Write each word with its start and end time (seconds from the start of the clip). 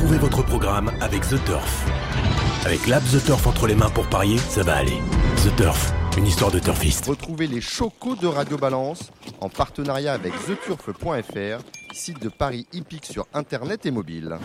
Retrouvez 0.00 0.18
votre 0.18 0.42
programme 0.42 0.90
avec 1.02 1.28
The 1.28 1.44
Turf. 1.44 1.84
Avec 2.64 2.86
l'app 2.86 3.02
The 3.04 3.22
Turf 3.22 3.46
entre 3.46 3.66
les 3.66 3.74
mains 3.74 3.90
pour 3.90 4.06
parier, 4.06 4.38
ça 4.38 4.62
va 4.62 4.76
aller. 4.76 4.96
The 5.44 5.54
Turf, 5.56 5.92
une 6.16 6.26
histoire 6.26 6.50
de 6.50 6.58
turfiste. 6.58 7.04
Retrouvez 7.04 7.46
les 7.46 7.60
chocos 7.60 8.16
de 8.16 8.26
Radio 8.26 8.56
Balance 8.56 9.10
en 9.42 9.50
partenariat 9.50 10.14
avec 10.14 10.32
theturf.fr, 10.46 11.62
site 11.92 12.22
de 12.22 12.30
paris 12.30 12.66
hippique 12.72 13.04
sur 13.04 13.26
internet 13.34 13.84
et 13.84 13.90
mobile. 13.90 14.38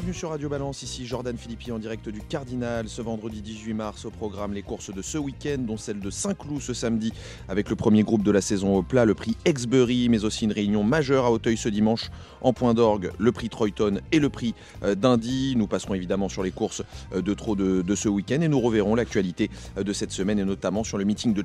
Bienvenue 0.00 0.18
sur 0.18 0.30
Radio 0.30 0.48
Balance, 0.48 0.82
ici 0.82 1.04
Jordan 1.04 1.36
Philippi 1.36 1.72
en 1.72 1.78
direct 1.78 2.08
du 2.08 2.22
Cardinal. 2.22 2.88
Ce 2.88 3.02
vendredi 3.02 3.42
18 3.42 3.74
mars 3.74 4.06
au 4.06 4.10
programme 4.10 4.54
les 4.54 4.62
courses 4.62 4.94
de 4.94 5.02
ce 5.02 5.18
week-end, 5.18 5.58
dont 5.58 5.76
celle 5.76 6.00
de 6.00 6.08
Saint-Cloud 6.08 6.62
ce 6.62 6.72
samedi, 6.72 7.12
avec 7.50 7.68
le 7.68 7.76
premier 7.76 8.02
groupe 8.02 8.22
de 8.22 8.30
la 8.30 8.40
saison 8.40 8.78
au 8.78 8.82
plat, 8.82 9.04
le 9.04 9.12
prix 9.12 9.36
Exbury, 9.44 10.08
mais 10.08 10.24
aussi 10.24 10.46
une 10.46 10.52
réunion 10.52 10.84
majeure 10.84 11.26
à 11.26 11.30
Auteuil 11.30 11.58
ce 11.58 11.68
dimanche 11.68 12.08
en 12.40 12.54
point 12.54 12.72
d'orgue, 12.72 13.10
le 13.18 13.30
prix 13.30 13.50
Troyton 13.50 14.00
et 14.10 14.20
le 14.20 14.30
prix 14.30 14.54
euh, 14.84 14.94
d'Indy. 14.94 15.52
Nous 15.58 15.66
passerons 15.66 15.92
évidemment 15.92 16.30
sur 16.30 16.42
les 16.42 16.50
courses 16.50 16.82
euh, 17.14 17.20
de 17.20 17.34
trop 17.34 17.54
de, 17.54 17.94
ce 17.94 18.08
week-end 18.08 18.40
et 18.40 18.48
nous 18.48 18.60
reverrons 18.60 18.94
l'actualité 18.94 19.50
euh, 19.76 19.82
de 19.82 19.92
cette 19.92 20.12
semaine 20.12 20.38
et 20.38 20.46
notamment 20.46 20.82
sur 20.82 20.96
le 20.96 21.04
meeting 21.04 21.34
de 21.34 21.44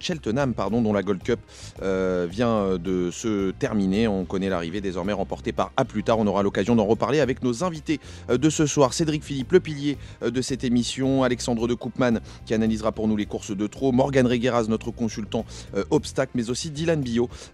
Cheltenham, 0.00 0.54
pardon, 0.54 0.80
dont 0.80 0.92
la 0.92 1.02
Gold 1.02 1.24
Cup 1.24 1.40
vient 1.82 2.78
de 2.78 3.10
se 3.10 3.50
terminer. 3.50 4.06
On 4.06 4.24
connaît 4.24 4.48
l'arrivée 4.48 4.80
désormais 4.80 5.12
remportée 5.12 5.50
par 5.50 5.72
A 5.76 5.84
plus 5.84 6.04
tard. 6.04 6.20
On 6.20 6.26
aura 6.28 6.44
l'occasion 6.44 6.76
d'en 6.76 6.86
reparler 6.86 7.18
avec 7.18 7.42
nos 7.42 7.63
invités 7.64 8.00
euh, 8.30 8.38
de 8.38 8.50
ce 8.50 8.66
soir. 8.66 8.92
Cédric 8.92 9.24
Philippe, 9.24 9.52
le 9.52 9.60
pilier 9.60 9.98
euh, 10.22 10.30
de 10.30 10.42
cette 10.42 10.64
émission, 10.64 11.22
Alexandre 11.22 11.66
de 11.66 11.74
Koopman 11.74 12.20
qui 12.46 12.54
analysera 12.54 12.92
pour 12.92 13.08
nous 13.08 13.16
les 13.16 13.26
courses 13.26 13.56
de 13.56 13.66
trop, 13.66 13.92
Morgan 13.92 14.26
Regueras, 14.26 14.64
notre 14.68 14.90
consultant 14.90 15.44
euh, 15.74 15.84
obstacle, 15.90 16.32
mais 16.34 16.50
aussi 16.50 16.70
Dylan 16.70 17.02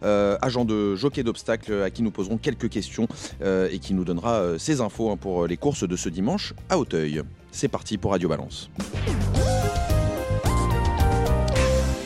euh, 0.03 0.39
agent 0.43 0.65
de 0.65 0.95
jockey 0.97 1.23
d'obstacle, 1.23 1.83
à 1.83 1.91
qui 1.91 2.03
nous 2.03 2.11
poserons 2.11 2.39
quelques 2.39 2.69
questions 2.69 3.09
et 3.43 3.79
qui 3.79 3.95
nous 3.95 4.05
donnera 4.05 4.59
ses 4.59 4.81
infos 4.81 5.11
hein, 5.11 5.17
pour 5.17 5.47
les 5.47 5.57
courses 5.57 5.87
de 5.87 5.97
ce 5.97 6.09
dimanche 6.09 6.55
à 6.69 6.79
Auteuil. 6.79 7.23
C'est 7.51 7.69
parti 7.69 7.99
pour 7.99 8.13
Radio 8.13 8.29
Balance. 8.29 8.71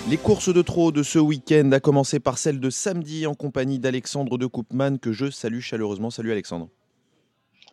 Les 0.09 0.17
courses 0.17 0.53
de 0.53 0.63
trot 0.63 0.93
de 0.93 1.03
ce 1.03 1.19
week-end, 1.19 1.71
à 1.73 1.81
commencer 1.81 2.21
par 2.21 2.39
celle 2.39 2.61
de 2.61 2.71
samedi 2.71 3.27
en 3.27 3.35
compagnie 3.35 3.79
d'Alexandre 3.79 4.39
de 4.39 4.47
Koopman, 4.47 4.99
que 4.99 5.13
je 5.13 5.31
salue 5.31 5.61
chaleureusement. 5.61 6.11
Salut 6.11 6.33
Alexandre. 6.33 6.69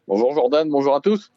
Bonjour 0.08 0.34
Jordan, 0.34 0.68
bonjour 0.70 0.96
à 0.96 1.02
tous. 1.02 1.32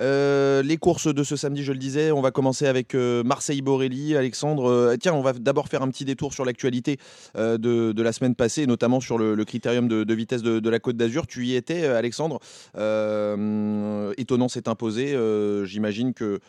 Euh, 0.00 0.62
les 0.62 0.78
courses 0.78 1.12
de 1.12 1.22
ce 1.22 1.36
samedi, 1.36 1.62
je 1.62 1.72
le 1.72 1.78
disais, 1.78 2.10
on 2.10 2.20
va 2.20 2.30
commencer 2.30 2.66
avec 2.66 2.94
euh, 2.94 3.22
Marseille-Borelli. 3.22 4.16
Alexandre, 4.16 4.68
euh, 4.68 4.96
tiens, 4.98 5.14
on 5.14 5.20
va 5.20 5.32
d'abord 5.32 5.68
faire 5.68 5.82
un 5.82 5.88
petit 5.90 6.04
détour 6.04 6.32
sur 6.32 6.44
l'actualité 6.44 6.98
de, 7.36 8.02
la 8.02 8.12
semaine 8.12 8.34
passée, 8.34 8.66
notamment 8.66 9.00
sur 9.00 9.18
le, 9.18 9.44
critérium 9.44 9.88
de, 9.88 10.14
vitesse 10.14 10.42
de, 10.42 10.70
la 10.70 10.78
Côte 10.78 10.96
d'Azur. 10.96 11.26
Tu 11.26 11.46
y 11.46 11.54
étais, 11.54 11.84
Alexandre. 11.84 12.40
Étonnant 12.74 14.48
s'est 14.48 14.68
imposé. 14.68 15.16
J'imagine 15.64 16.14
que 16.14 16.40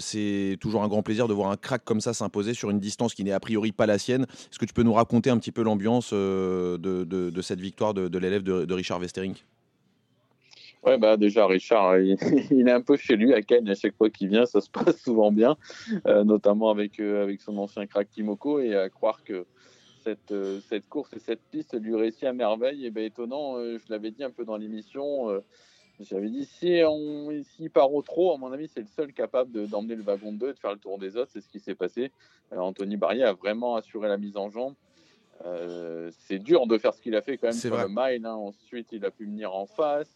c'est 0.00 0.56
toujours 0.60 0.82
un 0.82 0.88
grand 0.88 1.02
plaisir 1.02 1.28
de 1.28 1.34
voir 1.34 1.50
un 1.50 1.56
crack 1.56 1.84
comme 1.84 2.00
ça 2.00 2.12
s'imposer 2.14 2.54
sur 2.54 2.70
une 2.70 2.80
distance 2.80 3.14
qui 3.14 3.22
n'est 3.22 3.32
a 3.32 3.40
priori 3.40 3.70
pas 3.72 3.86
la 3.86 3.98
sienne. 3.98 4.22
Est-ce 4.22 4.58
que 4.58 4.64
tu 4.64 4.74
peux 4.74 4.82
nous 4.82 4.94
raconter 4.94 5.30
un 5.30 5.38
petit 5.38 5.52
peu 5.52 5.62
l'ambiance 5.62 6.12
de, 6.12 7.40
cette 7.42 7.60
victoire 7.60 7.94
de, 7.94 8.18
l'élève 8.18 8.42
de, 8.42 8.74
Richard 8.74 9.00
Westering? 9.00 9.34
Ouais, 10.86 10.98
bah 10.98 11.16
déjà 11.16 11.46
Richard, 11.46 11.98
il, 11.98 12.16
il 12.52 12.68
est 12.68 12.72
un 12.72 12.80
peu 12.80 12.96
chez 12.96 13.16
lui 13.16 13.34
à 13.34 13.42
Cannes. 13.42 13.68
À 13.68 13.74
chaque 13.74 13.96
fois 13.96 14.08
qu'il 14.08 14.28
vient, 14.28 14.46
ça 14.46 14.60
se 14.60 14.70
passe 14.70 15.00
souvent 15.02 15.32
bien, 15.32 15.56
euh, 16.06 16.22
notamment 16.24 16.70
avec 16.70 17.00
euh, 17.00 17.22
avec 17.24 17.40
son 17.40 17.58
ancien 17.58 17.86
crack 17.86 18.08
Timoko 18.10 18.60
et 18.60 18.76
à 18.76 18.88
croire 18.88 19.24
que 19.24 19.46
cette 20.04 20.30
euh, 20.30 20.60
cette 20.68 20.88
course 20.88 21.12
et 21.14 21.18
cette 21.18 21.42
piste 21.50 21.74
lui 21.80 21.96
réussit 21.96 22.24
à 22.24 22.32
merveille. 22.32 22.86
Et 22.86 22.90
ben 22.90 23.04
étonnant, 23.04 23.58
je 23.58 23.84
l'avais 23.88 24.12
dit 24.12 24.22
un 24.22 24.30
peu 24.30 24.44
dans 24.44 24.56
l'émission. 24.56 25.42
J'avais 25.98 26.28
dit 26.28 26.44
si 26.44 26.82
on 26.86 27.30
s'il 27.42 27.70
part 27.70 27.92
au 27.92 28.02
trot, 28.02 28.34
à 28.34 28.36
mon 28.38 28.52
avis, 28.52 28.68
c'est 28.68 28.80
le 28.80 28.86
seul 28.86 29.12
capable 29.12 29.50
de- 29.50 29.64
d'emmener 29.66 29.94
le 29.96 30.02
wagon 30.02 30.30
de 30.32 30.38
deux 30.38 30.50
et 30.50 30.52
de 30.52 30.58
faire 30.58 30.72
le 30.72 30.78
tour 30.78 30.98
des 30.98 31.16
autres. 31.16 31.30
C'est 31.32 31.40
ce 31.40 31.48
qui 31.48 31.58
s'est 31.58 31.74
passé. 31.74 32.12
Anthony 32.54 32.96
Barrier 32.96 33.24
a 33.24 33.32
vraiment 33.32 33.76
assuré 33.76 34.06
la 34.08 34.18
mise 34.18 34.36
en 34.36 34.50
jambe. 34.50 34.74
Euh, 35.44 36.10
c'est 36.26 36.38
dur 36.38 36.66
de 36.66 36.78
faire 36.78 36.94
ce 36.94 37.00
qu'il 37.02 37.14
a 37.16 37.22
fait 37.22 37.36
quand 37.38 37.48
même 37.48 37.56
sur 37.56 37.74
vrai. 37.74 37.82
le 37.84 37.88
mile. 37.88 38.26
hein. 38.26 38.34
Ensuite, 38.34 38.88
il 38.92 39.04
a 39.04 39.10
pu 39.10 39.24
venir 39.24 39.54
en 39.54 39.66
face. 39.66 40.15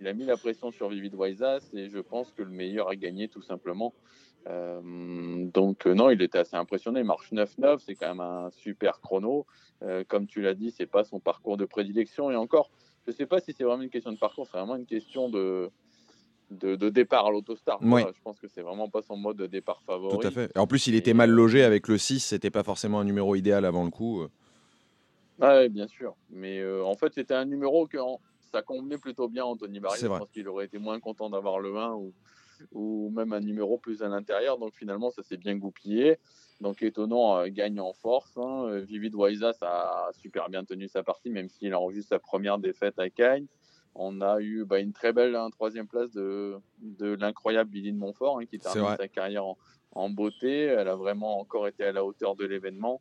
Il 0.00 0.08
a 0.08 0.14
mis 0.14 0.24
la 0.24 0.38
pression 0.38 0.70
sur 0.70 0.88
Vivid 0.88 1.14
Waisas 1.14 1.70
et 1.74 1.90
je 1.90 1.98
pense 1.98 2.32
que 2.32 2.42
le 2.42 2.50
meilleur 2.50 2.88
a 2.88 2.96
gagné 2.96 3.28
tout 3.28 3.42
simplement. 3.42 3.92
Euh, 4.48 4.80
donc 5.52 5.86
euh, 5.86 5.92
non, 5.92 6.08
il 6.08 6.22
était 6.22 6.38
assez 6.38 6.56
impressionné. 6.56 7.00
Il 7.00 7.06
marche 7.06 7.30
9-9, 7.32 7.78
c'est 7.84 7.94
quand 7.94 8.08
même 8.08 8.20
un 8.20 8.50
super 8.50 9.00
chrono. 9.02 9.46
Euh, 9.82 10.02
comme 10.08 10.26
tu 10.26 10.40
l'as 10.40 10.54
dit, 10.54 10.70
c'est 10.70 10.86
pas 10.86 11.04
son 11.04 11.20
parcours 11.20 11.58
de 11.58 11.66
prédilection 11.66 12.30
et 12.30 12.36
encore, 12.36 12.70
je 13.06 13.12
sais 13.12 13.26
pas 13.26 13.40
si 13.40 13.52
c'est 13.52 13.64
vraiment 13.64 13.82
une 13.82 13.90
question 13.90 14.10
de 14.10 14.18
parcours, 14.18 14.46
c'est 14.46 14.56
vraiment 14.56 14.76
une 14.76 14.86
question 14.86 15.28
de 15.28 15.70
de, 16.50 16.74
de 16.74 16.88
départ 16.88 17.26
à 17.26 17.30
l'autostar. 17.30 17.78
Oui. 17.80 18.02
Je 18.02 18.22
pense 18.24 18.40
que 18.40 18.48
c'est 18.48 18.62
vraiment 18.62 18.88
pas 18.88 19.02
son 19.02 19.16
mode 19.16 19.36
de 19.36 19.46
départ 19.46 19.82
favori. 19.86 20.18
Tout 20.18 20.26
à 20.26 20.30
fait. 20.32 20.50
Et 20.56 20.58
en 20.58 20.66
plus, 20.66 20.88
il 20.88 20.94
Et, 20.94 20.98
était 20.98 21.14
mal 21.14 21.30
logé 21.30 21.62
avec 21.62 21.86
le 21.86 21.96
6, 21.96 22.18
c'était 22.20 22.50
pas 22.50 22.64
forcément 22.64 22.98
un 22.98 23.04
numéro 23.04 23.36
idéal 23.36 23.64
avant 23.64 23.84
le 23.84 23.90
coup. 23.90 24.26
Ouais, 25.40 25.68
bien 25.68 25.86
sûr. 25.86 26.16
Mais 26.30 26.58
euh, 26.58 26.84
en 26.84 26.94
fait, 26.94 27.14
c'était 27.14 27.34
un 27.34 27.44
numéro 27.44 27.86
que 27.86 27.98
en- 27.98 28.20
ça 28.52 28.62
convenait 28.62 28.98
plutôt 28.98 29.28
bien 29.28 29.44
à 29.44 29.46
Anthony. 29.46 29.80
C'est 29.94 30.00
Je 30.02 30.06
vrai. 30.06 30.18
pense 30.18 30.30
qu'il 30.30 30.48
aurait 30.48 30.64
été 30.66 30.78
moins 30.78 31.00
content 31.00 31.30
d'avoir 31.30 31.60
le 31.60 31.76
1 31.76 31.94
ou, 31.94 32.12
ou 32.72 33.10
même 33.10 33.32
un 33.32 33.40
numéro 33.40 33.78
plus 33.78 34.02
à 34.02 34.08
l'intérieur. 34.08 34.58
Donc 34.58 34.74
finalement, 34.74 35.10
ça 35.10 35.22
s'est 35.22 35.36
bien 35.36 35.56
goupillé. 35.56 36.18
Donc 36.60 36.82
étonnant, 36.82 37.38
euh, 37.38 37.46
gagne 37.48 37.80
en 37.80 37.92
force. 37.92 38.36
Hein. 38.36 38.64
Euh, 38.66 38.80
Vivid 38.80 39.14
Waisas 39.14 39.56
a 39.62 40.10
super 40.12 40.48
bien 40.50 40.64
tenu 40.64 40.88
sa 40.88 41.02
partie, 41.02 41.30
même 41.30 41.48
s'il 41.48 41.74
enregistre 41.74 42.10
sa 42.10 42.18
première 42.18 42.58
défaite 42.58 42.98
à 42.98 43.08
Cagnes. 43.08 43.46
On 43.94 44.20
a 44.20 44.40
eu 44.40 44.64
bah, 44.64 44.78
une 44.78 44.92
très 44.92 45.12
belle 45.12 45.34
hein, 45.34 45.50
troisième 45.50 45.88
place 45.88 46.10
de, 46.12 46.56
de 46.80 47.14
l'incroyable 47.14 47.70
Billy 47.70 47.92
de 47.92 47.98
Montfort, 47.98 48.38
hein, 48.38 48.46
qui 48.46 48.58
termine 48.58 48.96
sa 48.96 49.08
carrière 49.08 49.44
en, 49.46 49.58
en 49.92 50.10
beauté. 50.10 50.64
Elle 50.64 50.86
a 50.88 50.94
vraiment 50.96 51.40
encore 51.40 51.66
été 51.66 51.84
à 51.84 51.92
la 51.92 52.04
hauteur 52.04 52.36
de 52.36 52.44
l'événement. 52.44 53.00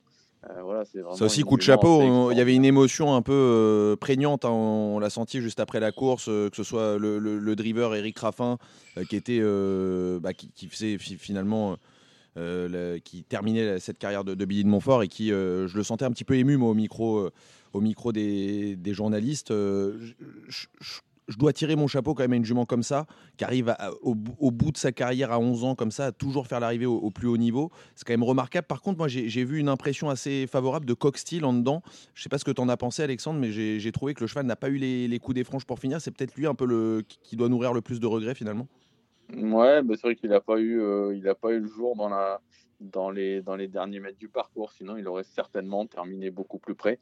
Euh, 0.50 0.62
voilà, 0.64 0.84
Ça 0.86 1.26
aussi, 1.26 1.44
coup 1.44 1.58
de 1.58 1.62
chapeau. 1.62 2.00
on- 2.02 2.32
Il 2.32 2.38
y 2.38 2.42
avait 2.42 2.56
une 2.56 2.64
émotion 2.64 3.14
un 3.14 3.22
peu 3.22 3.34
euh, 3.34 3.96
prégnante. 3.98 4.46
hein, 4.46 4.50
on 4.52 4.98
l'a 5.00 5.10
senti 5.10 5.42
juste 5.42 5.60
après 5.60 5.80
la 5.82 5.92
course, 5.92 6.28
euh, 6.30 6.50
que 6.50 6.56
ce 6.56 6.64
soit 6.64 6.98
le, 6.98 7.20
le- 7.20 7.40
le 7.40 7.56
driver 7.58 7.94
Eric 7.94 8.18
Raffin, 8.20 8.58
euh, 8.98 9.04
qui 9.04 9.18
était, 9.18 9.42
bah, 10.22 10.34
qui, 10.34 10.50
qui 10.56 10.68
faisait 10.68 10.98
fi- 10.98 11.18
finalement, 11.18 11.76
la- 12.38 13.00
qui 13.02 13.24
terminait 13.24 13.66
la- 13.66 13.80
cette 13.82 13.98
carrière 14.00 14.24
de, 14.24 14.34
de 14.34 14.46
Billy 14.46 14.64
de 14.64 14.70
Montfort 14.70 15.04
et 15.04 15.10
qui, 15.10 15.28
je 15.30 15.76
le 15.76 15.84
sentais 15.84 16.06
un 16.06 16.12
petit 16.12 16.24
peu 16.24 16.36
ému 16.36 16.56
moi, 16.56 16.70
au 16.70 16.74
micro, 16.74 17.30
au 17.74 17.82
micro 17.82 18.14
des, 18.14 18.78
des 18.78 18.94
journalistes. 18.94 19.50
Je, 19.50 20.14
je- 20.48 21.00
je- 21.30 21.38
dois 21.38 21.54
tirer 21.54 21.76
mon 21.76 21.88
chapeau 21.88 22.14
quand 22.14 22.24
même 22.24 22.34
à 22.34 22.36
une 22.36 22.44
jument 22.46 22.66
comme 22.66 22.84
ça, 22.84 23.06
qui 23.38 23.44
arrive 23.46 23.74
au, 24.02 24.16
bou- 24.16 24.36
au 24.40 24.52
bout 24.52 24.72
de 24.72 24.78
sa 24.78 24.92
carrière 24.92 25.32
à 25.32 25.40
11 25.40 25.64
ans 25.64 25.76
comme 25.76 25.92
ça, 25.92 26.08
à 26.08 26.12
toujours 26.12 26.48
faire 26.48 26.60
l'arrivée 26.60 26.86
au, 26.86 27.10
plus 27.12 27.28
haut 27.28 27.38
niveau. 27.38 27.72
C'est 27.96 28.06
quand 28.06 28.14
même 28.14 28.24
remarquable. 28.24 28.68
Par 28.68 28.82
contre, 28.82 28.98
moi, 28.98 29.08
j'ai 29.08 29.44
vu 29.46 29.60
une 29.60 29.70
impression 29.70 30.10
assez 30.10 30.48
favorable 30.48 30.86
de 30.86 30.94
Coxsteel 30.94 31.46
en 31.46 31.54
dedans. 31.54 31.82
Je 32.14 32.24
sais 32.24 32.30
pas 32.30 32.38
ce 32.38 32.46
que 32.46 32.52
tu 32.52 32.62
en 32.62 32.68
as 32.70 32.78
pensé, 32.78 33.04
Alexandre, 33.04 33.40
mais 33.40 33.52
j'ai 33.52 33.92
trouvé 33.92 34.14
que 34.14 34.22
le 34.22 34.28
cheval 34.28 34.46
n'a 34.46 34.56
pas 34.56 34.70
eu 34.70 34.78
les, 34.78 35.20
coups 35.20 35.36
des 35.36 35.44
franges 35.44 35.66
pour 35.66 35.80
finir. 35.80 36.02
C'est 36.02 36.12
peut-être 36.12 36.36
lui 36.36 36.48
un 36.48 36.56
peu 36.56 37.04
qui- 37.24 37.36
doit 37.36 37.50
nourrir 37.50 37.74
le 37.74 37.82
plus 37.82 38.00
de 38.00 38.08
regrets 38.08 38.36
finalement. 38.36 38.68
Ouais, 39.34 39.82
c'est 39.92 40.02
vrai 40.02 40.16
qu'il 40.16 40.30
n'a 40.32 40.42
pas 40.42 40.60
eu, 40.60 40.82
euh, 40.82 41.16
il 41.16 41.24
pas 41.40 41.52
eu 41.52 41.60
le 41.60 41.68
jour 41.68 41.96
dans 41.96 42.10
la, 42.10 42.42
dans 42.80 43.10
les, 43.12 43.42
dans 43.42 43.56
les 43.56 43.68
derniers 43.68 44.00
mètres 44.00 44.18
du 44.18 44.30
parcours. 44.30 44.72
Sinon, 44.72 44.98
il 44.98 45.08
aurait 45.08 45.24
certainement 45.24 45.86
terminé 45.86 46.32
beaucoup 46.32 46.60
plus 46.60 46.76
près. 46.76 47.00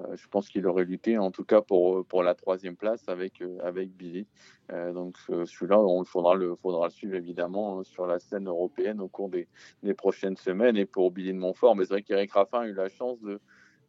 Euh, 0.00 0.16
je 0.16 0.26
pense 0.28 0.48
qu'il 0.48 0.66
aurait 0.66 0.84
lutté, 0.84 1.18
en 1.18 1.30
tout 1.30 1.44
cas 1.44 1.60
pour, 1.60 2.04
pour 2.06 2.22
la 2.22 2.34
troisième 2.34 2.76
place 2.76 3.08
avec, 3.08 3.40
euh, 3.40 3.58
avec 3.62 3.90
Billy. 3.90 4.26
Euh, 4.72 4.92
donc 4.92 5.16
euh, 5.30 5.44
celui-là, 5.46 5.78
on 5.78 6.04
faudra 6.04 6.34
le, 6.34 6.56
faudra 6.56 6.90
suivre 6.90 7.14
évidemment 7.14 7.78
euh, 7.78 7.84
sur 7.84 8.06
la 8.06 8.18
scène 8.18 8.48
européenne 8.48 9.00
au 9.00 9.08
cours 9.08 9.28
des, 9.28 9.46
des 9.82 9.94
prochaines 9.94 10.36
semaines. 10.36 10.76
Et 10.76 10.86
pour 10.86 11.10
Billy 11.12 11.32
de 11.32 11.38
Montfort, 11.38 11.76
mais 11.76 11.84
c'est 11.84 11.94
vrai 11.94 12.02
qu'Eric 12.02 12.32
Raffin 12.32 12.60
a 12.60 12.66
eu 12.66 12.74
la 12.74 12.88
chance 12.88 13.20
de, 13.20 13.40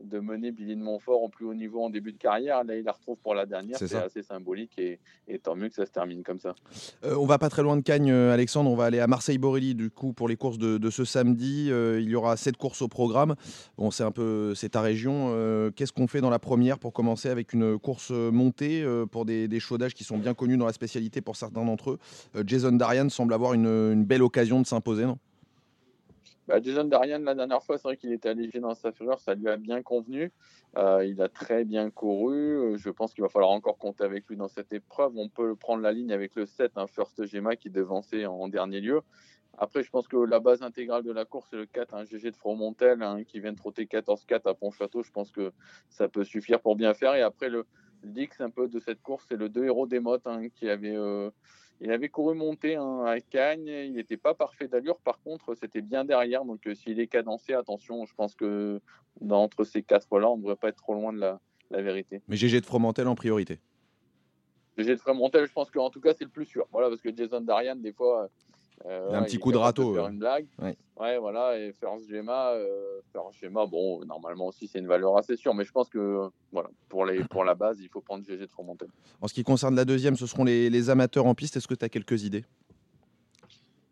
de 0.03 0.19
mener 0.19 0.51
Billy 0.51 0.75
de 0.75 0.81
Montfort 0.81 1.24
au 1.24 1.30
plus 1.30 1.45
haut 1.45 1.53
niveau 1.53 1.83
en 1.83 1.89
début 1.89 2.12
de 2.12 2.18
carrière. 2.18 2.63
Là, 2.63 2.75
il 2.75 2.83
la 2.83 2.92
retrouve 2.92 3.18
pour 3.18 3.33
la 3.33 3.45
dernière. 3.45 3.77
C'est 3.77 3.95
assez 3.95 4.24
symbolique 4.24 4.77
et, 4.77 5.00
et 5.27 5.39
tant 5.39 5.56
mieux 5.56 5.69
que 5.69 5.75
ça 5.75 5.86
se 5.86 5.92
termine 5.92 6.24
comme 6.24 6.39
ça. 6.39 6.56
Euh, 7.03 7.15
on 7.15 7.25
va 7.25 7.38
pas 7.38 7.50
très 7.50 7.62
loin 7.63 7.77
de 7.77 7.81
Cagnes, 7.81 8.12
euh, 8.12 8.33
Alexandre. 8.33 8.69
On 8.69 8.75
va 8.75 8.86
aller 8.86 9.00
à 9.00 9.07
Marseille-Borelli 9.07 9.75
du 9.75 9.89
coup 9.89 10.13
pour 10.13 10.27
les 10.27 10.36
courses 10.36 10.57
de, 10.57 10.77
de 10.77 10.89
ce 10.89 11.06
samedi. 11.06 11.69
Euh, 11.71 12.00
il 12.01 12.09
y 12.09 12.15
aura 12.15 12.38
sept 12.38 12.57
courses 12.57 12.81
au 12.81 12.88
programme. 12.88 13.36
Bon, 13.77 13.92
c'est 13.92 14.03
un 14.03 14.12
peu, 14.12 14.53
c'est 14.56 14.69
ta 14.69 14.81
région. 14.81 15.27
Euh, 15.30 15.71
Qu'est-ce 15.75 15.94
qu'on 15.94 16.07
fait 16.07 16.21
dans 16.21 16.30
la 16.30 16.39
première 16.39 16.80
pour 16.80 16.94
commencer 16.94 17.30
avec 17.30 17.53
une 17.53 17.77
course 17.80 18.12
montée 18.12 18.86
pour 19.12 19.25
des, 19.25 19.47
des 19.47 19.59
chaudages 19.59 19.94
qui 19.94 20.03
sont 20.03 20.18
bien 20.18 20.33
connus 20.33 20.57
dans 20.57 20.65
la 20.65 20.74
spécialité 20.74 21.21
pour 21.21 21.36
certains 21.36 21.65
d'entre 21.65 21.92
eux? 21.92 22.00
Jason 22.45 22.71
Darian 22.71 23.09
semble 23.09 23.33
avoir 23.33 23.53
une, 23.53 23.65
une 23.65 24.06
belle 24.06 24.24
occasion 24.24 24.62
de 24.62 24.68
s'imposer, 24.68 25.06
non? 25.06 25.18
Bah, 26.47 26.59
Darian, 26.59 27.19
la 27.19 27.33
dernière 27.33 27.63
fois, 27.63 27.77
c'est 27.77 27.88
vrai 27.88 27.97
qu'il 27.97 28.13
était 28.13 28.30
allégé 28.30 28.59
dans 28.59 28.75
sa 28.75 28.92
fureur, 28.92 29.19
ça 29.19 29.33
lui 29.33 29.50
a 29.50 29.57
bien 29.57 29.81
convenu. 29.81 30.31
Euh, 30.77 31.03
il 31.06 31.21
a 31.21 31.27
très 31.27 31.65
bien 31.65 31.89
couru. 31.89 32.36
Euh, 32.36 32.77
Je 32.77 32.89
pense 32.89 33.13
qu'il 33.13 33.24
va 33.24 33.30
falloir 33.30 33.51
encore 33.51 33.77
compter 33.77 34.03
avec 34.03 34.27
lui 34.27 34.38
dans 34.38 34.47
cette 34.47 34.71
épreuve. 34.71 35.13
On 35.18 35.27
peut 35.27 35.56
prendre 35.56 35.81
la 35.81 35.92
ligne 35.92 36.12
avec 36.12 36.36
le 36.36 36.45
7, 36.45 36.74
un 36.77 36.88
First 36.88 37.25
Gema 37.25 37.56
qui 37.56 37.69
devançait 37.71 38.25
en 38.25 38.47
dernier 38.47 38.80
lieu. 38.80 39.01
Après, 39.57 39.83
je 39.83 39.89
pense 39.89 40.07
que 40.07 40.18
la 40.18 40.39
base 40.39 40.62
intégrale 40.62 41.03
de 41.03 41.12
la 41.12 41.25
course, 41.25 41.47
c'est 41.50 41.56
le 41.56 41.65
4, 41.65 41.94
un 41.94 42.03
GG 42.03 42.30
de 42.31 42.36
Fromontel, 42.36 43.01
hein, 43.01 43.24
qui 43.24 43.39
vient 43.39 43.53
de 43.53 43.57
trotter 43.57 43.86
14-4 43.86 44.50
à 44.50 44.53
Pontchâteau. 44.53 45.01
Je 45.01 45.12
pense 45.12 45.31
que 45.31 45.51
ça 45.89 46.09
peut 46.09 46.25
suffire 46.25 46.59
pour 46.59 46.75
bien 46.75 46.94
faire. 46.94 47.15
Et 47.15 47.21
après, 47.21 47.50
le, 47.50 47.65
Dix 48.03 48.30
un 48.39 48.50
peu 48.50 48.68
de 48.68 48.80
cette 48.80 49.01
course, 49.01 49.25
c'est 49.27 49.38
le 49.38 49.50
2 49.50 49.65
héros 49.65 49.88
des 49.88 50.00
mottes 50.00 50.27
hein, 50.27 50.50
qui 50.50 50.69
avait. 50.69 50.95
Euh, 50.95 51.31
il 51.81 51.92
avait 51.92 52.10
couru 52.10 52.36
monter 52.36 52.75
hein, 52.75 53.04
à 53.06 53.19
Cagnes, 53.19 53.68
il 53.68 53.94
n'était 53.94 54.18
pas 54.18 54.33
parfait 54.33 54.68
d'allure, 54.68 54.98
par 54.98 55.22
contre 55.22 55.56
c'était 55.56 55.81
bien 55.81 56.06
derrière, 56.06 56.45
donc 56.45 56.66
euh, 56.68 56.75
s'il 56.75 57.00
est 57.00 57.07
cadencé, 57.07 57.54
attention, 57.54 58.06
je 58.06 58.13
pense 58.16 58.36
que 58.36 58.81
entre 59.30 59.63
ces 59.63 59.81
quatre-là, 59.81 60.30
on 60.30 60.38
ne 60.38 60.42
devrait 60.42 60.56
pas 60.56 60.69
être 60.69 60.77
trop 60.77 60.94
loin 60.94 61.13
de 61.13 61.19
la, 61.19 61.39
la 61.72 61.81
vérité. 61.81 62.22
Mais 62.27 62.36
GG 62.36 62.62
de 62.62 62.66
Fromentel 62.66 63.07
en 63.07 63.16
priorité. 63.16 63.60
GG 64.77 64.95
de 64.95 65.00
Fromentel, 65.00 65.48
je 65.48 65.54
pense 65.54 65.69
qu'en 65.72 65.89
tout 65.89 66.01
cas 66.01 66.13
c'est 66.13 66.25
le 66.25 66.30
plus 66.30 66.45
sûr, 66.45 66.68
voilà, 66.72 66.89
parce 66.89 67.01
que 67.01 67.16
Jason 67.16 67.42
Darian, 67.42 67.75
des 67.75 67.94
fois, 67.94 68.30
euh, 68.86 69.13
un 69.13 69.24
petit 69.24 69.39
coup 69.39 69.51
de 69.51 69.57
râteau. 69.57 69.94
Faire 69.94 70.07
une 70.07 70.19
blague. 70.19 70.48
Ouais. 70.60 71.18
voilà. 71.18 71.57
Et 71.57 71.72
First 71.74 72.10
Gemma, 72.10 72.51
euh, 72.51 73.01
Gemma, 73.42 73.66
bon, 73.66 74.04
normalement 74.06 74.48
aussi, 74.48 74.68
c'est 74.68 74.80
une 74.80 74.88
valeur 74.88 75.18
assez 75.18 75.36
sûre. 75.36 75.54
Mais 75.54 75.63
je 75.63 75.72
pense 75.72 75.89
que, 75.89 76.30
voilà, 76.51 76.69
pour, 76.89 77.06
les, 77.06 77.24
pour 77.24 77.44
la 77.44 77.56
base, 77.56 77.80
il 77.81 77.89
faut 77.89 78.01
prendre 78.01 78.24
GG 78.25 78.38
de 78.38 78.48
Fromentel. 78.48 78.89
En 79.22 79.27
ce 79.27 79.33
qui 79.33 79.44
concerne 79.44 79.75
la 79.75 79.86
deuxième, 79.86 80.16
ce 80.16 80.27
seront 80.27 80.44
les, 80.44 80.69
les 80.69 80.89
amateurs 80.89 81.25
en 81.25 81.36
piste. 81.36 81.57
Est-ce 81.57 81.68
que 81.68 81.74
tu 81.74 81.86
as 81.86 81.89
quelques 81.89 82.24
idées? 82.24 82.44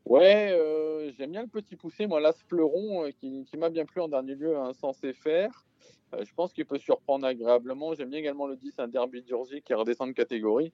Ouais, 0.06 0.52
euh, 0.52 1.12
j'aime 1.18 1.32
bien 1.32 1.42
le 1.44 1.48
petit 1.48 1.76
poussé. 1.76 2.06
Moi, 2.06 2.20
l'As 2.20 2.38
Fleuron, 2.48 3.06
euh, 3.06 3.12
qui, 3.12 3.46
qui 3.46 3.58
m'a 3.58 3.70
bien 3.70 3.86
plu 3.86 4.02
en 4.02 4.10
dernier 4.10 4.36
lieu, 4.36 4.58
un 4.58 4.74
censé 4.74 5.14
faire. 5.14 5.66
je 6.14 6.34
pense 6.36 6.54
qu'il 6.54 6.66
peut 6.66 6.78
surprendre 6.78 7.26
agréablement. 7.26 7.94
J'aime 7.96 8.10
bien 8.10 8.20
également 8.20 8.48
le 8.48 8.58
10, 8.58 8.74
un 8.80 8.88
derby 8.88 9.22
d'Urgie 9.22 9.62
qui 9.62 9.74
redescend 9.74 10.10
de 10.10 10.14
catégorie. 10.14 10.74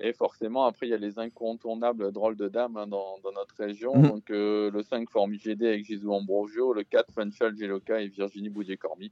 Et 0.00 0.12
forcément, 0.12 0.64
après, 0.64 0.86
il 0.86 0.90
y 0.90 0.94
a 0.94 0.98
les 0.98 1.18
incontournables 1.18 2.12
drôles 2.12 2.36
de 2.36 2.48
dames 2.48 2.76
hein, 2.76 2.86
dans, 2.86 3.18
notre 3.24 3.54
région. 3.58 3.96
Mhm. 3.96 4.08
Donc, 4.08 4.30
euh, 4.30 4.70
le 4.70 4.82
5, 4.82 5.08
GD 5.32 5.66
avec 5.66 5.84
Gisou 5.84 6.12
Ambrosio. 6.12 6.72
Le 6.72 6.84
4, 6.84 7.12
Fanchal 7.12 7.56
Geloka 7.56 8.00
et 8.00 8.08
Virginie 8.08 8.48
Boudier-Cormy. 8.48 9.10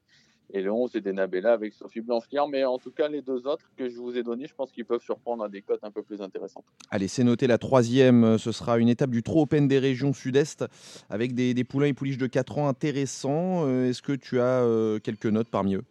Et 0.53 0.63
le 0.63 0.71
11, 0.71 0.91
c'est 0.93 1.01
Denabella 1.01 1.53
avec 1.53 1.75
Sophie 1.75 2.01
Blanchard. 2.01 2.47
Mais 2.49 2.65
en 2.65 2.79
tout 2.79 2.93
cas, 2.93 3.09
les 3.09 3.21
deux 3.21 3.49
autres 3.49 3.69
que 3.77 3.89
je 3.89 3.97
vous 3.97 4.17
ai 4.17 4.23
donnés, 4.23 4.47
je 4.47 4.55
pense 4.55 4.71
qu'ils 4.71 4.85
peuvent 4.85 5.03
surprendre 5.03 5.43
à 5.43 5.49
des 5.49 5.61
cotes 5.61 5.83
un 5.83 5.91
peu 5.91 6.05
plus 6.05 6.23
intéressantes. 6.23 6.65
Allez, 6.91 7.09
c'est 7.09 7.25
noté. 7.25 7.49
La 7.49 7.59
troisième, 7.59 8.23
euh, 8.23 8.39
ce 8.39 8.53
sera 8.53 8.79
une 8.79 8.89
étape 8.89 9.11
du 9.11 9.25
Trop 9.25 9.43
Open 9.43 9.67
des 9.67 9.81
régions 9.81 10.13
sud-est 10.13 10.65
avec 11.11 11.35
des, 11.35 11.53
des, 11.53 11.65
poulains 11.65 11.87
et 11.87 11.95
pouliches 11.95 12.19
de 12.19 12.29
4 12.29 12.59
ans 12.59 12.69
intéressants. 12.69 13.67
Euh, 13.67 13.89
est-ce 13.89 14.03
que 14.03 14.13
tu 14.13 14.39
as 14.39 14.65
quelques 15.03 15.27
notes 15.27 15.49
parmi 15.49 15.75
eux? 15.75 15.85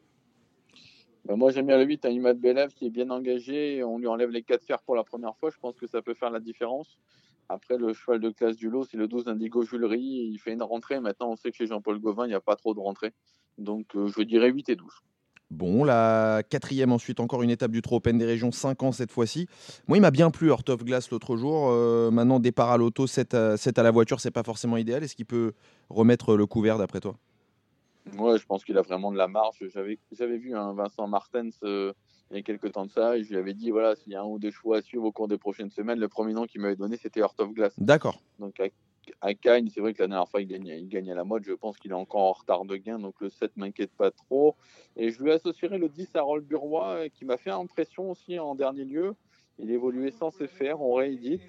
Bah, 1.26 1.36
moi, 1.36 1.52
j'aime 1.52 1.68
bien 1.68 1.78
le 1.78 1.86
8, 1.86 2.06
un 2.06 2.10
Imad 2.10 2.40
Belev 2.40 2.74
qui 2.74 2.86
est 2.86 2.92
bien 2.92 3.10
engagé. 3.10 3.84
On 3.84 3.98
lui 3.98 4.08
enlève 4.08 4.30
les 4.30 4.44
4 4.44 4.64
fers 4.64 4.82
pour 4.84 4.96
la 4.96 5.04
première 5.04 5.36
fois. 5.38 5.50
Je 5.50 5.58
pense 5.58 5.76
que 5.76 5.88
ça 5.88 6.02
peut 6.02 6.14
faire 6.14 6.30
la 6.30 6.40
différence. 6.40 7.00
Après, 7.50 7.78
le 7.78 7.94
cheval 7.94 8.20
de 8.20 8.30
classe 8.30 8.56
du 8.56 8.70
lot, 8.70 8.86
c'est 8.86 8.98
le 8.98 9.08
12 9.08 9.28
Indigo 9.28 9.64
Julery. 9.64 10.00
Il 10.00 10.38
fait 10.38 10.54
une 10.54 10.64
rentrée. 10.64 11.00
Maintenant, 11.00 11.32
on 11.32 11.36
sait 11.36 11.50
que 11.50 11.58
chez 11.58 11.66
Jean-Paul 11.68 12.00
Gauvin, 12.00 12.26
il 12.26 12.30
n'y 12.30 12.36
a 12.36 12.42
pas 12.42 12.56
trop 12.56 12.74
de 12.74 12.80
rentrée. 12.80 13.12
Donc, 13.58 13.96
euh, 13.96 14.08
je 14.08 14.22
dirais 14.22 14.52
8 14.52 14.70
et 14.70 14.76
12. 14.76 14.92
Bon, 15.52 15.84
la 15.84 16.42
quatrième 16.48 16.92
ensuite, 16.92 17.20
encore 17.20 17.44
une 17.44 17.52
étape 17.52 17.72
du 17.72 17.82
Trop 17.82 17.98
Open 17.98 18.18
des 18.18 18.26
régions, 18.26 18.52
5 18.52 18.82
ans 18.82 18.92
cette 18.92 19.12
fois-ci. 19.12 19.48
Moi, 19.88 19.98
il 19.98 20.02
m'a 20.02 20.12
bien 20.12 20.32
plu 20.32 20.50
Heart 20.50 20.70
of 20.70 20.84
Glass 20.84 21.12
l'autre 21.12 21.38
jour. 21.38 21.70
Euh, 21.70 22.10
maintenant, 22.12 22.40
départ 22.40 22.72
à 22.72 22.78
l'auto, 22.78 23.06
7 23.06 23.34
à, 23.34 23.58
7 23.58 23.78
à 23.78 23.84
la 23.84 23.92
voiture, 23.92 24.20
c'est 24.20 24.32
pas 24.32 24.44
forcément 24.44 24.78
idéal. 24.78 25.04
Est-ce 25.04 25.16
qu'il 25.16 25.26
peut 25.26 25.54
remettre 25.90 26.36
le 26.36 26.46
couvert 26.48 26.78
d'après 26.78 27.00
toi? 27.00 27.16
Ouais, 28.14 28.38
je 28.38 28.46
pense 28.46 28.64
qu'il 28.64 28.78
a 28.78 28.82
vraiment 28.82 29.12
de 29.12 29.18
la 29.18 29.28
marge. 29.28 29.58
J'avais, 29.74 30.00
j'avais 30.12 30.38
vu 30.38 30.56
un 30.56 30.74
Vincent 30.74 31.08
Martens 31.08 31.60
euh, 31.64 31.92
il 32.32 32.38
y 32.38 32.40
a 32.40 32.44
quelques 32.44 32.72
temps 32.72 32.86
de 32.86 32.92
ça 32.92 33.18
et 33.18 33.24
je 33.24 33.30
lui 33.30 33.38
avais 33.38 33.54
dit 33.54 33.72
voilà, 33.72 33.96
s'il 33.96 34.14
y 34.14 34.16
a 34.16 34.22
un 34.22 34.26
ou 34.26 34.40
deux 34.40 34.52
choix 34.52 34.78
à 34.78 34.82
suivre 34.82 35.04
au 35.04 35.12
cours 35.12 35.28
des 35.28 35.38
prochaines 35.38 35.70
semaines, 35.70 36.00
le 36.00 36.08
premier 36.08 36.34
nom 36.34 36.46
qu'il 36.46 36.62
m'avait 36.62 36.76
donné 36.76 36.98
c'était 36.98 37.20
Heart 37.20 37.40
of 37.40 37.54
Glass. 37.54 37.74
D'accord. 37.80 38.20
Donc 38.40 38.60
à, 38.60 38.66
à 39.22 39.30
c'est 39.44 39.80
vrai 39.80 39.94
que 39.94 40.02
la 40.02 40.08
dernière 40.08 40.30
fois 40.30 40.42
il 40.42 40.48
gagnait, 40.48 40.80
il 40.80 40.88
gagnait 40.88 41.12
à 41.12 41.16
la 41.16 41.24
mode. 41.24 41.44
Je 41.46 41.54
pense 41.54 41.78
qu'il 41.78 41.92
est 41.92 41.96
encore 41.96 42.22
en 42.22 42.34
retard 42.34 42.66
de 42.66 42.76
gain, 42.78 43.00
donc 43.00 43.16
le 43.22 43.30
7 43.30 43.58
m'inquiète 43.58 43.92
pas 43.92 44.12
trop. 44.12 44.56
Et 44.96 45.12
je 45.12 45.22
lui 45.22 45.32
associerai 45.32 45.78
le 45.78 45.90
10 45.90 46.16
à 46.16 46.22
Roll 46.22 46.42
Burrois 46.42 46.90
euh, 46.90 47.10
qui 47.10 47.26
m'a 47.26 47.38
fait 47.38 47.52
impression 47.52 48.12
aussi 48.12 48.40
en 48.40 48.56
dernier 48.56 48.86
lieu. 48.86 49.16
Il 49.58 49.72
évoluait 49.72 50.12
sans 50.12 50.32
se 50.32 50.48
faire, 50.48 50.82
on 50.82 50.94
réédite. 50.94 51.42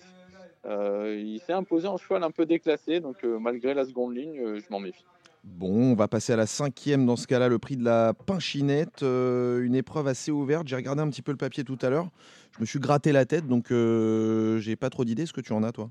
Euh, 0.65 1.17
il 1.19 1.41
s'est 1.41 1.53
imposé 1.53 1.87
en 1.87 1.97
cheval 1.97 2.23
un 2.23 2.31
peu 2.31 2.47
déclassé, 2.47 3.01
donc 3.01 3.23
malgré 3.25 3.75
la 3.75 3.85
seconde 3.85 4.17
ligne, 4.17 4.59
je 4.59 4.65
m'en 4.71 4.81
méfie. 4.81 5.05
Bon, 5.47 5.93
on 5.93 5.95
va 5.95 6.09
passer 6.09 6.33
à 6.33 6.37
la 6.37 6.47
cinquième 6.47 7.07
dans 7.07 7.15
ce 7.15 7.29
cas-là, 7.29 7.49
le 7.49 7.61
prix 7.61 7.77
de 7.77 7.85
la 7.85 8.15
pinchinette. 8.15 9.05
Euh, 9.05 9.63
une 9.63 9.77
épreuve 9.77 10.09
assez 10.09 10.33
ouverte. 10.33 10.67
J'ai 10.67 10.75
regardé 10.75 11.03
un 11.03 11.09
petit 11.09 11.23
peu 11.23 11.31
le 11.31 11.39
papier 11.39 11.63
tout 11.63 11.79
à 11.83 11.89
l'heure. 11.89 12.09
Je 12.57 12.61
me 12.61 12.67
suis 12.67 12.81
gratté 12.81 13.13
la 13.13 13.27
tête, 13.27 13.47
donc 13.47 13.71
euh, 13.71 14.59
j'ai 14.59 14.75
pas 14.75 14.91
trop 14.91 15.05
d'idées. 15.05 15.23
Est-ce 15.23 15.33
que 15.33 15.41
tu 15.41 15.53
en 15.53 15.63
as, 15.63 15.71
toi? 15.71 15.91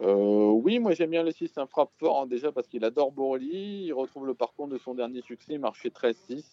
Euh, 0.00 0.14
Oui, 0.14 0.78
moi 0.78 0.94
j'aime 0.94 1.10
bien 1.10 1.22
le 1.22 1.32
6, 1.32 1.58
un 1.58 1.66
frappe 1.66 1.90
fort, 1.98 2.22
hein, 2.22 2.26
déjà 2.26 2.50
parce 2.50 2.66
qu'il 2.66 2.82
adore 2.82 3.12
Boroli. 3.12 3.84
Il 3.84 3.92
retrouve 3.92 4.26
le 4.26 4.34
parcours 4.34 4.68
de 4.68 4.78
son 4.78 4.94
dernier 4.94 5.20
succès, 5.20 5.58
marché 5.58 5.90
13-6. 5.90 6.44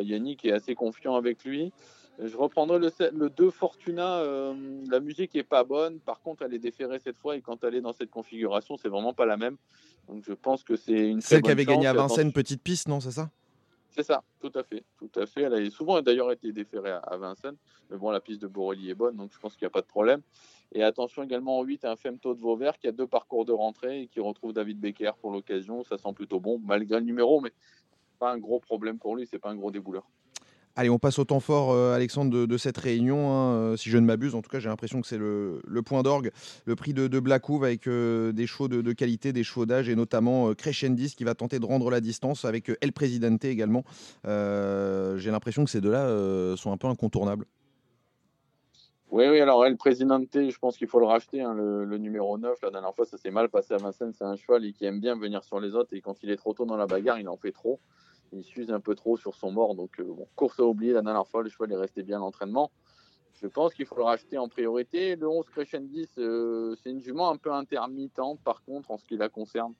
Yannick 0.00 0.44
est 0.44 0.52
assez 0.52 0.74
confiant 0.74 1.14
avec 1.14 1.44
lui. 1.44 1.72
Je 2.22 2.36
reprendrai 2.36 2.78
le, 2.78 2.90
le 3.12 3.30
2 3.30 3.50
Fortuna. 3.50 4.22
la 4.90 5.00
musique 5.00 5.34
est 5.36 5.42
pas 5.42 5.64
bonne. 5.64 6.00
Par 6.00 6.20
contre, 6.20 6.42
elle 6.42 6.54
est 6.54 6.58
déférée 6.58 6.98
cette 6.98 7.18
fois. 7.18 7.36
Et 7.36 7.40
quand 7.40 7.64
elle 7.64 7.74
est 7.74 7.80
dans 7.80 7.92
cette 7.92 8.10
configuration, 8.10 8.76
c'est 8.76 8.88
vraiment 8.88 9.14
pas 9.14 9.26
la 9.26 9.36
même. 9.36 9.56
Donc 10.08 10.24
je 10.26 10.32
pense 10.32 10.64
que 10.64 10.76
c'est 10.76 11.08
une 11.08 11.20
celle 11.20 11.42
qui 11.42 11.50
avait 11.50 11.64
gagné 11.64 11.86
à 11.86 11.92
Vincennes, 11.92 12.32
petite 12.32 12.62
piste, 12.62 12.88
non, 12.88 13.00
c'est 13.00 13.12
ça? 13.12 13.30
C'est 13.90 14.04
ça, 14.04 14.22
tout 14.40 14.52
à 14.54 14.62
fait, 14.62 14.84
tout 14.98 15.10
à 15.16 15.26
fait. 15.26 15.42
Elle 15.42 15.54
a 15.54 15.70
souvent 15.70 16.00
d'ailleurs 16.00 16.30
été 16.30 16.52
déférée 16.52 16.92
à, 16.92 17.16
Vincennes, 17.16 17.56
mais 17.90 17.96
bon, 17.96 18.10
la 18.10 18.20
piste 18.20 18.40
de 18.40 18.46
Borelli 18.46 18.90
est 18.90 18.94
bonne, 18.94 19.16
donc 19.16 19.32
je 19.32 19.38
pense 19.38 19.56
qu'il 19.56 19.64
n'y 19.64 19.70
a 19.70 19.70
pas 19.70 19.80
de 19.80 19.86
problème. 19.86 20.22
Et 20.72 20.84
attention 20.84 21.24
également 21.24 21.58
en 21.58 21.64
8 21.64 21.84
un 21.84 21.96
Femto 21.96 22.34
de 22.34 22.40
Vauvert 22.40 22.78
qui 22.78 22.86
a 22.86 22.92
deux 22.92 23.08
parcours 23.08 23.44
de 23.44 23.52
rentrée 23.52 24.02
et 24.02 24.06
qui 24.06 24.20
retrouve 24.20 24.52
David 24.52 24.78
Becker 24.78 25.12
pour 25.20 25.32
l'occasion. 25.32 25.82
Ça 25.82 25.98
sent 25.98 26.12
plutôt 26.14 26.38
bon, 26.38 26.60
malgré 26.64 27.00
le 27.00 27.06
numéro, 27.06 27.40
mais 27.40 27.52
pas 28.20 28.30
un 28.32 28.38
gros 28.38 28.60
problème 28.60 28.98
pour 28.98 29.16
lui, 29.16 29.26
c'est 29.26 29.40
pas 29.40 29.50
un 29.50 29.56
gros 29.56 29.72
débouleur. 29.72 30.08
Allez, 30.76 30.88
on 30.88 30.98
passe 30.98 31.18
au 31.18 31.24
temps 31.24 31.40
fort, 31.40 31.72
euh, 31.72 31.94
Alexandre, 31.94 32.46
de, 32.46 32.56
cette 32.56 32.78
réunion. 32.78 33.32
Hein, 33.32 33.52
euh, 33.54 33.76
si 33.76 33.90
je 33.90 33.98
ne 33.98 34.06
m'abuse, 34.06 34.34
en 34.34 34.42
tout 34.42 34.50
cas, 34.50 34.60
j'ai 34.60 34.68
l'impression 34.68 35.00
que 35.00 35.06
c'est 35.06 35.18
le, 35.18 35.60
point 35.84 36.02
d'orgue, 36.02 36.30
le 36.64 36.76
prix 36.76 36.94
de, 36.94 37.08
de 37.08 37.20
Blackouve 37.20 37.64
avec 37.64 37.88
euh, 37.88 38.32
des 38.32 38.46
chevaux 38.46 38.68
de, 38.68 38.92
qualité, 38.92 39.32
des 39.32 39.42
chevaux 39.42 39.66
d'âge 39.66 39.88
et 39.88 39.96
notamment 39.96 40.54
Crescendis 40.54 41.14
qui 41.16 41.24
va 41.24 41.34
tenter 41.34 41.58
de 41.58 41.66
rendre 41.66 41.90
la 41.90 42.00
distance 42.00 42.44
avec 42.44 42.70
El 42.80 42.92
Presidente 42.92 43.44
également. 43.44 43.84
j'ai 44.24 45.30
l'impression 45.30 45.64
que 45.64 45.70
ces 45.70 45.80
deux-là 45.80 46.56
sont 46.56 46.72
un 46.72 46.76
peu 46.76 46.86
incontournables. 46.86 47.46
Oui, 49.10 49.24
oui, 49.28 49.40
alors 49.40 49.66
El 49.66 49.76
Presidente, 49.76 50.28
je 50.32 50.58
pense 50.58 50.76
qu'il 50.76 50.86
faut 50.86 51.00
le 51.00 51.06
racheter, 51.06 51.40
hein, 51.40 51.52
le, 51.52 51.98
numéro 51.98 52.38
9. 52.38 52.58
La 52.62 52.70
dernière 52.70 52.94
fois, 52.94 53.04
ça 53.04 53.18
s'est 53.18 53.32
mal 53.32 53.48
passé 53.48 53.74
à 53.74 53.78
Vincennes. 53.78 54.12
C'est 54.12 54.24
un 54.24 54.36
cheval 54.36 54.72
qui 54.72 54.84
aime 54.84 55.00
bien 55.00 55.16
venir 55.16 55.42
sur 55.42 55.58
les 55.58 55.74
autres 55.74 55.94
et 55.96 56.00
quand 56.00 56.22
il 56.22 56.30
est 56.30 56.36
trop 56.36 56.54
tôt 56.54 56.64
dans 56.64 56.76
la 56.76 56.86
bagarre, 56.86 57.18
il 57.18 57.28
en 57.28 57.36
fait 57.36 57.50
trop 57.50 57.80
il 58.32 58.44
s'use 58.44 58.70
un 58.70 58.80
peu 58.80 58.94
trop 58.94 59.16
sur 59.16 59.34
son 59.34 59.50
mort. 59.50 59.74
Donc, 59.74 59.98
euh, 60.00 60.04
bon, 60.04 60.26
course 60.36 60.60
à 60.60 60.64
oublier 60.64 60.92
la 60.92 61.02
dernière 61.02 61.26
fois, 61.26 61.42
le 61.42 61.48
cheval 61.48 61.72
est 61.72 61.76
resté 61.76 62.02
bien 62.02 62.18
l'entraînement. 62.18 62.70
Je 63.40 63.46
pense 63.46 63.72
qu'il 63.74 63.86
faut 63.86 63.96
le 63.96 64.02
racheter 64.02 64.38
en 64.38 64.48
priorité. 64.48 65.16
Le 65.16 65.28
11 65.28 65.46
Crescendis, 65.46 66.08
euh, 66.18 66.74
c'est 66.82 66.90
une 66.90 67.00
jument 67.00 67.30
un 67.30 67.36
peu 67.36 67.52
intermittente, 67.52 68.40
par 68.40 68.62
contre, 68.64 68.90
en 68.90 68.98
ce 68.98 69.04
qui 69.04 69.16
la 69.16 69.28
concerne. 69.28 69.74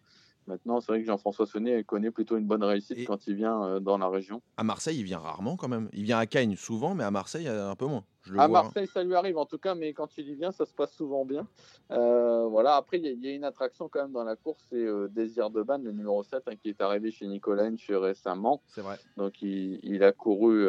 Maintenant, 0.50 0.80
c'est 0.80 0.90
vrai 0.90 1.00
que 1.00 1.06
Jean-François 1.06 1.46
Sonnet 1.46 1.84
connaît 1.84 2.10
plutôt 2.10 2.36
une 2.36 2.44
bonne 2.44 2.64
réussite 2.64 3.06
quand 3.06 3.28
il 3.28 3.36
vient 3.36 3.62
euh, 3.62 3.78
dans 3.78 3.98
la 3.98 4.08
région. 4.08 4.42
À 4.56 4.64
Marseille, 4.64 4.98
il 4.98 5.04
vient 5.04 5.20
rarement 5.20 5.56
quand 5.56 5.68
même. 5.68 5.88
Il 5.92 6.02
vient 6.02 6.18
à 6.18 6.26
Cagnes 6.26 6.56
souvent, 6.56 6.96
mais 6.96 7.04
à 7.04 7.12
Marseille, 7.12 7.46
un 7.46 7.76
peu 7.76 7.86
moins. 7.86 8.04
à 8.36 8.48
Marseille, 8.48 8.88
ça 8.88 9.04
lui 9.04 9.14
arrive 9.14 9.38
en 9.38 9.46
tout 9.46 9.58
cas, 9.58 9.76
mais 9.76 9.92
quand 9.92 10.18
il 10.18 10.28
y 10.28 10.34
vient, 10.34 10.50
ça 10.50 10.66
se 10.66 10.74
passe 10.74 10.92
souvent 10.92 11.24
bien. 11.24 11.46
Euh, 11.92 12.48
voilà. 12.48 12.74
Après, 12.74 12.98
il 12.98 13.24
y, 13.24 13.28
a 13.28 13.32
une 13.32 13.44
attraction 13.44 13.88
quand 13.88 14.02
même 14.02 14.10
dans 14.10 14.24
la 14.24 14.34
course, 14.34 14.66
c'est 14.70 14.84
euh, 14.84 15.06
Désir 15.06 15.50
de 15.50 15.62
Ban, 15.62 15.78
le 15.78 15.92
numéro 15.92 16.20
7, 16.24 16.42
hein, 16.48 16.56
qui 16.60 16.70
est 16.70 16.80
arrivé 16.80 17.12
chez 17.12 17.28
Nicolas 17.28 17.68
Hench 17.68 17.88
récemment. 17.88 18.60
C'est 18.66 18.80
vrai. 18.80 18.96
Donc, 19.16 19.40
il, 19.42 20.02
a 20.02 20.10
couru, 20.10 20.66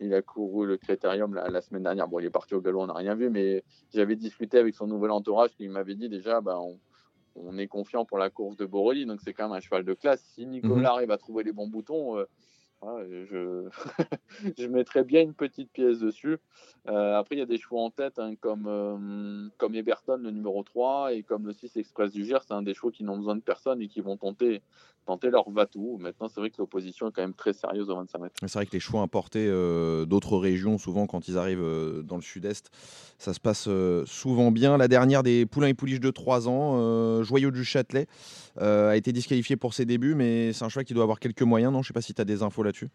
il 0.00 0.12
a 0.12 0.22
couru 0.22 0.66
le 0.66 0.76
Critérium 0.76 1.34
la, 1.34 1.60
semaine 1.60 1.84
dernière. 1.84 2.08
Bon, 2.08 2.18
il 2.18 2.26
est 2.26 2.30
parti 2.30 2.56
au 2.56 2.60
galop, 2.60 2.80
on 2.80 2.86
n'a 2.88 2.94
rien 2.94 3.14
vu, 3.14 3.30
mais 3.30 3.62
j'avais 3.94 4.16
discuté 4.16 4.58
avec 4.58 4.74
son 4.74 4.88
nouvel 4.88 5.12
entourage 5.12 5.50
qui 5.50 5.68
m'avait 5.68 5.94
dit 5.94 6.08
déjà, 6.08 6.40
bah, 6.40 6.58
on, 6.58 6.80
on 7.44 7.58
est 7.58 7.66
confiant 7.66 8.04
pour 8.04 8.18
la 8.18 8.30
course 8.30 8.56
de 8.56 8.66
Borelli, 8.66 9.06
donc 9.06 9.20
c'est 9.22 9.32
quand 9.32 9.48
même 9.48 9.56
un 9.56 9.60
cheval 9.60 9.84
de 9.84 9.94
classe. 9.94 10.22
Si 10.34 10.46
Nicolas 10.46 10.76
mhm. 10.76 10.86
arrive 10.86 11.10
à 11.10 11.18
trouver 11.18 11.44
les 11.44 11.52
bons 11.52 11.68
boutons, 11.68 12.24
euh, 12.82 13.68
je, 14.58 14.66
mettrais 14.66 15.04
bien 15.04 15.22
une 15.22 15.34
petite 15.34 15.70
pièce 15.70 15.98
dessus. 15.98 16.38
Euh, 16.88 17.18
après, 17.18 17.36
il 17.36 17.38
y 17.38 17.42
a 17.42 17.46
des 17.46 17.58
chevaux 17.58 17.78
en 17.78 17.90
tête, 17.90 18.18
hein, 18.18 18.34
comme, 18.40 18.66
euh, 18.66 19.48
comme 19.58 19.74
Eberton, 19.74 20.16
le 20.16 20.30
numéro 20.30 20.62
3, 20.62 21.14
et 21.14 21.22
comme 21.22 21.46
le 21.46 21.52
6 21.52 21.76
Express 21.76 22.12
du 22.12 22.24
Gers. 22.24 22.42
C'est 22.46 22.54
un 22.54 22.62
des 22.62 22.74
chevaux 22.74 22.90
qui 22.90 23.04
n'ont 23.04 23.18
besoin 23.18 23.36
de 23.36 23.42
personne 23.42 23.82
et 23.82 23.88
qui 23.88 24.00
vont 24.00 24.16
tenter, 24.16 24.62
tenter 25.04 25.28
leur 25.28 25.50
va-tout. 25.50 25.98
Maintenant, 26.00 26.28
c'est 26.28 26.40
vrai 26.40 26.50
que 26.50 26.56
l'opposition 26.58 27.08
est 27.08 27.12
quand 27.12 27.22
même 27.22 27.34
très 27.34 27.52
sérieuse 27.52 27.90
au 27.90 27.96
25 27.96 28.18
mètres. 28.18 28.34
C'est 28.40 28.54
vrai 28.54 28.66
que 28.66 28.72
les 28.72 28.80
chevaux 28.80 29.00
importés 29.00 29.46
euh, 29.46 30.06
d'autres 30.06 30.38
régions, 30.38 30.78
souvent 30.78 31.06
quand 31.06 31.28
ils 31.28 31.36
arrivent 31.36 32.02
dans 32.04 32.16
le 32.16 32.22
sud-est, 32.22 32.70
ça 33.18 33.34
se 33.34 33.40
passe 33.40 33.68
souvent 34.06 34.50
bien. 34.50 34.78
La 34.78 34.88
dernière 34.88 35.22
des 35.22 35.44
poulains 35.44 35.68
et 35.68 35.74
pouliches 35.74 36.00
de 36.00 36.10
3 36.10 36.48
ans, 36.48 37.22
Joyau 37.22 37.50
du 37.50 37.64
Châtelet, 37.64 38.06
a 38.56 38.96
été 38.96 39.12
disqualifié 39.12 39.56
pour 39.56 39.74
ses 39.74 39.84
débuts, 39.84 40.14
mais 40.14 40.54
c'est 40.54 40.64
un 40.64 40.70
cheval 40.70 40.84
qui 40.84 40.94
doit 40.94 41.02
avoir 41.02 41.20
quelques 41.20 41.42
moyens. 41.42 41.72
Non, 41.72 41.82
je 41.82 41.88
ne 41.88 41.88
sais 41.88 41.94
pas 41.94 42.00
si 42.00 42.14
tu 42.14 42.22
as 42.22 42.24
des 42.24 42.42
infos 42.42 42.62
là-dessus. 42.70 42.90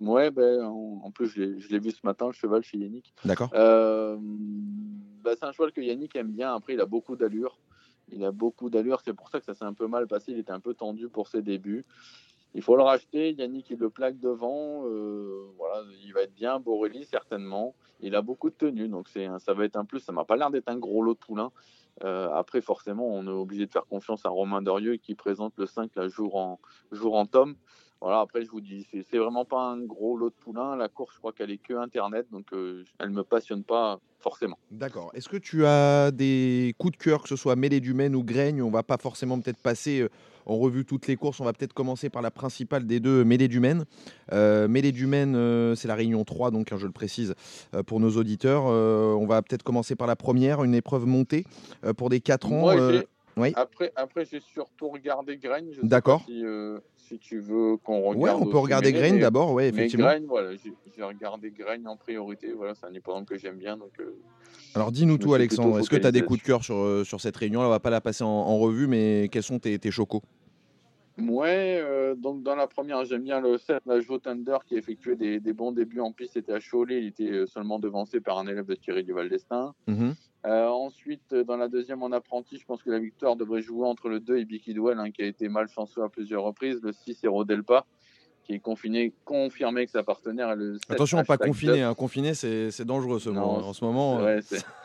Ouais, 0.00 0.30
ben, 0.30 0.64
en, 0.64 1.10
plus, 1.10 1.28
je 1.28 1.68
l'ai 1.68 1.78
vu 1.78 1.90
ce 1.90 2.00
matin, 2.04 2.26
le 2.26 2.32
cheval 2.32 2.62
chez 2.62 2.78
Yannick. 2.78 3.12
D'accord. 3.24 3.50
Euh, 3.54 4.16
bah, 5.22 5.32
c'est 5.38 5.44
un 5.44 5.52
cheval 5.52 5.72
que 5.72 5.80
Yannick 5.80 6.16
aime 6.16 6.32
bien. 6.32 6.54
Après, 6.54 6.72
il 6.72 6.80
a 6.80 6.86
beaucoup 6.86 7.16
d'allure. 7.16 7.58
il 8.10 8.24
a 8.24 8.32
beaucoup 8.32 8.70
d'allure. 8.70 9.02
C'est 9.04 9.12
pour 9.12 9.28
ça 9.28 9.40
que 9.40 9.44
ça 9.44 9.54
s'est 9.54 9.64
un 9.64 9.74
peu 9.74 9.86
mal 9.86 10.06
passé. 10.06 10.32
Il 10.32 10.38
était 10.38 10.52
un 10.52 10.60
peu 10.60 10.72
tendu 10.72 11.08
pour 11.08 11.28
ses 11.28 11.42
débuts. 11.42 11.84
Il 12.54 12.62
faut 12.62 12.76
le 12.76 12.82
racheter. 12.82 13.34
Yannick, 13.34 13.68
il 13.70 13.78
le 13.78 13.90
plaque 13.90 14.18
devant. 14.18 14.86
Euh, 14.86 15.44
voilà, 15.58 15.84
il 16.02 16.14
va 16.14 16.22
être 16.22 16.34
bien. 16.34 16.58
Borelli, 16.58 17.04
certainement. 17.04 17.74
Il 18.00 18.14
a 18.14 18.22
beaucoup 18.22 18.48
de 18.48 18.54
tenues, 18.54 18.88
donc 18.88 19.08
c'est, 19.10 19.28
ça 19.38 19.52
va 19.52 19.66
être 19.66 19.76
un 19.76 19.84
plus. 19.84 20.00
Ça 20.00 20.12
m'a 20.12 20.24
pas 20.24 20.36
l'air 20.36 20.50
d'être 20.50 20.68
un 20.68 20.78
gros 20.78 21.02
lot 21.02 21.12
de 21.12 21.18
poulain. 21.18 21.52
Euh, 22.04 22.30
après, 22.32 22.62
forcément, 22.62 23.06
on 23.06 23.26
est 23.26 23.30
obligé 23.30 23.66
de 23.66 23.70
faire 23.70 23.86
confiance 23.86 24.24
à 24.24 24.30
Romain 24.30 24.62
Dorieux 24.62 24.96
qui 24.96 25.14
présente 25.14 25.52
le 25.58 25.66
5 25.66 25.90
la 25.96 26.08
jour 26.08 26.36
en, 26.36 26.58
jour 26.90 27.16
en 27.16 27.26
tome. 27.26 27.56
Voilà, 28.00 28.20
après, 28.20 28.44
je 28.44 28.50
vous 28.50 28.60
dis, 28.60 28.86
c'est, 28.90 29.18
vraiment 29.18 29.44
pas 29.44 29.62
un 29.62 29.78
gros 29.84 30.16
lot 30.16 30.30
de 30.30 30.34
poulain. 30.34 30.76
La 30.76 30.88
course, 30.88 31.14
je 31.14 31.18
crois 31.18 31.32
qu'elle 31.32 31.50
est 31.50 31.58
que 31.58 31.74
Internet, 31.74 32.26
donc 32.32 32.46
euh, 32.52 32.84
elle 32.98 33.10
me 33.10 33.22
passionne 33.22 33.62
pas 33.62 34.00
forcément. 34.20 34.58
D'accord. 34.70 35.10
Est-ce 35.14 35.28
que 35.28 35.36
tu 35.36 35.66
as 35.66 36.10
des 36.10 36.74
coups 36.78 36.96
de 36.96 37.02
cœur, 37.02 37.22
que 37.22 37.28
ce 37.28 37.36
soit 37.36 37.56
mêlée 37.56 37.80
du 37.80 37.92
Maine 37.92 38.14
ou 38.14 38.24
Graigne 38.24 38.62
On 38.62 38.70
va 38.70 38.82
pas 38.82 38.96
forcément 38.96 39.38
peut-être 39.38 39.60
passer 39.60 40.08
en 40.46 40.58
revue 40.58 40.84
toutes 40.84 41.06
les 41.06 41.16
courses. 41.16 41.40
On 41.40 41.44
va 41.44 41.52
peut-être 41.52 41.72
commencer 41.72 42.10
par 42.10 42.22
la 42.22 42.30
principale 42.30 42.86
des 42.86 43.00
deux, 43.00 43.24
Mêlée 43.24 43.48
du 43.48 43.60
Maine. 43.60 43.84
Euh, 44.32 44.68
Mêlée 44.68 44.92
du 44.92 45.06
Maine, 45.06 45.34
euh, 45.36 45.74
c'est 45.74 45.88
la 45.88 45.94
réunion 45.94 46.24
3, 46.24 46.50
donc 46.50 46.72
hein, 46.72 46.76
je 46.78 46.86
le 46.86 46.92
précise 46.92 47.34
euh, 47.74 47.82
pour 47.82 48.00
nos 48.00 48.10
auditeurs. 48.16 48.64
Euh, 48.66 49.14
on 49.14 49.26
va 49.26 49.42
peut-être 49.42 49.62
commencer 49.62 49.94
par 49.94 50.06
la 50.06 50.16
première, 50.16 50.64
une 50.64 50.74
épreuve 50.74 51.06
montée 51.06 51.44
pour 51.96 52.10
des 52.10 52.20
4 52.20 52.52
ans. 52.52 52.72
oui. 53.36 53.52
Après, 53.54 53.92
après 53.96 54.24
j'ai 54.24 54.40
surtout 54.40 54.88
regardé 54.88 55.36
Grain. 55.38 55.62
D'accord. 55.82 56.22
Si, 56.26 56.44
si, 57.10 57.18
tu 57.18 57.40
veux 57.40 57.76
qu'on 57.76 58.00
regarde. 58.02 58.40
Ouais, 58.40 58.46
on 58.46 58.50
peut 58.50 58.58
regarder 58.58 58.92
Grain 58.92 59.18
d'abord, 59.18 59.52
ouais, 59.52 59.68
effectivement. 59.68 60.06
Mais 60.06 60.18
Grain, 60.18 60.26
voilà, 60.28 60.50
j'ai 60.56 61.02
regardé 61.02 61.50
Grain 61.50 61.84
en 61.86 61.96
priorité. 61.96 62.52
Voilà, 62.52 62.74
c'est 62.74 62.86
un 62.86 62.92
hippodrome 62.92 63.24
que 63.24 63.36
j'aime 63.36 63.56
bien. 63.56 63.76
Donc, 63.76 63.92
alors 64.74 64.92
dis-nous 64.92 65.18
tout, 65.18 65.34
Alexandre. 65.34 65.78
Est-ce 65.78 65.90
que 65.90 65.96
tu 65.96 66.06
as 66.06 66.12
des 66.12 66.22
coups 66.22 66.40
de 66.40 66.44
cœur 66.44 66.62
sur, 66.64 67.04
sur 67.04 67.20
cette 67.20 67.36
réunion? 67.36 67.60
On 67.60 67.64
ne 67.64 67.68
va 67.68 67.80
pas 67.80 67.90
la 67.90 68.00
passer 68.00 68.24
en, 68.24 68.58
revue, 68.58 68.86
mais 68.86 69.28
quels 69.30 69.42
sont 69.42 69.58
tes, 69.58 69.78
tes 69.78 69.90
chocos? 69.90 70.22
Ouais, 71.28 71.80
euh, 71.82 72.14
donc 72.14 72.42
dans 72.42 72.54
la 72.54 72.66
première, 72.66 73.04
j'aime 73.04 73.24
bien 73.24 73.40
le 73.40 73.58
7, 73.58 73.82
la 73.86 74.00
Joe 74.00 74.20
Thunder, 74.20 74.58
qui 74.66 74.76
effectuait 74.76 75.16
des, 75.16 75.40
des, 75.40 75.52
bons 75.52 75.72
débuts 75.72 76.00
en 76.00 76.12
piste, 76.12 76.34
c'était 76.34 76.52
à 76.52 76.60
Cholet, 76.60 76.98
il 76.98 77.06
était 77.06 77.30
euh, 77.30 77.46
seulement 77.46 77.78
devancé 77.78 78.20
par 78.20 78.38
un 78.38 78.46
élève 78.46 78.66
de 78.66 78.74
Thierry 78.74 79.04
Duval 79.04 79.28
d'Estaing. 79.28 79.74
Mhm. 79.86 80.14
Euh, 80.46 80.68
ensuite, 80.68 81.34
dans 81.34 81.56
la 81.56 81.68
deuxième 81.68 82.02
en 82.02 82.12
apprenti, 82.12 82.56
je 82.56 82.64
pense 82.64 82.82
que 82.82 82.90
la 82.90 82.98
victoire 82.98 83.36
devrait 83.36 83.60
jouer 83.60 83.86
entre 83.86 84.08
le 84.08 84.20
2 84.20 84.38
et 84.38 84.44
Bicky 84.44 84.72
Dwell, 84.72 84.98
hein, 84.98 85.10
qui 85.10 85.22
a 85.22 85.26
été 85.26 85.48
malchanceux 85.48 86.02
à 86.02 86.08
plusieurs 86.08 86.42
reprises, 86.44 86.80
le 86.82 86.92
6 86.92 87.24
et 87.24 87.28
Rodelpa, 87.28 87.84
qui 88.44 88.54
est 88.54 88.58
confiné, 88.58 89.12
confirmé 89.24 89.84
que 89.84 89.92
sa 89.92 90.02
partenaire 90.02 90.50
est 90.50 90.56
le 90.56 90.74
7, 90.74 90.90
Attention, 90.92 91.22
pas 91.24 91.36
confiné, 91.36 91.82
hein. 91.82 91.94
confiné 91.94 92.32
c'est 92.34 92.84
dangereux 92.84 93.18
ce 93.18 93.28
mot, 93.28 93.40
en 93.40 93.72
ce 93.74 93.84
moment. 93.84 94.22
Ouais, 94.22 94.40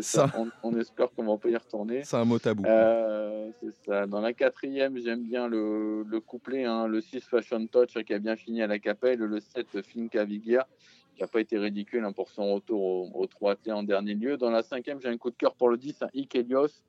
ça. 0.00 0.30
On, 0.62 0.76
espère 0.76 1.10
qu'on 1.12 1.24
va 1.24 1.36
pas 1.36 1.48
y 1.48 1.56
retourner. 1.56 2.02
C'est 2.04 2.16
un 2.16 2.24
mot 2.24 2.38
tabou. 2.38 2.64
Euh, 2.66 3.50
c'est 3.60 3.74
ça. 3.86 4.06
Dans 4.06 4.20
la 4.20 4.32
quatrième, 4.32 4.98
j'aime 4.98 5.22
bien 5.22 5.48
le, 5.48 6.02
le 6.02 6.20
couplet, 6.20 6.64
hein, 6.64 6.86
le 6.86 7.00
6 7.00 7.20
Fashion 7.20 7.66
Touch 7.66 7.94
qui 8.04 8.14
a 8.14 8.18
bien 8.18 8.36
fini 8.36 8.62
à 8.62 8.66
la 8.66 8.78
Capelle, 8.78 9.18
le 9.18 9.40
7 9.40 9.82
Finca 9.82 10.24
Vigia 10.24 10.66
qui 11.14 11.22
n'a 11.22 11.28
pas 11.28 11.40
été 11.40 11.58
ridicule 11.58 12.04
hein, 12.04 12.12
pour 12.12 12.28
son 12.28 12.54
retour 12.54 12.82
au, 12.82 13.10
au 13.14 13.26
3 13.26 13.56
T 13.56 13.72
en 13.72 13.82
dernier 13.82 14.14
lieu. 14.14 14.36
Dans 14.36 14.50
la 14.50 14.62
cinquième, 14.62 15.00
j'ai 15.00 15.08
un 15.08 15.16
coup 15.16 15.30
de 15.30 15.36
cœur 15.36 15.54
pour 15.54 15.68
le 15.68 15.76
10, 15.76 16.02
un 16.02 16.08
Ikelios, 16.14 16.82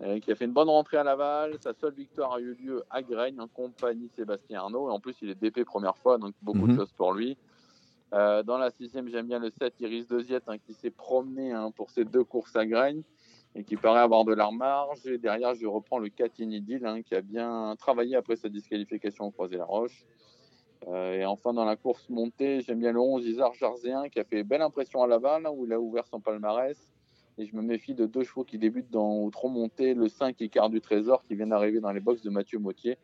euh, 0.00 0.20
qui 0.20 0.30
a 0.32 0.34
fait 0.34 0.44
une 0.44 0.52
bonne 0.52 0.68
rentrée 0.68 0.98
à 0.98 1.04
Laval. 1.04 1.56
Sa 1.60 1.72
seule 1.74 1.94
victoire 1.94 2.34
a 2.34 2.40
eu 2.40 2.54
lieu 2.54 2.82
à 2.90 3.02
Graigne 3.02 3.40
en 3.40 3.48
compagnie 3.48 4.08
de 4.08 4.12
Sébastien 4.12 4.60
Arnaud. 4.60 4.88
Et 4.88 4.92
en 4.92 5.00
plus, 5.00 5.14
il 5.22 5.30
est 5.30 5.34
DP 5.34 5.64
première 5.64 5.96
fois, 5.96 6.18
donc 6.18 6.34
beaucoup 6.42 6.66
de 6.66 6.72
mhm. 6.72 6.78
choses 6.78 6.92
pour 6.92 7.12
lui. 7.12 7.36
Euh, 8.12 8.42
dans 8.42 8.58
la 8.58 8.70
sixième, 8.70 9.08
j'aime 9.08 9.26
bien 9.26 9.38
le 9.38 9.50
7 9.50 9.80
Iris 9.80 10.06
Deuxiette 10.06 10.44
hein, 10.46 10.58
qui 10.58 10.74
s'est 10.74 10.90
promené 10.90 11.52
hein, 11.52 11.70
pour 11.70 11.90
ses 11.90 12.04
deux 12.04 12.24
courses 12.24 12.54
à 12.56 12.66
Graigne 12.66 13.02
et 13.54 13.64
qui 13.64 13.76
paraît 13.76 14.00
avoir 14.00 14.24
de 14.24 14.34
la 14.34 14.50
marge. 14.50 15.06
Et 15.06 15.18
derrière, 15.18 15.54
je 15.54 15.66
reprends 15.66 15.98
le 15.98 16.10
4 16.10 16.38
Inidil 16.40 16.84
hein, 16.84 17.02
qui 17.02 17.14
a 17.14 17.22
bien 17.22 17.74
travaillé 17.78 18.16
après 18.16 18.36
sa 18.36 18.50
disqualification 18.50 19.26
au 19.26 19.30
Croisé-la-Roche. 19.30 20.04
Euh, 20.88 21.14
et 21.14 21.24
enfin, 21.24 21.54
dans 21.54 21.64
la 21.64 21.76
course 21.76 22.08
montée, 22.10 22.60
j'aime 22.60 22.80
bien 22.80 22.92
le 22.92 23.00
11 23.00 23.24
Isar 23.26 23.54
Jarzéen 23.54 24.08
qui 24.10 24.20
a 24.20 24.24
fait 24.24 24.42
belle 24.42 24.62
impression 24.62 25.02
à 25.02 25.06
Laval 25.06 25.46
où 25.50 25.64
il 25.64 25.72
a 25.72 25.80
ouvert 25.80 26.06
son 26.06 26.20
palmarès. 26.20 26.92
Et 27.38 27.46
je 27.46 27.56
me 27.56 27.62
méfie 27.62 27.94
de 27.94 28.04
deux 28.04 28.24
chevaux 28.24 28.44
qui 28.44 28.58
débutent 28.58 28.90
dans 28.90 29.30
trop 29.30 29.48
monté, 29.48 29.94
le 29.94 30.08
5 30.08 30.38
Icar 30.38 30.68
du 30.68 30.82
Trésor 30.82 31.24
qui 31.24 31.34
vient 31.34 31.46
d'arriver 31.46 31.80
dans 31.80 31.92
les 31.92 32.00
box 32.00 32.20
de 32.20 32.28
Mathieu 32.28 32.58
Mautier 32.58 32.98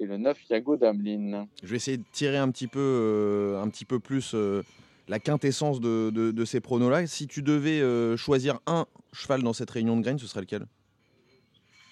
et 0.00 0.06
le 0.06 0.16
9 0.16 0.38
Yago 0.50 0.76
Dameline. 0.76 1.46
Je 1.62 1.68
vais 1.68 1.76
essayer 1.76 1.96
de 1.96 2.04
tirer 2.12 2.36
un 2.36 2.50
petit 2.50 2.66
peu, 2.66 2.80
euh, 2.80 3.62
un 3.62 3.68
petit 3.68 3.84
peu 3.84 3.98
plus 3.98 4.32
euh, 4.34 4.62
la 5.08 5.18
quintessence 5.18 5.80
de, 5.80 6.10
de, 6.10 6.44
ces 6.44 6.60
pronos-là. 6.60 7.06
Si 7.06 7.26
tu 7.26 7.42
devais 7.42 7.80
euh, 7.80 8.16
choisir 8.16 8.60
un 8.66 8.86
cheval 9.12 9.42
dans 9.42 9.52
cette 9.52 9.70
réunion 9.70 9.96
de 9.96 10.02
graines, 10.02 10.18
ce 10.18 10.26
serait 10.26 10.40
lequel? 10.40 10.66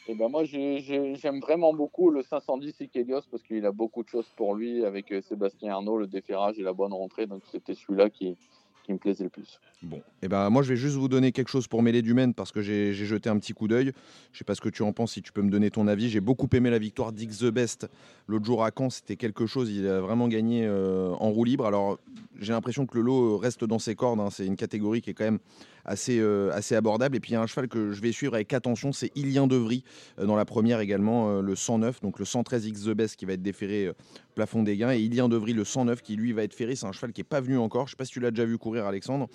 Eh 0.09 0.15
ben 0.15 0.29
moi, 0.29 0.45
j'aime 0.45 1.41
vraiment 1.41 1.73
beaucoup 1.73 2.11
le 2.11 2.23
510 2.23 2.81
Ikelios 2.81 3.23
parce 3.31 3.43
qu'il 3.45 3.65
a 3.65 3.73
beaucoup 3.73 4.03
de 4.03 4.09
choses 4.09 4.27
pour 4.37 4.55
lui 4.55 4.85
avec 4.85 5.15
Sébastien 5.23 5.75
Arnaud, 5.75 5.97
le 5.97 6.09
déferrage 6.09 6.59
et 6.59 6.63
la 6.63 6.73
bonne 6.73 6.93
rentrée. 6.93 7.27
Donc 7.27 7.43
c'était 7.51 7.75
celui-là 7.75 8.11
qui, 8.11 8.37
qui 8.83 8.93
me 8.93 8.99
plaisait 8.99 9.25
le 9.25 9.31
plus. 9.31 9.61
Bon, 9.83 9.97
et 9.97 10.03
eh 10.23 10.29
ben 10.29 10.49
moi 10.51 10.63
je 10.63 10.69
vais 10.69 10.77
juste 10.77 10.97
vous 10.97 11.09
donner 11.09 11.33
quelque 11.33 11.49
chose 11.49 11.67
pour 11.67 11.83
mêler 11.83 12.03
du 12.03 12.15
Maine 12.15 12.35
parce 12.35 12.53
que 12.53 12.63
j'ai 12.63 12.93
jeté 12.93 13.29
un 13.29 13.39
petit 13.39 13.53
coup 13.53 13.69
d'œil. 13.69 13.93
Je 14.33 14.39
sais 14.39 14.45
pas 14.45 14.55
ce 14.55 14.61
que 14.61 14.69
tu 14.69 14.83
en 14.83 14.93
penses, 14.93 15.13
si 15.13 15.23
tu 15.23 15.33
peux 15.33 15.43
me 15.43 15.51
donner 15.51 15.71
ton 15.71 15.87
avis. 15.89 16.09
J'ai 16.09 16.21
beaucoup 16.21 16.49
aimé 16.53 16.71
la 16.71 16.79
victoire 16.79 17.13
d'X 17.13 17.39
The 17.39 17.47
Best 17.47 17.89
l'autre 18.27 18.45
jour 18.45 18.65
à 18.65 18.71
Caen, 18.77 18.91
c'était 18.91 19.17
quelque 19.17 19.47
chose. 19.47 19.71
Il 19.71 19.87
a 19.87 20.01
vraiment 20.01 20.29
gagné 20.29 20.65
euh, 20.67 21.13
en 21.19 21.31
roue 21.31 21.45
libre. 21.45 21.67
Alors 21.67 21.99
j'ai 22.39 22.53
l'impression 22.53 22.87
que 22.87 22.97
le 22.97 23.05
lot 23.05 23.39
reste 23.39 23.65
dans 23.65 23.79
ses 23.79 23.95
cordes. 23.95 24.21
Hein. 24.21 24.31
C'est 24.31 24.47
une 24.47 24.57
catégorie 24.57 25.01
qui 25.01 25.11
est 25.11 25.15
quand 25.15 25.25
même 25.25 25.39
assez, 25.85 26.19
euh, 26.19 26.51
assez 26.53 26.75
abordable. 26.75 27.17
Et 27.17 27.21
puis 27.21 27.31
il 27.31 27.35
y 27.35 27.37
a 27.37 27.41
un 27.41 27.47
cheval 27.47 27.69
que 27.69 27.93
je 27.93 28.01
vais 28.01 28.13
suivre 28.13 28.35
avec 28.35 28.53
attention, 28.53 28.93
c'est 28.93 29.11
Ilien 29.17 29.47
Devry 29.47 29.85
euh, 30.19 30.27
dans 30.27 30.37
la 30.37 30.45
première 30.45 30.81
également, 30.81 31.41
le 31.41 31.55
109, 31.55 32.01
donc 32.01 32.19
le 32.19 32.25
113 32.25 32.67
X 32.67 32.85
The 32.85 32.91
Best 32.91 33.17
qui 33.17 33.25
va 33.25 33.35
être 33.35 33.43
déféré 33.43 33.91
plafond 34.35 34.63
des 34.63 34.77
gains. 34.77 34.93
Et 34.93 35.01
Ilien 35.01 35.29
Devry, 35.29 35.53
le 35.53 35.65
109, 35.65 36.03
qui 36.03 36.17
lui 36.17 36.33
va 36.33 36.43
être 36.43 36.55
ferré. 36.55 36.75
C'est 36.75 36.87
un 36.87 36.93
cheval 36.93 37.13
qui 37.13 37.21
n'est 37.21 37.29
pas 37.29 37.41
venu 37.41 37.59
encore. 37.59 37.87
Je 37.87 37.93
sais 37.93 37.97
pas 37.97 38.05
si 38.05 38.13
tu 38.13 38.21
l'as 38.21 38.31
déjà 38.31 38.45
vu 38.45 38.59
courir, 38.59 38.87
Alexandre. 38.87 39.29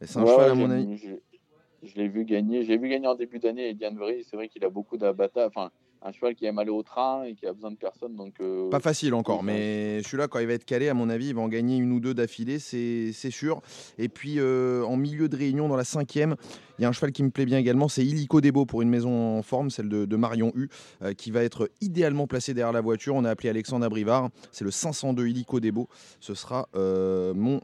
C'est 0.00 0.18
un 0.18 0.26
cheval, 0.26 0.50
à 0.50 0.54
mon 0.54 0.70
avis. 0.70 0.96
Je, 1.82 1.94
l'ai 1.94 2.08
vu 2.08 2.24
gagner. 2.24 2.64
J'ai 2.64 2.78
vu 2.78 2.88
gagner 2.88 3.06
en 3.06 3.14
début 3.14 3.38
d'année. 3.38 3.70
Ilien 3.70 3.92
Devry, 3.92 4.24
c'est 4.24 4.36
vrai 4.36 4.48
qu'il 4.48 4.64
a 4.64 4.70
beaucoup 4.70 4.96
d'abattage. 4.96 5.48
Enfin, 5.48 5.70
un 6.06 6.12
cheval 6.12 6.34
qui 6.34 6.46
aime 6.46 6.58
aller 6.58 6.70
au 6.70 6.82
train 6.82 7.24
et 7.24 7.34
qui 7.34 7.46
a 7.46 7.52
besoin 7.52 7.72
de 7.72 7.76
personne. 7.76 8.14
Donc, 8.14 8.34
euh, 8.40 8.70
Pas 8.70 8.80
facile 8.80 9.14
encore, 9.14 9.42
mais 9.42 10.02
celui-là, 10.02 10.28
quand 10.28 10.38
il 10.38 10.46
va 10.46 10.52
être 10.52 10.64
calé, 10.64 10.88
à 10.88 10.94
mon 10.94 11.10
avis, 11.10 11.28
il 11.28 11.34
va 11.34 11.40
en 11.40 11.48
gagner 11.48 11.76
une 11.76 11.92
ou 11.92 12.00
deux 12.00 12.14
d'affilée, 12.14 12.58
c'est 12.58 13.30
sûr. 13.30 13.60
Et 13.98 14.08
puis, 14.08 14.36
euh, 14.38 14.84
en 14.84 14.96
milieu 14.96 15.28
de 15.28 15.36
réunion, 15.36 15.68
dans 15.68 15.76
la 15.76 15.84
cinquième, 15.84 16.36
il 16.78 16.82
y 16.82 16.84
a 16.84 16.88
un 16.88 16.92
cheval 16.92 17.10
qui 17.10 17.22
me 17.22 17.30
plaît 17.30 17.46
bien 17.46 17.58
également, 17.58 17.88
c'est 17.88 18.04
Illico 18.04 18.40
Debo 18.40 18.66
pour 18.66 18.82
une 18.82 18.90
maison 18.90 19.38
en 19.38 19.42
forme, 19.42 19.70
celle 19.70 19.88
de, 19.88 20.16
Marion 20.16 20.52
U, 20.54 20.68
euh, 21.02 21.12
qui 21.12 21.30
va 21.30 21.42
être 21.42 21.70
idéalement 21.80 22.26
placé 22.26 22.54
derrière 22.54 22.72
la 22.72 22.80
voiture. 22.80 23.14
On 23.14 23.24
a 23.24 23.30
appelé 23.30 23.48
Alexandre 23.48 23.84
Abrivard, 23.84 24.30
c'est 24.52 24.64
le 24.64 24.70
502 24.70 25.26
Illico 25.26 25.60
Debo. 25.60 25.88
Ce 26.20 26.34
sera 26.34 26.68
mon 26.74 27.60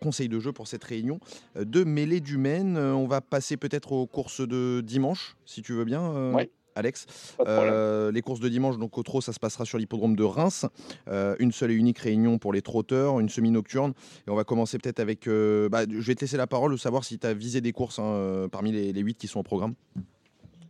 conseil 0.00 0.28
de 0.28 0.40
jeu 0.40 0.52
pour 0.52 0.66
cette 0.66 0.84
réunion 0.84 1.20
de 1.56 1.84
mêlée 1.84 2.20
du 2.20 2.38
Maine. 2.38 2.76
On 2.76 3.06
va 3.06 3.20
passer 3.20 3.56
peut-être 3.56 3.92
aux 3.92 4.06
courses 4.06 4.46
de 4.46 4.80
dimanche, 4.84 5.36
si 5.44 5.62
tu 5.62 5.72
veux 5.72 5.84
bien. 5.84 6.32
Ouais. 6.32 6.50
Alex. 6.74 7.06
Euh, 7.40 8.12
les 8.12 8.22
courses 8.22 8.40
de 8.40 8.48
dimanche, 8.48 8.78
donc 8.78 8.96
au 8.98 9.02
trot, 9.02 9.20
ça 9.20 9.32
se 9.32 9.40
passera 9.40 9.64
sur 9.64 9.78
l'hippodrome 9.78 10.16
de 10.16 10.24
Reims. 10.24 10.66
Euh, 11.08 11.36
une 11.38 11.52
seule 11.52 11.70
et 11.70 11.74
unique 11.74 11.98
réunion 11.98 12.38
pour 12.38 12.52
les 12.52 12.62
trotteurs, 12.62 13.20
une 13.20 13.28
semi-nocturne. 13.28 13.92
Et 14.26 14.30
on 14.30 14.34
va 14.34 14.44
commencer 14.44 14.78
peut-être 14.78 15.00
avec. 15.00 15.26
Euh, 15.26 15.68
bah, 15.68 15.82
je 15.88 16.00
vais 16.00 16.14
te 16.14 16.20
laisser 16.20 16.36
la 16.36 16.46
parole, 16.46 16.72
de 16.72 16.76
savoir 16.76 17.04
si 17.04 17.18
tu 17.18 17.26
as 17.26 17.34
visé 17.34 17.60
des 17.60 17.72
courses 17.72 17.98
hein, 17.98 18.48
parmi 18.50 18.72
les, 18.72 19.00
huit 19.00 19.16
qui 19.16 19.26
sont 19.26 19.40
au 19.40 19.44
programme. 19.44 19.74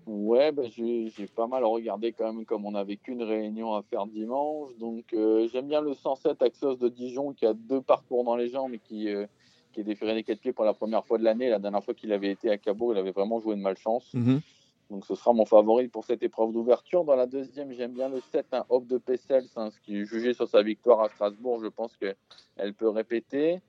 Ouais, 0.07 0.51
bah, 0.51 0.63
j'ai 0.67 1.13
pas 1.35 1.47
mal 1.47 1.65
regardé 1.65 2.13
quand 2.13 2.33
même, 2.33 2.45
comme 2.45 2.67
on 2.67 2.73
n'avait 2.73 2.97
qu'une 2.97 3.23
réunion 3.23 3.75
à 3.75 3.83
faire 3.83 4.07
dimanche. 4.07 4.71
Donc 4.79 5.05
j'aime 5.53 5.69
bien 5.69 5.81
le 5.81 5.95
107 5.95 6.43
Axos 6.43 6.79
de 6.79 6.89
Dijon 6.89 7.33
qui 7.33 7.47
a 7.47 7.55
deux 7.55 7.81
parcours 7.81 8.25
dans 8.25 8.37
les 8.37 8.49
jambes 8.49 8.75
et 8.75 8.79
qui, 8.79 9.09
qui 9.73 9.81
est 9.81 9.85
déféré 9.85 10.15
des 10.15 10.25
quatre 10.25 10.41
pieds 10.41 10.53
pour 10.53 10.65
la 10.65 10.75
première 10.75 11.05
fois 11.05 11.19
de 11.19 11.25
l'année. 11.25 11.49
La 11.49 11.59
dernière 11.59 11.85
fois 11.85 11.95
qu'il 11.95 12.13
avait 12.13 12.31
été 12.31 12.51
à 12.51 12.59
Cabourg, 12.59 12.93
il 12.93 12.99
avait 12.99 13.13
vraiment 13.13 13.39
joué 13.39 13.55
de 13.55 13.61
malchance. 13.61 14.11
Mm 14.15 14.39
donc 14.93 15.07
ce 15.07 15.15
sera 15.15 15.33
mon 15.33 15.47
favori 15.47 15.89
pour 15.89 16.05
cette 16.05 16.23
épreuve 16.23 16.53
d'ouverture. 16.53 17.05
Dans 17.05 17.17
la 17.17 17.27
deuxième, 17.27 17.73
j'aime 17.73 17.93
bien 17.93 18.11
le 18.11 18.21
7, 18.21 18.47
un 18.53 18.67
Hop 18.69 18.87
de 18.87 18.99
Pessels, 18.99 19.49
hein, 19.57 19.71
ce 19.71 19.81
qui 19.81 19.97
est 19.97 20.05
jugé 20.05 20.35
sur 20.35 20.47
sa 20.47 20.63
victoire 20.63 21.01
à 21.01 21.09
Strasbourg. 21.09 21.61
Je 21.63 21.69
pense 21.69 21.97
qu'elle 21.97 22.75
peut 22.75 22.91
répéter. 22.91 23.63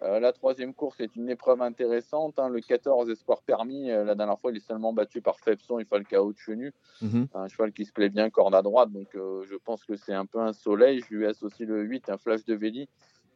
Euh, 0.00 0.18
la 0.18 0.32
troisième 0.32 0.72
course 0.72 0.98
est 1.00 1.14
une 1.14 1.28
épreuve 1.28 1.60
intéressante. 1.60 2.38
Hein. 2.38 2.48
le 2.48 2.62
14 2.62 3.10
espoir 3.10 3.42
permis, 3.42 3.90
euh, 3.90 4.02
la 4.02 4.14
dernière 4.14 4.38
fois, 4.40 4.50
il 4.50 4.56
est 4.56 4.66
seulement 4.66 4.94
battu 4.94 5.20
par 5.20 5.38
Fepson 5.38 5.78
et 5.78 5.84
Falcao 5.84 6.32
Chenu. 6.32 6.72
Mm 7.02 7.24
Un 7.34 7.48
cheval 7.48 7.72
qui 7.72 7.84
se 7.84 7.92
plaît 7.92 8.08
bien, 8.08 8.30
corde 8.30 8.54
à 8.54 8.62
droite. 8.62 8.90
Donc 8.90 9.14
euh, 9.14 9.44
je 9.48 9.56
pense 9.56 9.84
que 9.84 9.96
c'est 9.96 10.14
un 10.14 10.24
peu 10.24 10.40
un 10.40 10.54
soleil. 10.54 11.02
Je 11.06 11.14
lui 11.14 11.26
aussi 11.42 11.66
le 11.66 11.82
8, 11.82 12.08
un 12.08 12.16
Flash 12.16 12.46
de 12.46 12.54
Véli, 12.54 12.88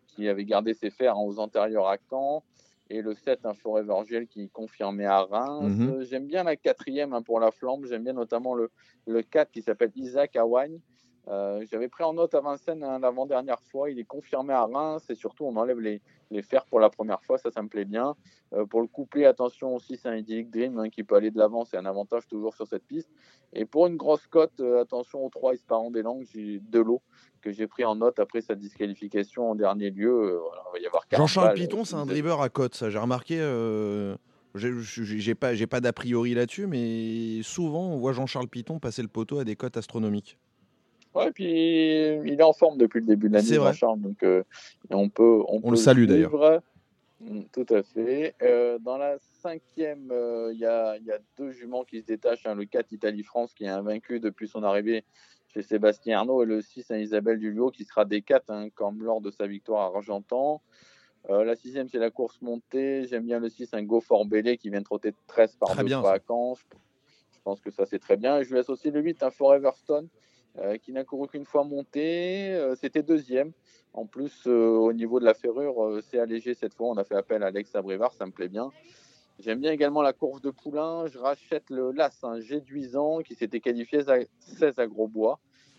qui 0.07 0.27
avait 0.27 0.47
gardé 0.47 0.73
ses 0.73 0.89
fers 0.89 1.19
aux 1.19 1.39
antérieurs 1.39 1.87
à 1.87 1.99
Caen 2.11 2.43
et 2.89 3.03
le 3.03 3.15
7, 3.15 3.45
un 3.45 3.55
Forever 3.55 3.95
Gel 4.07 4.27
qui 4.27 4.49
confirmé 4.49 5.05
à 5.07 5.23
Reims. 5.23 5.77
Mhm. 5.79 6.05
J'aime 6.05 6.27
bien 6.27 6.45
la 6.45 6.57
quatrième 6.57 7.13
hein, 7.13 7.23
pour 7.23 7.41
la 7.41 7.51
flamme. 7.51 7.85
J'aime 7.87 8.05
bien 8.05 8.13
notamment 8.13 8.55
le, 8.55 8.71
le 9.07 9.23
4 9.23 9.51
qui 9.51 9.63
s'appelle 9.63 9.93
Isaac 9.97 10.37
Awagne, 10.37 10.79
J'avais 11.27 11.89
pris 11.89 12.05
en 12.05 12.15
note 12.15 12.35
à 12.35 12.41
Vincennes 12.41 12.85
hein, 12.85 12.99
l'avant-dernière 12.99 13.61
fois. 13.61 13.91
Il 13.91 13.99
est 13.99 14.05
confirmé 14.05 14.53
à 14.55 14.65
Reims 14.65 15.05
et 15.11 15.15
surtout 15.15 15.45
on 15.45 15.57
enlève 15.57 15.81
les, 15.81 16.01
les 16.31 16.43
fers 16.43 16.65
pour 16.67 16.79
la 16.79 16.89
première 16.89 17.23
fois. 17.23 17.39
Ça, 17.39 17.51
ça 17.51 17.63
me 17.63 17.69
plaît 17.69 17.85
bien. 17.85 18.15
pour 18.71 18.81
le 18.81 18.87
couplet, 18.87 19.27
attention 19.27 19.75
aussi, 19.75 19.97
c'est 19.97 20.09
un 20.09 20.17
idyllic 20.17 20.51
dream 20.51 20.79
hein, 20.79 20.89
qui 20.89 21.03
peut 21.03 21.17
aller 21.17 21.31
de 21.31 21.39
l'avant. 21.39 21.65
C'est 21.65 21.77
un 21.77 21.87
avantage 21.87 22.27
toujours 22.29 22.55
sur 22.55 22.67
cette 22.67 22.85
piste. 22.85 23.11
Et 23.53 23.65
pour 23.65 23.87
une 23.87 23.97
grosse 23.97 24.27
cote, 24.27 24.61
attention 24.61 25.25
aux 25.25 25.31
trois 25.31 25.55
Isparant 25.55 25.91
des 25.91 26.03
Langues, 26.03 26.27
j'ai 26.33 26.61
de 26.61 26.81
l'eau 26.81 27.03
que 27.43 27.51
j'ai 27.51 27.67
pris 27.67 27.85
en 27.85 27.97
note 27.97 28.19
après 28.19 28.41
sa 28.41 28.55
disqualification 28.55 29.51
en 29.51 29.55
dernier 29.55 29.91
lieu. 29.91 30.41
Jean-Charles 31.13 31.55
Piton, 31.55 31.85
c'est 31.85 31.97
un 31.97 32.07
driver 32.07 32.41
à 32.41 32.49
cote, 32.49 32.75
ça. 32.75 32.91
J'ai 32.91 32.99
remarqué. 32.99 33.39
J'ai 34.55 35.35
pas, 35.35 35.53
pas 35.69 35.81
d'a 35.81 35.93
priori 35.93 36.35
là-dessus, 36.35 36.67
mais 36.67 37.43
souvent 37.43 37.89
on 37.91 37.99
voit 37.99 38.13
Jean-Charles 38.13 38.49
Piton 38.49 38.79
passer 38.79 39.03
le 39.03 39.09
poteau 39.09 39.39
à 39.39 39.45
des 39.45 39.57
cotes 39.57 39.77
astronomiques. 39.77 40.39
Ouais, 41.17 41.31
puis 41.33 41.45
il 41.47 42.37
est 42.39 42.43
en 42.43 42.53
forme 42.53 42.77
depuis 42.79 43.01
le 43.01 43.07
début 43.07 43.29
de 43.29 43.35
l'année, 43.35 43.55
Jean-Charles. 43.55 44.01
Donc 44.01 44.23
euh, 44.23 44.43
on 44.91 45.09
peut, 45.09 45.43
on, 45.49 45.71
le 45.71 45.77
salue 45.77 46.07
d'ailleurs. 46.07 46.63
Mm, 47.21 47.43
tout 47.53 47.67
à 47.71 47.83
fait. 47.83 48.35
Euh, 48.43 48.79
dans 48.79 48.99
la 48.99 49.17
cinquième, 49.43 50.11
euh, 50.13 50.51
il 50.53 50.59
y, 50.59 50.67
a, 50.67 50.97
y, 50.99 51.11
a, 51.11 51.19
deux 51.39 51.51
juments 51.51 51.85
qui 51.85 52.01
se 52.01 52.07
détachent. 52.07 52.47
Hein, 52.47 52.55
le 52.55 52.67
4 52.67 52.93
Italie-France 52.93 53.55
qui 53.55 53.65
est 53.65 53.69
invaincu 53.69 54.21
depuis 54.21 54.49
son 54.49 54.63
arrivée 54.63 55.05
chez 55.49 55.63
Sébastien 55.63 56.19
Arnaud 56.19 56.43
et 56.43 56.47
le 56.47 56.61
6 56.61 56.91
Isabelle 56.91 57.39
Dulio 57.39 57.71
qui 57.71 57.85
sera 57.85 58.05
des 58.05 58.21
4 58.21 58.51
hein, 58.51 58.69
comme 58.75 59.03
lors 59.03 59.21
de 59.21 59.31
sa 59.31 59.47
victoire 59.47 59.95
à 59.95 59.97
Argentan. 59.97 60.61
Euh, 61.31 61.45
la 61.45 61.57
sixième, 61.57 61.89
c'est 61.89 61.99
la 61.99 62.11
course 62.11 62.41
montée. 62.41 63.07
J'aime 63.09 63.25
bien 63.25 63.41
le 63.41 63.49
6, 63.49 63.71
un 63.73 63.83
Go 63.83 64.01
for 64.01 64.27
Belay 64.27 64.57
qui 64.57 64.71
vient 64.71 64.81
de 64.81 64.85
trotter 64.85 65.13
13 65.27 65.57
par 65.57 65.75
deux 65.77 65.89
fois 65.89 66.13
à 66.13 66.19
Caen. 66.19 66.55
Je 66.55 67.41
pense 67.43 67.61
que 67.61 67.71
ça, 67.71 67.87
c'est 67.87 67.99
très 67.99 68.17
bien. 68.17 68.43
je 68.43 68.55
lui 68.55 68.63
aussi 68.69 68.91
le 68.91 69.01
8, 69.01 69.23
un 69.23 69.31
Forever 69.31 69.71
Stone, 69.77 70.07
euh, 70.07 70.09
qui 70.83 70.93
n'a 70.93 71.05
couru 71.05 71.29
qu'une 71.29 71.45
fois 71.45 71.65
monté. 71.65 72.55
Euh, 72.55 72.75
c'était 72.75 73.03
deuxième. 73.03 73.53
En 73.93 74.07
plus, 74.07 74.47
au 74.47 74.93
niveau 74.93 75.21
de 75.21 75.25
la 75.25 75.33
ferrure, 75.33 76.01
c'est 76.03 76.19
allégé 76.19 76.55
cette 76.55 76.75
fois. 76.75 76.89
On 76.89 76.97
a 76.97 77.05
fait 77.05 77.15
appel 77.15 77.43
à 77.43 77.47
Alex 77.47 77.75
Abrivard, 77.75 78.13
ça 78.13 78.27
me 78.27 78.31
plaît 78.31 78.49
bien. 78.49 78.71
J'aime 79.39 79.61
bien 79.61 79.73
également 79.73 80.03
la 80.03 80.13
course 80.13 80.41
de 80.41 80.51
Poulain. 80.51 81.07
Je 81.07 81.19
rachète 81.19 81.69
le 81.71 81.93
LAS, 81.93 82.19
un 82.23 82.41
Géduisant 82.41 83.21
qui 83.21 83.35
s'était 83.35 83.61
qualifié 83.61 84.01
à 84.09 84.19
16 84.41 84.79
à 84.79 84.87
Grosbois. 84.87 85.39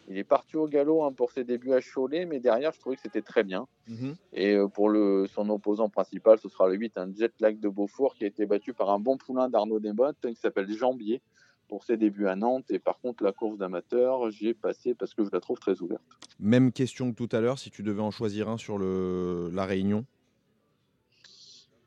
Il 0.09 0.17
est 0.17 0.23
parti 0.23 0.55
au 0.55 0.67
galop 0.67 1.03
hein, 1.03 1.11
pour 1.11 1.31
ses 1.31 1.43
débuts 1.43 1.73
à 1.73 1.81
Cholet, 1.81 2.25
mais 2.25 2.39
derrière, 2.39 2.71
je 2.71 2.79
trouvais 2.79 2.95
que 2.95 3.01
c'était 3.01 3.21
très 3.21 3.43
bien. 3.43 3.67
Mhm. 3.87 4.15
Et 4.31 4.55
euh, 4.55 4.67
pour 4.67 4.89
le, 4.89 5.27
son 5.27 5.49
opposant 5.49 5.89
principal, 5.89 6.39
ce 6.39 6.47
sera 6.47 6.69
le 6.69 6.75
8, 6.75 6.97
un 6.97 7.13
Jet 7.13 7.33
Lag 7.41 7.59
de 7.59 7.67
Beaufort, 7.67 8.15
qui 8.15 8.23
a 8.23 8.27
été 8.27 8.45
battu 8.45 8.73
par 8.73 8.89
un 8.89 8.99
bon 8.99 9.17
poulain 9.17 9.49
d'Arnaud 9.49 9.79
Desbottes, 9.79 10.21
qui 10.21 10.35
s'appelle 10.35 10.71
Jambier, 10.71 11.21
pour 11.67 11.83
ses 11.83 11.97
débuts 11.97 12.27
à 12.27 12.35
Nantes. 12.35 12.69
Et 12.69 12.79
par 12.79 12.99
contre, 12.99 13.23
la 13.23 13.31
course 13.31 13.57
d'amateur, 13.57 14.29
j'y 14.31 14.47
ai 14.47 14.53
passé 14.53 14.93
parce 14.93 15.13
que 15.13 15.23
je 15.23 15.29
la 15.31 15.39
trouve 15.39 15.59
très 15.59 15.81
ouverte. 15.81 16.01
Même 16.39 16.71
question 16.71 17.11
que 17.11 17.15
tout 17.15 17.35
à 17.35 17.41
l'heure, 17.41 17.59
si 17.59 17.71
tu 17.71 17.83
devais 17.83 18.01
en 18.01 18.11
choisir 18.11 18.49
un 18.49 18.57
sur 18.57 18.77
le, 18.77 19.49
la 19.53 19.65
Réunion 19.65 20.05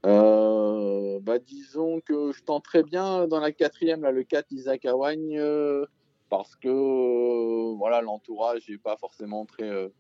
euh, 0.07 1.21
bah, 1.21 1.39
Disons 1.39 2.01
que 2.01 2.33
je 2.33 2.43
tente 2.43 2.65
très 2.65 2.83
bien 2.83 3.27
dans 3.27 3.41
la 3.41 3.53
quatrième, 3.53 4.03
là, 4.03 4.13
le 4.13 4.23
4 4.23 4.53
Isaac 4.53 4.85
Awagne. 4.85 5.39
Euh, 5.39 5.87
parce 6.29 6.55
que 6.55 6.69
euh, 6.69 7.75
voilà 7.77 8.03
l'entourage 8.03 8.69
n'est 8.69 8.79
pas 8.79 8.97
forcément 8.97 9.47
très 9.47 9.91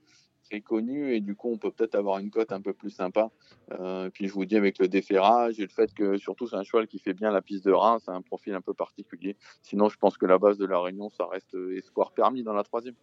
euh, 0.52 0.60
connu 0.60 1.14
et 1.14 1.20
du 1.20 1.34
coup 1.34 1.50
on 1.50 1.58
peut 1.58 1.70
peut-être 1.70 1.94
avoir 1.94 2.18
une 2.18 2.30
cote 2.30 2.52
un 2.52 2.60
peu 2.60 2.72
plus 2.72 2.90
sympa. 2.90 3.30
Euh, 3.72 4.10
puis 4.10 4.28
je 4.28 4.32
vous 4.32 4.44
dis 4.44 4.56
avec 4.56 4.78
le 4.78 4.88
déferrage 4.88 5.58
et 5.58 5.62
le 5.62 5.68
fait 5.68 5.92
que 5.94 6.18
surtout 6.18 6.46
c'est 6.46 6.56
un 6.56 6.62
cheval 6.62 6.86
qui 6.86 6.98
fait 6.98 7.14
bien 7.14 7.30
la 7.30 7.42
piste 7.42 7.64
de 7.64 7.72
Reims, 7.72 8.02
c'est 8.04 8.12
un 8.12 8.22
profil 8.22 8.54
un 8.54 8.60
peu 8.60 8.74
particulier. 8.74 9.36
Sinon 9.62 9.88
je 9.88 9.96
pense 9.96 10.16
que 10.16 10.26
la 10.26 10.38
base 10.38 10.58
de 10.58 10.66
la 10.66 10.80
Réunion 10.80 11.10
ça 11.10 11.26
reste 11.26 11.56
espoir 11.76 12.12
permis 12.12 12.42
dans 12.42 12.54
la 12.54 12.62
troisième. 12.62 12.94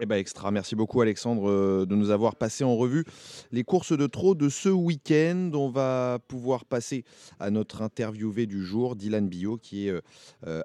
Eh 0.00 0.06
ben 0.06 0.14
extra, 0.14 0.52
merci 0.52 0.76
beaucoup 0.76 1.00
Alexandre 1.00 1.84
de 1.84 1.94
nous 1.96 2.10
avoir 2.10 2.36
passé 2.36 2.62
en 2.62 2.76
revue 2.76 3.04
les 3.50 3.64
courses 3.64 3.96
de 3.96 4.06
trot 4.06 4.36
de 4.36 4.48
ce 4.48 4.68
week-end. 4.68 5.50
On 5.54 5.70
va 5.70 6.20
pouvoir 6.28 6.64
passer 6.64 7.04
à 7.40 7.50
notre 7.50 7.82
interviewé 7.82 8.46
du 8.46 8.64
jour, 8.64 8.94
Dylan 8.94 9.28
Bio, 9.28 9.56
qui 9.56 9.88
est 9.88 10.00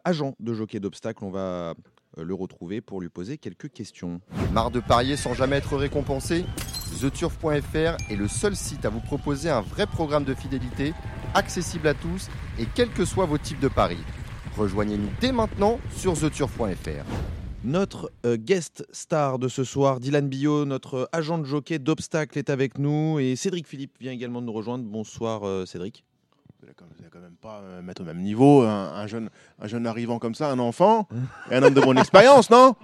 agent 0.05 0.35
de 0.39 0.53
jockey 0.53 0.79
d'obstacle. 0.79 1.25
On 1.25 1.31
va 1.31 1.39
euh, 1.39 1.73
le 2.17 2.33
retrouver 2.33 2.81
pour 2.81 3.01
lui 3.01 3.09
poser 3.09 3.37
quelques 3.37 3.71
questions. 3.71 4.21
Marre 4.51 4.71
de 4.71 4.79
parier 4.79 5.17
sans 5.17 5.33
jamais 5.33 5.57
être 5.57 5.75
récompensé? 5.77 6.45
TheTurf.fr 6.99 7.97
est 8.09 8.15
le 8.15 8.27
seul 8.27 8.55
site 8.55 8.85
à 8.85 8.89
vous 8.89 8.99
proposer 8.99 9.49
un 9.49 9.61
vrai 9.61 9.87
programme 9.87 10.23
de 10.23 10.33
fidélité, 10.33 10.93
accessible 11.33 11.87
à 11.87 11.93
tous 11.93 12.29
et 12.59 12.65
quels 12.75 12.91
que 12.91 13.05
soient 13.05 13.25
vos 13.25 13.37
types 13.37 13.59
de 13.59 13.67
paris. 13.67 13.97
Rejoignez-nous 14.57 15.09
dès 15.19 15.31
maintenant 15.31 15.79
sur 15.95 16.13
TheTurf.fr. 16.13 17.05
Notre 17.63 18.11
euh, 18.25 18.35
guest 18.37 18.85
star 18.91 19.39
de 19.39 19.47
ce 19.47 19.63
soir, 19.63 19.99
Dylan 19.99 20.27
Billot, 20.27 20.65
notre 20.65 21.09
agent 21.13 21.37
de 21.37 21.45
jockey 21.45 21.79
d'obstacle, 21.79 22.37
est 22.37 22.49
avec 22.49 22.77
nous 22.77 23.19
et 23.19 23.35
Cédric 23.35 23.67
Philippe 23.67 23.93
vient 24.01 24.11
également 24.11 24.41
de 24.41 24.47
nous 24.47 24.53
rejoindre. 24.53 24.83
Bonsoir 24.83 25.47
euh, 25.47 25.65
Cédric 25.65 26.03
vous 26.63 26.95
n'allez 26.99 27.09
quand 27.11 27.19
même 27.19 27.35
pas 27.39 27.61
euh, 27.61 27.81
mettre 27.81 28.01
au 28.01 28.05
même 28.05 28.21
niveau 28.21 28.61
un, 28.61 29.07
jeune, 29.07 29.29
un 29.59 29.67
jeune 29.67 29.85
arrivant 29.85 30.19
comme 30.19 30.35
ça, 30.35 30.49
un 30.49 30.59
enfant, 30.59 31.07
et 31.51 31.55
un 31.55 31.63
homme 31.63 31.73
de 31.73 31.81
bonne 31.81 31.97
expérience, 31.99 32.49
non? 32.49 32.75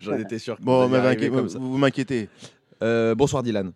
J'en 0.00 0.18
étais 0.18 0.38
sûr. 0.38 0.56
bon, 0.60 0.88
vous, 0.88 1.78
m'inquiétez. 1.78 2.28
Euh, 2.82 3.14
bonsoir 3.14 3.42
Dylan. 3.42 3.72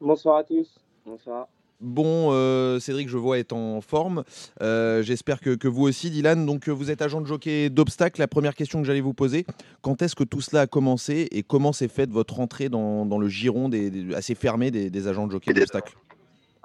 Bonsoir 0.00 0.38
à 0.38 0.44
tous. 0.44 0.80
Bonsoir. 1.04 1.48
Bon, 1.80 2.30
euh, 2.32 2.78
Cédric, 2.78 3.08
je 3.08 3.18
vois, 3.18 3.38
est 3.38 3.52
en 3.52 3.80
forme. 3.80 4.24
J'espère 4.60 5.40
que, 5.40 5.68
vous 5.68 5.82
aussi, 5.82 6.10
Dylan. 6.10 6.46
Donc, 6.46 6.68
vous 6.68 6.90
êtes 6.90 7.02
agent 7.02 7.20
de 7.20 7.26
jockey 7.26 7.68
d'obstacle. 7.68 8.20
La 8.20 8.28
première 8.28 8.54
question 8.54 8.80
que 8.80 8.86
j'allais 8.86 9.00
vous 9.00 9.12
poser, 9.12 9.44
quand 9.82 10.00
est-ce 10.00 10.14
que 10.14 10.24
tout 10.24 10.40
cela 10.40 10.62
a 10.62 10.66
commencé 10.66 11.28
et 11.30 11.42
comment 11.42 11.72
s'est 11.72 11.88
faite 11.88 12.10
votre 12.10 12.40
entrée 12.40 12.68
dans, 12.68 13.18
le 13.18 13.28
giron 13.28 13.68
des, 13.68 14.14
assez 14.14 14.34
fermé 14.34 14.70
des, 14.70 14.88
des 14.88 15.08
agents 15.08 15.26
de 15.26 15.32
jockey 15.32 15.52
d'obstacle? 15.52 15.94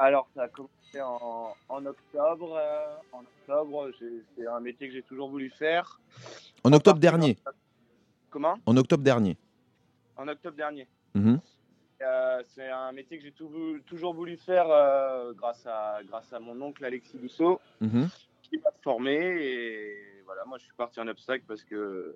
Alors, 0.02 0.30
ça 0.34 0.44
a 0.44 0.48
commencé 0.48 1.02
en, 1.02 1.86
octobre. 1.86 2.56
Euh, 2.58 2.96
en 3.12 3.20
octobre, 3.20 3.92
c'est 4.36 4.48
un 4.48 4.62
métier 4.62 4.88
que 4.88 4.94
j'ai 4.94 5.04
toujours 5.04 5.30
voulu 5.30 5.50
faire. 5.50 6.00
En 6.64 6.72
octobre 6.72 7.00
dernier 7.00 7.38
Comment? 8.30 8.58
En 8.66 8.78
octobre 8.78 9.04
dernier. 9.04 9.36
En 10.16 10.28
octobre 10.30 10.56
dernier. 10.56 10.88
Mhm. 11.14 11.42
Euh, 12.02 12.44
c'est 12.56 12.70
un 12.70 12.94
métier 12.94 13.18
que 13.18 13.26
j'ai 13.26 13.34
toujours 13.86 14.14
voulu 14.14 14.38
faire 14.38 14.70
euh, 14.70 15.34
grâce, 15.34 15.66
à, 15.66 16.00
grâce 16.08 16.32
à 16.32 16.40
mon 16.40 16.62
oncle 16.62 16.86
Alexis 16.86 17.18
Dousseau, 17.18 17.60
mhm. 17.82 18.08
qui 18.44 18.58
m'a 18.58 18.72
formé. 18.82 19.18
Et 19.18 20.24
voilà, 20.24 20.46
moi 20.46 20.58
je 20.60 20.64
suis 20.64 20.74
parti 20.78 21.02
en 21.02 21.08
obstacle 21.10 21.44
parce 21.46 21.66
que 21.66 22.16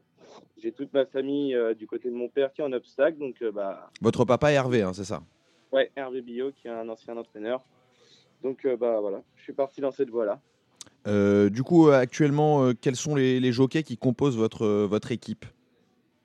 j'ai 0.57 0.71
toute 0.71 0.93
ma 0.93 1.05
famille 1.05 1.57
du 1.77 1.85
côté 1.85 2.09
de 2.09 2.15
mon 2.15 2.29
père 2.29 2.53
qui 2.53 2.61
est 2.61 2.63
en 2.63 2.71
obstacle. 2.71 3.17
Donc, 3.17 3.43
bah... 3.53 3.89
Votre 3.99 4.23
papa 4.23 4.53
Hervé, 4.53 4.83
hein, 4.83 4.93
c'est 4.93 5.03
ça? 5.03 5.21
Ouais, 5.73 5.91
Hervé 5.95 6.21
Billot, 6.21 6.51
qui 6.51 6.67
est 6.67 6.71
un 6.71 6.87
ancien 6.87 7.17
entraîneur. 7.17 7.65
Donc 8.43 8.63
euh, 8.65 8.77
bah 8.77 8.99
voilà, 9.01 9.23
je 9.35 9.41
suis 9.41 9.53
parti 9.53 9.81
dans 9.81 9.91
cette 9.91 10.11
voie-là. 10.11 10.39
Euh, 11.07 11.49
du 11.49 11.63
coup, 11.63 11.89
euh, 11.89 11.99
actuellement, 11.99 12.71
quels 12.79 12.95
sont 12.95 13.15
les, 13.15 13.51
jockeys 13.51 13.83
qui 13.83 13.97
composent 13.97 14.37
votre, 14.37 14.67
votre 14.85 15.11
équipe? 15.11 15.45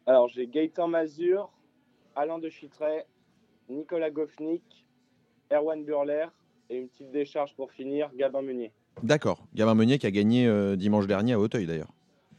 Alors, 0.06 0.28
j'ai 0.28 0.46
Gaëtan 0.46 0.88
Mazur, 0.88 1.50
Alain 2.14 2.38
de 2.38 2.50
Chitray, 2.50 3.04
Nicolas 3.70 4.10
Goffnik, 4.10 4.62
Erwan 5.50 5.82
Burler 5.82 6.26
et 6.68 6.76
une 6.76 6.88
petite 6.88 7.10
décharge 7.10 7.54
pour 7.56 7.72
finir, 7.72 8.10
Gabin 8.14 8.42
Meunier. 8.42 8.72
D'accord, 9.02 9.46
Gabin 9.54 9.74
Meunier 9.74 9.98
qui 9.98 10.06
a 10.06 10.10
gagné 10.10 10.76
dimanche 10.76 11.06
dernier 11.06 11.32
à 11.32 11.40
Hauteuil 11.40 11.66
d'ailleurs. 11.66 11.92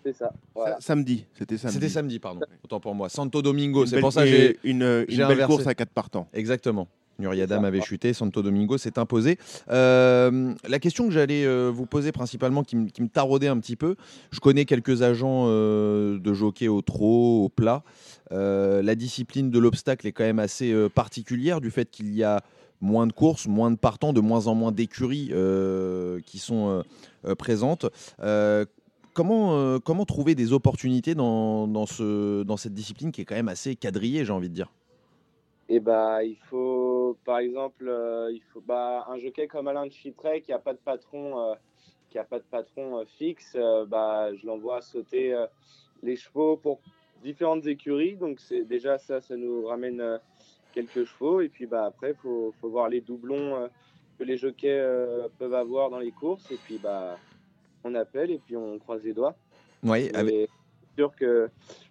C'est 0.04 0.14
ça. 0.14 0.32
Samedi, 0.80 1.26
c'était 1.34 1.58
samedi. 1.58 1.74
C'était 1.76 1.90
samedi, 1.90 2.20
pardon. 2.20 2.42
Autant 2.64 2.80
pour 2.80 2.96
moi. 2.96 3.10
Santo 3.10 3.42
Domingo, 3.42 3.86
c'est 3.86 4.00
pour 4.00 4.14
ça 4.14 4.24
que 4.24 4.30
j'ai 4.30 4.60
une, 4.64 5.06
une 5.10 5.28
belle 5.28 5.46
course 5.46 5.68
à 5.68 5.74
quatre 5.74 5.92
partants. 5.92 6.28
Exactement. 6.34 6.88
Nuriadam 7.20 7.66
avait 7.66 7.82
chuté, 7.82 8.14
Santo 8.14 8.42
Domingo 8.42 8.78
s'est 8.78 8.98
imposé. 8.98 9.38
Euh, 9.70 10.54
la 10.68 10.80
question 10.80 11.06
que 11.06 11.12
j'allais 11.12 11.46
euh, 11.46 11.70
vous 11.74 11.86
poser 11.86 12.12
principalement, 12.12 12.64
qui, 12.64 12.76
me 12.76 13.08
taraudait 13.08 13.48
un 13.48 13.60
petit 13.60 13.76
peu, 13.76 13.96
je 14.32 14.40
connais 14.40 14.66
quelques 14.66 15.02
agents 15.02 15.46
euh, 15.48 16.18
de 16.20 16.34
jockey 16.34 16.68
au 16.68 16.82
trot, 16.82 17.46
au 17.46 17.50
plat. 17.50 17.84
la 18.32 18.96
discipline 18.96 19.50
de 19.52 19.60
l'obstacle 19.60 20.08
est 20.08 20.12
quand 20.12 20.24
même 20.24 20.40
assez 20.40 20.74
particulière 20.90 21.62
du 21.62 21.72
fait 21.72 21.90
qu'il 21.90 22.14
y 22.14 22.24
a 22.24 22.42
moins 22.82 23.08
de 23.08 23.12
courses, 23.12 23.48
moins 23.48 23.72
de 23.72 23.76
partants, 23.76 24.14
de 24.14 24.22
moins 24.22 24.48
en 24.48 24.56
moins 24.56 24.72
d'écuries 24.72 25.32
qui 26.26 26.40
sont 26.40 26.84
présentes. 27.38 27.86
comment, 29.14 29.80
comment 29.80 30.06
trouver 30.06 30.36
des 30.36 30.54
opportunités 30.54 31.16
dans, 31.16 31.68
dans, 31.68 31.86
ce, 31.86 32.44
dans 32.44 32.58
cette 32.58 32.74
discipline 32.74 33.12
qui 33.12 33.22
est 33.22 33.26
quand 33.26 33.36
même 33.36 33.50
assez 33.50 33.76
quadrillée, 33.76 34.26
j'ai 34.26 34.34
envie 34.34 34.50
de 34.50 34.56
dire? 34.56 34.70
Et 35.72 35.80
bah, 35.80 36.24
il 36.24 36.36
faut, 36.36 37.16
par 37.24 37.38
exemple, 37.38 37.88
euh, 37.88 38.32
il 38.34 38.42
faut 38.42 38.60
bah, 38.60 39.06
un 39.08 39.20
jockey 39.20 39.48
comme 39.48 39.68
Alain 39.68 39.86
de 39.86 39.92
Chitray 39.92 40.42
qui 40.42 40.50
n'a 40.50 40.58
pas 40.58 40.74
de 40.74 40.80
patron, 40.80 41.40
euh, 41.40 41.54
qui 42.10 42.18
a 42.18 42.24
pas 42.24 42.40
de 42.40 42.44
patron 42.44 42.98
euh, 42.98 43.06
fixe, 43.06 43.56
bah, 43.88 44.34
je 44.34 44.48
l'envoie 44.48 44.82
sauter 44.82 45.36
les 46.02 46.16
chevaux 46.16 46.58
pour 46.58 46.82
différentes 47.24 47.68
écuries. 47.68 48.16
Donc 48.16 48.40
c'est 48.40 48.64
déjà 48.64 48.98
ça, 48.98 49.22
ça 49.22 49.36
nous 49.38 49.68
ramène 49.68 50.20
quelques 50.74 51.06
chevaux. 51.06 51.40
Et 51.42 51.50
puis 51.50 51.68
bah, 51.68 51.86
après, 51.86 52.12
il 52.12 52.16
faut, 52.16 52.52
faut, 52.60 52.70
voir 52.70 52.90
les 52.90 53.02
doublons 53.02 53.70
que 54.18 54.24
les 54.24 54.38
jockeys 54.38 54.84
peuvent 55.38 55.54
avoir 55.54 55.92
dans 55.92 56.00
les 56.00 56.12
courses. 56.12 56.50
Et 56.52 56.58
puis 56.58 56.80
bah, 56.80 57.16
on 57.84 57.94
appelle 57.94 58.32
et 58.32 58.40
puis 58.40 58.58
on 58.58 58.80
croise 58.80 59.04
les 59.04 59.14
doigts. 59.14 59.36
Oui, 59.84 60.10
avec 60.16 60.50
sûr 60.98 61.16
que 61.16 61.50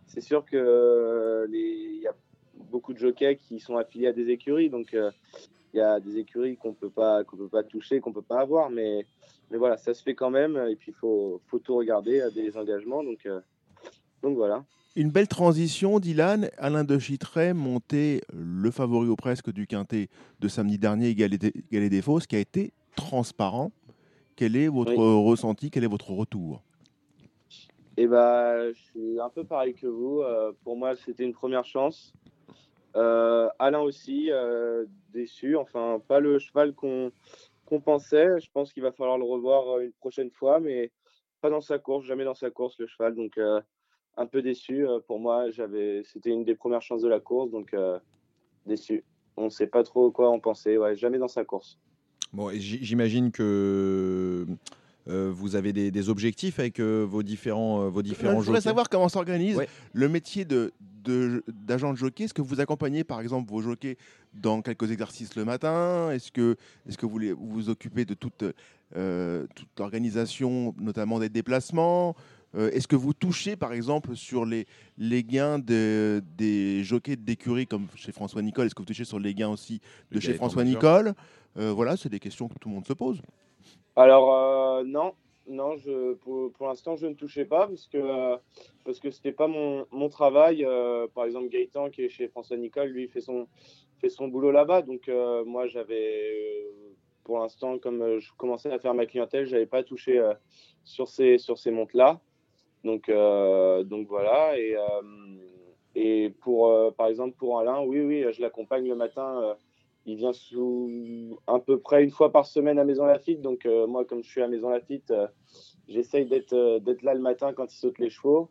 c'est 0.08 0.20
sûr 0.20 0.44
que 0.44 1.46
les 1.48 2.00
y 2.02 2.06
a 2.08 2.12
beaucoup 2.70 2.92
de 2.92 2.98
jockeys 2.98 3.36
qui 3.36 3.60
sont 3.60 3.76
affiliés 3.76 4.08
à 4.08 4.12
des 4.12 4.30
écuries, 4.30 4.70
donc 4.70 4.94
euh, 4.94 5.10
il 5.74 5.78
y 5.78 5.80
a 5.80 6.00
des 6.00 6.18
écuries 6.18 6.56
qu'on 6.56 6.72
peut 6.72 6.90
pas 6.90 7.24
qu'on 7.24 7.36
peut 7.36 7.48
pas 7.48 7.62
toucher, 7.62 8.00
qu'on 8.00 8.12
peut 8.12 8.22
pas 8.22 8.40
avoir, 8.40 8.70
mais 8.70 9.06
mais 9.50 9.58
voilà, 9.58 9.76
ça 9.76 9.94
se 9.94 10.02
fait 10.02 10.14
quand 10.14 10.30
même. 10.30 10.56
Et 10.68 10.76
puis 10.76 10.92
il 10.92 10.94
faut 10.94 11.40
faut 11.46 11.58
tout 11.58 11.76
regarder 11.76 12.20
à 12.20 12.30
des 12.30 12.56
engagements, 12.56 13.02
donc 13.02 13.26
euh, 13.26 13.40
donc 14.22 14.36
voilà. 14.36 14.64
Une 14.96 15.10
belle 15.10 15.28
transition, 15.28 16.00
Dylan. 16.00 16.50
Alain 16.58 16.82
de 16.82 16.98
Chitray 16.98 17.52
montait 17.52 18.20
le 18.32 18.70
favori 18.70 19.08
au 19.08 19.14
presque 19.14 19.52
du 19.52 19.66
quintet 19.66 20.08
de 20.40 20.48
samedi 20.48 20.76
dernier, 20.78 21.14
Galet 21.14 21.38
des 21.38 22.02
Fosses, 22.02 22.26
qui 22.26 22.34
a 22.34 22.40
été 22.40 22.72
transparent. 22.96 23.70
Quel 24.34 24.56
est 24.56 24.66
votre 24.66 24.96
Oui. 24.96 25.24
ressenti? 25.24 25.70
Quel 25.70 25.84
est 25.84 25.88
votre 25.88 26.10
retour? 26.10 26.62
Et 27.96 28.06
bah, 28.06 28.72
je 28.72 28.78
suis 28.78 29.20
un 29.20 29.28
peu 29.28 29.44
pareil 29.44 29.74
que 29.74 29.86
vous. 29.86 30.22
Euh, 30.22 30.52
pour 30.64 30.76
moi, 30.76 30.94
c'était 30.96 31.24
une 31.24 31.32
première 31.32 31.64
chance. 31.64 32.12
Euh, 32.96 33.48
Alain 33.58 33.80
aussi, 33.80 34.30
euh, 34.30 34.84
déçu. 35.12 35.56
Enfin, 35.56 36.00
pas 36.06 36.20
le 36.20 36.38
cheval 36.38 36.74
qu'on 36.74 37.12
pensait. 37.80 38.40
Je 38.40 38.50
pense 38.52 38.72
qu'il 38.72 38.82
va 38.82 38.92
falloir 38.92 39.18
le 39.18 39.24
revoir 39.24 39.76
euh, 39.76 39.84
une 39.84 39.92
prochaine 39.92 40.30
fois, 40.30 40.60
mais 40.60 40.90
pas 41.40 41.50
dans 41.50 41.60
sa 41.60 41.78
course, 41.78 42.06
jamais 42.06 42.24
dans 42.24 42.34
sa 42.34 42.50
course, 42.50 42.78
le 42.78 42.86
cheval. 42.86 43.14
Donc, 43.14 43.38
un 44.16 44.26
peu 44.26 44.42
déçu. 44.42 44.84
Pour 45.06 45.20
moi, 45.20 45.46
c'était 45.52 46.30
une 46.30 46.44
des 46.44 46.56
premières 46.56 46.82
chances 46.82 47.02
de 47.02 47.08
la 47.08 47.20
course, 47.20 47.50
donc 47.50 47.76
déçu. 48.66 49.04
On 49.36 49.44
ne 49.44 49.50
sait 49.50 49.68
pas 49.68 49.84
trop 49.84 50.10
quoi 50.10 50.30
en 50.30 50.40
penser. 50.40 50.76
Ouais, 50.78 50.96
jamais 50.96 51.18
dans 51.18 51.28
sa 51.28 51.44
course. 51.44 51.78
Bon, 52.32 52.50
j'imagine 52.52 53.30
que 53.30 54.46
vous 55.08 55.56
avez 55.56 55.72
des, 55.72 55.90
des 55.90 56.08
objectifs 56.08 56.58
avec 56.58 56.80
euh, 56.80 57.06
vos 57.08 57.22
différents, 57.22 57.82
euh, 57.84 57.88
vos 57.88 58.00
Je 58.00 58.04
différents 58.04 58.34
voudrais 58.34 58.56
jockeys. 58.56 58.62
savoir 58.62 58.88
comment 58.88 59.08
s'organise 59.08 59.56
Ouais. 59.56 59.68
le 59.92 60.08
métier 60.08 60.44
de 60.44 60.72
de- 61.04 61.42
d'agent 61.48 61.92
de, 61.92 61.96
jockey. 61.96 62.24
Est-ce 62.24 62.34
que 62.34 62.42
vous 62.42 62.60
accompagnez 62.60 63.02
par 63.04 63.20
exemple 63.22 63.48
vos 63.50 63.62
jockeys 63.62 63.96
dans 64.34 64.60
quelques 64.60 64.90
exercices 64.90 65.36
le 65.36 65.44
matin? 65.46 66.10
Est-ce 66.10 66.30
que, 66.30 66.56
est 66.86 66.96
que 66.96 67.06
vous 67.06 67.18
les- 67.18 67.32
vous 67.32 67.48
vous 67.48 67.68
occupez 67.70 68.04
de 68.04 68.12
toute, 68.12 68.44
euh, 68.96 69.46
toute 69.54 69.68
l'organisation, 69.78 70.74
notamment 70.78 71.18
des 71.18 71.30
déplacements? 71.30 72.14
Euh, 72.54 72.70
Est-ce 72.72 72.88
que 72.88 72.96
vous 72.96 73.14
touchez 73.14 73.56
par 73.56 73.72
exemple 73.72 74.16
sur 74.16 74.44
les, 74.44 74.66
les 74.98 75.22
gains 75.24 75.58
de- 75.58 76.22
des 76.36 76.84
jockeys 76.84 77.16
d'écurie 77.16 77.66
comme 77.66 77.86
chez 77.94 78.12
François 78.12 78.42
Nicole 78.42 78.66
Est-ce 78.66 78.74
que 78.74 78.82
vous 78.82 78.86
touchez 78.86 79.04
sur 79.04 79.18
les 79.18 79.32
gains 79.34 79.48
aussi 79.50 79.80
de 80.10 80.16
Le 80.16 80.20
chez 80.20 80.34
François. 80.34 80.64
Nicole 80.64 81.14
Euh, 81.56 81.72
Voilà, 81.72 81.96
c'est 81.96 82.08
des 82.10 82.20
questions 82.20 82.48
que 82.48 82.54
tout 82.60 82.68
le 82.68 82.74
monde 82.74 82.86
se 82.86 82.92
pose. 82.92 83.20
Alors 83.98 84.32
euh, 84.32 84.84
non, 84.84 85.12
non, 85.48 85.76
je, 85.76 86.14
pour, 86.14 86.52
l'instant 86.68 86.94
je 86.94 87.08
ne 87.08 87.14
touchais 87.14 87.44
pas 87.44 87.66
parce 87.66 87.88
que 87.88 87.98
euh, 87.98 88.36
parce 88.84 89.00
que 89.00 89.10
c'était 89.10 89.32
pas 89.32 89.48
mon, 89.48 89.86
mon 89.90 90.08
travail. 90.08 90.64
Euh, 90.64 91.08
par 91.12 91.24
exemple 91.24 91.48
Gaëtan 91.48 91.90
qui 91.90 92.04
est 92.04 92.08
chez 92.08 92.28
François 92.28 92.56
Nicole, 92.56 92.90
lui 92.90 93.08
fait 93.08 93.20
son 93.20 93.48
fait 94.00 94.08
son 94.08 94.28
boulot 94.28 94.52
là-bas. 94.52 94.82
Donc 94.82 95.08
euh, 95.08 95.44
moi 95.44 95.66
j'avais 95.66 96.32
pour 97.24 97.40
l'instant 97.40 97.80
comme 97.80 98.20
je 98.20 98.30
commençais 98.36 98.70
à 98.70 98.78
faire 98.78 98.94
ma 98.94 99.04
clientèle, 99.04 99.46
j'avais 99.46 99.66
pas 99.66 99.82
touché 99.82 100.24
sur 100.84 101.08
ces 101.08 101.36
sur 101.36 101.58
ces 101.58 101.72
montes 101.72 101.92
là. 101.92 102.20
Donc 102.84 103.10
donc 103.10 104.06
voilà 104.06 104.56
et 104.56 104.76
et 105.96 106.30
pour 106.40 106.94
par 106.94 107.08
exemple 107.08 107.36
pour 107.36 107.58
Alain, 107.58 107.80
oui 107.80 107.98
oui, 108.00 108.24
je 108.32 108.40
l'accompagne 108.42 108.88
le 108.88 108.94
matin. 108.94 109.56
Il 110.08 110.16
vient 110.16 110.32
sous 110.32 111.38
à 111.46 111.58
peu 111.58 111.78
près 111.78 112.02
une 112.02 112.10
fois 112.10 112.32
par 112.32 112.46
semaine 112.46 112.78
à 112.78 112.84
Maison 112.84 113.04
Lafitte. 113.04 113.42
Donc 113.42 113.66
euh, 113.66 113.86
moi, 113.86 114.06
comme 114.06 114.24
je 114.24 114.30
suis 114.30 114.40
à 114.40 114.48
Maison 114.48 114.70
Lafitte, 114.70 115.10
euh, 115.10 115.26
j'essaye 115.86 116.24
d'être 116.24 116.54
euh, 116.54 116.78
d'être 116.78 117.02
là 117.02 117.12
le 117.12 117.20
matin 117.20 117.52
quand 117.52 117.70
ils 117.72 117.76
sautent 117.76 117.98
les 117.98 118.08
chevaux 118.08 118.48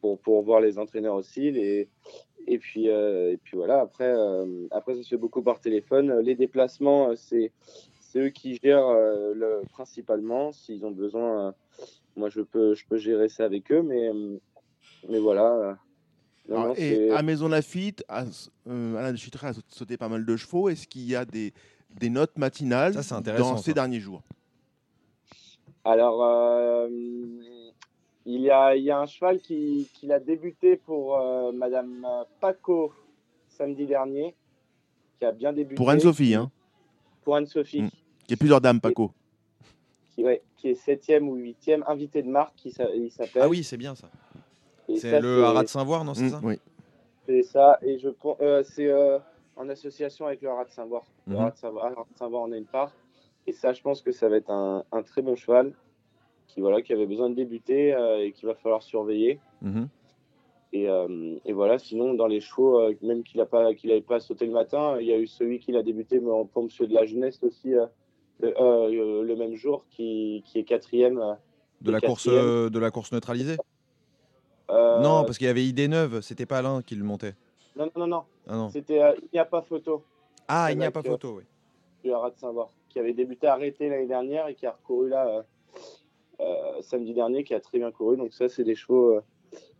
pour, 0.00 0.42
voir 0.42 0.60
les 0.60 0.78
entraîneurs 0.78 1.16
aussi. 1.16 1.50
Les... 1.50 1.88
Et 2.46 2.58
puis 2.58 2.88
euh, 2.88 3.32
et 3.32 3.38
puis 3.38 3.56
voilà. 3.56 3.80
Après 3.80 4.14
après 4.70 4.94
ça 4.94 5.02
se 5.02 5.08
fait 5.08 5.16
beaucoup 5.16 5.42
par 5.42 5.60
téléphone. 5.60 6.20
Les 6.20 6.36
déplacements, 6.36 7.16
c'est 7.16 7.50
eux 8.14 8.28
qui 8.28 8.56
gèrent 8.62 8.92
le, 8.92 9.62
principalement. 9.72 10.52
S'ils 10.52 10.86
ont 10.86 10.92
besoin, 10.92 11.54
moi 12.14 12.28
je 12.28 12.42
peux 12.42 12.76
gérer 12.92 13.28
ça 13.28 13.44
avec 13.44 13.72
eux. 13.72 13.82
Mais 13.82 15.18
voilà. 15.18 15.76
Non, 16.48 16.56
Alors, 16.56 16.66
non, 16.68 16.74
et 16.76 17.10
à 17.10 17.22
Maison 17.22 17.48
Lafitte, 17.48 18.04
à, 18.08 18.24
euh, 18.68 18.96
Alain 18.96 19.12
de 19.12 19.16
Chitray 19.16 19.50
a 19.50 19.54
sauté 19.68 19.96
pas 19.96 20.08
mal 20.08 20.24
de 20.26 20.36
chevaux. 20.36 20.68
Est-ce 20.68 20.86
qu'il 20.86 21.02
y 21.02 21.16
a 21.16 21.24
des, 21.24 21.52
des 21.98 22.10
notes 22.10 22.36
matinales 22.36 23.02
Ça, 23.02 23.20
dans 23.20 23.56
ces 23.56 23.70
ça. 23.70 23.74
derniers 23.74 24.00
jours? 24.00 24.22
Alors, 25.84 26.22
euh, 26.24 26.88
il, 28.26 28.40
y 28.40 28.50
a, 28.50 28.74
il 28.76 28.84
y 28.84 28.90
a 28.90 28.98
un 28.98 29.06
cheval 29.06 29.38
qui, 29.40 29.88
qui 29.94 30.10
a 30.12 30.18
débuté 30.20 30.76
pour 30.76 31.18
euh, 31.18 31.52
Madame 31.52 32.06
Paco 32.40 32.92
samedi 33.48 33.86
dernier, 33.86 34.34
qui 35.18 35.24
a 35.24 35.32
bien 35.32 35.52
débuté. 35.52 35.74
Pour 35.76 35.90
Anne-Sophie, 35.90 36.34
hein, 36.34 36.50
Pour 37.22 37.36
Anne-Sophie, 37.36 37.82
Mm. 37.82 37.90
qui 38.26 38.32
est 38.34 38.36
plusieurs 38.36 38.60
dames, 38.60 38.80
Paco. 38.80 39.12
qui, 40.14 40.24
ouais, 40.24 40.42
qui 40.56 40.68
est 40.68 40.74
septième 40.74 41.28
ou 41.28 41.34
huitième, 41.36 41.84
invité 41.86 42.22
de 42.22 42.28
marque, 42.28 42.54
qui 42.56 42.72
il 42.96 43.10
s'appelle. 43.10 43.42
Ah 43.42 43.48
oui, 43.48 43.62
c'est 43.64 43.76
bien 43.76 43.94
ça. 43.94 44.08
C'est 44.96 45.20
le 45.20 45.42
Haras 45.44 45.62
de 45.64 45.68
Saint-Voir, 45.68 46.04
non 46.04 46.14
C'est 46.14 46.24
Mm, 46.24 46.30
ça 46.30 46.40
oui. 46.42 46.58
C'est 47.26 47.42
ça, 47.42 47.78
et 47.82 47.98
je 47.98 48.10
pense, 48.10 48.36
euh, 48.40 48.62
c'est 48.64 48.86
euh, 48.88 49.18
en 49.56 49.68
association 49.70 50.26
avec 50.26 50.42
le 50.42 50.48
Haras 50.50 50.64
de 50.66 50.70
Saint-Voir. 50.70 51.04
Le 51.26 51.34
Mhm. 51.34 51.40
Haras 51.40 51.50
de 51.52 51.56
Saint-Voir 52.18 52.42
en 52.42 52.52
a 52.52 52.56
une 52.56 52.66
part. 52.66 52.92
Et 53.46 53.52
ça, 53.52 53.72
je 53.72 53.80
pense 53.82 54.02
que 54.02 54.12
ça 54.12 54.28
va 54.28 54.36
être 54.36 54.50
un, 54.50 54.84
un 54.92 55.02
très 55.02 55.22
bon 55.22 55.36
cheval 55.36 55.72
qui, 56.48 56.60
voilà, 56.60 56.82
qui 56.82 56.92
avait 56.92 57.06
besoin 57.06 57.30
de 57.30 57.34
débuter 57.34 57.94
euh, 57.94 58.24
et 58.24 58.32
qu'il 58.32 58.46
va 58.46 58.54
falloir 58.54 58.82
surveiller. 58.82 59.38
Mhm. 59.62 59.88
Et, 60.72 60.88
euh, 60.88 61.36
et 61.44 61.52
voilà, 61.52 61.78
sinon, 61.78 62.14
dans 62.14 62.26
les 62.26 62.40
chevaux, 62.40 62.80
euh, 62.80 62.94
même 63.02 63.22
qu'il 63.22 63.38
n'avait 63.38 63.48
pas, 63.50 63.74
qu'il 63.74 63.90
avait 63.92 64.00
pas 64.00 64.18
sauté 64.20 64.44
le 64.46 64.52
matin, 64.52 64.98
il 65.00 65.06
y 65.06 65.12
a 65.12 65.18
eu 65.18 65.26
celui 65.26 65.60
qui 65.60 65.74
a 65.76 65.82
débuté 65.82 66.20
mais 66.20 66.30
en- 66.30 66.44
pour 66.46 66.64
Monsieur 66.64 66.86
de 66.86 66.94
la 66.94 67.06
Jeunesse 67.06 67.38
aussi, 67.42 67.74
euh, 67.74 67.86
le, 68.40 68.52
euh, 68.60 69.22
le 69.22 69.36
même 69.36 69.54
jour, 69.54 69.84
qui, 69.90 70.42
qui 70.46 70.58
est 70.58 70.64
quatrième. 70.64 71.18
euh, 71.18 71.34
De 71.80 71.92
la 71.92 72.00
course, 72.00 72.26
euh, 72.28 72.70
de 72.70 72.78
la 72.78 72.90
course 72.90 73.12
neutralisée 73.12 73.56
euh, 74.70 75.00
Non, 75.00 75.24
parce 75.24 75.38
qu'il 75.38 75.46
y 75.46 75.50
avait 75.50 75.64
idée 75.64 75.88
neuve. 75.88 76.20
C'était 76.20 76.46
pas 76.46 76.58
Alain 76.58 76.82
qui 76.82 76.94
le 76.96 77.04
montait. 77.04 77.34
non, 77.76 77.90
non, 77.96 78.06
non, 78.06 78.24
Ah 78.48 78.56
non. 78.56 78.70
c'était 78.70 79.02
euh, 79.02 79.12
Il 79.22 79.28
n'y 79.34 79.38
a 79.38 79.44
pas 79.44 79.62
photo. 79.62 80.02
Ah, 80.48 80.70
il 80.72 80.78
n'y 80.78 80.84
a 80.84 80.90
pas 80.90 81.02
photo. 81.02 81.36
Oui. 81.38 81.42
du 82.02 82.12
Haras 82.12 82.30
de 82.30 82.38
Saint-Voir, 82.38 82.68
qui 82.88 82.98
avait 82.98 83.14
débuté 83.14 83.46
arrêté 83.46 83.88
l'année 83.88 84.06
dernière 84.06 84.46
et 84.48 84.54
qui 84.54 84.66
a 84.66 84.72
recouru 84.72 85.08
là 85.08 85.44
euh, 86.40 86.44
samedi 86.82 87.14
dernier, 87.14 87.44
qui 87.44 87.54
a 87.54 87.60
très 87.60 87.78
bien 87.78 87.90
couru. 87.90 88.16
Donc 88.16 88.32
ça, 88.34 88.48
c'est 88.48 88.64
des 88.64 88.74
chevaux 88.74 89.20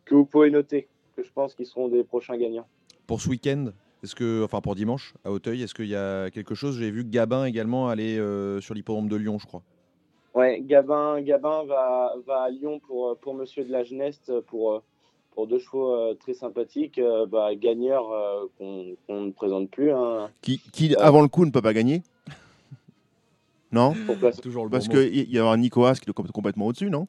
que 0.05 0.14
vous 0.14 0.25
pouvez 0.25 0.51
noter, 0.51 0.88
que 1.16 1.23
je 1.23 1.31
pense 1.33 1.55
qu'ils 1.55 1.66
seront 1.66 1.88
des 1.88 2.03
prochains 2.05 2.37
gagnants. 2.37 2.66
Pour 3.07 3.20
ce 3.20 3.29
week-end, 3.29 3.66
est-ce 4.03 4.14
que, 4.14 4.42
enfin 4.44 4.61
pour 4.61 4.75
dimanche 4.75 5.14
à 5.25 5.31
Auteuil, 5.31 5.62
est-ce 5.62 5.75
qu'il 5.75 5.88
y 5.88 5.97
a 5.97 6.31
quelque 6.31 6.55
chose? 6.55 6.79
J'ai 6.79 6.90
vu 6.90 7.05
que 7.05 7.11
Gabin 7.11 7.44
également 7.44 7.88
aller 7.88 8.18
euh, 8.18 8.61
sur 8.61 8.75
l'hippodrome 8.75 9.09
de 9.09 9.16
Lyon, 9.16 9.38
je 9.38 9.47
crois. 9.47 9.62
Ouais, 10.35 10.61
Gabin, 10.62 11.20
Gabin 11.20 11.64
va, 11.64 12.14
va 12.27 12.42
à 12.42 12.51
Lyon 12.51 12.81
pour, 12.81 13.11
euh, 13.11 13.14
pour 13.14 13.35
Monsieur 13.35 13.64
de 13.64 13.70
la 13.70 13.85
Jeunesse 13.85 14.33
pour, 14.49 14.73
euh, 14.73 14.83
pour 15.33 15.47
deux 15.47 15.61
chevaux 15.61 15.94
euh, 15.94 16.14
très 16.14 16.35
sympathiques. 16.35 16.99
Euh, 16.99 17.25
bah, 17.27 17.55
gagneur 17.55 18.11
euh, 18.11 18.47
qu'on 18.59 18.97
ne 19.09 19.31
présente 19.31 19.70
plus. 19.70 19.92
Hein, 19.92 20.31
Qui, 20.42 20.59
qui, 20.73 20.97
avant 20.97 21.23
le 21.23 21.29
coup, 21.29 21.44
ne 21.44 21.53
peut 21.53 21.62
pas 21.62 21.73
gagner? 21.73 22.03
Non? 23.70 23.94
Toujours 24.42 24.64
le 24.64 24.70
Parce 24.70 24.88
bon 24.88 24.94
qu'il 24.94 25.31
y 25.33 25.38
aura 25.38 25.57
Nicoas 25.57 25.94
qui 25.94 26.11
est 26.11 26.12
com- 26.12 26.31
complètement 26.33 26.66
au-dessus, 26.66 26.90
non? 26.90 27.07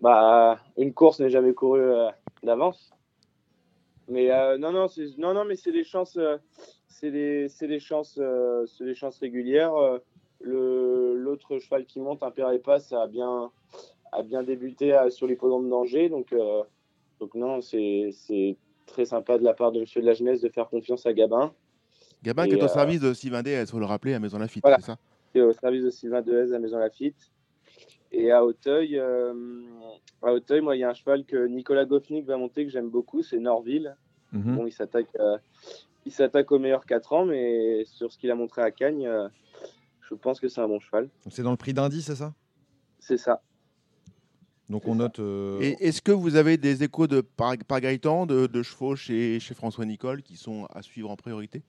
Bah, 0.00 0.58
une 0.76 0.92
course 0.92 1.20
n'est 1.20 1.30
jamais 1.30 1.54
courue 1.54 1.80
euh, 1.80 2.08
d'avance. 2.42 2.90
Mais 4.08 4.30
euh, 4.30 4.58
non, 4.58 4.72
non, 4.72 4.88
c'est 4.88 5.16
non, 5.18 5.34
non, 5.34 5.44
mais 5.44 5.56
c'est 5.56 5.72
des 5.72 5.84
chances, 5.84 6.16
euh, 6.16 6.38
c'est 6.88 7.10
des, 7.10 7.48
c'est 7.48 7.66
des 7.68 7.80
chances, 7.80 8.18
euh, 8.20 8.64
c'est 8.66 8.84
des 8.84 8.94
chances 8.94 9.18
régulières. 9.18 9.74
L'autre 10.40 11.58
cheval 11.58 11.84
qui 11.84 12.00
monte, 12.00 12.22
un 12.22 12.30
père 12.30 12.50
et 12.50 12.58
passe, 12.58 12.92
a 12.92 13.06
bien, 13.06 13.50
a 14.12 14.22
bien 14.22 14.42
débuté 14.42 14.96
sur 15.10 15.26
l'hippodrome 15.26 15.68
d'Angers, 15.68 16.08
donc, 16.08 16.32
euh, 16.32 16.62
donc 17.20 17.34
non, 17.34 17.60
c'est, 17.60 18.10
c'est 18.12 18.56
très 18.86 19.04
sympa 19.04 19.38
de 19.38 19.44
la 19.44 19.54
part 19.54 19.72
de 19.72 19.80
Monsieur 19.80 20.00
de 20.00 20.06
la 20.06 20.14
Jeunesse 20.14 20.40
de 20.40 20.48
faire 20.48 20.68
confiance 20.68 21.06
à 21.06 21.12
Gabin. 21.12 21.52
Gabin 22.22 22.44
Et, 22.44 22.48
qui 22.48 22.54
est 22.54 22.62
au 22.62 22.64
euh, 22.64 22.68
service 22.68 23.00
de 23.00 23.12
Sylvain 23.12 23.42
il 23.44 23.66
faut 23.66 23.78
le 23.78 23.84
rappeler, 23.84 24.14
à 24.14 24.20
Maison 24.20 24.38
Lafitte, 24.38 24.62
Voilà. 24.62 24.78
c'est 24.78 24.86
ça 24.86 24.98
est 25.34 25.40
au 25.40 25.52
service 25.52 25.84
de 25.84 25.90
Sylvain 25.90 26.22
Dehaze 26.22 26.52
à 26.52 26.58
Maison 26.58 26.78
Lafitte. 26.78 27.30
Et 28.10 28.30
à 28.30 28.44
Auteuil, 28.44 28.98
euh, 28.98 29.34
à 30.22 30.32
Auteuil, 30.32 30.60
moi, 30.62 30.76
il 30.76 30.80
y 30.80 30.84
a 30.84 30.90
un 30.90 30.94
cheval 30.94 31.24
que 31.24 31.46
Nicolas 31.46 31.84
Goffnik 31.84 32.24
va 32.24 32.36
monter 32.36 32.64
que 32.64 32.70
j'aime 32.72 32.88
beaucoup, 32.88 33.22
c'est 33.22 33.38
Norville. 33.38 33.96
Mhm. 34.32 34.56
Bon, 34.56 34.66
il 34.66 34.72
s'attaque, 34.72 35.08
euh, 35.20 35.36
il 36.06 36.12
s'attaque 36.12 36.50
au 36.50 36.58
meilleur 36.58 36.86
4 36.86 37.12
ans, 37.12 37.26
mais 37.26 37.84
sur 37.84 38.10
ce 38.10 38.18
qu'il 38.18 38.30
a 38.30 38.34
montré 38.34 38.62
à 38.62 38.70
Cagnes, 38.70 39.10
je 40.08 40.14
pense 40.14 40.40
que 40.40 40.48
c'est 40.48 40.60
un 40.60 40.68
bon 40.68 40.80
cheval. 40.80 41.04
Donc, 41.24 41.32
C'est 41.32 41.42
dans 41.42 41.50
le 41.50 41.56
prix 41.56 41.74
d'indice, 41.74 42.06
c'est 42.06 42.16
ça? 42.16 42.34
C'est 42.98 43.18
ça. 43.18 43.42
Donc 44.68 44.82
C'est 44.84 44.90
on 44.90 44.94
ça. 44.94 44.98
note. 44.98 45.18
euh, 45.20 45.60
Et 45.60 45.76
est-ce 45.80 46.02
que 46.02 46.12
vous 46.12 46.36
avez 46.36 46.56
des 46.56 46.82
échos 46.82 47.06
de 47.06 47.20
par, 47.20 47.54
par 47.66 47.80
Gaëtan, 47.80 48.26
de, 48.26 48.46
de 48.46 48.62
chevaux 48.62 48.96
chez, 48.96 49.40
chez 49.40 49.54
François 49.54 49.84
Nicole 49.86 50.22
qui 50.22 50.36
sont 50.36 50.66
à 50.74 50.82
suivre 50.82 51.10
en 51.10 51.16
priorité? 51.16 51.62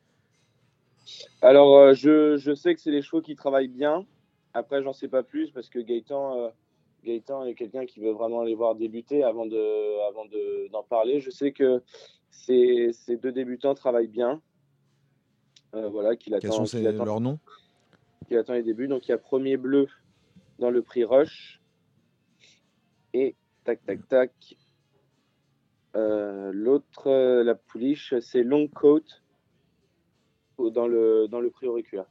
Alors, 1.41 1.77
euh, 1.77 1.93
je, 1.93 2.37
je 2.37 2.53
sais 2.53 2.75
que 2.75 2.81
c'est 2.81 2.91
les 2.91 3.01
chevaux 3.01 3.21
qui 3.21 3.35
travaillent 3.35 3.67
bien. 3.69 4.05
Après, 4.53 4.83
j'en 4.83 4.93
sais 4.93 5.07
pas 5.07 5.23
plus 5.23 5.51
parce 5.51 5.69
que 5.69 5.79
Gaëtan, 5.79 6.37
euh, 6.37 6.49
Gaëtan 7.05 7.45
est 7.45 7.53
quelqu'un 7.55 7.85
qui 7.85 7.99
veut 7.99 8.11
vraiment 8.11 8.43
les 8.43 8.55
voir 8.55 8.75
débuter 8.75 9.23
avant 9.23 9.45
de, 9.45 10.07
avant 10.09 10.25
d'en 10.71 10.83
parler. 10.83 11.19
Je 11.21 11.29
sais 11.29 11.51
que 11.51 11.81
ces, 12.31 12.89
ces, 12.93 13.15
deux 13.17 13.31
débutants 13.31 13.75
travaillent 13.75 14.07
bien. 14.07 14.41
voilà, 15.73 16.15
qu'il 16.15 16.33
attend. 16.33 16.49
Quels 16.65 16.67
sont 16.67 17.03
leurs 17.05 17.21
noms? 17.21 17.39
Qu'il 18.27 18.37
attend 18.37 18.53
les 18.53 18.63
débuts. 18.63 18.87
Donc 18.87 19.07
il 19.07 19.11
y 19.11 19.13
a 19.13 19.17
premier 19.17 19.57
bleu 19.57 19.87
dans 20.59 20.69
le 20.69 20.81
prix 20.81 21.03
Rush. 21.03 21.61
Et 23.13 23.35
tac, 23.63 23.83
tac, 23.85 24.07
tac. 24.07 24.55
L'autre, 25.93 27.41
la 27.43 27.55
pouliche, 27.55 28.13
c'est 28.19 28.43
Long 28.43 28.67
Coat 28.67 29.03
dans 30.69 30.87
le, 30.87 31.27
dans 31.29 31.39
le 31.39 31.49
prix 31.49 31.67
auriculaire. 31.67 32.05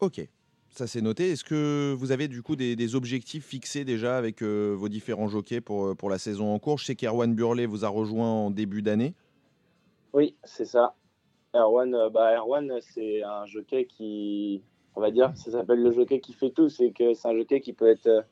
Ok, 0.00 0.26
ça 0.70 0.86
c'est 0.86 1.02
noté. 1.02 1.30
Est-ce 1.32 1.44
que 1.44 1.92
vous 1.92 2.12
avez 2.12 2.28
du 2.28 2.42
coup 2.42 2.56
des, 2.56 2.94
objectifs 2.94 3.44
fixés 3.44 3.84
déjà 3.84 4.16
avec 4.16 4.42
euh, 4.42 4.74
vos 4.74 4.88
différents 4.88 5.28
jockeys 5.28 5.60
pour, 5.60 5.88
euh, 5.88 5.94
pour 5.94 6.08
la 6.08 6.18
saison 6.18 6.54
en 6.54 6.58
cours? 6.58 6.78
Je 6.78 6.86
sais 6.86 6.94
qu'Erwan 6.94 7.34
Burley 7.34 7.66
vous 7.66 7.84
a 7.84 7.88
rejoint 7.88 8.30
en 8.30 8.50
début 8.50 8.80
d'année. 8.80 9.14
Oui, 10.14 10.34
c'est 10.44 10.64
ça. 10.64 10.94
Erwan, 11.54 11.94
euh, 11.94 12.08
bah, 12.08 12.36
Erwan 12.38 12.78
c'est 12.80 13.22
un 13.22 13.44
jockey 13.44 13.84
qui, 13.84 14.62
on 14.96 15.00
va 15.00 15.10
dire, 15.10 15.32
ça 15.36 15.50
s'appelle 15.50 15.82
le 15.82 15.92
jockey 15.92 16.20
qui 16.20 16.32
fait 16.32 16.50
tout. 16.50 16.68
C'est 16.68 16.90
que 16.90 17.14
c'est 17.14 17.28
un 17.28 17.36
jockey 17.36 17.60
qui 17.60 17.72
peut 17.72 17.88
être 17.88 18.24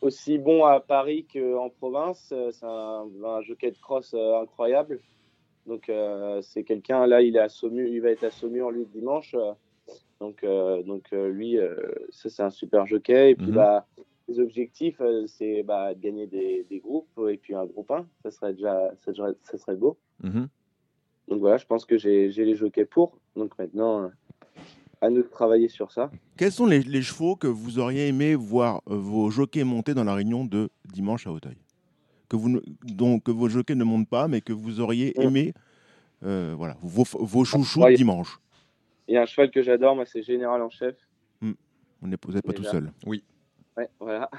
aussi 0.00 0.38
bon 0.38 0.64
à 0.64 0.80
Paris 0.80 1.26
qu'en 1.32 1.68
province. 1.68 2.32
C'est 2.52 2.66
un, 2.66 3.42
jockey 3.42 3.70
de 3.70 3.78
cross 3.78 4.14
incroyable. 4.14 5.00
Donc 5.66 5.90
c'est 6.42 6.64
quelqu'un, 6.64 7.06
là, 7.06 7.22
il, 7.22 7.36
est 7.36 7.40
à 7.40 7.48
il 7.62 8.00
va 8.00 8.10
être 8.10 8.24
à 8.24 8.30
Saumur 8.30 8.70
lui 8.70 8.86
dimanche. 8.86 9.34
Donc, 10.20 10.44
euh, 10.44 10.82
donc 10.82 11.12
euh, 11.12 11.28
lui, 11.28 11.58
euh, 11.58 11.76
ça 12.10 12.30
c'est 12.30 12.42
un 12.42 12.50
super 12.50 12.86
jockey. 12.86 13.30
Et 13.30 13.34
puis, 13.34 13.48
mhm. 13.48 13.54
bah, 13.54 13.86
les 14.28 14.40
objectifs, 14.40 15.00
c'est 15.26 15.62
bah, 15.62 15.94
de 15.94 16.00
gagner 16.00 16.26
des, 16.26 16.66
des, 16.68 16.78
groupes 16.78 17.20
et 17.28 17.36
puis 17.36 17.54
un 17.54 17.64
groupe 17.64 17.90
1. 17.90 18.06
Ça 18.22 18.30
serait 18.30 18.54
déjà, 18.54 18.90
ça, 18.96 19.12
ça 19.42 19.58
serait 19.58 19.76
beau. 19.76 19.98
Mhm. 20.22 20.48
Donc 21.28 21.40
voilà, 21.40 21.56
je 21.56 21.66
pense 21.66 21.84
que 21.84 21.98
j'ai 21.98 22.28
les 22.28 22.54
jockeys 22.54 22.86
pour. 22.86 23.18
Donc 23.34 23.56
maintenant, 23.58 24.10
à 25.00 25.10
nous 25.10 25.22
de 25.22 25.28
travailler 25.28 25.68
sur 25.68 25.92
ça. 25.92 26.10
Quels 26.36 26.52
sont 26.52 26.66
les, 26.66 26.80
les 26.80 27.02
chevaux 27.02 27.36
que 27.36 27.46
vous 27.46 27.78
auriez 27.78 28.08
aimé 28.08 28.34
voir 28.34 28.82
vos 28.86 29.30
jockeys 29.30 29.64
monter 29.64 29.94
dans 29.94 30.04
la 30.04 30.14
réunion 30.14 30.44
de 30.44 30.70
dimanche 30.92 31.26
à 31.26 31.32
Hauteuil 31.32 31.58
que, 32.28 32.36
vous, 32.36 32.60
donc, 32.82 33.24
que 33.24 33.30
vos 33.30 33.48
jockeys 33.48 33.76
ne 33.76 33.84
montent 33.84 34.08
pas, 34.08 34.26
mais 34.26 34.40
que 34.40 34.52
vous 34.52 34.80
auriez 34.80 35.14
mmh. 35.16 35.22
aimé, 35.22 35.54
voilà, 36.22 36.76
vos, 36.82 37.04
vos 37.20 37.44
chouchous 37.44 37.84
dimanche 37.94 38.40
il 39.08 39.14
y 39.14 39.16
a 39.16 39.22
un 39.22 39.26
cheval 39.26 39.50
que 39.50 39.62
j'adore, 39.62 39.94
moi, 39.94 40.04
c'est 40.06 40.22
Général 40.22 40.62
en 40.62 40.70
chef. 40.70 40.96
Hmm. 41.40 41.52
Vous 42.00 42.08
n'êtes 42.08 42.46
pas 42.46 42.52
tout 42.52 42.64
seul. 42.64 42.92
Oui. 43.06 43.22
Ouais, 43.76 43.88
voilà. 44.00 44.30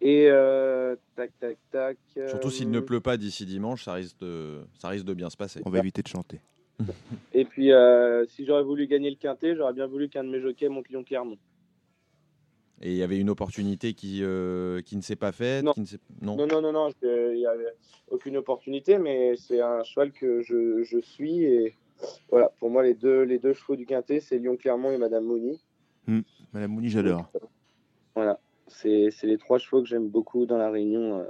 Et 0.00 0.28
euh, 0.30 0.94
tac, 1.16 1.32
tac, 1.40 1.56
tac. 1.70 1.98
Surtout 2.28 2.50
s'il 2.50 2.70
ne 2.70 2.78
euh, 2.78 2.84
pleut 2.84 3.00
pas 3.00 3.16
d'ici 3.16 3.46
dimanche, 3.46 3.84
ça 3.84 3.94
risque, 3.94 4.18
de, 4.20 4.66
ça 4.78 4.88
risque 4.88 5.06
de 5.06 5.14
bien 5.14 5.30
se 5.30 5.36
passer. 5.36 5.62
On 5.64 5.70
va 5.70 5.78
éviter 5.78 6.02
de 6.02 6.08
chanter. 6.08 6.40
Et 7.32 7.44
puis, 7.44 7.72
euh, 7.72 8.26
si 8.26 8.44
j'aurais 8.44 8.62
voulu 8.62 8.86
gagner 8.86 9.10
le 9.10 9.16
quintet, 9.16 9.56
j'aurais 9.56 9.72
bien 9.72 9.86
voulu 9.86 10.08
qu'un 10.08 10.24
de 10.24 10.30
mes 10.30 10.40
jockeys 10.40 10.68
monte 10.68 10.88
Lyon-Clermont. 10.88 11.38
Et 12.82 12.90
il 12.90 12.96
y 12.96 13.02
avait 13.02 13.18
une 13.18 13.30
opportunité 13.30 13.94
qui, 13.94 14.22
qui 14.84 14.96
ne 14.96 15.00
s'est 15.00 15.16
pas 15.16 15.32
faite 15.32 15.64
Non, 15.64 15.72
non, 16.20 16.46
non, 16.46 16.60
non, 16.60 16.72
non, 16.72 16.90
il 17.02 17.36
n'y 17.36 17.46
avait 17.46 17.72
aucune 18.10 18.36
opportunité, 18.36 18.98
mais 18.98 19.34
c'est 19.36 19.62
un 19.62 19.82
cheval 19.82 20.12
que 20.12 20.42
je, 20.42 20.84
je 20.84 20.98
suis 20.98 21.44
et 21.44 21.74
voilà, 22.30 22.50
pour 22.58 22.70
moi, 22.70 22.82
les 22.82 22.94
deux, 22.94 23.22
les 23.22 23.38
deux 23.38 23.52
chevaux 23.52 23.76
du 23.76 23.86
Quintet, 23.86 24.20
c'est 24.20 24.38
Lyon-Clermont 24.38 24.92
et 24.92 24.98
Madame 24.98 25.24
Mouni. 25.24 25.60
Hmm, 26.06 26.20
Madame 26.52 26.72
Mouni, 26.72 26.88
j'adore. 26.88 27.30
Voilà, 28.14 28.38
c'est 28.68 29.10
les 29.22 29.38
trois 29.38 29.58
chevaux 29.58 29.82
que 29.82 29.88
j'aime 29.88 30.08
beaucoup 30.08 30.46
dans 30.46 30.58
la 30.58 30.70
réunion 30.70 31.20
euh, 31.20 31.24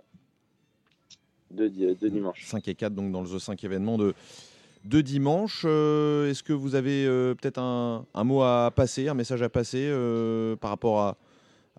de, 1.51 1.69
de, 1.69 2.09
dimanche. 2.09 2.45
5 2.45 2.67
et 2.69 2.75
4, 2.75 2.95
donc 2.95 3.13
dans 3.13 3.23
le 3.23 3.27
5 3.27 3.63
événement 3.65 3.99
de, 3.99 4.15
de 4.87 5.01
dimanche. 5.01 5.65
Euh, 5.67 6.31
est-ce 6.31 6.43
que 6.43 6.53
vous 6.53 6.75
avez 6.75 7.07
euh, 7.07 7.35
peut-être 7.35 7.59
un, 7.59 8.07
un, 8.15 8.25
mot 8.25 8.43
à 8.43 8.73
passer, 8.75 9.09
un 9.09 9.15
message 9.15 9.43
à 9.43 9.49
passer 9.49 9.91
par 10.61 10.71
rapport 10.71 11.01
à, 11.01 11.17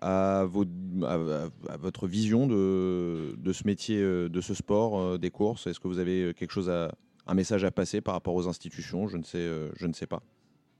à, 0.00 0.44
vos, 0.44 0.64
à, 1.04 1.76
votre 1.78 2.06
vision 2.06 2.46
de, 2.46 3.34
de, 3.36 3.52
ce 3.52 3.66
métier, 3.66 4.00
de 4.00 4.40
ce 4.40 4.54
sport, 4.54 5.18
des 5.18 5.30
courses? 5.30 5.66
Est-ce 5.66 5.80
que 5.80 5.88
vous 5.88 5.98
avez 5.98 6.34
quelque 6.34 6.52
chose 6.52 6.70
à, 6.70 6.92
un 7.28 7.34
message 7.34 7.64
à 7.64 7.70
passer 7.70 8.00
par 8.00 8.14
rapport 8.14 8.34
aux 8.34 8.48
institutions? 8.48 9.06
Je 9.06 9.18
ne 9.18 9.22
sais, 9.22 9.38
euh, 9.38 9.70
je 9.76 9.86
ne 9.86 9.92
sais 9.92 10.06
pas. 10.06 10.22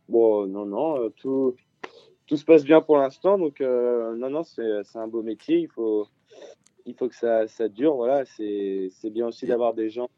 Bon, 0.08 0.46
non, 0.46 0.64
non, 0.64 0.98
euh, 0.98 1.10
tout, 1.10 1.54
tout 2.26 2.36
se 2.36 2.44
passe 2.44 2.64
bien 2.64 2.80
pour 2.80 2.96
l'instant. 2.96 3.38
Donc, 3.38 3.60
euh, 3.60 4.16
non, 4.16 4.30
non, 4.30 4.42
c'est 4.42 4.96
un 4.96 5.06
beau 5.06 5.22
métier. 5.22 5.58
Il 5.58 5.68
faut, 5.68 6.08
il 6.86 6.94
faut 6.94 7.08
que 7.08 7.14
ça, 7.14 7.46
ça 7.46 7.68
dure. 7.68 7.94
Voilà, 7.94 8.24
c'est 8.24 8.90
bien 9.10 9.28
aussi 9.28 9.46
d'avoir 9.46 9.74
des 9.74 9.90
gens, 9.90 10.08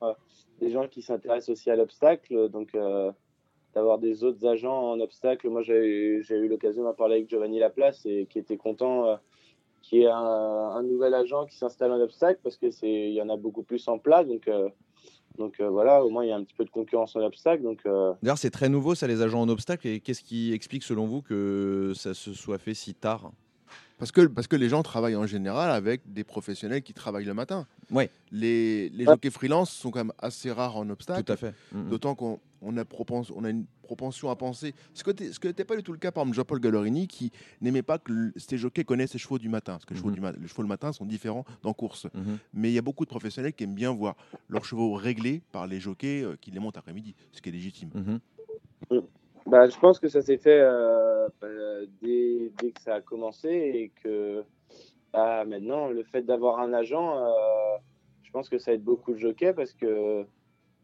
des 0.61 0.71
gens 0.71 0.87
qui 0.89 1.03
s'intéressent 1.03 1.51
aussi 1.51 1.71
à 1.71 1.77
l'obstacle. 1.77 2.49
Donc, 2.49 2.77
d'avoir 3.75 3.99
des 3.99 4.25
autres 4.25 4.47
agents 4.47 4.91
en 4.91 5.01
obstacle. 5.01 5.49
Moi, 5.49 5.63
j'ai 5.63 6.21
eu 6.21 6.49
l'occasion 6.49 6.83
d'en 6.83 6.93
parler 6.93 7.17
avec 7.17 7.31
Giovanni 7.31 7.59
Laplace 7.61 8.05
et 8.05 8.27
qui 8.29 8.39
était 8.39 8.57
content 8.57 9.19
qu'il 9.83 10.01
y 10.01 10.03
ait 10.03 10.11
un, 10.11 10.83
nouvel 10.83 11.15
agent 11.15 11.47
qui 11.47 11.57
s'installe 11.57 11.93
en 11.93 12.01
obstacle 12.01 12.41
parce 12.43 12.57
qu'il 12.57 13.13
y 13.13 13.23
en 13.23 13.29
a 13.29 13.37
beaucoup 13.37 13.63
plus 13.63 13.87
en 13.89 13.99
plat. 13.99 14.25
Donc, 14.25 14.49
donc 15.41 15.59
euh, 15.61 15.71
voilà, 15.71 16.05
au 16.05 16.11
moins 16.11 16.25
il 16.25 16.29
y 16.29 16.33
a 16.33 16.37
un 16.37 16.45
petit 16.45 16.55
peu 16.55 16.65
de 16.65 16.71
concurrence 16.71 17.17
en 17.17 17.21
obstacle. 17.21 17.65
Euh, 17.87 18.13
D'ailleurs, 18.23 18.39
c'est 18.39 18.51
très 18.51 18.69
nouveau 18.69 18.95
ça, 18.95 19.07
les 19.07 19.23
agents 19.23 19.41
en 19.41 19.49
obstacle. 19.49 19.89
Et 19.89 20.01
qu'est-ce 20.01 20.23
qui 20.23 20.53
explique 20.53 20.83
selon 20.83 21.07
vous 21.07 21.23
que 21.23 21.93
ça 21.95 22.15
se 22.15 22.33
soit 22.33 22.59
fait 22.59 22.75
si 22.75 22.95
tard? 22.95 23.33
Parce 24.01 24.11
que, 24.11 24.27
parce 24.27 24.47
que 24.49 24.57
les 24.57 24.69
gens 24.69 24.83
travaillent 24.83 25.15
en 25.15 25.27
général 25.27 25.71
avec 25.71 26.13
des 26.13 26.25
professionnels 26.25 26.83
qui 26.83 26.95
travaillent 26.95 27.27
le 27.27 27.35
matin. 27.35 27.67
Ouais. 27.91 28.11
Les, 28.33 28.89
les 28.89 29.05
jockeys 29.05 29.31
freelance 29.31 29.71
sont 29.71 29.91
quand 29.91 30.01
même 30.01 30.13
assez 30.19 30.51
rares 30.51 30.77
en 30.77 30.89
obstacle. 30.91 31.23
Tout 31.23 31.33
à 31.33 31.37
fait. 31.37 31.55
D'autant 31.73 32.15
qu'on 32.15 32.41
on 32.63 32.77
a, 32.77 32.85
on 33.35 33.45
a 33.45 33.51
une 33.51 33.67
propension 33.83 34.31
à 34.31 34.37
penser. 34.37 34.75
Ce 34.95 35.05
que 35.05 35.47
n'était 35.47 35.65
pas 35.65 35.77
du 35.77 35.83
tout 35.83 35.93
le 35.93 35.99
cas, 35.99 36.13
par 36.13 36.23
exemple, 36.23 36.37
Jean-Paul 36.37 36.61
Gallorini, 36.61 37.09
qui 37.09 37.31
n'aimait 37.61 37.83
pas 37.83 37.99
que 37.99 38.33
ces 38.37 38.59
jockeys 38.59 38.85
connaissent 38.85 39.13
les 39.13 39.19
chevaux 39.19 39.39
du 39.39 39.49
matin. 39.49 39.73
Parce 39.73 39.85
que 39.85 39.95
les, 39.95 40.01
chevaux, 40.01 40.11
mm-hmm. 40.11 40.35
du 40.35 40.43
les 40.43 40.49
chevaux 40.49 40.63
le 40.63 40.69
matin 40.69 40.93
sont 40.93 41.05
différents 41.05 41.45
dans 41.63 41.73
course. 41.73 42.07
Mm-hmm. 42.07 42.37
Mais 42.55 42.71
il 42.71 42.75
y 42.75 42.79
a 42.79 42.83
beaucoup 42.83 43.05
de 43.05 43.11
professionnels 43.11 43.53
qui 43.53 43.65
aiment 43.65 43.75
bien 43.75 43.93
voir 43.93 44.17
leurs 44.49 44.65
chevaux 44.65 44.95
réglés 44.95 45.43
par 45.53 45.67
les 45.67 45.81
jockeys 45.81 46.23
euh, 46.23 46.37
qui 46.41 46.51
les 46.51 46.61
montent 46.61 46.79
après-midi, 46.79 47.15
ce 47.33 47.43
qui 47.43 47.49
est 47.49 47.53
légitime. 47.53 47.91
Mm-hmm. 47.95 49.03
Bah, 49.47 49.69
je 49.69 49.79
pense 49.79 49.99
que 49.99 50.09
ça 50.09 50.23
s'est 50.23 50.39
fait 50.39 50.61
euh, 50.61 51.29
bah, 51.41 51.49
dès, 52.03 52.53
que 52.59 52.81
ça 52.81 52.97
a 52.97 53.01
commencé 53.01 53.49
et 53.49 53.93
que 54.03 54.45
bah, 55.13 55.45
maintenant, 55.45 55.89
le 55.89 56.03
fait 56.05 56.23
d'avoir 56.23 56.61
un 56.61 56.73
agent, 56.73 57.19
euh, 57.19 57.31
je 58.23 58.31
pense 58.31 58.49
que 58.49 58.59
ça 58.59 58.73
aide 58.73 58.85
beaucoup 58.85 59.13
le 59.13 59.19
jockey 59.19 59.53
parce 59.53 59.73
que 59.73 60.25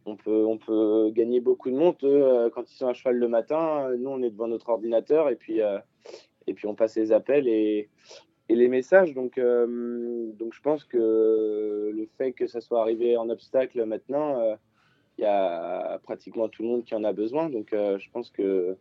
on 0.09 0.17
peut, 0.17 1.11
gagner 1.11 1.41
beaucoup 1.41 1.69
de 1.69 1.77
monde. 1.77 1.97
Euh, 2.05 2.49
quand 2.51 2.71
ils 2.71 2.77
sont 2.77 2.87
à 2.87 2.95
cheval 2.95 3.17
le 3.17 3.29
matin, 3.29 3.91
nous, 3.99 4.11
on 4.11 4.23
est 4.23 4.31
devant 4.31 4.47
notre 4.47 4.69
ordinateur 4.69 5.29
et 5.29 5.37
puis, 5.37 5.61
on 6.65 6.75
passe 6.75 6.97
les 6.97 7.11
appels 7.13 7.49
et, 7.49 7.89
les 8.49 8.69
messages. 8.69 9.15
Donc, 9.15 9.33
je 9.37 10.61
pense 10.63 10.85
que 10.85 11.93
le 11.93 12.09
fait 12.19 12.33
que 12.33 12.47
ça 12.47 12.61
soit 12.61 12.81
arrivé 12.81 13.17
en 13.17 13.29
obstacle 13.31 13.85
maintenant, 13.85 14.57
il 15.19 15.23
y 15.23 15.27
a 15.27 15.99
pratiquement 16.03 16.49
tout 16.49 16.63
le 16.63 16.69
monde 16.69 16.85
qui 16.85 16.95
en 16.95 17.05
a 17.05 17.13
besoin. 17.13 17.49
Donc, 17.49 17.73
euh, 17.73 17.99
je 17.99 18.11
pense 18.11 18.31
que 18.31 18.77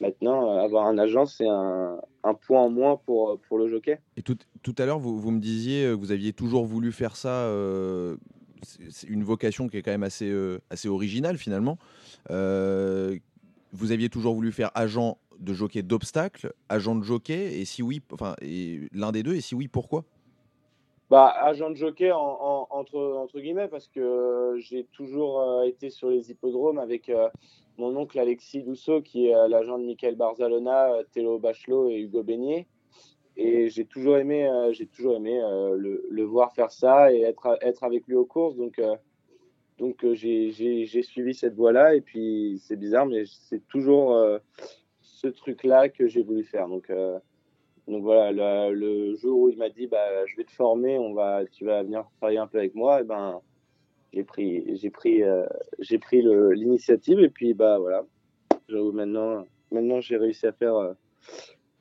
maintenant, 0.00 0.50
euh, 0.50 0.64
avoir 0.64 0.86
un 0.86 0.98
agent, 0.98 1.26
c'est 1.26 1.48
un, 1.48 2.00
point 2.46 2.60
en 2.60 2.70
moins 2.70 2.96
pour, 2.96 3.38
pour 3.48 3.58
le 3.58 3.68
jockey. 3.68 4.00
Et 4.16 4.22
tout, 4.22 4.36
tout 4.62 4.74
à 4.78 4.86
l'heure, 4.86 4.98
vous, 4.98 5.18
vous, 5.18 5.30
me 5.30 5.40
disiez 5.40 5.84
que 5.84 5.94
vous 5.94 6.12
aviez 6.12 6.32
toujours 6.32 6.64
voulu 6.64 6.92
faire 6.92 7.16
ça. 7.16 7.44
Euh, 7.46 8.16
c'est 8.62 9.08
une 9.08 9.24
vocation 9.24 9.68
qui 9.68 9.78
est 9.78 9.82
quand 9.82 9.90
même 9.90 10.02
assez, 10.02 10.30
assez 10.68 10.88
originale 10.88 11.38
finalement. 11.38 11.78
vous 12.28 13.92
aviez 13.92 14.08
toujours 14.10 14.34
voulu 14.34 14.52
faire 14.52 14.70
agent 14.74 15.16
de 15.38 15.54
jockey 15.54 15.82
d'obstacle, 15.82 16.52
agent 16.68 16.94
de 16.94 17.02
jockey, 17.02 17.58
et 17.58 17.64
si 17.64 17.82
oui, 17.82 18.02
enfin, 18.12 18.36
l'un 18.92 19.12
des 19.12 19.22
deux, 19.22 19.34
et 19.34 19.40
si 19.40 19.54
oui, 19.54 19.68
pourquoi? 19.68 20.04
Bah, 21.10 21.34
agent 21.42 21.70
de 21.70 21.74
jockey 21.74 22.12
entre, 22.12 22.96
entre 22.96 23.40
guillemets 23.40 23.66
parce 23.66 23.88
que 23.88 23.98
euh, 23.98 24.58
j'ai 24.60 24.84
toujours 24.92 25.40
euh, 25.40 25.64
été 25.64 25.90
sur 25.90 26.08
les 26.08 26.30
hippodromes 26.30 26.78
avec 26.78 27.08
euh, 27.08 27.28
mon 27.80 27.96
oncle 27.96 28.18
Alexis 28.18 28.62
Dousseau 28.62 29.00
qui 29.02 29.28
est 29.28 29.48
l'agent 29.48 29.78
de 29.78 29.84
Michael 29.84 30.14
Barzalona, 30.14 30.92
Théo 31.12 31.38
Bachelot 31.38 31.88
et 31.90 32.00
Hugo 32.00 32.22
Beignet. 32.22 32.66
Et 33.36 33.70
j'ai 33.70 33.86
toujours 33.86 34.18
aimé, 34.18 34.50
j'ai 34.72 34.86
toujours 34.86 35.16
aimé 35.16 35.40
le, 35.40 36.04
le, 36.10 36.24
voir 36.24 36.52
faire 36.52 36.70
ça 36.70 37.12
et 37.12 37.20
être, 37.20 37.82
avec 37.82 38.06
lui 38.06 38.16
aux 38.16 38.26
courses. 38.26 38.56
Donc, 38.56 38.80
donc 39.78 40.04
j'ai 40.12 41.02
suivi 41.02 41.32
cette 41.32 41.54
voie-là. 41.54 41.94
Et 41.94 42.02
puis 42.02 42.60
c'est 42.62 42.76
bizarre, 42.76 43.06
mais 43.06 43.24
c'est 43.26 43.66
toujours 43.66 44.14
ce 45.00 45.28
truc-là 45.28 45.88
que 45.88 46.06
j'ai 46.06 46.22
voulu 46.22 46.44
faire. 46.44 46.68
Donc 46.68 46.90
donc 47.90 48.04
voilà, 48.04 48.70
le, 48.70 49.16
jour 49.16 49.40
où 49.40 49.48
il 49.48 49.58
m'a 49.58 49.68
dit 49.68 49.88
bah, 49.88 50.24
je 50.26 50.36
vais 50.36 50.44
te 50.44 50.52
former, 50.52 50.96
on 50.98 51.12
va, 51.12 51.44
tu 51.46 51.64
vas 51.64 51.82
venir 51.82 52.04
travailler 52.18 52.38
un 52.38 52.46
peu 52.46 52.58
avec 52.58 52.76
moi, 52.76 53.00
et 53.00 53.04
ben 53.04 53.40
j'ai 54.12 54.24
pris, 54.24 54.76
j'ai 54.76 54.90
pris, 54.90 55.22
euh, 55.22 55.46
j'ai 55.78 55.98
pris 55.98 56.22
l'initiative 56.22 57.20
et 57.20 57.28
puis 57.28 57.54
bah 57.54 57.78
voilà, 57.78 58.04
maintenant, 58.92 59.44
maintenant 59.70 60.00
j'ai 60.00 60.16
réussi 60.16 60.46
à 60.46 60.52
faire, 60.52 60.74
euh, 60.76 60.92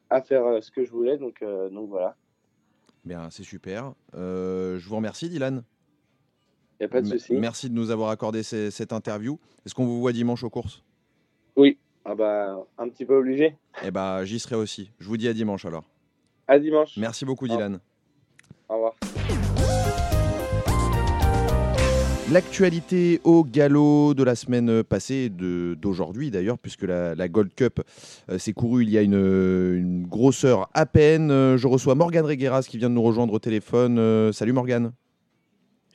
à 0.09 0.21
faire 0.21 0.45
euh, 0.45 0.61
ce 0.61 0.71
que 0.71 0.83
je 0.83 0.91
voulais, 0.91 1.17
donc 1.17 1.43
donc 1.71 1.89
voilà. 1.89 2.15
Bien, 3.05 3.29
c'est 3.29 3.43
super. 3.43 3.93
Je 4.13 4.87
vous 4.87 4.95
remercie, 4.95 5.29
Dylan. 5.29 5.63
Il 6.79 6.83
n'y 6.83 6.85
a 6.85 6.89
pas 6.89 7.01
de 7.01 7.07
souci. 7.07 7.33
Merci 7.33 7.69
de 7.69 7.75
nous 7.75 7.91
avoir 7.91 8.09
accordé 8.09 8.41
ces- 8.43 8.71
cette 8.71 8.93
interview. 8.93 9.37
Est-ce 9.65 9.75
qu'on 9.75 9.85
vous 9.85 9.99
voit 9.99 10.13
dimanche 10.13 10.43
aux 10.45 10.49
courses? 10.49 10.81
Oui. 11.57 11.77
Ah 12.05 12.15
bah, 12.15 12.65
un 12.77 12.87
petit 12.89 13.05
peu 13.05 13.17
obligé. 13.17 13.57
Eh 13.83 13.91
ben, 13.91 14.23
j'y 14.23 14.39
serai 14.39 14.55
aussi. 14.55 14.91
Je 14.99 15.07
vous 15.07 15.17
dis 15.17 15.27
à 15.27 15.33
dimanche 15.33 15.65
alors. 15.65 15.83
À 16.47 16.57
dimanche. 16.57 16.95
Merci 16.97 17.25
beaucoup, 17.25 17.45
Au- 17.45 17.49
Dylan. 17.49 17.79
Au 18.69 18.75
revoir. 18.75 18.95
L'actualité 22.31 23.19
au 23.23 23.43
galop 23.43 24.13
de 24.13 24.23
la 24.23 24.35
semaine 24.35 24.83
passée, 24.83 25.29
d'aujourd'hui 25.29 26.29
d'ailleurs, 26.29 26.59
puisque 26.59 26.83
la, 26.83 27.15
la 27.15 27.27
Gold 27.27 27.55
Cup 27.55 27.81
euh, 28.29 28.37
s'est 28.37 28.53
courue 28.53 28.83
il 28.83 28.91
y 28.91 28.99
a 28.99 29.01
une, 29.01 29.15
une 29.15 30.05
grosse 30.05 30.45
heure 30.45 30.69
à 30.75 30.85
peine. 30.85 31.31
Euh, 31.31 31.57
je 31.57 31.67
reçois 31.67 31.95
Morgane 31.95 32.25
Regueras 32.25 32.67
qui 32.69 32.77
vient 32.77 32.89
de 32.89 32.93
nous 32.93 33.01
rejoindre 33.01 33.33
au 33.33 33.39
téléphone. 33.39 33.97
Euh, 33.97 34.31
salut 34.31 34.53
Morgane, 34.53 34.91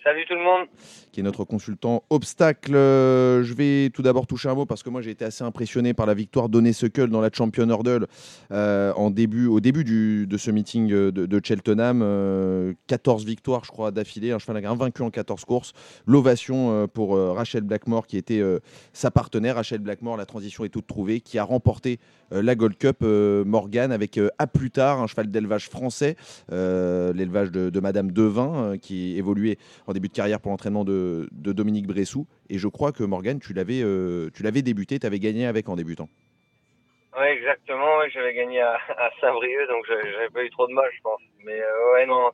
Salut 0.03 0.25
tout 0.27 0.35
le 0.35 0.43
monde. 0.43 0.67
Qui 1.15 1.21
est 1.21 1.23
notre 1.23 1.45
consultant 1.45 2.03
obstacle. 2.11 2.75
Euh, 2.75 3.45
je 3.45 3.55
vais 3.55 3.91
tout 3.91 4.03
d'abord 4.03 4.27
toucher 4.27 4.49
un 4.49 4.55
mot 4.57 4.67
parce 4.67 4.83
que 4.83 4.91
moi 4.91 5.01
j'ai 5.01 5.13
été 5.13 5.25
assez 5.25 5.45
impressionné 5.45 5.95
par 5.95 6.07
la 6.07 6.15
victoire 6.15 6.49
d'Onesekel 6.49 7.09
dans 7.09 7.21
la 7.21 7.31
Champion 7.33 7.69
Hurdle 7.69 8.09
euh, 8.51 8.93
en 8.95 9.11
début, 9.13 9.47
au 9.47 9.61
début 9.61 9.85
du- 9.85 10.27
de 10.27 10.37
ce 10.37 10.51
meeting 10.51 10.91
euh, 10.93 11.13
de, 11.13 11.41
Cheltenham. 11.43 12.01
Euh, 12.03 12.73
14 12.89 13.25
victoires, 13.25 13.65
je 13.65 13.71
crois, 13.71 13.93
d'affilée. 13.93 14.33
Un 14.33 14.41
cheval 14.41 14.67
invaincu 14.67 15.03
en 15.03 15.11
14 15.11 15.45
courses. 15.45 15.73
L'ovation 16.05 16.89
pour 16.89 17.17
Rachel 17.17 17.63
Blackmore, 17.63 18.07
qui 18.07 18.17
était 18.17 18.43
sa 18.93 19.11
partenaire. 19.11 19.57
Rachel 19.57 19.81
Blackmore, 19.81 20.17
la 20.17 20.27
transition 20.27 20.65
est 20.65 20.69
toute 20.69 20.87
trouvée, 20.87 21.21
qui 21.21 21.39
a 21.39 21.45
remporté 21.45 21.99
la 22.31 22.55
Gold 22.55 22.77
Cup 22.77 23.03
Morgan 23.03 23.93
avec 23.93 24.19
à 24.39 24.47
plus 24.47 24.71
tard 24.71 25.03
un 25.03 25.07
cheval 25.07 25.31
d'élevage 25.31 25.69
français, 25.69 26.17
l'élevage 26.51 27.51
de, 27.51 27.81
Madame 27.81 28.11
Devin, 28.11 28.77
qui 28.81 29.17
évoluait 29.19 29.59
en 29.87 29.93
début 29.93 30.09
de 30.09 30.15
carrière 30.15 30.41
pour 30.41 30.51
l'entraînement 30.51 30.85
de, 30.85 31.04
de 31.31 31.53
Dominique 31.53 31.87
Bressou. 31.87 32.27
Et 32.49 32.59
je 32.59 32.69
crois 32.69 32.93
que 32.93 33.03
Morgan, 33.05 33.39
tu 33.41 33.53
l'avais 33.53 33.81
euh, 33.83 34.31
tu 34.35 34.43
l'avais 34.43 34.63
débuté, 34.63 34.99
tu 34.99 35.07
avais 35.07 35.19
gagné 35.19 35.47
avec 35.47 35.69
en 35.69 35.77
débutant. 35.77 36.09
Oui, 37.17 37.27
exactement. 37.27 37.99
ouais, 37.99 38.11
J'avais 38.11 38.35
gagné 38.35 38.61
à, 38.61 38.75
à 38.75 39.11
Saint-Brieuc, 39.21 39.69
donc 39.69 39.85
j'avais 39.87 40.31
pas 40.31 40.43
eu 40.43 40.51
trop 40.51 40.67
de 40.67 40.73
mal, 40.73 40.91
je 40.97 41.01
pense. 41.03 41.21
Mais 41.45 41.61
euh, 41.61 41.93
ouais, 41.95 42.07
non, 42.07 42.31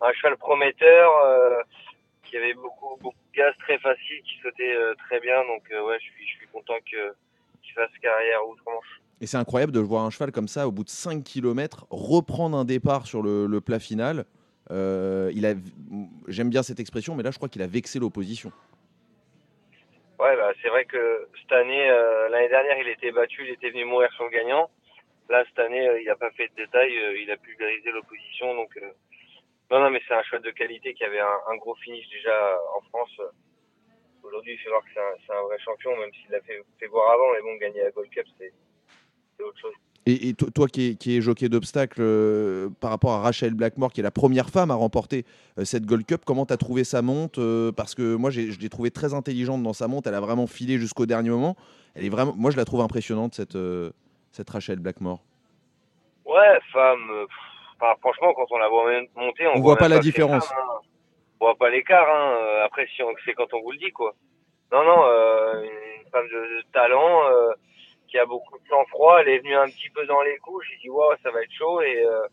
un 0.00 0.12
cheval 0.14 0.36
prometteur 0.38 1.10
euh, 1.26 1.60
qui 2.24 2.36
avait 2.36 2.54
beaucoup, 2.54 2.96
beaucoup 3.00 3.18
de 3.32 3.36
gaz 3.36 3.54
très 3.60 3.78
facile, 3.78 4.22
qui 4.24 4.38
sautait 4.42 4.74
euh, 4.74 4.94
très 5.06 5.20
bien. 5.20 5.36
Donc 5.44 5.64
ouais, 5.70 5.98
je 5.98 6.04
suis, 6.04 6.26
je 6.26 6.32
suis 6.38 6.46
content 6.48 6.78
que 6.90 7.14
qu'il 7.62 7.74
fasse 7.74 7.90
carrière 8.00 8.46
outre-Manche. 8.48 9.00
Et 9.20 9.26
c'est 9.26 9.36
incroyable 9.36 9.72
de 9.72 9.80
voir 9.80 10.04
un 10.04 10.10
cheval 10.10 10.32
comme 10.32 10.48
ça, 10.48 10.66
au 10.66 10.72
bout 10.72 10.82
de 10.82 10.88
5 10.88 11.22
km, 11.22 11.86
reprendre 11.90 12.56
un 12.56 12.64
départ 12.64 13.06
sur 13.06 13.22
le, 13.22 13.46
le 13.46 13.60
plat 13.60 13.78
final. 13.78 14.24
Euh, 14.72 15.30
il 15.34 15.44
a, 15.44 15.54
J'aime 16.28 16.48
bien 16.48 16.62
cette 16.62 16.80
expression, 16.80 17.14
mais 17.14 17.22
là, 17.22 17.30
je 17.30 17.36
crois 17.36 17.48
qu'il 17.48 17.62
a 17.62 17.66
vexé 17.66 17.98
l'opposition. 17.98 18.50
Ouais, 20.18 20.36
bah, 20.36 20.52
c'est 20.62 20.68
vrai 20.68 20.84
que 20.84 21.28
cette 21.40 21.52
année, 21.52 21.90
euh, 21.90 22.28
l'année 22.30 22.48
dernière, 22.48 22.78
il 22.78 22.88
était 22.88 23.10
battu, 23.12 23.44
il 23.44 23.50
était 23.50 23.70
venu 23.70 23.84
mourir 23.84 24.10
sur 24.12 24.24
le 24.24 24.30
gagnant. 24.30 24.70
Là, 25.28 25.44
cette 25.46 25.58
année, 25.58 25.86
euh, 25.86 26.00
il 26.00 26.06
n'a 26.06 26.16
pas 26.16 26.30
fait 26.30 26.48
de 26.48 26.54
détails, 26.54 26.94
il 27.20 27.30
a 27.30 27.36
pulvérisé 27.36 27.90
l'opposition. 27.90 28.54
Donc, 28.54 28.70
non, 29.70 29.80
non, 29.80 29.90
mais 29.90 30.00
c'est 30.08 30.14
un 30.14 30.22
cheval 30.22 30.42
de 30.42 30.50
qualité 30.50 30.94
qui 30.94 31.04
avait 31.04 31.20
un, 31.20 31.56
gros 31.56 31.74
finish 31.76 32.08
déjà 32.08 32.58
en 32.76 32.80
France. 32.88 33.20
Aujourd'hui, 34.22 34.52
il 34.54 34.58
fait 34.58 34.68
voir 34.68 34.82
que 34.82 34.90
c'est 35.26 35.32
un, 35.32 35.42
vrai 35.42 35.58
champion, 35.58 35.96
même 35.96 36.12
s'il 36.14 36.30
l'a 36.30 36.40
fait, 36.40 36.62
fait 36.78 36.86
voir 36.86 37.12
avant. 37.12 37.32
Mais 37.32 37.42
bon, 37.42 37.56
gagner 37.56 37.82
la 37.82 37.90
Gold 37.90 38.10
Cup, 38.10 38.26
c'est 38.38 38.52
autre 39.42 39.58
chose. 39.58 39.74
Et, 40.04 40.28
et 40.30 40.34
to- 40.34 40.50
toi 40.50 40.66
qui 40.66 40.90
es, 40.90 40.94
qui 40.96 41.16
es 41.16 41.20
jockey 41.20 41.48
d'obstacle 41.48 42.00
euh, 42.00 42.68
par 42.80 42.90
rapport 42.90 43.12
à 43.12 43.20
Rachel 43.20 43.54
Blackmore, 43.54 43.92
qui 43.92 44.00
est 44.00 44.02
la 44.02 44.10
première 44.10 44.48
femme 44.50 44.72
à 44.72 44.74
remporter 44.74 45.24
euh, 45.58 45.64
cette 45.64 45.86
Gold 45.86 46.04
Cup, 46.04 46.22
comment 46.26 46.44
tu 46.44 46.52
as 46.52 46.56
trouvé 46.56 46.82
sa 46.82 47.02
monte 47.02 47.38
Euh, 47.38 47.70
Parce 47.70 47.94
que 47.94 48.16
moi, 48.16 48.30
je 48.30 48.40
l'ai 48.40 48.68
trouvée 48.68 48.90
très 48.90 49.14
intelligente 49.14 49.62
dans 49.62 49.72
sa 49.72 49.86
monte. 49.86 50.08
Elle 50.08 50.14
a 50.16 50.20
vraiment 50.20 50.48
filé 50.48 50.78
jusqu'au 50.78 51.06
dernier 51.06 51.30
moment. 51.30 51.56
Elle 51.94 52.04
est 52.04 52.08
vraiment, 52.08 52.34
moi, 52.36 52.50
je 52.50 52.56
la 52.56 52.64
trouve 52.64 52.80
impressionnante, 52.80 53.34
cette, 53.34 53.56
cette 54.32 54.50
Rachel 54.50 54.80
Blackmore. 54.80 55.20
Ouais, 56.24 56.58
femme. 56.72 57.26
enfin, 57.80 57.94
franchement, 58.00 58.32
quand 58.34 58.46
on 58.50 58.58
la 58.58 58.68
voit 58.68 58.84
monter, 59.14 59.46
on, 59.54 59.58
On 59.58 59.60
voit 59.60 59.76
pas 59.76 59.88
la 59.88 59.98
différence. 60.00 60.46
femme, 60.48 60.58
hein. 60.58 60.80
On 61.40 61.44
voit 61.46 61.56
pas 61.56 61.70
l'écart. 61.70 62.08
Hein. 62.08 62.64
Après, 62.64 62.86
si 62.86 63.02
c'est 63.24 63.34
quand 63.34 63.52
on 63.52 63.62
vous 63.62 63.70
le 63.72 63.78
dit, 63.78 63.90
quoi. 63.92 64.14
Non, 64.72 64.82
non, 64.84 65.02
une 65.62 66.10
femme 66.10 66.26
de, 66.26 66.58
de 66.58 66.64
talent 66.72 67.20
qui 68.12 68.18
a 68.18 68.26
beaucoup 68.26 68.58
de 68.58 68.68
sang-froid. 68.68 69.22
Elle 69.22 69.30
est 69.30 69.38
venue 69.38 69.56
un 69.56 69.66
petit 69.66 69.88
peu 69.90 70.06
dans 70.06 70.20
les 70.20 70.36
coups. 70.38 70.64
J'ai 70.68 70.76
dit, 70.82 70.90
waouh, 70.90 71.16
ça 71.22 71.30
va 71.30 71.42
être 71.42 71.52
chaud. 71.52 71.80
Et 71.80 72.04
euh, 72.04 72.28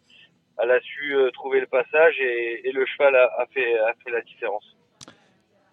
elle 0.61 0.71
a 0.71 0.79
su 0.81 1.15
euh, 1.15 1.31
trouver 1.31 1.61
le 1.61 1.67
passage 1.67 2.19
et, 2.19 2.69
le 2.71 2.85
cheval 2.85 3.15
a 3.15 3.45
fait, 3.53 3.79
a 3.79 3.93
fait 4.03 4.11
la 4.11 4.21
différence. 4.21 4.78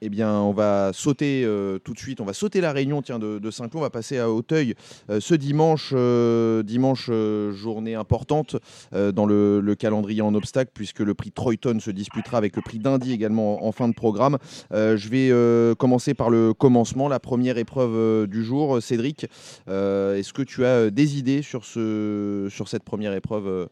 Eh 0.02 0.10
bien, 0.10 0.32
on 0.40 0.52
va 0.52 0.92
sauter 0.92 1.42
euh, 1.44 1.78
tout 1.78 1.94
de 1.94 1.98
suite. 1.98 2.20
On 2.20 2.24
va 2.24 2.34
sauter 2.34 2.60
la 2.60 2.72
réunion 2.72 3.00
tiens, 3.00 3.18
de, 3.18 3.50
Saint-Cloud. 3.50 3.80
On 3.80 3.80
va 3.80 3.90
passer 3.90 4.18
à 4.18 4.30
Auteuil 4.30 4.74
euh, 5.10 5.20
ce 5.20 5.34
dimanche. 5.34 5.92
euh, 5.94 6.62
dimanche, 6.62 7.10
journée 7.52 7.94
importante 7.94 8.56
dans 8.92 9.26
le, 9.26 9.60
le 9.60 9.74
calendrier 9.74 10.22
en 10.22 10.34
obstacle, 10.34 10.70
puisque 10.74 11.00
le 11.00 11.14
prix 11.14 11.30
Troyton 11.30 11.78
se 11.80 11.90
disputera 11.90 12.38
avec 12.38 12.56
le 12.56 12.62
prix 12.62 12.78
d'Indy 12.78 13.12
également 13.12 13.64
en, 13.66 13.72
fin 13.72 13.88
de 13.88 13.94
programme. 13.94 14.38
Je 14.72 15.08
vais 15.08 15.76
commencer 15.76 16.14
par 16.14 16.30
le 16.30 16.52
commencement, 16.54 17.08
la 17.08 17.20
première 17.20 17.58
épreuve 17.58 18.26
du 18.26 18.44
jour. 18.44 18.82
Cédric, 18.82 19.26
est-ce 19.68 20.32
que 20.32 20.42
tu 20.42 20.64
as 20.64 20.90
des 20.90 21.18
idées 21.18 21.42
sur, 21.42 21.64
ce, 21.64 22.48
sur 22.50 22.68
cette 22.68 22.84
première 22.84 23.14
épreuve 23.14 23.68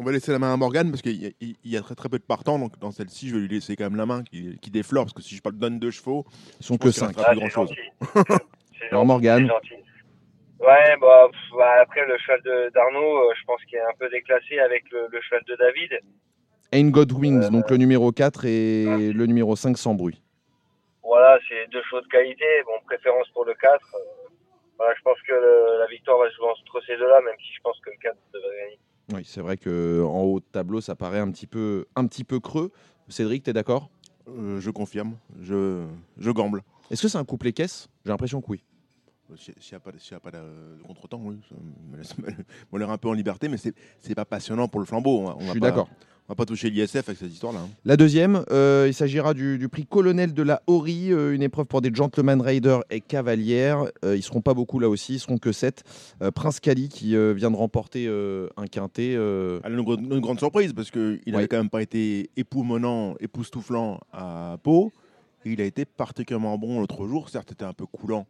On 0.00 0.04
va 0.04 0.12
laisser 0.12 0.30
la 0.30 0.38
main 0.38 0.52
à 0.54 0.56
Morgane 0.56 0.90
parce 0.90 1.02
qu'il 1.02 1.20
y, 1.20 1.26
a- 1.26 1.30
il 1.40 1.56
y 1.70 1.76
a 1.76 1.80
très 1.82 1.96
très 1.96 2.08
peu 2.08 2.18
de 2.18 2.24
partants. 2.24 2.58
Donc 2.58 2.78
dans 2.78 2.92
celle-ci, 2.92 3.28
je 3.28 3.34
vais 3.34 3.40
lui 3.40 3.48
laisser 3.48 3.74
quand 3.74 3.84
même 3.84 3.96
la 3.96 4.06
main 4.06 4.22
qui, 4.22 4.56
qui 4.60 4.70
déflore. 4.70 5.04
Parce 5.04 5.12
que 5.14 5.22
si 5.22 5.34
je 5.34 5.42
parle 5.42 5.56
donne 5.56 5.78
deux 5.80 5.90
chevaux, 5.90 6.24
Ils 6.60 6.64
sont 6.66 6.76
que 6.76 6.84
pense 6.84 6.92
qu'il 6.94 7.00
5. 7.00 7.06
restera- 7.16 7.26
Ah, 7.26 7.30
plus 7.32 7.40
c'est 7.40 7.40
grand-chose. 7.50 7.68
gentil. 8.28 8.44
C'est 8.78 8.88
Alors, 8.90 9.04
Morgane. 9.06 9.42
c'est 9.42 9.48
gentil. 9.48 9.82
Ouais, 10.60 10.96
bah, 11.00 11.26
pff, 11.30 11.40
bah, 11.56 11.74
après 11.82 12.06
le 12.06 12.16
cheval 12.18 12.40
de- 12.42 12.70
d'Arnaud, 12.74 13.18
euh, 13.18 13.32
je 13.38 13.44
pense 13.44 13.62
qu'il 13.64 13.76
est 13.78 13.80
un 13.82 13.94
peu 13.98 14.08
déclassé 14.10 14.58
avec 14.60 14.84
le, 14.92 15.08
le 15.10 15.20
cheval 15.20 15.42
de 15.48 15.56
David. 15.56 16.00
Ain 16.72 16.90
God 16.90 17.12
Wings, 17.12 17.44
Euh, 17.44 17.50
donc 17.50 17.70
le 17.70 17.76
numéro 17.76 18.12
4 18.12 18.44
et 18.44 19.12
le 19.12 19.26
numéro 19.26 19.56
5 19.56 19.76
sans 19.78 19.94
bruit. 19.94 20.22
Voilà, 21.02 21.38
c'est 21.48 21.68
deux 21.72 21.82
choses 21.90 22.04
de 22.04 22.08
qualité. 22.08 22.44
Bon, 22.66 22.72
préférence 22.86 23.28
pour 23.30 23.44
le 23.44 23.54
4. 23.54 23.74
Euh, 23.94 23.98
voilà, 24.76 24.94
je 24.96 25.02
pense 25.02 25.18
que 25.26 25.32
le- 25.32 25.78
la 25.80 25.86
victoire 25.86 26.18
va 26.18 26.30
souvent 26.30 26.50
entre 26.50 26.80
ces 26.86 26.96
deux-là, 26.96 27.20
même 27.22 27.34
si 27.40 27.52
je 27.54 27.60
pense 27.62 27.78
que 27.80 27.90
le 27.90 27.96
4 28.02 28.16
devrait 28.34 28.56
gagner. 28.62 28.78
Oui, 29.12 29.22
c'est 29.24 29.40
vrai 29.40 29.56
que 29.56 30.02
en 30.04 30.22
haut 30.22 30.40
de 30.40 30.44
tableau, 30.52 30.80
ça 30.80 30.94
paraît 30.94 31.20
un 31.20 31.30
petit 31.30 31.46
peu, 31.46 31.86
un 31.96 32.06
petit 32.06 32.24
peu 32.24 32.40
creux. 32.40 32.70
Cédric, 33.08 33.42
tu 33.42 33.50
es 33.50 33.52
d'accord? 33.52 33.88
Euh, 34.28 34.60
je 34.60 34.70
confirme. 34.70 35.14
Je, 35.40 35.86
je 36.18 36.30
gamble. 36.30 36.62
Est-ce 36.90 37.02
que 37.02 37.08
c'est 37.08 37.18
un 37.18 37.24
couplet 37.24 37.52
caisse? 37.52 37.88
J'ai 38.04 38.10
l'impression 38.10 38.42
que 38.42 38.50
oui. 38.50 38.62
S'il 39.36 39.54
n'y 39.72 39.76
a 39.76 39.80
pas, 39.80 39.90
s'il 39.98 40.12
y 40.12 40.14
a 40.14 40.20
pas 40.20 40.30
de, 40.30 40.36
de 40.78 40.82
contre-temps, 40.86 41.20
oui, 41.22 41.36
ça 41.48 41.54
me 41.90 41.96
laisse 41.98 42.14
me- 42.18 42.78
l'air 42.78 42.90
un 42.90 42.98
peu 42.98 43.08
en 43.08 43.12
liberté, 43.12 43.48
mais 43.48 43.56
c'est 43.58 43.74
c'est 44.00 44.14
pas 44.14 44.24
passionnant 44.24 44.68
pour 44.68 44.80
le 44.80 44.86
flambeau. 44.86 45.20
On 45.20 45.36
on 45.36 45.40
Je 45.40 45.50
suis 45.50 45.60
pas- 45.60 45.66
d'accord. 45.70 45.88
On 46.30 46.32
va 46.32 46.36
pas 46.36 46.44
toucher 46.44 46.68
l'ISF 46.68 46.96
avec 47.08 47.16
cette 47.16 47.32
histoire-là. 47.32 47.60
hein. 47.60 47.68
La 47.86 47.96
deuxième, 47.96 48.44
euh, 48.50 48.84
il 48.86 48.92
s'agira 48.92 49.32
du, 49.32 49.56
du 49.56 49.70
prix 49.70 49.86
colonel 49.86 50.34
de 50.34 50.42
la 50.42 50.60
Hori, 50.66 51.10
euh, 51.10 51.34
une 51.34 51.40
épreuve 51.42 51.64
pour 51.64 51.80
des 51.80 51.90
gentlemen 51.94 52.42
riders 52.42 52.82
et 52.90 53.00
cavalières. 53.00 53.84
Euh, 54.04 54.14
ils 54.14 54.22
seront 54.22 54.42
pas 54.42 54.52
beaucoup 54.52 54.78
là 54.78 54.90
aussi, 54.90 55.14
ils 55.14 55.18
seront 55.20 55.38
que 55.38 55.52
7. 55.52 55.84
Prince 56.34 56.60
Kali 56.60 56.90
qui 56.90 57.16
euh, 57.16 57.32
vient 57.32 57.50
de 57.50 57.56
remporter 57.56 58.06
euh, 58.08 58.48
un 58.58 58.66
quintet. 58.66 59.14
euh, 59.16 59.58
une, 59.66 59.78
une 60.12 60.20
grande 60.20 60.38
surprise 60.38 60.74
parce 60.74 60.90
qu'il 60.90 61.00
Ouais. 61.26 61.32
n'avait 61.32 61.48
quand 61.48 61.56
même 61.56 61.70
pas 61.70 61.80
été 61.80 62.28
époumonant, 62.36 63.14
époustouflant 63.20 63.98
à 64.12 64.58
Pau. 64.62 64.92
Et 65.46 65.52
il 65.52 65.60
a 65.62 65.64
été 65.64 65.86
particulièrement 65.86 66.58
bon 66.58 66.80
l'autre 66.80 67.06
jour. 67.06 67.30
Certes, 67.30 67.46
c'était 67.50 67.64
un 67.64 67.72
peu 67.72 67.86
coulant 67.86 68.26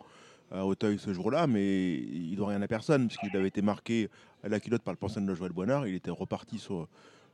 à 0.51 0.65
Auteuil 0.65 0.99
ce 0.99 1.13
jour-là, 1.13 1.47
mais 1.47 1.95
il 1.95 2.37
doit 2.37 2.49
rien 2.49 2.63
à 2.63 2.69
personne 2.69 3.09
puisqu'il 3.09 3.37
avait 3.37 3.49
été 3.49 3.63
marqué 3.63 4.09
à 4.43 4.49
la 4.49 4.61
culotte 4.61 4.83
par 4.83 4.93
le 4.93 4.99
penseur 4.99 5.23
de 5.23 5.35
Joël 5.35 5.53
Bonheur. 5.53 5.87
Il 5.87 5.95
était 5.95 6.11
reparti 6.11 6.59
sur 6.59 6.89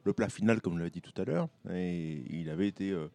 le 0.05 0.13
plat 0.13 0.29
final, 0.29 0.61
comme 0.61 0.75
on 0.75 0.79
l'a 0.79 0.91
dit 0.91 1.01
tout 1.01 1.19
à 1.21 1.25
l'heure. 1.25 1.49
Et 1.71 2.23
il 2.31 2.51
avait 2.51 2.69
été 2.69 2.91
euh, 2.91 3.09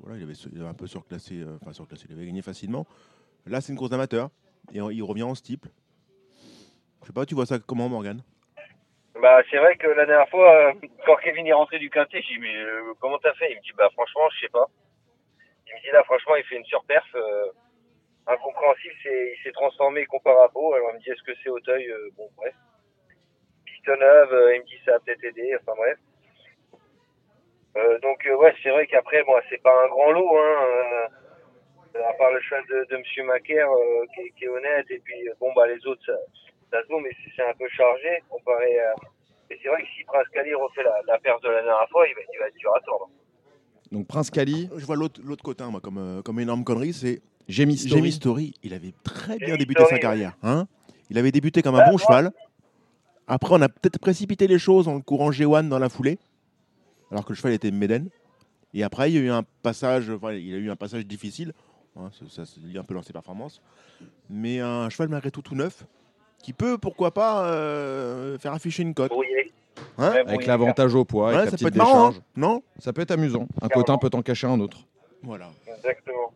voilà, 0.00 0.18
il 0.18 0.22
avait, 0.22 0.68
un 0.68 0.74
peu 0.74 0.86
surclassé, 0.86 1.40
euh, 1.40 1.58
enfin 1.62 1.72
surclassé, 1.72 2.06
il 2.08 2.14
avait 2.14 2.26
gagné 2.26 2.42
facilement. 2.42 2.86
Là, 3.46 3.60
c'est 3.60 3.72
une 3.72 3.78
course 3.78 3.90
d'amateur 3.90 4.30
et 4.72 4.78
il 4.78 5.02
revient 5.02 5.22
en 5.22 5.34
steeple. 5.34 5.68
Je 7.02 7.06
sais 7.06 7.12
pas, 7.12 7.26
tu 7.26 7.34
vois 7.34 7.46
ça 7.46 7.58
comment, 7.58 7.88
Morgane? 7.88 8.22
Bah, 9.20 9.40
c'est 9.50 9.58
vrai 9.58 9.76
que 9.76 9.86
la 9.86 10.04
dernière 10.04 10.28
fois, 10.28 10.52
euh, 10.52 10.72
quand 11.06 11.16
Kevin 11.22 11.46
est 11.46 11.52
rentré 11.52 11.78
du 11.78 11.88
quintet, 11.88 12.22
j'ai 12.22 12.34
dit, 12.34 12.40
mais 12.40 12.54
comment 13.00 13.18
t'as 13.18 13.32
fait? 13.34 13.52
Il 13.52 13.56
me 13.56 13.62
dit, 13.62 13.72
bah, 13.76 13.88
franchement, 13.92 14.28
je 14.34 14.40
sais 14.40 14.48
pas. 14.48 14.66
Il 15.68 15.74
me 15.74 15.80
dit, 15.80 15.92
là, 15.92 16.02
franchement, 16.04 16.36
il 16.36 16.44
fait 16.44 16.56
une 16.56 16.64
surperf. 16.64 17.06
Incompréhensible, 18.26 18.94
c'est, 19.02 19.32
il 19.36 19.42
s'est 19.44 19.52
transformé 19.52 20.04
comparé 20.06 20.42
à 20.44 20.48
Pau. 20.48 20.74
Alors, 20.74 20.90
il 20.92 20.96
me 20.96 21.00
dit, 21.00 21.10
est-ce 21.10 21.22
que 21.22 21.32
c'est 21.42 21.48
Auteuil? 21.50 21.88
Euh, 21.90 22.10
Bon, 22.16 22.28
bref. 22.36 22.54
Pistoneuve, 23.64 24.32
euh, 24.32 24.56
il 24.56 24.60
me 24.62 24.66
dit, 24.66 24.78
ça 24.84 24.96
a 24.96 24.98
peut-être 25.00 25.22
aidé. 25.24 25.56
Enfin, 25.60 25.72
bref. 25.76 25.98
Euh, 27.76 27.98
donc, 28.00 28.24
euh, 28.26 28.36
ouais, 28.36 28.54
c'est 28.62 28.70
vrai 28.70 28.86
qu'après, 28.86 29.22
moi, 29.24 29.40
c'est 29.50 29.62
pas 29.62 29.84
un 29.84 29.88
grand 29.88 30.10
lot, 30.10 30.36
hein. 30.36 30.56
euh, 31.94 32.04
à 32.08 32.12
part 32.14 32.30
le 32.32 32.40
cheval 32.40 32.64
de, 32.68 32.84
de 32.90 32.96
Monsieur 32.96 33.24
Macaire, 33.24 33.70
euh, 33.70 34.04
qui, 34.14 34.20
est- 34.22 34.30
qui 34.36 34.44
est 34.44 34.48
honnête. 34.48 34.86
Et 34.90 34.98
puis, 34.98 35.28
euh, 35.28 35.34
bon, 35.38 35.52
bah, 35.54 35.66
les 35.66 35.86
autres, 35.86 36.02
ça, 36.04 36.16
ça 36.72 36.82
se 36.82 36.88
vaut, 36.88 37.00
mais 37.00 37.10
c'est 37.36 37.42
un 37.42 37.54
peu 37.54 37.68
chargé 37.68 38.22
comparé 38.28 38.80
à, 38.80 38.92
et 38.92 38.94
Mais 39.50 39.58
c'est 39.62 39.68
vrai 39.68 39.82
que 39.82 39.88
si 39.96 40.02
Prince 40.04 40.28
Cali 40.32 40.52
refait 40.54 40.82
la, 40.82 41.00
la 41.06 41.18
perf 41.18 41.40
de 41.42 41.48
la 41.48 41.62
dernière 41.62 41.88
fois, 41.90 42.06
il 42.08 42.14
va, 42.14 42.20
il 42.32 42.38
va 42.40 42.48
être 42.48 42.56
dur 42.56 42.74
à 42.74 42.80
tordre. 42.80 43.08
Donc 43.92 44.08
Prince 44.08 44.30
Cali, 44.30 44.68
Je 44.76 44.84
vois 44.84 44.96
l'autre 44.96 45.20
l'autre 45.24 45.44
côté, 45.44 45.62
moi, 45.70 45.80
comme, 45.80 45.98
euh, 45.98 46.22
comme 46.22 46.40
énorme 46.40 46.64
connerie, 46.64 46.92
c'est 46.92 47.20
Jamie 47.48 47.76
Story. 47.76 47.94
Jamie 47.94 48.12
Story. 48.12 48.54
Il 48.62 48.74
avait 48.74 48.92
très 49.04 49.36
bien 49.38 49.48
Jamie 49.48 49.58
débuté 49.58 49.80
Story, 49.82 49.94
sa 49.96 49.98
carrière. 50.00 50.36
Hein 50.42 50.66
il 51.10 51.18
avait 51.18 51.30
débuté 51.32 51.62
comme 51.62 51.74
un 51.76 51.78
Ouais, 51.78 51.84
bon 51.86 51.92
moi- 51.92 52.00
cheval. 52.00 52.32
Après, 53.28 53.54
on 53.54 53.60
a 53.62 53.68
peut-être 53.68 53.98
précipité 53.98 54.46
les 54.46 54.58
choses 54.58 54.88
en 54.88 54.94
le 54.94 55.00
courant 55.02 55.30
G1 55.30 55.68
dans 55.68 55.78
la 55.78 55.88
foulée, 55.88 56.18
alors 57.10 57.24
que 57.24 57.30
le 57.30 57.36
cheval 57.36 57.52
était 57.52 57.70
Méden. 57.70 58.08
Et 58.74 58.82
après, 58.82 59.10
il 59.10 59.14
y 59.14 59.18
a 59.18 59.20
eu 59.22 59.30
un 59.30 59.42
passage, 59.62 60.10
enfin, 60.10 60.32
il 60.32 60.54
a 60.54 60.58
eu 60.58 60.70
un 60.70 60.76
passage 60.76 61.06
difficile. 61.06 61.52
hein, 61.98 62.10
ça, 62.12 62.24
ça 62.28 62.46
se 62.46 62.60
lit 62.60 62.76
un 62.78 62.84
peu 62.84 62.94
dans 62.94 63.02
ses 63.02 63.12
performances. 63.12 63.60
Mais 64.30 64.60
un 64.60 64.88
cheval 64.90 65.08
malgré 65.08 65.30
tout 65.30 65.42
tout 65.42 65.54
neuf, 65.54 65.86
qui 66.42 66.52
peut, 66.52 66.76
pourquoi 66.78 67.12
pas, 67.14 67.46
euh, 67.48 68.38
faire 68.38 68.52
afficher 68.52 68.82
une 68.82 68.94
cote. 68.94 69.12
Hein 69.98 70.12
Avec 70.26 70.46
l'avantage 70.46 70.94
au 70.94 71.04
poids, 71.04 71.28
Ouais, 71.28 71.34
avec 71.36 71.44
la 71.46 71.50
ça 71.52 71.56
peut 71.56 71.64
petite 71.70 71.76
être 71.76 71.76
marrant, 71.78 72.08
décharge. 72.08 72.18
hein 72.18 72.22
non? 72.36 72.62
Ça 72.78 72.92
peut 72.92 73.00
être 73.02 73.10
amusant. 73.12 73.46
Un 73.62 73.68
Carrément. 73.68 73.84
cotin 73.84 73.98
peut 73.98 74.10
en 74.16 74.22
cacher 74.22 74.46
un 74.46 74.60
autre. 74.60 74.86
Voilà. 75.22 75.48
Exactement. 75.66 76.32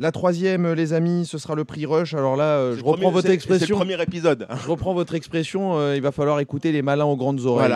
La 0.00 0.12
troisième, 0.12 0.64
euh, 0.66 0.74
les 0.76 0.92
amis, 0.92 1.26
ce 1.26 1.38
sera 1.38 1.54
le 1.56 1.64
prix 1.64 1.84
Rush. 1.84 2.14
Alors 2.14 2.36
là, 2.36 2.58
euh, 2.58 2.72
je 2.74 2.78
reprends 2.78 2.92
premier- 2.92 3.04
votre 3.10 3.16
c'est- 3.22 3.22
C'est 3.22 3.28
le 3.48 3.54
expression. 3.56 3.76
premier 3.76 4.00
épisode. 4.00 4.46
Je 4.62 4.68
reprends 4.70 4.94
votre 4.94 5.14
expression. 5.16 5.76
euh, 5.76 5.96
il 5.96 6.02
va 6.02 6.12
falloir 6.12 6.38
écouter 6.38 6.70
les 6.70 6.82
malins 6.82 7.04
aux 7.06 7.16
grandes 7.16 7.40
oreilles. 7.46 7.72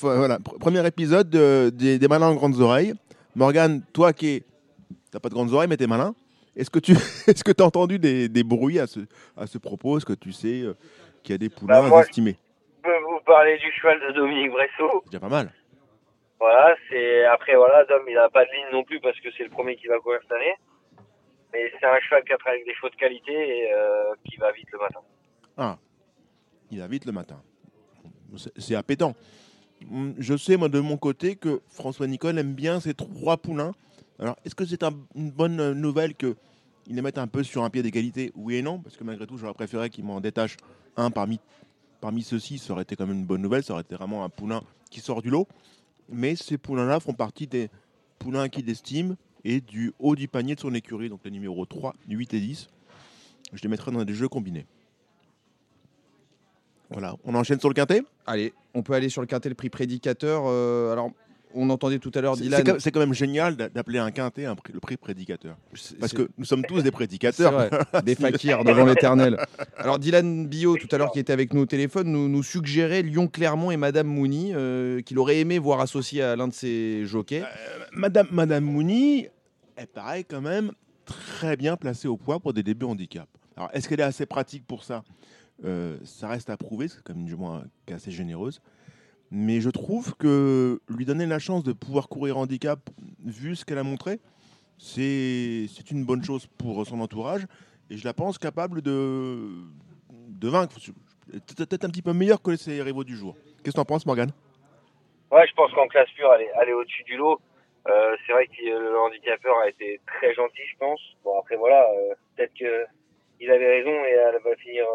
Voilà, 0.00 0.38
premier 0.60 0.86
épisode 0.86 1.28
de- 1.28 1.70
des, 1.74 1.98
des 1.98 2.08
malins 2.08 2.28
en 2.28 2.34
grandes 2.34 2.58
oreilles. 2.60 2.94
Morgane, 3.34 3.82
toi 3.92 4.12
qui 4.14 4.28
es- 4.36 4.42
t'as 5.10 5.18
pas 5.20 5.28
de 5.28 5.34
grandes 5.34 5.52
oreilles 5.52 5.68
mais 5.68 5.76
t'es 5.76 5.86
malin, 5.86 6.14
est-ce 6.56 6.70
que 6.70 6.78
tu 6.78 6.92
est-ce 7.26 7.44
que 7.44 7.52
as 7.60 7.64
entendu 7.66 7.98
des, 7.98 8.30
des 8.30 8.42
bruits 8.42 8.78
à 8.78 8.86
ce, 8.86 9.00
à 9.36 9.46
ce 9.46 9.58
propos? 9.58 9.98
Est-ce 9.98 10.06
que 10.06 10.14
tu 10.14 10.32
sais 10.32 10.62
euh, 10.62 10.72
qu'il 11.22 11.34
y 11.34 11.36
a 11.36 11.38
des 11.38 11.50
poulains 11.50 11.82
Bah, 11.82 11.88
moi, 11.88 12.00
estimés? 12.02 12.36
Je 12.82 12.88
peux 12.90 12.96
vous 13.04 13.20
parler 13.26 13.58
du 13.58 13.70
cheval 13.78 13.98
de 14.08 14.14
Dominique 14.14 14.50
Bressot. 14.52 15.02
C'est 15.04 15.10
déjà 15.10 15.20
pas 15.20 15.28
mal. 15.28 15.52
Voilà, 16.40 16.74
c'est 16.88 17.24
après 17.26 17.56
voilà, 17.56 17.84
Dom 17.84 18.00
il 18.08 18.16
a 18.16 18.28
pas 18.30 18.44
de 18.44 18.50
ligne 18.50 18.72
non 18.72 18.84
plus 18.84 19.00
parce 19.00 19.18
que 19.20 19.28
c'est 19.36 19.44
le 19.44 19.50
premier 19.50 19.76
qui 19.76 19.86
va 19.88 19.98
courir 19.98 20.20
cette 20.22 20.32
année. 20.32 20.54
Mais 21.52 21.70
c'est 21.80 21.86
un 21.86 21.98
cheval 22.00 22.24
qui 22.24 22.32
a 22.32 22.36
avec 22.46 22.64
des 22.66 22.74
chevaux 22.74 22.90
qualité 22.98 23.32
et 23.32 23.72
euh, 23.72 24.14
qui 24.24 24.36
va 24.36 24.52
vite 24.52 24.70
le 24.72 24.78
matin. 24.78 25.00
Ah, 25.56 25.78
il 26.70 26.78
va 26.80 26.86
vite 26.88 27.04
le 27.06 27.12
matin. 27.12 27.40
C'est- 28.56 28.74
appétant. 28.74 29.14
Hum, 29.90 30.14
Je 30.18 30.36
sais, 30.36 30.56
moi, 30.56 30.68
de 30.68 30.80
mon 30.80 30.96
côté, 30.96 31.36
que 31.36 31.60
François 31.68 32.06
Nicole 32.06 32.38
aime 32.38 32.54
bien 32.54 32.80
ces 32.80 32.94
trois 32.94 33.36
poulains. 33.36 33.72
Alors, 34.18 34.36
est-ce 34.44 34.54
que 34.54 34.64
c'est 34.64 34.82
un- 34.82 34.94
une 35.14 35.30
bonne 35.30 35.72
nouvelle 35.72 36.14
qu'ils 36.14 36.34
les 36.88 37.02
mettent 37.02 37.18
un 37.18 37.26
peu 37.26 37.42
sur 37.42 37.62
un 37.62 37.70
pied 37.70 37.82
d'égalité? 37.82 38.32
Oui 38.34 38.56
et 38.56 38.62
non, 38.62 38.78
parce 38.80 38.96
que 38.96 39.04
malgré 39.04 39.26
tout, 39.26 39.36
j'aurais 39.38 39.54
préféré 39.54 39.90
qu'ils 39.90 40.04
m'en 40.04 40.20
détachent 40.20 40.56
un 40.96 41.10
parmi, 41.10 41.38
parmi 42.00 42.22
ceux-ci. 42.22 42.58
Ça 42.58 42.72
aurait 42.72 42.82
été 42.82 42.96
quand 42.96 43.06
même 43.06 43.18
une 43.18 43.26
bonne 43.26 43.42
nouvelle. 43.42 43.62
Ça 43.62 43.74
aurait 43.74 43.82
été 43.82 43.94
vraiment 43.94 44.24
un 44.24 44.28
poulain 44.30 44.62
qui 44.90 45.00
sort 45.00 45.22
du 45.22 45.30
lot. 45.30 45.46
Mais 46.08 46.36
ces 46.36 46.58
poulains-là 46.58 47.00
font 47.00 47.14
partie 47.14 47.46
des 47.46 47.68
poulains 48.18 48.48
qu'il 48.48 48.68
estime 48.70 49.16
et 49.48 49.60
du 49.60 49.92
haut 50.00 50.16
du 50.16 50.26
panier 50.28 50.54
de 50.56 50.60
son 50.60 50.74
écurie, 50.74 51.08
donc 51.08 51.20
les 51.24 51.30
numéros 51.30 51.64
3, 51.66 51.94
8 52.08 52.34
et 52.34 52.40
10. 52.40 52.68
Je 53.52 53.62
les 53.62 53.68
mettrai 53.68 53.92
dans 53.92 54.04
des 54.04 54.12
jeux 54.14 54.28
combinés. 54.28 54.66
Voilà, 56.90 57.14
on 57.24 57.34
enchaîne 57.34 57.58
sur 57.60 57.68
le 57.68 57.74
quintet? 57.74 58.02
Allez, 58.26 58.52
on 58.74 58.82
peut 58.82 58.92
aller 58.94 59.08
sur 59.08 59.20
le 59.20 59.26
quintet, 59.26 59.48
le 59.48 59.54
prix 59.54 59.70
prédicateur. 59.70 60.44
Euh, 60.46 60.92
alors, 60.92 61.10
on 61.54 61.70
entendait 61.70 61.98
tout 61.98 62.10
à 62.14 62.20
l'heure 62.20 62.36
Dylan. 62.36 62.78
c'est 62.78 62.90
quand, 62.92 63.00
même 63.00 63.14
génial 63.14 63.56
d'a- 63.56 63.68
d'appeler 63.68 63.98
un 63.98 64.10
quintet 64.10 64.44
un 64.44 64.54
prix- 64.56 64.72
le 64.72 64.80
prix 64.80 64.96
prédicateur. 64.96 65.56
Parce 65.98 66.12
que 66.12 66.28
nous 66.38 66.44
sommes 66.44 66.62
tous 66.64 66.82
des 66.82 66.90
prédicateurs. 66.90 67.52
vrai, 67.52 67.70
des 68.04 68.14
fakirs 68.14 68.62
devant 68.62 68.84
l'éternel. 68.84 69.38
Alors 69.78 69.98
Dylan 69.98 70.46
Bio, 70.46 70.76
tout 70.76 70.88
à 70.92 70.98
l'heure, 70.98 71.10
qui 71.12 71.18
était 71.18 71.32
avec 71.32 71.54
nous 71.54 71.62
au 71.62 71.66
téléphone, 71.66 72.08
nous, 72.08 72.28
nous 72.28 72.42
suggérait 72.42 73.02
Lyon 73.02 73.26
Clermont 73.26 73.70
et 73.70 73.76
Madame 73.76 74.06
Mouni, 74.06 74.52
euh, 74.54 75.00
qu'il 75.02 75.18
aurait 75.18 75.38
aimé 75.38 75.58
voir 75.58 75.80
associé 75.80 76.20
à 76.22 76.36
l'un 76.36 76.48
de 76.48 76.52
ses 76.52 77.04
jockeys. 77.06 77.42
Madame, 77.92 78.26
Madame 78.30 78.64
Mouni, 78.64 79.26
elle 79.76 79.86
paraît 79.86 80.24
quand 80.24 80.40
même 80.40 80.72
très 81.04 81.56
bien 81.56 81.76
placée 81.76 82.08
au 82.08 82.16
poids 82.16 82.40
pour 82.40 82.52
des 82.52 82.62
débuts 82.62 82.86
handicap. 82.86 83.28
Alors, 83.56 83.70
est-ce 83.72 83.88
qu'elle 83.88 84.00
est 84.00 84.04
assez 84.04 84.26
pratique 84.26 84.66
pour 84.66 84.84
ça? 84.84 85.04
Euh, 85.64 85.96
Ça 86.04 86.28
reste 86.28 86.50
à 86.50 86.56
prouver, 86.56 86.88
c'est 86.88 87.02
quand 87.02 87.14
même 87.14 87.24
du 87.24 87.36
moins 87.36 87.64
assez 87.90 88.10
généreuse. 88.10 88.60
Mais 89.30 89.60
je 89.60 89.70
trouve 89.70 90.14
que 90.16 90.80
lui 90.88 91.04
donner 91.04 91.26
la 91.26 91.38
chance 91.38 91.62
de 91.64 91.72
pouvoir 91.72 92.08
courir 92.08 92.38
handicap, 92.38 92.78
vu 93.24 93.56
ce 93.56 93.64
qu'elle 93.64 93.78
a 93.78 93.82
montré, 93.82 94.20
c'est 94.78 95.66
une 95.90 96.04
bonne 96.04 96.22
chose 96.22 96.46
pour 96.58 96.86
son 96.86 97.00
entourage. 97.00 97.46
Et 97.88 97.96
je 97.96 98.04
la 98.04 98.12
pense 98.12 98.38
capable 98.38 98.82
de, 98.82 99.48
de 100.28 100.48
vaincre. 100.48 100.76
Peut-être 101.56 101.84
un 101.84 101.88
petit 101.88 102.02
peu 102.02 102.12
meilleur 102.12 102.42
que 102.42 102.56
ses 102.56 102.82
rivaux 102.82 103.04
du 103.04 103.16
jour. 103.16 103.36
Qu'est-ce 103.62 103.70
que 103.70 103.70
tu 103.72 103.80
en 103.80 103.84
penses, 103.84 104.06
Morgane? 104.06 104.30
Ouais, 105.30 105.46
je 105.48 105.54
pense 105.54 105.72
qu'en 105.72 105.88
classe 105.88 106.08
pure, 106.16 106.28
elle 106.34 106.68
est 106.68 106.72
au-dessus 106.72 107.02
du 107.04 107.16
lot. 107.16 107.40
Euh, 107.88 108.16
c'est 108.26 108.32
vrai 108.32 108.46
que 108.48 108.64
le 108.64 108.98
handicapeur 108.98 109.58
a 109.58 109.68
été 109.68 110.00
très 110.06 110.34
gentil, 110.34 110.62
je 110.72 110.76
pense. 110.78 111.00
Bon, 111.24 111.38
après, 111.38 111.56
voilà, 111.56 111.88
euh, 111.90 112.14
peut-être 112.36 112.54
que 112.58 112.86
il 113.38 113.50
avait 113.50 113.66
raison 113.78 113.90
et 114.04 114.10
elle 114.10 114.40
va 114.42 114.56
finir 114.56 114.86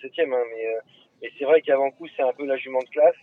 6 0.00 0.06
ou 0.06 0.08
7 0.16 0.26
hein, 0.32 0.42
mais, 0.50 0.66
euh, 0.66 0.80
mais 1.22 1.30
c'est 1.38 1.44
vrai 1.44 1.60
qu'avant 1.60 1.90
coup, 1.90 2.08
c'est 2.16 2.22
un 2.22 2.32
peu 2.32 2.46
la 2.46 2.56
jument 2.56 2.80
de 2.80 2.88
classe. 2.88 3.16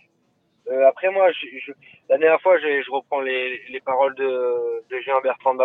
Euh, 0.68 0.86
après, 0.86 1.10
moi, 1.10 1.30
je, 1.32 1.46
je- 1.58 1.72
la 2.08 2.16
dernière 2.18 2.40
fois, 2.40 2.58
je, 2.58 2.82
je 2.82 2.90
reprends 2.90 3.20
les, 3.20 3.58
les 3.68 3.80
paroles 3.80 4.14
de, 4.14 4.84
de 4.88 5.00
Jean 5.00 5.20
Bertrand 5.20 5.54
de. 5.54 5.64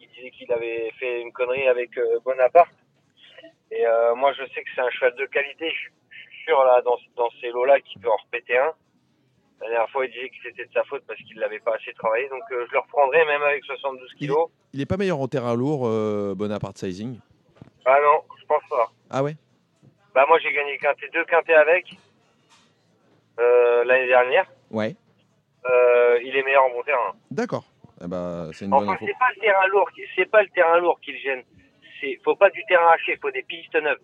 Il, 0.00 0.08
disait 0.10 0.30
qu'il 0.30 0.52
avait 0.52 0.90
fait 0.98 1.20
une 1.22 1.32
connerie 1.32 1.66
avec 1.68 1.96
euh, 1.98 2.20
Bonaparte. 2.24 2.72
Et 3.70 3.86
euh, 3.86 4.14
moi, 4.14 4.32
je 4.32 4.44
sais 4.52 4.62
que 4.62 4.70
c'est 4.74 4.80
un 4.80 4.90
cheval 4.90 5.14
de 5.16 5.26
qualité. 5.26 5.70
Je, 5.70 5.88
je 6.10 6.30
suis 6.30 6.44
sûr, 6.44 6.62
là, 6.64 6.80
dans, 6.82 6.96
dans 7.16 7.30
ces 7.40 7.48
lots-là, 7.50 7.80
qu'il 7.80 8.00
peut 8.00 8.10
en 8.10 8.16
repéter 8.16 8.56
un. 8.58 8.72
La 9.60 9.68
dernière 9.68 9.88
fois, 9.90 10.04
il 10.04 10.12
disait 10.12 10.28
que 10.28 10.34
c'était 10.42 10.64
de 10.66 10.72
sa 10.72 10.84
faute 10.84 11.02
parce 11.06 11.18
qu'il 11.20 11.38
l'avait 11.38 11.58
pas 11.60 11.74
assez 11.74 11.92
travaillé. 11.94 12.28
Donc, 12.28 12.42
euh, 12.52 12.66
je 12.68 12.72
le 12.72 12.78
reprendrai 12.78 13.24
même 13.24 13.42
avec 13.42 13.64
72 13.64 14.12
kilos. 14.14 14.50
Il 14.74 14.80
est 14.82 14.86
pas 14.86 14.96
meilleur 14.98 15.18
en 15.20 15.28
terrain 15.28 15.54
lourd, 15.54 15.86
euh, 15.86 16.34
Bonaparte 16.36 16.76
Sizing 16.78 17.18
Ah 17.86 17.96
non, 18.02 18.20
je 18.38 18.44
pense 18.46 18.62
pas. 18.68 18.90
Ah 19.10 19.22
ouais? 19.22 19.34
Bah, 20.14 20.24
moi, 20.28 20.38
j'ai 20.40 20.52
gagné 20.52 20.76
quintet, 20.78 21.08
deux 21.12 21.24
quintets 21.24 21.54
avec 21.54 21.86
euh, 23.38 23.84
l'année 23.84 24.06
dernière. 24.08 24.46
Ouais. 24.70 24.94
Il 26.22 26.34
est 26.36 26.42
meilleur 26.44 26.64
en 26.64 26.70
bon 26.70 26.82
terrain. 26.82 27.12
D'accord. 27.30 27.64
Eh 28.02 28.06
ben, 28.06 28.50
c'est 28.52 28.64
une 28.66 28.70
bonne 28.70 28.84
Enfin, 28.84 28.92
info. 28.94 29.06
c'est 29.06 29.18
pas 29.18 29.30
le 29.34 29.40
terrain 29.40 29.66
lourd, 29.68 29.90
qui- 29.92 30.02
c'est 30.14 30.30
pas 30.30 30.42
le 30.42 30.48
terrain 30.50 30.78
lourd 30.78 31.00
qui 31.00 31.12
le 31.12 31.18
gêne. 31.18 31.42
C'est, 32.00 32.18
faut 32.24 32.36
pas 32.36 32.50
du 32.50 32.62
terrain 32.68 32.88
haché, 32.94 33.16
faut 33.20 33.30
des 33.30 33.42
pistes 33.42 33.74
neuves. 33.74 33.98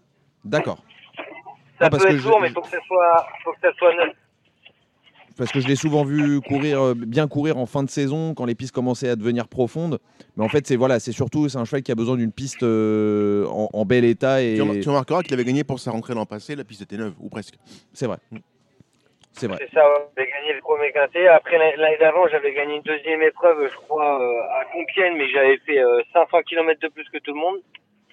D'accord. 0.44 0.78
Ça 1.16 1.22
Ah, 1.86 1.90
parce 1.90 2.02
peut 2.02 2.08
que 2.10 2.14
être 2.14 2.20
je- 2.20 2.28
lourd, 2.28 2.40
mais 2.40 2.50
faut 2.50 2.62
que 2.62 2.68
ça 2.68 2.80
soit, 2.86 3.26
faut 3.44 3.52
que 3.52 3.60
ça 3.60 3.72
soit 3.74 3.94
neuf. 3.94 4.16
Parce 5.38 5.50
que 5.52 5.60
je 5.60 5.68
l'ai 5.68 5.76
souvent 5.76 6.04
vu 6.04 6.40
courir, 6.40 6.80
euh, 6.82 6.94
bien 6.94 7.26
courir 7.28 7.56
en 7.58 7.66
fin 7.66 7.82
de 7.82 7.90
saison 7.90 8.34
quand 8.34 8.44
les 8.44 8.54
pistes 8.54 8.74
commençaient 8.74 9.08
à 9.08 9.16
devenir 9.16 9.48
profondes. 9.48 9.98
Mais 10.36 10.44
en 10.44 10.48
fait, 10.48 10.66
c'est 10.66 10.76
voilà, 10.76 11.00
c'est 11.00 11.12
surtout 11.12 11.48
c'est 11.48 11.58
un 11.58 11.64
cheval 11.64 11.82
qui 11.82 11.92
a 11.92 11.94
besoin 11.94 12.16
d'une 12.16 12.32
piste 12.32 12.62
euh, 12.62 13.46
en, 13.46 13.68
en 13.72 13.84
bel 13.84 14.04
état 14.04 14.42
et 14.42 14.54
Tu, 14.56 14.62
rem- 14.62 14.80
tu 14.80 14.88
remarqueras 14.88 15.22
qu'il 15.22 15.34
avait 15.34 15.44
gagné 15.44 15.64
pour 15.64 15.80
sa 15.80 15.90
rentrée 15.90 16.14
l'an 16.14 16.26
passé, 16.26 16.54
la 16.56 16.64
piste 16.64 16.82
était 16.82 16.96
neuve, 16.96 17.14
ou 17.20 17.28
presque. 17.28 17.54
c'est 17.92 18.06
vrai. 18.06 18.18
C'est 19.34 19.46
vrai. 19.46 19.56
C'est 19.60 19.74
ça, 19.74 19.82
j'ai 20.18 20.26
gagné 20.26 20.52
le 20.52 20.60
premier 20.60 20.92
quintet. 20.92 21.26
Après, 21.26 21.56
l'année 21.56 21.96
d'avant, 21.98 22.28
j'avais 22.28 22.52
gagné 22.52 22.76
une 22.76 22.82
deuxième 22.82 23.22
épreuve, 23.22 23.66
je 23.72 23.76
crois, 23.76 24.20
euh, 24.20 24.60
à 24.60 24.66
Compiègne, 24.70 25.16
mais 25.16 25.26
j'avais 25.30 25.56
fait 25.64 25.78
euh, 25.78 26.02
500 26.12 26.42
km 26.42 26.78
de 26.80 26.88
plus 26.88 27.08
que 27.08 27.16
tout 27.18 27.32
le 27.32 27.40
monde, 27.40 27.56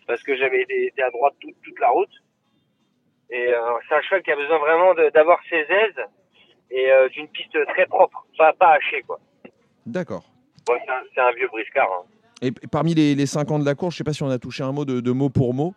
parce 0.07 0.23
que 0.23 0.37
j'avais 0.37 0.61
été, 0.61 0.85
été 0.87 1.03
à 1.03 1.09
droite 1.11 1.33
toute, 1.41 1.55
toute 1.61 1.77
la 1.81 1.89
route. 1.89 2.09
Et 3.31 3.49
euh, 3.49 3.59
c'est 3.89 3.95
un 3.95 4.01
cheval 4.01 4.23
qui 4.23 4.31
a 4.31 4.37
besoin 4.37 4.59
vraiment 4.59 4.93
d'avoir 5.13 5.39
ses 5.49 5.57
aises 5.57 6.05
et 6.71 6.91
euh, 6.91 7.09
d'une 7.09 7.27
piste 7.27 7.57
très 7.69 7.85
propre, 7.85 8.25
pas, 8.37 8.53
pas 8.53 8.73
hachée, 8.73 9.01
quoi. 9.07 9.19
D'accord. 9.85 10.23
Bon, 10.67 10.73
c'est 10.85 10.91
un, 10.91 11.01
c'est 11.15 11.21
un 11.21 11.31
vieux 11.31 11.47
briscard. 11.47 11.87
hein. 11.91 12.05
Et 12.41 12.51
parmi 12.51 12.93
les, 12.93 13.15
les 13.15 13.25
5 13.25 13.51
ans 13.51 13.59
de 13.59 13.65
la 13.65 13.75
course, 13.75 13.95
je 13.95 13.97
sais 13.97 14.03
pas 14.03 14.13
si 14.13 14.23
on 14.23 14.29
a 14.29 14.39
touché 14.39 14.63
un 14.63 14.71
mot 14.71 14.85
de, 14.85 15.01
de 15.01 15.11
mot 15.11 15.29
pour 15.29 15.53
mot. 15.53 15.73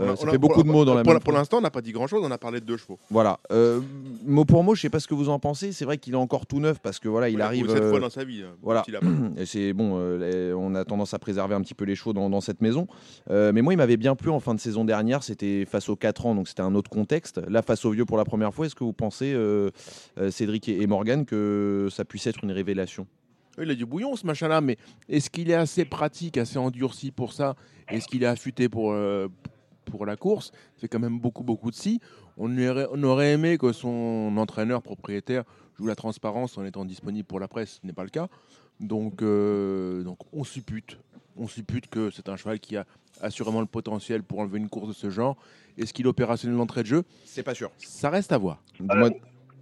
Euh, 0.00 0.16
ça 0.16 0.26
a- 0.26 0.30
fait 0.30 0.38
beaucoup 0.38 0.62
de 0.62 0.68
mots 0.70 0.84
dans 0.86 0.94
la 0.94 1.02
Pour, 1.02 1.18
pour 1.20 1.32
l'instant, 1.34 1.58
on 1.58 1.60
n'a 1.60 1.70
pas 1.70 1.82
dit 1.82 1.92
grand-chose, 1.92 2.22
on 2.24 2.30
a 2.30 2.38
parlé 2.38 2.60
de 2.60 2.64
deux 2.64 2.76
chevaux. 2.78 2.98
Voilà. 3.10 3.38
Euh, 3.52 3.80
mot 4.24 4.44
pour 4.46 4.64
mot, 4.64 4.74
je 4.74 4.80
sais 4.80 4.88
pas 4.90 5.00
ce 5.00 5.06
que 5.06 5.14
vous 5.14 5.28
en 5.28 5.38
pensez. 5.38 5.72
C'est 5.72 5.84
vrai 5.84 5.98
qu'il 5.98 6.14
est 6.14 6.16
encore 6.16 6.46
tout 6.46 6.60
neuf 6.60 6.78
parce 6.80 6.98
que 6.98 7.08
voilà, 7.08 7.28
il 7.28 7.40
a 7.42 7.46
arrive. 7.46 7.68
euh, 7.70 7.90
fois 7.90 8.00
dans 8.00 8.08
sa 8.10 8.24
vie. 8.24 8.42
hein, 8.42 8.54
voilà. 8.62 8.84
c'est 9.44 9.72
bon, 9.74 9.96
euh, 9.98 10.48
les- 10.48 10.54
on 10.54 10.74
a 10.74 10.84
tendance 10.86 11.12
à 11.12 11.18
préserver 11.18 11.54
un 11.54 11.60
petit 11.60 11.74
peu 11.74 11.84
les 11.84 11.94
chevaux 11.94 12.12
dans, 12.14 12.30
dans 12.30 12.40
cette 12.40 12.62
maison. 12.62 12.86
Mais 13.28 13.60
moi, 13.62 13.74
il 13.74 13.76
m'avait 13.76 13.96
bien 13.98 14.14
plu 14.16 14.30
en 14.30 14.40
fin 14.40 14.54
de 14.54 14.60
saison 14.60 14.84
dernière. 14.84 15.22
C'était 15.22 15.64
face 15.66 15.88
aux 15.88 15.96
4 15.96 16.24
ans, 16.26 16.34
donc 16.34 16.48
c'était 16.48 16.62
un 16.62 16.74
autre 16.74 16.90
contexte. 16.90 17.40
Là, 17.48 17.60
face 17.62 17.84
aux 17.84 17.90
vieux 17.90 18.04
pour 18.06 18.16
la 18.16 18.24
première 18.24 18.54
fois, 18.54 18.66
est-ce 18.66 18.74
que 18.74 18.84
vous 18.84 18.92
pensez, 18.94 19.36
Cédric 20.30 20.68
et, 20.68 20.80
et 20.82 20.86
Morgan, 20.86 21.24
que 21.24 21.88
ça 21.90 22.04
puisse 22.04 22.26
être 22.26 22.44
une 22.44 22.52
révélation? 22.52 23.06
Il 23.60 23.70
a 23.70 23.74
du 23.74 23.84
bouillon 23.84 24.16
ce 24.16 24.26
machin-là, 24.26 24.62
mais 24.62 24.78
est-ce 25.10 25.28
qu'il 25.28 25.50
est 25.50 25.54
assez 25.54 25.84
pratique, 25.84 26.38
assez 26.38 26.56
endurci 26.58 27.10
pour 27.10 27.34
ça? 27.34 27.54
Est-ce 27.88 28.06
qu'il 28.06 28.22
est 28.22 28.26
affûté 28.26 28.70
pour, 28.70 28.92
euh, 28.92 29.28
pour 29.84 30.06
la 30.06 30.16
course 30.16 30.52
C'est 30.76 30.88
quand 30.88 30.98
même 30.98 31.18
beaucoup, 31.18 31.44
beaucoup 31.44 31.70
de 31.70 31.76
si. 31.76 32.00
On 32.36 32.50
aurait, 32.58 32.86
on 32.90 33.02
aurait 33.02 33.32
aimé 33.32 33.58
que 33.58 33.72
son 33.72 34.34
entraîneur 34.36 34.82
propriétaire 34.82 35.44
joue 35.78 35.86
la 35.86 35.94
transparence 35.94 36.58
en 36.58 36.64
étant 36.64 36.84
disponible 36.84 37.26
pour 37.26 37.40
la 37.40 37.48
presse. 37.48 37.80
Ce 37.82 37.86
n'est 37.86 37.92
pas 37.92 38.04
le 38.04 38.10
cas. 38.10 38.28
Donc, 38.80 39.22
euh, 39.22 40.02
donc 40.02 40.18
on 40.32 40.44
suppute. 40.44 40.98
On 41.36 41.46
suppute 41.46 41.88
que 41.88 42.10
c'est 42.10 42.28
un 42.28 42.36
cheval 42.36 42.60
qui 42.60 42.76
a 42.76 42.84
assurément 43.20 43.60
le 43.60 43.66
potentiel 43.66 44.22
pour 44.22 44.40
enlever 44.40 44.58
une 44.58 44.68
course 44.68 44.88
de 44.88 44.92
ce 44.92 45.10
genre. 45.10 45.36
Est-ce 45.78 45.92
qu'il 45.94 46.06
est 46.06 46.08
opérationnel 46.08 46.58
d'entrée 46.58 46.82
de 46.82 46.88
jeu? 46.88 47.04
C'est 47.24 47.42
pas 47.42 47.54
sûr. 47.54 47.70
Ça 47.78 48.10
reste 48.10 48.32
à 48.32 48.38
voir. 48.38 48.62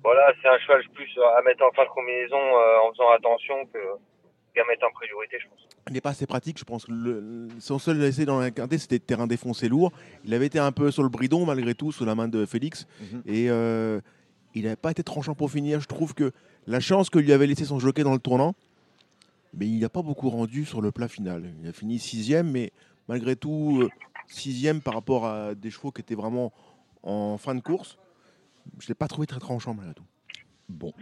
Voilà, 0.02 0.32
c'est 0.40 0.48
un 0.48 0.58
cheval 0.58 0.82
plus 0.94 1.10
à 1.36 1.42
mettre 1.42 1.62
en 1.62 1.70
fin 1.72 1.84
de 1.84 1.90
combinaison 1.90 2.36
euh, 2.36 2.88
en 2.88 2.90
faisant 2.92 3.10
attention 3.10 3.54
que 3.66 3.78
mettre 4.68 4.86
en 4.86 4.92
priorité, 4.92 5.36
je 5.40 5.48
pense. 5.48 5.58
Il 5.88 5.92
n'est 5.94 6.00
pas 6.00 6.10
assez 6.10 6.26
pratique, 6.26 6.58
je 6.58 6.64
pense. 6.64 6.86
le- 6.88 7.48
son 7.58 7.78
seul 7.78 8.02
essai 8.02 8.24
dans 8.24 8.38
la 8.38 8.50
quintet, 8.50 8.78
c'était 8.78 8.98
de 8.98 9.04
terrain 9.04 9.26
défoncé 9.26 9.68
lourd. 9.68 9.92
Il 10.24 10.34
avait 10.34 10.46
été 10.46 10.58
un 10.58 10.72
peu 10.72 10.90
sur 10.90 11.02
le 11.02 11.08
bridon, 11.08 11.46
malgré 11.46 11.74
tout, 11.74 11.92
sous 11.92 12.04
la 12.04 12.14
main 12.14 12.28
de 12.28 12.44
Félix. 12.46 12.86
Mhm. 13.00 13.22
Et 13.26 13.50
euh, 13.50 14.00
il 14.54 14.64
n'avait 14.64 14.76
pas 14.76 14.90
été 14.90 15.02
tranchant 15.02 15.34
pour 15.34 15.50
finir. 15.50 15.80
Je 15.80 15.86
trouve 15.86 16.14
que 16.14 16.32
la 16.66 16.80
chance 16.80 17.10
que 17.10 17.18
lui 17.18 17.32
avait 17.32 17.46
laissé 17.46 17.64
son 17.64 17.78
jockey 17.78 18.02
dans 18.02 18.12
le 18.12 18.18
tournant, 18.18 18.54
mais 19.54 19.66
il 19.66 19.80
n'a 19.80 19.88
pas 19.88 20.02
beaucoup 20.02 20.28
rendu 20.30 20.64
sur 20.64 20.80
le 20.82 20.92
plat 20.92 21.08
final. 21.08 21.52
Il 21.62 21.68
a 21.68 21.72
fini 21.72 21.98
sixième, 21.98 22.50
mais 22.50 22.72
malgré 23.08 23.34
tout, 23.36 23.80
euh, 23.82 23.88
sixième 24.26 24.80
par 24.80 24.94
rapport 24.94 25.26
à 25.26 25.54
des 25.54 25.70
chevaux 25.70 25.90
qui 25.90 26.00
étaient 26.02 26.14
vraiment 26.14 26.52
en 27.02 27.38
fin 27.38 27.54
de 27.54 27.60
course. 27.60 27.98
Je 28.78 28.84
ne 28.84 28.88
l'ai 28.90 28.94
pas 28.94 29.08
trouvé 29.08 29.26
très 29.26 29.40
tranchant, 29.40 29.74
malgré 29.74 29.94
tout. 29.94 30.04
Bon. 30.68 30.92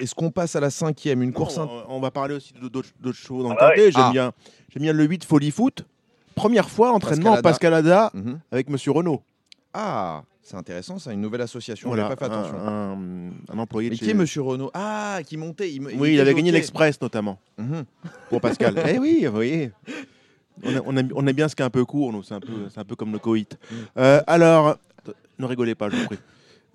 Est-ce 0.00 0.14
qu'on 0.14 0.30
passe 0.30 0.54
à 0.56 0.60
la 0.60 0.70
cinquième 0.70 1.22
Une 1.22 1.32
course. 1.32 1.56
Non, 1.58 1.68
on, 1.88 1.96
on 1.96 2.00
va 2.00 2.10
parler 2.10 2.34
aussi 2.34 2.52
de- 2.54 2.68
d'autres 2.68 2.88
chevaux 3.12 3.42
dans 3.42 3.50
le 3.50 3.56
Ah 3.58 3.70
quintet. 3.70 3.90
J'aime 3.92 4.02
Ah. 4.06 4.10
bien, 4.12 4.32
j'aime 4.72 4.82
bien 4.82 4.92
le 4.92 5.04
8 5.04 5.24
Folie 5.24 5.50
Foot. 5.50 5.84
Première 6.34 6.70
fois 6.70 6.92
entraînement 6.92 7.32
en 7.32 7.42
Pascalada. 7.42 8.10
Mhm. 8.14 8.38
avec 8.52 8.68
Monsieur 8.70 8.92
Renault. 8.92 9.22
Ah, 9.74 10.22
c'est 10.42 10.56
intéressant, 10.56 10.98
ça, 10.98 11.12
une 11.12 11.20
nouvelle 11.20 11.40
association. 11.40 11.88
Voilà, 11.88 12.08
J'ai 12.08 12.16
pas 12.16 12.26
fait 12.28 12.32
attention. 12.32 12.58
Un, 12.58 12.92
un- 12.92 13.30
un 13.54 13.58
employé 13.58 13.90
Mais 13.90 13.96
de 13.96 13.98
qui 13.98 14.04
chez- 14.06 14.12
est 14.12 14.14
Monsieur 14.14 14.42
Renault? 14.42 14.70
Ah, 14.72 15.18
qui 15.26 15.36
montait. 15.36 15.72
Il, 15.72 15.82
Oui, 15.98 16.14
il 16.14 16.20
avait 16.20 16.34
gagné 16.34 16.52
l'Express 16.52 17.00
notamment 17.00 17.38
Mhm. 17.58 17.84
pour 18.30 18.40
Pascal. 18.40 18.74
eh 18.96 18.98
oui, 18.98 19.24
vous 19.26 19.32
voyez. 19.32 19.72
On, 20.64 20.76
a- 20.76 20.80
on 20.86 20.96
aime, 20.96 21.08
on 21.14 21.26
aime 21.26 21.36
bien 21.36 21.48
ce 21.48 21.54
qui 21.56 21.62
est 21.62 21.66
un 21.66 21.70
peu 21.70 21.84
court, 21.84 22.12
c'est 22.24 22.34
un 22.34 22.40
peu, 22.40 22.68
c'est 22.72 22.80
un 22.80 22.84
peu 22.84 22.96
comme 22.96 23.12
le 23.12 23.18
coït. 23.18 23.58
Mm. 23.70 23.74
Euh, 23.98 24.20
alors, 24.26 24.76
ne 25.38 25.46
rigolez 25.46 25.74
pas, 25.74 25.88
je 25.90 25.96
vous 25.96 26.06
prie. 26.06 26.18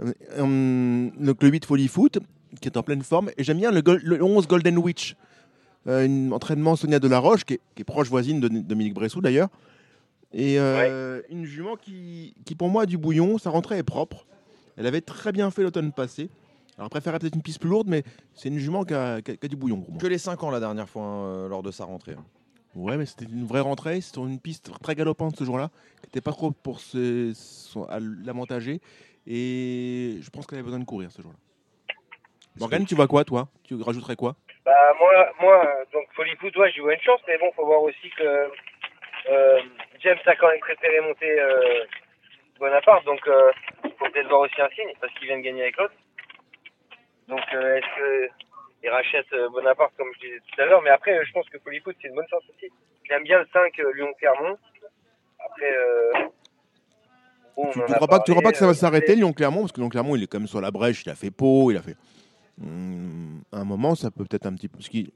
Euh, 0.01 0.11
hum, 0.41 1.11
donc 1.19 1.41
le 1.43 1.49
8 1.49 1.65
Folie 1.65 1.87
Foot, 1.87 2.19
qui 2.61 2.67
est 2.69 2.77
en 2.77 2.83
pleine 2.83 3.01
forme, 3.03 3.29
et 3.37 3.43
j'aime 3.43 3.57
bien 3.57 3.71
le, 3.71 3.81
le 4.03 4.23
11 4.23 4.47
Golden 4.47 4.77
Witch, 4.77 5.15
euh, 5.87 6.07
un 6.07 6.31
entraînement 6.31 6.75
Sonia 6.75 6.99
Delaroche, 6.99 7.43
qui 7.45 7.55
est, 7.55 7.59
qui 7.75 7.81
est 7.81 7.85
proche 7.85 8.09
voisine 8.09 8.39
de 8.39 8.47
Dominique 8.47 8.93
Bressou 8.93 9.21
d'ailleurs, 9.21 9.49
et 10.33 10.59
euh, 10.59 11.21
une 11.29 11.45
jument 11.45 11.75
qui, 11.75 12.33
qui 12.45 12.55
pour 12.55 12.69
moi 12.69 12.83
a 12.83 12.85
du 12.85 12.97
bouillon, 12.97 13.37
sa 13.37 13.49
rentrée 13.49 13.77
est 13.77 13.83
propre. 13.83 14.25
Elle 14.77 14.87
avait 14.87 15.01
très 15.01 15.31
bien 15.31 15.51
fait 15.51 15.61
l'automne 15.61 15.91
passé. 15.91 16.29
Alors, 16.77 16.87
elle 16.87 16.89
préférait 16.89 17.19
peut-être 17.19 17.35
une 17.35 17.43
piste 17.43 17.59
plus 17.59 17.69
lourde, 17.69 17.87
mais 17.87 18.03
c'est 18.33 18.49
une 18.49 18.57
jument 18.57 18.83
qui 18.83 18.95
a, 18.95 19.21
qui 19.21 19.29
a- 19.31 19.35
qui 19.37 19.45
a 19.45 19.49
du 19.49 19.55
bouillon 19.55 19.79
pour 19.81 19.91
moi. 19.91 20.01
Que 20.01 20.07
les 20.07 20.17
5 20.17 20.41
ans 20.43 20.49
la 20.49 20.59
dernière 20.59 20.89
fois, 20.89 21.03
hein, 21.03 21.23
euh, 21.25 21.47
lors 21.47 21.61
de 21.61 21.69
sa 21.69 21.85
rentrée. 21.85 22.15
Ouais, 22.73 22.97
mais 22.97 23.05
c'était 23.05 23.25
une 23.25 23.45
vraie 23.45 23.59
rentrée. 23.59 24.01
C'était 24.01 24.21
une 24.21 24.39
piste 24.39 24.71
très 24.81 24.95
galopante 24.95 25.35
ce 25.37 25.43
jour-là, 25.43 25.69
qui 26.01 26.07
n'était 26.07 26.21
pas 26.21 26.31
trop 26.31 26.49
pour 26.49 26.79
l'avantager. 28.25 28.81
Et 29.27 30.17
je 30.21 30.29
pense 30.31 30.47
qu'elle 30.47 30.57
avait 30.59 30.65
besoin 30.65 30.79
de 30.79 30.85
courir 30.85 31.11
ce 31.11 31.21
jour-là. 31.21 31.37
Morgane, 32.59 32.85
tu 32.85 32.95
vois 32.95 33.07
quoi, 33.07 33.23
toi? 33.23 33.47
Tu 33.63 33.75
rajouterais 33.81 34.15
quoi? 34.15 34.35
Bah 34.65 34.93
moi, 34.99 35.31
moi 35.41 35.67
donc 35.91 36.05
Folie 36.15 36.35
ouais, 36.55 36.71
j'y 36.71 36.79
vois 36.79 36.93
une 36.93 37.01
chance, 37.01 37.19
mais 37.27 37.37
bon, 37.37 37.51
faut 37.53 37.65
voir 37.65 37.81
aussi 37.81 38.09
que 38.17 38.49
euh, 39.29 39.59
James 39.99 40.17
a 40.25 40.35
quand 40.35 40.49
même 40.49 40.59
préféré 40.59 41.01
monter 41.01 41.39
euh, 41.39 41.83
Bonaparte, 42.59 43.03
donc 43.05 43.27
euh, 43.27 43.51
faut 43.97 44.05
peut-être 44.09 44.27
voir 44.29 44.41
aussi 44.41 44.61
un 44.61 44.69
signe, 44.69 44.93
parce 45.01 45.11
qu'il 45.15 45.27
vient 45.27 45.37
de 45.37 45.43
gagner 45.43 45.63
avec 45.63 45.77
l'autre. 45.77 45.93
Donc 47.27 47.41
euh, 47.53 47.75
est-ce 47.77 47.99
que 47.99 48.29
il 48.83 48.89
rachète 48.89 49.27
Bonaparte 49.51 49.93
comme 49.97 50.11
je 50.15 50.27
disais 50.27 50.39
tout 50.51 50.61
à 50.61 50.65
l'heure, 50.65 50.81
mais 50.81 50.89
après 50.91 51.25
je 51.25 51.31
pense 51.33 51.47
que 51.49 51.57
Folie 51.59 51.81
c'est 52.01 52.07
une 52.07 52.15
bonne 52.15 52.27
chance 52.29 52.43
aussi. 52.49 52.71
J'aime 53.09 53.23
bien 53.23 53.39
le 53.39 53.47
5 53.51 53.79
euh, 53.79 53.91
Lyon-Clermont. 53.93 54.57
Après, 55.45 55.75
bon, 57.57 57.69
Tu 57.71 57.79
ne 57.79 57.83
crois, 57.85 58.07
pas 58.07 58.19
que- 58.19 58.23
tu 58.23 58.31
parlé, 58.31 58.33
crois 58.33 58.41
pas 58.43 58.51
que 58.51 58.57
ça 58.57 58.67
va 58.67 58.73
s'arrêter, 58.73 59.15
Lyon-Clermont 59.15 59.61
Parce 59.61 59.71
que 59.73 59.81
Lyon-Clermont, 59.81 60.15
il 60.15 60.23
est 60.23 60.27
quand 60.27 60.39
même 60.39 60.47
sur 60.47 60.61
la 60.61 60.71
brèche. 60.71 61.03
Il 61.05 61.09
a 61.09 61.15
fait 61.15 61.31
Pau, 61.31 61.69
il 61.71 61.77
a 61.77 61.81
fait. 61.81 61.95
Hum, 62.61 63.41
à 63.51 63.59
un 63.59 63.63
moment, 63.65 63.95
ça 63.95 64.11
peut 64.11 64.25
peut-être 64.25 64.45
un 64.45 64.53
petit 64.53 64.67
peu. 64.67 64.77
Parce 64.77 64.89
qu'il 64.89 65.09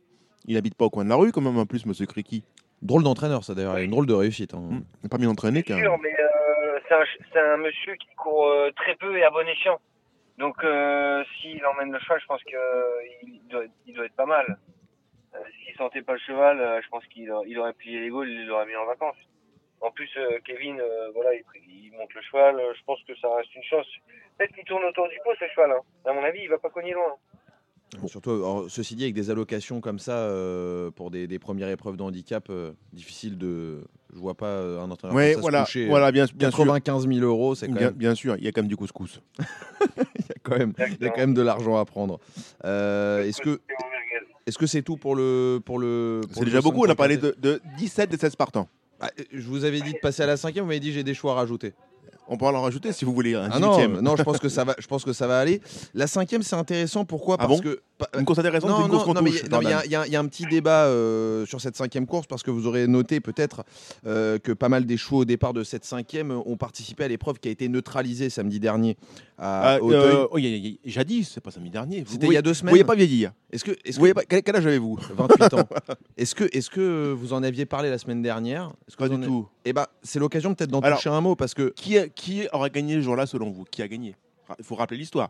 il 0.45 0.57
habite 0.57 0.75
pas 0.75 0.85
au 0.85 0.89
coin 0.89 1.03
de 1.03 1.09
la 1.09 1.15
rue, 1.15 1.31
quand 1.31 1.41
même, 1.41 1.57
en 1.57 1.65
plus, 1.65 1.85
monsieur 1.85 2.05
Criki. 2.05 2.43
Drôle 2.81 3.03
d'entraîneur, 3.03 3.43
ça 3.43 3.53
d'ailleurs, 3.55 3.77
et 3.77 3.85
une 3.85 3.91
drôle 3.91 4.05
de 4.05 4.13
réussite. 4.13 4.53
hein. 4.53 4.57
Hum, 4.57 4.83
Il 5.01 5.03
n'a 5.03 5.09
pas 5.09 5.17
bien 5.17 5.29
entraîné, 5.29 5.63
C'est 5.65 5.73
sûr, 5.73 5.97
mais 6.01 6.13
euh, 6.19 6.79
c'est 7.33 7.39
un, 7.39 7.57
monsieur 7.57 7.95
qui 7.95 8.07
court 8.15 8.47
euh, 8.47 8.71
très 8.75 8.95
peu 8.95 9.17
et 9.17 9.23
à 9.23 9.29
bon 9.31 9.45
escient. 9.47 9.79
Donc, 10.37 10.63
euh, 10.63 11.23
s'il 11.41 11.65
emmène 11.65 11.91
le 11.91 11.99
cheval, 11.99 12.19
je 12.21 12.25
pense 12.27 12.43
qu'il 12.43 12.57
doit, 13.49 13.63
être- 13.65 13.71
il 13.87 13.95
doit 13.95 14.05
être 14.05 14.15
pas 14.15 14.27
mal. 14.27 14.57
Euh, 15.35 15.39
s'il 15.65 15.75
sentait 15.75 16.03
pas 16.03 16.13
le 16.13 16.19
cheval, 16.19 16.59
euh, 16.61 16.79
je 16.83 16.87
pense 16.89 17.05
qu'il 17.07 17.29
aurait, 17.31 17.47
il 17.49 17.57
aurait 17.59 17.73
plié 17.73 17.99
les 17.99 18.09
gaules, 18.09 18.29
il 18.29 18.45
l'aurait 18.45 18.67
mis 18.67 18.75
en 18.75 18.85
vacances. 18.85 19.17
En 19.81 19.91
plus, 19.91 20.09
euh, 20.17 20.39
Kevin, 20.45 20.79
euh, 20.79 21.11
voilà, 21.13 21.33
il, 21.35 21.43
il 21.85 21.91
monte 21.97 22.13
le 22.13 22.21
cheval. 22.21 22.55
euh, 22.59 22.73
je 22.77 22.83
pense 22.85 22.99
que 23.07 23.15
ça 23.21 23.27
reste 23.35 23.53
une 23.55 23.63
chance. 23.63 23.85
Peut-être 24.37 24.53
qu'il 24.53 24.63
tourne 24.65 24.83
autour 24.85 25.07
du 25.07 25.15
pot, 25.23 25.31
ce 25.39 25.45
cheval. 25.53 25.71
Hein. 25.71 25.81
À 26.09 26.13
mon 26.13 26.23
avis, 26.23 26.39
il 26.43 26.49
va 26.49 26.57
pas 26.57 26.69
cogner 26.69 26.93
loin. 26.93 27.13
Surtout, 28.07 28.31
alors, 28.31 28.65
ceci 28.69 28.95
dit, 28.95 29.03
avec 29.03 29.13
des 29.15 29.29
allocations 29.29 29.79
comme 29.79 29.97
ça 29.99 30.11
euh, 30.17 30.91
pour 30.91 31.09
des, 31.09 31.25
des 31.25 31.39
premières 31.39 31.69
épreuves 31.69 31.95
de 31.95 32.03
handicap, 32.03 32.45
euh, 32.49 32.73
difficile 32.91 33.37
de. 33.37 33.81
Je 34.13 34.19
vois 34.19 34.33
pas 34.35 34.57
un 34.59 34.91
entraîneur 34.91 35.15
Ouais, 35.15 35.33
comme 35.33 35.35
ça 35.35 35.41
voilà, 35.41 35.59
se 35.59 35.71
coucher. 35.71 35.87
voilà 35.87 36.11
bien, 36.11 36.25
bien 36.33 36.49
sûr. 36.51 36.57
95 36.65 37.07
000 37.07 37.19
euros, 37.25 37.55
c'est 37.55 37.67
quand, 37.67 37.73
Bien, 37.75 37.87
même- 37.87 37.93
bien 37.95 38.13
sûr, 38.15 38.35
il 38.37 38.43
y 38.43 38.47
a 38.47 38.51
quand 38.51 38.61
même 38.61 38.67
du 38.67 38.75
couscous. 38.75 39.21
il 39.39 40.25
y 40.27 40.31
a 40.31 40.35
quand 40.43 40.57
même, 40.57 40.73
il 40.99 41.03
y 41.05 41.07
a 41.07 41.11
quand 41.11 41.21
même 41.21 41.33
de 41.33 41.41
l'argent 41.41 41.77
à 41.77 41.85
prendre. 41.85 42.19
Euh, 42.65 43.23
Est-ce 43.23 43.41
que 43.41 43.61
est-ce 44.45 44.57
que 44.57 44.65
c'est 44.67 44.81
tout 44.81 44.97
pour 44.97 45.15
le 45.15 45.59
pour 45.65 45.79
le 45.79 46.21
pour 46.25 46.35
C'est 46.37 46.45
déjà 46.45 46.61
beaucoup, 46.61 46.85
on 46.85 46.89
a 46.89 46.95
parlé 46.95 47.15
de 47.17 47.61
17 47.77 48.09
des 48.09 48.17
16 48.17 48.35
partants. 48.35 48.67
Ah, 48.99 49.11
Je 49.31 49.47
vous 49.47 49.63
avais 49.63 49.81
dit 49.81 49.93
de 49.93 49.99
passer 49.99 50.23
à 50.23 50.25
la 50.25 50.37
cinquième, 50.37 50.63
vous 50.63 50.69
m'avez 50.69 50.79
dit 50.79 50.91
j'ai 50.91 51.03
des 51.03 51.13
choix 51.13 51.33
à 51.33 51.35
rajouter. 51.35 51.73
On 52.29 52.37
peut 52.37 52.45
en 52.45 52.61
rajouter 52.61 52.91
si 52.91 53.05
vous 53.05 53.13
voulez 53.13 53.35
un 53.35 53.49
Ah 53.51 53.59
non, 53.59 53.77
18e. 53.77 53.99
non, 54.01 54.15
je 54.15 54.23
pense 54.23 54.37
que 54.39 54.49
ça 54.49 54.63
va, 54.63 54.75
je 54.77 54.87
pense 54.87 55.03
que 55.03 55.13
ça 55.13 55.27
va 55.27 55.39
aller. 55.39 55.61
La 55.93 56.07
cinquième, 56.07 56.43
c'est 56.43 56.55
intéressant. 56.55 57.05
Pourquoi? 57.05 57.35
Ah 57.39 57.47
Parce 57.47 57.61
bon? 57.61 57.63
que 57.63 57.79
Une 58.19 58.25
course 58.25 58.37
intéressante, 58.39 58.69
non, 58.69 58.83
une 58.85 58.89
course 58.91 59.07
non, 59.07 59.21
mais 59.23 59.31
il 59.31 59.69
y 59.89 59.95
a- 59.95 60.05
y, 60.05 60.11
y 60.11 60.15
un 60.15 60.25
petit 60.27 60.45
débat 60.45 60.85
euh, 60.85 61.45
sur 61.47 61.59
cette 61.61 61.75
cinquième 61.75 62.05
course 62.05 62.27
parce 62.27 62.43
que 62.43 62.51
vous 62.51 62.67
aurez 62.67 62.85
noté 62.85 63.19
peut-être 63.21 63.63
euh, 64.05 64.37
que 64.37 64.51
pas 64.51 64.69
mal 64.69 64.85
des 64.85 64.97
chevaux 64.97 65.19
au 65.21 65.25
départ 65.25 65.51
de 65.53 65.63
cette 65.63 65.83
cinquième 65.83 66.29
ont 66.31 66.57
participé 66.57 67.05
à 67.05 67.07
l'épreuve 67.07 67.39
qui 67.39 67.47
a 67.47 67.51
été 67.51 67.67
neutralisée 67.69 68.29
samedi 68.29 68.59
dernier 68.59 68.97
à 69.39 69.61
Ah, 69.61 69.75
euh, 69.77 70.27
oh, 70.31 70.37
y 70.37 70.45
a- 70.47 70.69
a- 70.69 70.89
jadis, 70.91 71.31
c'est 71.33 71.41
pas 71.41 71.49
samedi 71.51 71.69
dernier. 71.71 72.03
Vous 72.03 72.13
C'était 72.13 72.27
il 72.27 72.33
y 72.33 72.37
a 72.37 72.41
deux 72.43 72.51
Vous 72.51 72.55
semaines. 72.55 72.71
voyez 72.73 72.83
pas 72.83 72.95
vieillir. 72.95 73.31
Est-ce 73.51 73.63
que, 73.63 73.71
est-ce 73.71 73.93
Vous 73.95 73.99
voyez 73.99 74.13
que 74.13 74.19
pas, 74.19 74.25
quel, 74.27 74.43
quel 74.43 74.55
âge 74.57 74.67
avez-vous? 74.67 74.99
28 75.15 75.53
ans 75.55 75.67
Est-ce 76.17 76.35
que, 76.35 76.43
est-ce 76.55 76.69
que 76.69 77.11
vous 77.17 77.33
en 77.33 77.41
aviez 77.43 77.65
parlé 77.65 77.89
la 77.89 77.97
semaine 77.97 78.21
dernière? 78.21 78.73
Pas 78.97 79.07
vous 79.07 79.17
du 79.17 79.23
en- 79.23 79.27
tout. 79.27 79.47
Eh 79.65 79.73
ben, 79.73 79.85
c'est 80.03 80.19
l'occasion 80.19 80.53
peut-être 80.53 80.69
d'en 80.71 80.81
toucher 80.81 81.09
un 81.09 81.21
mot 81.21 81.35
parce 81.35 81.53
que 81.53 81.73
Qui, 81.75 81.97
qui 82.17 82.47
aurait 82.51 82.69
gagné 82.69 82.95
ce 82.95 83.01
jour-là 83.01 83.25
selon 83.25 83.49
vous? 83.51 83.63
Qui 83.63 83.81
a 83.81 83.87
gagné? 83.87 84.15
Il 84.59 84.65
faut 84.65 84.75
rappeler 84.75 84.97
l'histoire. 84.97 85.29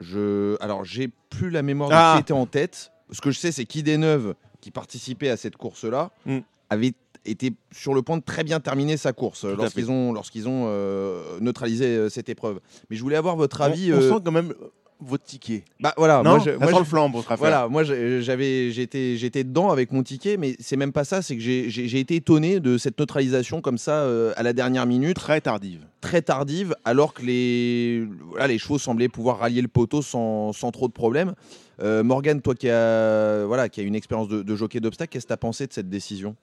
Je, 0.00 0.56
alors, 0.62 0.84
j'ai 0.84 1.08
plus 1.30 1.50
la 1.50 1.62
mémoire 1.62 1.88
de 1.88 1.94
Ah. 1.96 2.12
qui 2.16 2.22
était 2.22 2.32
en 2.32 2.46
tête. 2.46 2.90
Ce 3.12 3.20
que 3.20 3.30
je 3.30 3.38
sais, 3.38 3.52
c'est 3.52 3.64
qu'Ideneuve, 3.64 4.34
qui 4.60 4.70
participait 4.70 5.30
à 5.30 5.36
cette 5.36 5.56
course-là, 5.56 6.10
Mm. 6.26 6.38
avait 6.70 6.92
été 7.24 7.52
sur 7.72 7.94
le 7.94 8.02
point 8.02 8.16
de 8.18 8.22
très 8.22 8.44
bien 8.44 8.60
terminer 8.60 8.96
sa 8.96 9.12
course 9.12 9.44
à 9.44 9.52
lorsqu'ils 9.54 9.90
ont, 9.90 10.12
lorsqu'ils 10.12 10.48
ont 10.48 10.64
euh, 10.68 11.38
neutralisé 11.40 11.86
euh, 11.86 12.08
cette 12.08 12.28
épreuve. 12.28 12.60
Mais 12.90 12.96
je 12.96 13.02
voulais 13.02 13.16
avoir 13.16 13.36
votre 13.36 13.60
On- 13.60 13.64
avis. 13.64 13.92
On, 13.92 13.96
euh, 13.96 14.10
sent 14.14 14.20
quand 14.24 14.32
même 14.32 14.50
euh, 14.50 14.70
votre 15.00 15.24
ticket. 15.24 15.62
bah 15.80 15.92
voilà, 15.96 16.22
non, 16.22 16.30
moi, 16.30 16.38
je- 16.38 16.50
ça 16.52 16.58
moi, 16.58 16.66
sent 16.68 16.72
je- 16.74 16.78
le 16.78 16.84
flambe, 16.84 17.12
votre 17.12 17.32
affaire. 17.32 17.38
voilà, 17.38 17.68
moi 17.68 17.82
j'avais, 17.84 18.70
j'étais, 18.70 19.16
j'étais 19.16 19.44
dedans 19.44 19.70
avec 19.70 19.92
mon 19.92 20.02
ticket, 20.02 20.36
mais 20.38 20.54
c'est 20.58 20.76
même 20.76 20.92
pas 20.92 21.04
ça. 21.04 21.20
C'est 21.22 21.36
que 21.36 21.42
j'ai, 21.42 21.98
été 22.00 22.14
étonné 22.16 22.60
de 22.60 22.78
cette 22.78 22.98
neutralisation 22.98 23.60
comme 23.60 23.76
ça 23.78 24.00
euh, 24.04 24.32
à 24.36 24.42
la 24.42 24.52
dernière 24.52 24.86
minute. 24.86 25.16
Très 25.16 25.40
tardive. 25.40 25.84
très 26.00 26.22
tardive, 26.22 26.74
alors 26.84 27.12
que 27.14 27.22
les, 27.22 28.06
voilà, 28.30 28.46
les 28.46 28.58
chevaux 28.58 28.78
semblaient 28.78 29.08
pouvoir 29.08 29.38
rallier 29.38 29.60
le 29.62 29.68
poteau 29.68 30.00
sans, 30.02 30.52
sans 30.52 30.70
trop 30.70 30.88
de 30.88 30.92
problèmes. 30.92 31.34
Euh, 31.82 32.02
Morgane, 32.02 32.40
toi 32.40 32.54
qui 32.54 32.70
as, 32.70 33.44
voilà, 33.46 33.68
qui 33.68 33.80
a 33.80 33.84
une 33.84 33.94
expérience 33.94 34.28
de, 34.28 34.42
de 34.42 34.56
jockey 34.56 34.80
d'obstacle, 34.80 35.10
qu'est-ce 35.12 35.26
que 35.26 35.28
tu 35.28 35.34
as 35.34 35.36
pensé 35.36 35.66
de 35.66 35.72
cette 35.74 35.90
décision? 35.90 36.36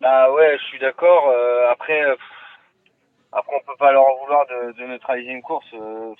Bah 0.00 0.32
ouais, 0.32 0.56
je 0.60 0.64
suis 0.66 0.78
d'accord. 0.78 1.28
euh, 1.28 1.72
après, 1.72 2.02
euh, 2.04 2.12
pff, 2.14 2.22
après 3.32 3.52
on 3.56 3.66
peut 3.66 3.76
pas 3.80 3.90
leur 3.90 4.04
en 4.04 4.16
vouloir 4.22 4.46
de, 4.46 4.80
de 4.80 4.86
neutraliser 4.86 5.32
une 5.32 5.42
course. 5.42 5.66
euh, 5.74 6.14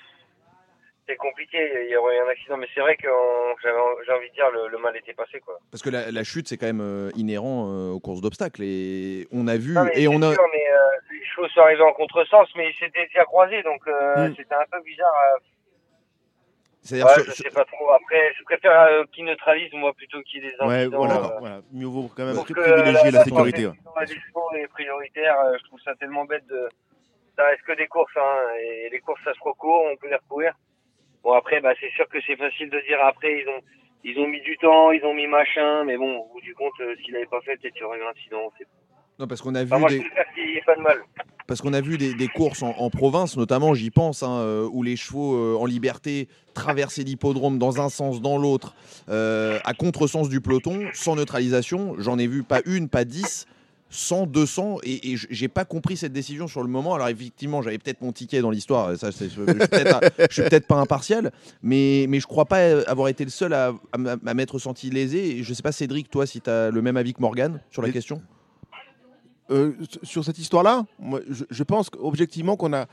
c'est 1.09 1.17
compliqué. 1.17 1.59
Il 1.87 1.91
y 1.91 1.97
aurait 1.97 2.17
eu 2.17 2.21
un 2.21 2.29
accident, 2.29 2.57
mais 2.59 2.69
c'est 2.75 2.81
vrai 2.81 2.97
que 2.97 3.09
j'ai 3.63 4.13
envie 4.13 4.29
de 4.29 4.35
dire 4.35 4.51
le, 4.51 4.69
le 4.69 4.79
mal 4.79 4.97
était 4.97 5.15
passé 5.15 5.41
quoi. 5.41 5.59
Parce 5.71 5.83
que 5.83 5.91
la, 5.91 6.11
la 6.11 6.23
chute, 6.25 6.47
c'est 6.49 6.57
quand 6.59 6.67
même 6.67 6.81
euh, 6.83 7.11
inhérent 7.17 7.67
euh, 7.73 7.91
aux 7.91 8.01
courses 8.01 8.21
d'obstacles. 8.21 8.63
Et 8.63 9.27
on 9.33 9.49
a 9.49 9.57
vu, 9.57 9.73
Non, 9.75 9.87
et 9.95 10.07
on 10.09 10.21
a. 10.23 10.33
sûr, 10.35 10.45
mais 10.53 10.71
euh, 10.71 10.79
les 11.11 11.25
chevaux 11.25 11.49
sont 11.49 11.61
arrivés 11.61 11.83
en 11.83 11.93
contresens, 11.93 12.49
mais 12.57 12.71
ils 12.71 12.75
s'étaient 12.77 13.07
déjà 13.07 13.25
croisés, 13.25 13.63
donc 13.63 13.81
Mm. 13.87 14.35
c'était 14.37 14.55
un 14.55 14.65
peu 14.71 14.81
bizarre. 14.83 15.13
C'est-à-dire 16.83 17.07
ouais, 17.07 17.13
sur- 17.15 17.25
je 17.25 17.31
sais 17.33 17.51
pas 17.51 17.65
trop. 17.65 17.91
Après, 17.93 18.33
je 18.39 18.45
préfère 18.45 18.81
euh, 18.81 19.05
qu'ils 19.13 19.25
neutralisent 19.25 19.73
moi 19.75 19.93
plutôt 19.95 20.21
qu'il 20.23 20.43
y 20.43 20.47
ait 20.47 20.51
des 20.51 20.57
Ouais, 20.65 20.75
incidents. 20.83 20.99
voilà, 20.99 21.17
euh, 21.17 21.39
voilà. 21.41 21.61
Mieux 21.73 21.87
vaut 21.87 22.09
quand 22.17 22.25
même 22.25 22.37
privilégier 22.37 23.11
la, 23.11 23.19
la 23.19 23.25
sécurité. 23.25 23.67
ouais. 23.67 23.73
chevaux 24.07 24.51
est 24.57 24.69
prioritaire. 24.69 25.39
euh, 25.41 25.57
Je 25.59 25.65
trouve 25.65 25.81
ça 25.81 25.95
tellement 25.97 26.25
bête 26.25 26.47
de. 26.47 26.69
Ça 27.37 27.45
reste 27.47 27.63
que 27.63 27.73
des 27.77 27.87
courses, 27.87 28.17
hein, 28.17 28.39
et 28.61 28.89
les 28.91 28.99
courses 29.01 29.21
ça 29.25 29.33
se 29.33 29.39
recourt, 29.41 29.85
on 29.93 29.97
peut 29.97 30.09
les 30.09 30.17
recourir? 30.17 30.55
Après, 31.59 31.75
bah 31.75 31.75
c'est 31.81 31.91
sûr 31.97 32.09
que 32.09 32.19
c'est 32.27 32.37
facile 32.37 32.71
de 32.71 32.81
dire 32.87 32.99
après 33.05 33.41
ils 33.43 33.49
ont 33.49 33.61
ils 34.05 34.19
ont 34.19 34.29
mis 34.29 34.41
du 34.43 34.57
temps, 34.59 34.93
ils 34.93 35.05
ont 35.05 35.15
mis 35.15 35.27
machin, 35.27 35.85
mais 35.85 35.97
bon 35.97 36.19
au 36.19 36.33
bout 36.33 36.41
du 36.41 36.55
compte, 36.55 36.73
euh, 36.81 36.95
s'il 37.03 37.13
n'avait 37.13 37.27
pas 37.27 37.41
fait, 37.41 37.57
peut-être 37.57 37.73
qu'il 37.75 37.83
y 37.83 37.85
aurait 37.85 37.99
eu 37.99 38.03
un 38.03 38.15
pas. 38.31 38.67
Non, 39.19 39.27
parce 39.27 39.43
qu'on 39.43 39.55
a 39.57 39.65
vu 39.65 39.73
Enfin, 39.73 39.81
moi, 39.81 39.89
des... 39.89 40.05
pas 40.65 40.77
de 40.77 40.81
mal. 40.81 40.99
Parce 41.49 41.61
qu'on 41.61 41.73
a 41.73 41.81
vu 41.81 41.99
des, 41.99 42.15
des 42.15 42.29
courses 42.29 42.63
en, 42.63 42.71
en 42.71 42.91
province, 42.91 43.37
notamment, 43.37 43.75
j'y 43.75 43.91
pense, 43.91 44.23
hein, 44.23 44.39
euh, 44.39 44.69
où 44.71 44.85
les 44.85 44.95
chevaux 44.95 45.35
euh, 45.35 45.57
en 45.59 45.67
liberté 45.67 46.29
traversaient 46.55 47.03
l'hippodrome 47.03 47.59
dans 47.59 47.81
un 47.81 47.89
sens, 47.89 48.21
dans 48.21 48.39
l'autre, 48.39 48.77
euh, 49.09 49.59
à 49.65 49.75
contresens 49.75 50.29
du 50.29 50.41
peloton, 50.41 50.87
sans 50.93 51.17
neutralisation. 51.17 51.97
J'en 51.99 52.19
ai 52.19 52.29
vu 52.29 52.45
pas 52.45 52.61
une, 52.67 52.89
pas 52.89 53.05
dix, 53.05 53.47
100, 53.91 54.27
200, 54.27 54.79
et, 54.83 55.13
et 55.13 55.17
j'ai 55.31 55.49
pas 55.49 55.65
compris 55.65 55.97
cette 55.97 56.13
décision 56.13 56.47
sur 56.47 56.63
le 56.63 56.69
moment. 56.69 56.95
Alors 56.95 57.09
effectivement, 57.09 57.63
j'avais 57.63 57.79
peut-être 57.79 58.03
mon 58.03 58.13
ticket 58.13 58.41
dans 58.43 58.51
l'histoire, 58.51 58.97
ça, 58.99 59.13
c'est- 59.13 59.31
je 59.31 59.31
suis 59.31 59.45
peut-être 59.45 60.01
je 60.19 60.33
suis 60.35 60.43
peut-être 60.43 60.67
pas 60.67 60.77
impartial, 60.77 61.33
mais, 61.63 62.05
mais 62.09 62.21
je 62.21 62.27
crois 62.27 62.45
pas 62.45 62.83
avoir 62.89 63.09
été 63.09 63.25
le 63.25 63.31
seul 63.31 63.53
à, 63.55 63.73
m'être 64.35 64.59
senti 64.59 64.91
lésé. 64.91 65.39
Et 65.39 65.43
je 65.43 65.55
sais 65.55 65.63
pas, 65.63 65.73
Cédric, 65.73 66.11
toi, 66.11 66.27
si 66.27 66.41
tu 66.43 66.51
as 66.51 66.71
le 66.71 66.83
même 66.83 66.97
avis 66.99 67.15
que 67.15 67.21
Morgane 67.23 67.61
sur 67.71 67.81
la 67.83 67.91
question? 67.91 68.21
Euh, 69.51 69.73
sur 70.03 70.25
cette 70.25 70.39
histoire-là, 70.39 70.85
je, 71.31 71.45
je 71.49 71.63
pense 71.63 71.91
objectivement 71.99 72.57
qu'on 72.57 72.75
a, 72.75 72.87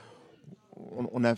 on, 0.97 1.09
on 1.11 1.23
a, 1.25 1.33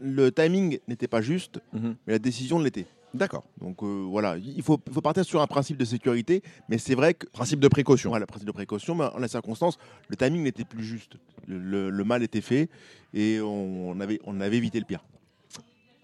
le 0.00 0.32
timing 0.32 0.78
n'était 0.88 1.08
pas 1.08 1.20
juste, 1.20 1.60
Mhm. 1.74 1.96
mais 2.06 2.14
la 2.14 2.18
décision 2.18 2.58
l'était. 2.58 2.86
D'accord. 3.14 3.44
Donc 3.60 3.82
euh, 3.82 4.04
voilà, 4.08 4.36
il 4.38 4.62
faut, 4.62 4.78
partir 4.78 5.24
sur 5.24 5.42
un 5.42 5.46
principe 5.46 5.76
de 5.76 5.84
sécurité, 5.84 6.42
mais 6.68 6.78
c'est 6.78 6.94
vrai 6.94 7.12
que 7.14 7.26
Principe 7.28 7.60
de 7.60 7.68
précaution. 7.68 8.08
voilà, 8.10 8.26
principe 8.26 8.46
de 8.46 8.52
précaution, 8.52 8.94
mais 8.94 9.04
en 9.04 9.18
la 9.18 9.28
circonstance, 9.28 9.78
le 10.08 10.16
timing 10.16 10.42
n'était 10.42 10.64
plus 10.64 10.82
juste. 10.82 11.16
Le, 11.46 11.58
le- 11.58 11.90
le 11.90 12.04
mal 12.04 12.22
était 12.22 12.40
fait 12.40 12.68
et 13.12 13.38
on, 13.40 13.90
on 13.90 14.00
avait, 14.00 14.18
on 14.24 14.40
avait 14.40 14.56
évité 14.56 14.78
le 14.78 14.86
pire. 14.86 15.04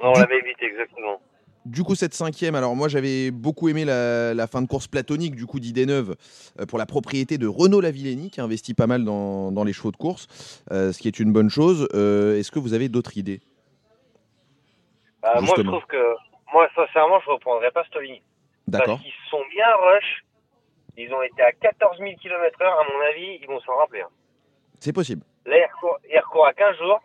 On 0.01 0.13
Du- 0.13 0.21
l'avait 0.21 0.39
évité, 0.39 0.67
exactement. 0.67 1.19
Du 1.65 1.83
coup, 1.83 1.95
cette 1.95 2.15
cinquième, 2.15 2.55
alors 2.55 2.75
moi 2.77 2.89
j'avais 2.89 3.31
beaucoup 3.31 3.69
aimé 3.69 3.85
la, 3.85 4.33
la 4.33 4.47
fin 4.47 4.63
de 4.63 4.67
course 4.67 4.87
platonique 4.87 5.35
du 5.35 5.45
coup 5.47 5.61
d'Idéneuve 5.61 6.15
euh, 6.61 6.67
pour 6.67 6.79
la 6.79 6.87
propriété 6.87 7.37
de 7.37 7.47
Renaud 7.47 7.81
Lavillenie 7.81 8.31
qui 8.31 8.41
a 8.41 8.45
investi 8.45 8.75
pas 8.75 8.87
mal 8.87 9.05
dans, 9.05 9.51
dans 9.53 9.65
les 9.65 9.73
chevaux 9.73 9.91
de 9.93 9.97
course, 9.97 10.29
euh, 10.73 10.93
ce 10.93 10.99
qui 10.99 11.09
est 11.09 11.19
une 11.21 11.33
bonne 11.33 11.51
chose. 11.51 11.87
Euh, 11.95 12.39
Est-ce 12.39 12.51
que 12.53 12.59
vous 12.59 12.75
avez 12.75 12.89
d'autres 12.89 13.17
idées? 13.19 13.41
Bah, 15.23 15.33
moi, 15.35 15.41
je 15.43 15.47
Justement. 15.63 15.73
trouve 15.73 15.87
que, 15.89 15.97
moi, 16.53 16.69
sincèrement, 16.75 17.21
je 17.21 17.31
reprendrais 17.31 17.71
pas 17.71 17.85
cette 17.85 18.03
ligne. 18.03 18.23
D'accord. 18.67 18.97
Parce 18.97 19.03
qu'ils 19.03 19.13
sont 19.31 19.43
bien 19.51 19.67
rush. 19.77 20.25
Ils 20.97 21.13
ont 21.15 21.23
été 21.23 21.43
à 21.43 21.53
14 21.53 21.99
000 21.99 22.11
km/h, 22.21 22.65
à 22.67 22.85
mon 22.93 23.01
avis, 23.07 23.39
ils 23.41 23.47
vont 23.47 23.61
s'en 23.61 23.77
rappeler. 23.77 24.01
hein. 24.03 24.09
C'est 24.81 24.93
possible. 24.93 25.23
Là, 25.47 25.57
il 25.59 25.65
recourt, 25.73 25.99
il 26.11 26.19
recourt 26.19 26.47
à 26.47 26.53
15 26.53 26.77
jours. 26.77 27.01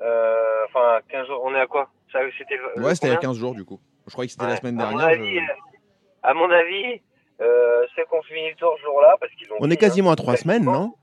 Euh, 0.00 0.64
enfin, 0.68 1.00
15 1.08 1.26
jours, 1.26 1.42
on 1.44 1.54
est 1.54 1.60
à 1.60 1.66
quoi? 1.66 1.88
Ça, 2.12 2.20
c'était 2.38 2.56
le- 2.56 2.82
Ouais, 2.82 2.94
c'était 2.94 3.08
il 3.08 3.10
y 3.10 3.12
a 3.12 3.16
combien? 3.16 3.28
15 3.30 3.38
jours 3.38 3.54
du 3.54 3.64
coup. 3.64 3.80
Je 4.06 4.12
croyais 4.12 4.28
que 4.28 4.32
c'était 4.32 4.44
la 4.46 4.52
Ouais. 4.52 4.56
semaine 4.56 4.80
À 4.80 4.84
mon 4.90 4.96
dernière. 4.98 5.18
avis, 5.20 5.34
je- 5.34 5.40
euh, 5.40 5.54
à 6.22 6.34
mon 6.34 6.50
avis 6.50 7.02
euh, 7.40 7.86
ceux 7.96 8.04
qui 8.04 8.14
ont 8.14 8.22
fini 8.22 8.50
le 8.50 8.56
tour 8.56 8.74
ce 8.78 8.82
jour-là, 8.82 9.16
parce 9.20 9.32
qu'ils 9.34 9.50
ont. 9.52 9.56
On 9.60 9.64
est 9.66 9.68
fini, 9.70 9.76
quasiment 9.78 10.10
hein. 10.10 10.14
à 10.14 10.16
trois 10.16 10.36
semaines, 10.36 10.64
non? 10.64 10.94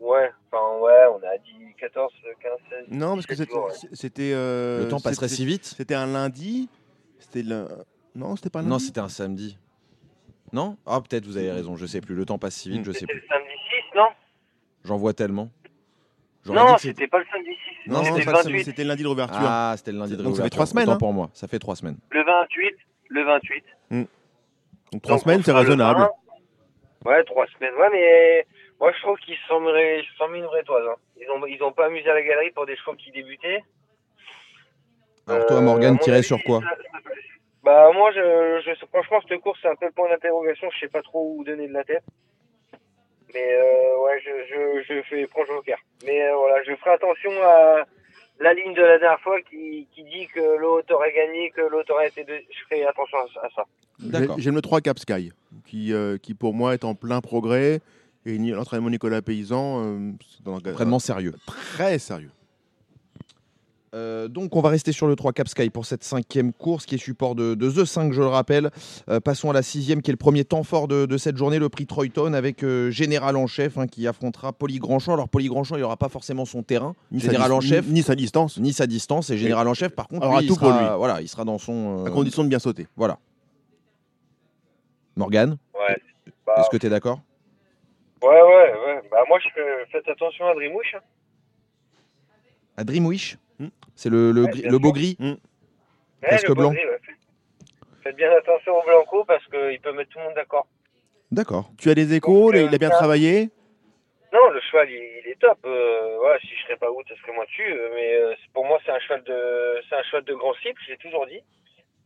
Ouais, 0.00 0.30
enfin, 0.52 0.78
ouais, 0.80 1.04
on 1.12 1.16
a 1.26 1.36
dit 1.38 1.74
14, 1.78 2.12
15, 2.40 2.52
16. 2.70 2.84
Non, 2.90 3.14
parce 3.14 3.26
que 3.26 3.34
17 3.34 3.48
c'était, 3.50 3.96
c'était. 3.96 4.32
euh, 4.32 4.84
Le 4.84 4.88
temps 4.88 5.00
passerait 5.00 5.26
c'était- 5.28 5.36
si 5.42 5.46
vite 5.46 5.64
C'était 5.64 5.94
un 5.94 6.06
lundi. 6.06 6.68
C'était 7.18 7.42
le. 7.42 7.66
Non, 8.14 8.36
c'était 8.36 8.50
pas 8.50 8.60
un 8.60 8.62
lundi. 8.62 8.72
Non, 8.72 8.78
c'était 8.78 9.00
un 9.00 9.08
samedi. 9.08 9.58
Non? 10.52 10.76
Ah, 10.86 11.00
peut-être 11.00 11.26
vous 11.26 11.36
avez 11.36 11.50
raison, 11.52 11.76
je 11.76 11.84
sais 11.84 12.00
plus. 12.00 12.14
Le 12.14 12.24
temps 12.24 12.38
passe 12.38 12.54
si 12.54 12.70
vite, 12.70 12.84
je 12.84 12.92
sais 12.92 13.00
C'était 13.00 13.12
plus. 13.12 13.20
le 13.22 13.26
samedi 13.28 13.50
6, 13.92 13.96
non? 13.96 14.06
J'en 14.84 14.96
vois 14.96 15.12
tellement. 15.14 15.50
Non, 16.46 16.78
c'était- 16.78 16.94
c'était 16.94 17.08
pas 17.08 17.18
le 17.18 17.26
samedi 17.30 17.50
6. 17.50 17.90
Non, 17.90 17.98
c'était 17.98 18.12
c'est 18.12 18.18
le 18.20 18.24
pas 18.24 18.30
le 18.32 18.36
28. 18.38 18.64
C'était 18.64 18.82
le 18.84 18.88
lundi 18.88 19.02
de 19.02 19.08
l'ouverture. 19.08 19.38
Ah, 19.42 19.74
c'était 19.76 19.92
le 19.92 19.98
lundi 19.98 20.12
de 20.12 20.16
Donc 20.22 20.24
ça 20.24 20.30
fait 20.30 20.32
réouverture. 20.36 20.56
trois 20.56 20.66
semaines, 20.66 20.84
Autant 20.84 20.94
hein. 20.94 20.98
pour 20.98 21.12
moi, 21.12 21.30
ça 21.34 21.48
fait 21.48 21.58
trois 21.58 21.76
semaines. 21.76 21.98
Le 22.10 22.22
28. 22.24 22.74
Le 23.10 23.24
28. 23.24 23.64
Donc 24.92 25.02
trois 25.02 25.16
Donc, 25.16 25.22
semaines, 25.24 25.40
on 25.40 25.42
c'est 25.42 25.52
raisonnable. 25.52 26.00
20. 26.00 26.10
Ouais, 27.10 27.24
trois 27.24 27.46
semaines. 27.48 27.74
Ouais, 27.74 27.88
mais 27.92 28.46
moi, 28.80 28.92
je 28.92 29.00
trouve 29.02 29.18
qu'ils 29.18 29.36
se 29.36 29.46
sont 29.48 29.60
mis, 29.60 30.38
une 30.38 30.44
vraie 30.46 30.62
toise. 30.62 30.86
hein. 30.88 30.96
Ils 31.20 31.28
ont, 31.30 31.44
ils 31.46 31.62
ont 31.62 31.72
pas 31.72 31.86
amusé 31.86 32.08
à 32.10 32.14
la 32.14 32.22
galerie 32.22 32.50
pour 32.52 32.66
des 32.66 32.76
chevaux 32.76 32.94
qui 32.94 33.10
débutaient. 33.10 33.62
Alors 35.26 35.46
toi, 35.46 35.56
Euh, 35.56 35.58
à 35.58 35.62
Morgane, 35.62 35.92
mon 35.94 35.98
tirais 35.98 36.22
sur 36.22 36.42
quoi 36.44 36.60
ça- 36.60 36.76
ça- 36.76 36.98
Bah, 37.64 37.90
moi, 37.92 38.10
je, 38.12 38.62
je, 38.64 38.86
franchement, 38.86 39.20
cette 39.28 39.40
course, 39.40 39.58
c'est 39.60 39.68
un 39.68 39.74
peu 39.74 39.86
le 39.86 39.92
point 39.92 40.08
d'interrogation. 40.08 40.68
Je 40.72 40.78
sais 40.80 40.88
pas 40.88 41.02
trop 41.02 41.34
où 41.36 41.44
donner 41.44 41.68
de 41.68 41.72
la 41.74 41.84
tête. 41.84 42.04
Mais 43.34 43.54
euh, 43.54 43.98
ouais, 44.04 44.20
je, 44.24 44.30
je, 44.48 44.82
je 44.94 45.02
fais 45.02 45.26
prends 45.26 45.44
joker. 45.44 45.76
Mais 46.06 46.22
euh, 46.28 46.34
voilà, 46.36 46.62
je 46.62 46.74
ferai 46.76 46.90
attention 46.92 47.30
à 47.42 47.84
la 48.40 48.54
ligne 48.54 48.72
de 48.72 48.80
la 48.80 48.98
dernière 48.98 49.20
fois 49.20 49.38
qui, 49.42 49.86
qui 49.94 50.02
dit 50.04 50.28
que 50.28 50.40
l'autre 50.58 50.94
aurait 50.94 51.12
gagné, 51.12 51.50
que 51.50 51.60
l'autre 51.60 51.92
aurait 51.92 52.08
été. 52.08 52.24
Je 52.26 52.58
ferai 52.70 52.86
attention 52.86 53.18
à, 53.18 53.46
à 53.46 53.50
ça. 53.50 53.64
J'aime 54.38 54.54
le 54.54 54.62
3 54.62 54.80
Cap 54.80 54.98
Sky, 54.98 55.32
qui, 55.66 55.92
euh, 55.92 56.16
qui 56.16 56.32
pour 56.32 56.54
moi 56.54 56.72
est 56.72 56.84
en 56.84 56.94
plein 56.94 57.20
progrès. 57.20 57.80
Et 58.26 58.36
l'entraînement 58.38 58.90
Nicolas 58.90 59.22
Paysan, 59.22 59.82
euh, 59.84 60.12
c'est 60.30 60.44
dans 60.44 60.54
un- 60.56 60.70
Entraînement 60.72 60.98
sérieux. 60.98 61.34
très 61.46 61.98
sérieux. 61.98 62.30
Euh, 63.94 64.28
donc 64.28 64.54
on 64.54 64.60
va 64.60 64.68
rester 64.68 64.92
sur 64.92 65.06
le 65.06 65.16
3 65.16 65.32
Cap 65.32 65.48
Sky 65.48 65.70
pour 65.70 65.86
cette 65.86 66.04
cinquième 66.04 66.52
course 66.52 66.84
qui 66.84 66.96
est 66.96 66.98
support 66.98 67.34
de, 67.34 67.54
de 67.54 67.70
The 67.70 67.86
5 67.86 68.12
je 68.12 68.20
le 68.20 68.26
rappelle. 68.26 68.70
Euh, 69.08 69.18
passons 69.18 69.48
à 69.48 69.54
la 69.54 69.62
sixième 69.62 70.02
qui 70.02 70.10
est 70.10 70.12
le 70.12 70.18
premier 70.18 70.44
temps 70.44 70.62
fort 70.62 70.88
de, 70.88 71.06
de 71.06 71.16
cette 71.16 71.38
journée, 71.38 71.58
le 71.58 71.70
prix 71.70 71.86
Troyton 71.86 72.34
avec 72.34 72.62
euh, 72.64 72.90
Général 72.90 73.34
en 73.34 73.46
chef 73.46 73.78
hein, 73.78 73.86
qui 73.86 74.06
affrontera 74.06 74.52
Poli 74.52 74.78
Grandchamp. 74.78 75.14
Alors 75.14 75.30
Poli 75.30 75.48
Grandchamp 75.48 75.76
il 75.76 75.80
n'aura 75.80 75.96
pas 75.96 76.10
forcément 76.10 76.44
son 76.44 76.62
terrain, 76.62 76.94
Ni 77.10 77.20
sa 77.20 77.28
Général 77.28 77.50
en 77.50 77.62
chef, 77.62 77.86
Ni, 77.86 77.94
ni 77.94 78.02
sa 78.02 78.14
distance, 78.14 78.58
ni 78.58 78.74
sa 78.74 78.86
distance 78.86 79.30
et 79.30 79.38
Général 79.38 79.66
en 79.66 79.72
chef 79.72 79.94
par 79.94 80.06
contre 80.06 80.26
aura 80.26 80.40
lui, 80.40 80.44
il, 80.44 80.48
tout 80.48 80.56
pour 80.56 80.68
lui. 80.68 80.84
Voilà, 80.98 81.22
il 81.22 81.28
sera 81.28 81.46
dans 81.46 81.56
son... 81.56 82.04
à 82.04 82.08
euh, 82.08 82.12
condition 82.12 82.44
de 82.44 82.48
bien 82.50 82.58
sauter. 82.58 82.88
Voilà. 82.94 83.18
Morgane, 85.16 85.56
Ouais. 85.74 85.96
Bah, 86.46 86.56
est-ce 86.58 86.68
que 86.68 86.76
tu 86.76 86.86
es 86.86 86.90
d'accord? 86.90 87.20
Ouais, 88.22 88.42
ouais, 88.42 88.72
ouais. 88.86 89.02
Bah, 89.10 89.24
moi, 89.28 89.38
je 89.40 89.48
fais, 89.54 89.86
faites 89.92 90.08
attention 90.08 90.46
à 90.48 90.54
Drimouche. 90.54 90.94
hein. 90.94 91.00
À 92.76 92.84
Dreamwish 92.84 93.36
Hmm. 93.58 93.68
C'est 93.96 94.08
le, 94.08 94.30
le, 94.30 94.44
Ouais, 94.44 94.50
gris- 94.50 94.62
bien 94.62 94.70
le 94.70 94.78
beau 94.78 94.92
gris 94.92 95.16
Ouais, 95.18 95.36
Presque 96.22 96.52
blanc. 96.52 96.70
gris, 96.70 96.86
ouais. 96.86 96.98
Faites 98.04 98.14
bien 98.16 98.30
attention 98.30 98.76
au 98.78 98.82
Blanco 98.84 99.24
parce 99.24 99.44
qu'il 99.46 99.80
peut 99.80 99.92
mettre 99.92 100.10
tout 100.10 100.18
le 100.20 100.24
monde 100.26 100.34
d'accord. 100.34 100.68
D'accord. 101.32 101.70
Tu 101.76 101.90
as 101.90 101.94
des 101.96 102.14
échos, 102.14 102.52
Donc, 102.52 102.60
il 102.68 102.72
a 102.74 102.78
bien 102.78 102.88
euh, 102.90 102.92
travaillé. 102.92 103.50
Non, 104.32 104.50
le 104.50 104.60
cheval, 104.60 104.88
il, 104.90 104.94
il 105.24 105.30
est 105.32 105.40
top. 105.40 105.58
Euh, 105.64 106.16
voilà, 106.18 106.38
si 106.38 106.48
je 106.54 106.62
serais 106.62 106.76
pas 106.76 106.90
out, 106.92 107.04
ça 107.08 107.16
serait 107.16 107.32
moi 107.34 107.44
dessus. 107.46 107.66
euh, 107.68 107.90
Mais 107.94 108.14
euh, 108.14 108.34
pour 108.54 108.64
moi, 108.64 108.78
c'est 108.86 108.92
un 108.92 109.00
cheval 109.00 109.24
de, 109.24 109.80
c'est 109.88 109.96
un 109.96 110.02
cheval 110.04 110.22
de 110.24 110.34
grand 110.34 110.54
cycle. 110.62 110.80
J'ai 110.86 110.96
toujours 110.98 111.26
dit. 111.26 111.40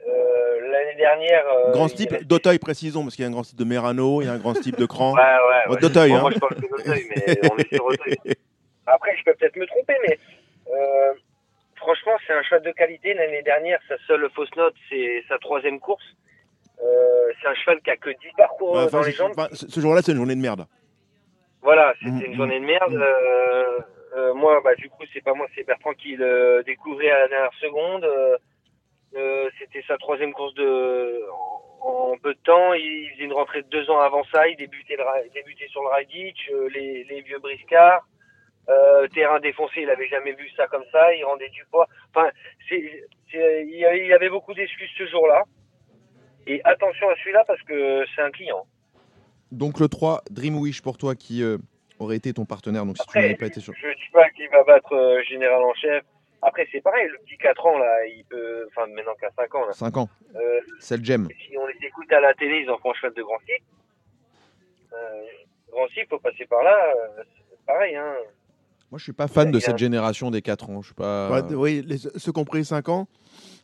Euh, 0.08 0.68
L'année 0.70 0.96
dernière. 0.96 1.44
euh, 1.48 1.72
grand 1.72 1.88
type 1.88 2.10
restait- 2.10 2.24
d'Auteuil, 2.24 2.58
précisons, 2.58 3.02
parce 3.04 3.14
qu'il 3.14 3.22
y 3.22 3.26
a 3.26 3.28
un 3.28 3.32
grand 3.32 3.42
type 3.42 3.58
de 3.58 3.64
Merano, 3.64 4.20
il 4.22 4.26
y 4.26 4.28
a 4.28 4.32
un 4.32 4.38
grand 4.38 4.54
type 4.54 4.76
de 4.76 4.86
Cran. 4.86 5.14
Ouais, 5.14 5.20
ouais. 5.20 5.72
Ouais. 5.74 5.80
d'Auteuil, 5.80 6.10
Bon, 6.10 6.16
hein. 6.16 6.20
Moi, 6.22 6.30
je 6.34 6.38
parle 6.38 6.56
d'Auteuil, 6.56 7.04
mais 7.14 7.38
on 7.52 7.56
est 7.56 7.74
sur 7.74 7.84
Auteuil. 7.84 8.16
Après, 8.86 9.16
je 9.16 9.24
peux 9.24 9.34
peut-être 9.34 9.56
me 9.56 9.66
tromper, 9.66 9.94
mais 10.08 10.18
euh, 10.74 11.12
franchement, 11.76 12.12
c'est 12.26 12.32
un 12.32 12.42
cheval 12.42 12.62
de 12.62 12.72
qualité. 12.72 13.14
L'année 13.14 13.42
dernière, 13.42 13.78
sa 13.88 13.96
seule 14.08 14.28
fausse 14.34 14.54
note, 14.56 14.74
c'est 14.90 15.22
sa 15.28 15.38
troisième 15.38 15.78
course. 15.78 16.04
Euh, 16.82 17.32
c'est 17.40 17.48
un 17.48 17.54
cheval 17.54 17.80
qui 17.82 17.90
a 17.90 17.96
que 17.96 18.10
10 18.10 18.16
parcours 18.36 18.72
Ouais, 18.72 18.84
enfin, 18.84 19.00
dans 19.00 19.04
les 19.06 19.12
je- 19.12 19.16
jambes. 19.18 19.32
enfin, 19.36 19.48
ce 19.52 19.80
jour-là, 19.80 20.02
c'est 20.02 20.12
une 20.12 20.18
journée 20.18 20.34
de 20.34 20.40
merde. 20.40 20.66
Voilà, 21.62 21.94
c'était 22.00 22.10
Mhm, 22.10 22.24
une 22.24 22.36
journée 22.36 22.58
de 22.58 22.64
merde. 22.64 22.92
mhm. 22.92 23.02
Euh, 23.02 23.78
euh, 24.16 24.34
moi, 24.34 24.60
bah, 24.64 24.74
du 24.74 24.88
coup, 24.90 25.04
c'est 25.14 25.22
pas 25.22 25.32
moi, 25.34 25.46
c'est 25.54 25.64
Bertrand 25.64 25.92
qui 25.94 26.16
le 26.16 26.62
découvrait 26.66 27.10
à 27.10 27.20
la 27.20 27.28
dernière 27.28 27.54
seconde. 27.60 28.04
Euh, 29.14 29.50
c'était 29.58 29.82
sa 29.86 29.98
troisième 29.98 30.32
course 30.32 30.54
de 30.54 31.22
en, 31.82 32.12
en 32.12 32.16
peu 32.18 32.34
de 32.34 32.38
temps. 32.40 32.72
Il 32.74 33.10
faisait 33.12 33.24
une 33.24 33.32
rentrée 33.32 33.62
de 33.62 33.68
deux 33.68 33.90
ans 33.90 34.00
avant 34.00 34.24
ça. 34.32 34.48
Il 34.48 34.56
débutait, 34.56 34.96
le, 34.96 35.04
débutait 35.34 35.68
sur 35.68 35.82
le 35.82 35.88
Raiditch, 35.88 36.50
euh, 36.50 36.68
les, 36.70 37.04
les 37.04 37.20
vieux 37.22 37.38
briscards. 37.38 38.06
Euh, 38.68 39.08
terrain 39.08 39.40
défoncé, 39.40 39.82
il 39.82 39.90
avait 39.90 40.08
jamais 40.08 40.32
vu 40.32 40.48
ça 40.56 40.66
comme 40.68 40.84
ça. 40.92 41.14
Il 41.14 41.24
rendait 41.24 41.48
du 41.50 41.64
poids. 41.70 41.86
Enfin, 42.14 42.30
c'est, 42.68 43.04
c'est- 43.30 43.64
il 43.66 43.76
y 43.78 43.84
avait- 43.84 44.00
il 44.04 44.06
y 44.06 44.12
avait 44.12 44.28
beaucoup 44.30 44.54
d'excuses 44.54 44.90
ce 44.96 45.06
jour-là. 45.06 45.42
Et 46.46 46.60
attention 46.64 47.08
à 47.10 47.14
celui-là 47.16 47.44
parce 47.46 47.60
que 47.62 48.04
c'est 48.14 48.22
un 48.22 48.30
client. 48.30 48.64
Donc 49.50 49.78
le 49.80 49.88
3, 49.88 50.22
Dreamwish 50.30 50.80
pour 50.80 50.96
toi 50.96 51.14
qui 51.14 51.42
aurait 51.98 52.16
été 52.16 52.32
ton 52.32 52.44
partenaire. 52.46 52.86
Donc 52.86 52.96
si 52.98 53.06
tu 53.06 53.18
n'avais 53.18 53.34
pas 53.36 53.46
été 53.46 53.60
sur... 53.60 53.74
Je 53.74 53.88
dis 53.94 54.10
pas 54.12 54.28
qu'il 54.30 54.48
va 54.48 54.64
battre 54.64 54.92
euh, 54.94 55.22
Général 55.24 55.62
en 55.62 55.74
chef. 55.74 56.02
Après, 56.44 56.66
c'est 56.72 56.80
pareil, 56.80 57.06
le 57.08 57.18
petit 57.24 57.38
4 57.38 57.64
ans, 57.66 57.78
là, 57.78 58.04
il 58.06 58.24
peut. 58.28 58.66
Enfin, 58.68 58.86
maintenant 58.88 59.14
qu'à 59.20 59.30
5 59.36 59.54
ans, 59.54 59.66
là. 59.66 59.72
5 59.72 59.96
ans, 59.96 60.08
Euh, 60.34 60.60
c'est 60.80 60.96
le 60.96 61.04
gem. 61.04 61.28
si 61.48 61.56
on 61.56 61.66
les 61.66 61.86
écoute 61.86 62.10
à 62.12 62.20
la 62.20 62.34
télé, 62.34 62.62
ils 62.64 62.70
en 62.70 62.78
font 62.78 62.92
cheval 62.94 63.14
de 63.14 63.22
grand 63.22 63.38
cycle. 63.40 63.62
Euh, 64.92 65.22
grand 65.70 65.86
cycle, 65.88 66.06
faut 66.10 66.18
passer 66.18 66.44
par 66.46 66.62
là. 66.62 66.76
euh, 67.18 67.22
c'est 67.50 67.64
pareil, 67.66 67.94
hein. 67.96 68.14
Moi 68.90 68.98
je 68.98 69.04
suis 69.04 69.12
pas 69.14 69.26
fan 69.28 69.50
de 69.50 69.58
cette 69.58 69.78
génération 69.78 70.30
des 70.30 70.42
4 70.42 70.68
ans. 70.68 70.82
Je 70.82 70.86
suis 70.88 70.94
pas... 70.94 71.30
Ouais, 71.30 71.54
oui, 71.54 71.82
les- 71.86 71.96
ceux 71.96 72.30
qui 72.32 72.38
ont 72.38 72.44
pris 72.44 72.62
5 72.64 72.88
ans, 72.90 73.08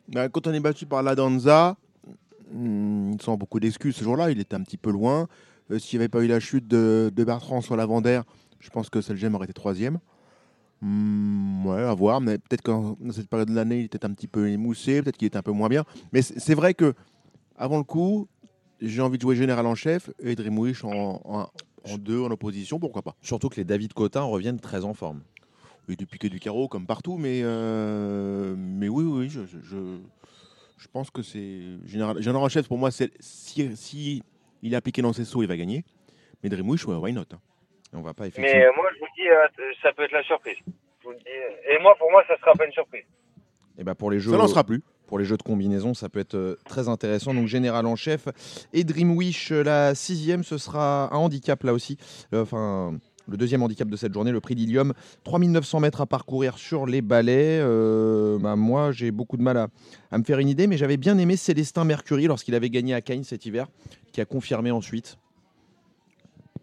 bah, 0.08 0.28
quand 0.30 0.46
on 0.46 0.54
est 0.54 0.60
battu 0.60 0.86
par 0.86 1.02
la 1.02 1.14
Danza, 1.14 1.76
hmm, 2.50 3.18
sans 3.20 3.36
beaucoup 3.36 3.60
d'excuses 3.60 3.96
ce 3.96 4.04
jour-là, 4.04 4.30
il 4.30 4.40
était 4.40 4.54
un 4.54 4.62
petit 4.62 4.78
peu 4.78 4.90
loin. 4.90 5.28
Euh, 5.70 5.78
S'il 5.78 5.98
n'y 5.98 6.04
avait 6.04 6.08
pas 6.08 6.20
eu 6.20 6.28
la 6.28 6.40
chute 6.40 6.66
de, 6.66 7.10
de 7.14 7.24
Bertrand 7.24 7.60
sur 7.60 7.76
l'Avant-D'air, 7.76 8.22
je 8.60 8.70
pense 8.70 8.88
que 8.88 9.02
Selgem 9.02 9.34
aurait 9.34 9.44
été 9.44 9.52
troisième. 9.52 9.98
Hmm, 10.80 11.66
ouais, 11.66 11.82
à 11.82 11.94
voir. 11.94 12.20
Mais 12.20 12.38
peut-être 12.38 12.62
que 12.62 12.70
dans 12.70 13.12
cette 13.12 13.28
période 13.28 13.48
de 13.48 13.54
l'année, 13.54 13.80
il 13.80 13.84
était 13.84 14.04
un 14.04 14.12
petit 14.12 14.28
peu 14.28 14.48
émoussé, 14.48 15.02
peut-être 15.02 15.16
qu'il 15.16 15.26
était 15.26 15.38
un 15.38 15.42
peu 15.42 15.52
moins 15.52 15.68
bien. 15.68 15.84
Mais 16.12 16.22
c'est 16.22 16.54
vrai 16.54 16.74
que 16.74 16.94
avant 17.56 17.78
le 17.78 17.84
coup, 17.84 18.28
j'ai 18.80 19.02
envie 19.02 19.18
de 19.18 19.22
jouer 19.22 19.36
général 19.36 19.66
en 19.66 19.74
chef 19.74 20.10
et 20.20 20.36
Dreamwish 20.36 20.84
en, 20.84 21.20
en, 21.24 21.50
en 21.84 21.98
deux, 21.98 22.20
en 22.20 22.30
opposition, 22.30 22.78
pourquoi 22.78 23.02
pas. 23.02 23.16
Surtout 23.22 23.48
que 23.48 23.56
les 23.56 23.64
David 23.64 23.92
Cotin 23.92 24.22
reviennent 24.22 24.60
très 24.60 24.84
en 24.84 24.94
forme. 24.94 25.22
Oui, 25.88 25.96
du 25.96 26.06
piqué 26.06 26.28
du 26.28 26.38
carreau 26.38 26.68
comme 26.68 26.86
partout, 26.86 27.16
mais, 27.16 27.40
euh, 27.42 28.54
mais 28.58 28.88
oui, 28.88 29.04
oui, 29.04 29.30
je, 29.30 29.40
je, 29.46 29.58
je, 30.76 30.86
pense 30.92 31.10
que 31.10 31.22
c'est. 31.22 31.62
Général, 31.86 32.20
Général 32.20 32.50
Chef, 32.50 32.68
pour 32.68 32.76
moi, 32.76 32.90
c'est- 32.90 33.10
si, 33.20 33.74
si 33.74 34.22
il 34.62 34.74
est 34.74 34.76
appliqué 34.76 35.00
dans 35.00 35.14
ses 35.14 35.24
sauts, 35.24 35.42
il 35.42 35.48
va 35.48 35.56
gagner. 35.56 35.84
Mais 36.42 36.50
Dreamwish, 36.50 36.86
ouais, 36.86 36.96
why 36.96 37.12
not 37.12 37.22
hein. 37.32 37.40
Et 37.92 37.96
on 37.96 38.02
va 38.02 38.14
pas 38.14 38.24
Mais 38.24 38.28
effectivement. 38.28 38.72
moi, 38.76 38.86
je 38.94 38.98
vous 39.00 39.06
dis, 39.16 39.28
euh, 39.28 39.72
ça 39.82 39.92
peut 39.92 40.02
être 40.04 40.12
la 40.12 40.22
surprise. 40.24 40.56
Je 40.66 41.04
vous 41.04 41.10
le 41.12 41.16
dis. 41.18 41.24
euh, 41.26 41.74
Et 41.74 41.82
moi, 41.82 41.94
pour 41.98 42.10
moi, 42.10 42.22
ça 42.28 42.36
sera 42.38 42.52
pas 42.52 42.66
une 42.66 42.72
surprise. 42.72 43.04
Et 43.78 43.84
bah 43.84 43.94
pour 43.94 44.10
les 44.10 44.18
jeux. 44.20 44.32
Ça 44.32 44.36
n'en 44.38 44.48
sera 44.48 44.64
plus. 44.64 44.82
pour 45.06 45.18
les 45.20 45.24
jeux 45.24 45.36
de 45.36 45.42
combinaison, 45.42 45.94
ça 45.94 46.08
peut 46.08 46.18
être 46.18 46.34
euh, 46.34 46.56
très 46.66 46.88
intéressant. 46.88 47.32
Donc 47.32 47.46
Général 47.46 47.86
en 47.86 47.94
chef 47.96 48.26
et 48.72 48.82
Dreamwish, 48.84 49.50
la 49.52 49.94
sixième, 49.94 50.42
ce 50.42 50.58
sera 50.58 51.14
un 51.14 51.16
handicap 51.16 51.62
là 51.62 51.72
aussi. 51.72 51.96
Enfin, 52.34 52.98
le 53.28 53.36
deuxième 53.36 53.62
handicap 53.62 53.88
de 53.88 53.96
cette 53.96 54.12
journée, 54.12 54.32
le 54.32 54.40
prix 54.40 54.54
d'Ilium. 54.56 54.94
3900 55.24 55.78
mètres 55.80 56.00
à 56.00 56.06
parcourir 56.06 56.58
sur 56.58 56.86
les 56.86 57.00
balais. 57.02 57.60
Euh, 57.62 58.36
bah, 58.40 58.56
moi, 58.56 58.90
j'ai 58.90 59.12
beaucoup 59.12 59.36
de 59.36 59.42
mal 59.42 59.56
à, 59.58 59.68
à 60.10 60.18
me 60.18 60.24
faire 60.24 60.40
une 60.40 60.48
idée, 60.48 60.66
mais 60.66 60.76
j'avais 60.76 60.96
bien 60.96 61.16
aimé 61.16 61.36
Célestin 61.36 61.84
Mercury 61.84 62.26
lorsqu'il 62.26 62.54
avait 62.56 62.70
gagné 62.70 62.94
à 62.94 63.00
Cagnes 63.00 63.22
cet 63.22 63.46
hiver, 63.46 63.68
qui 64.12 64.20
a 64.20 64.24
confirmé 64.24 64.70
ensuite. 64.72 65.18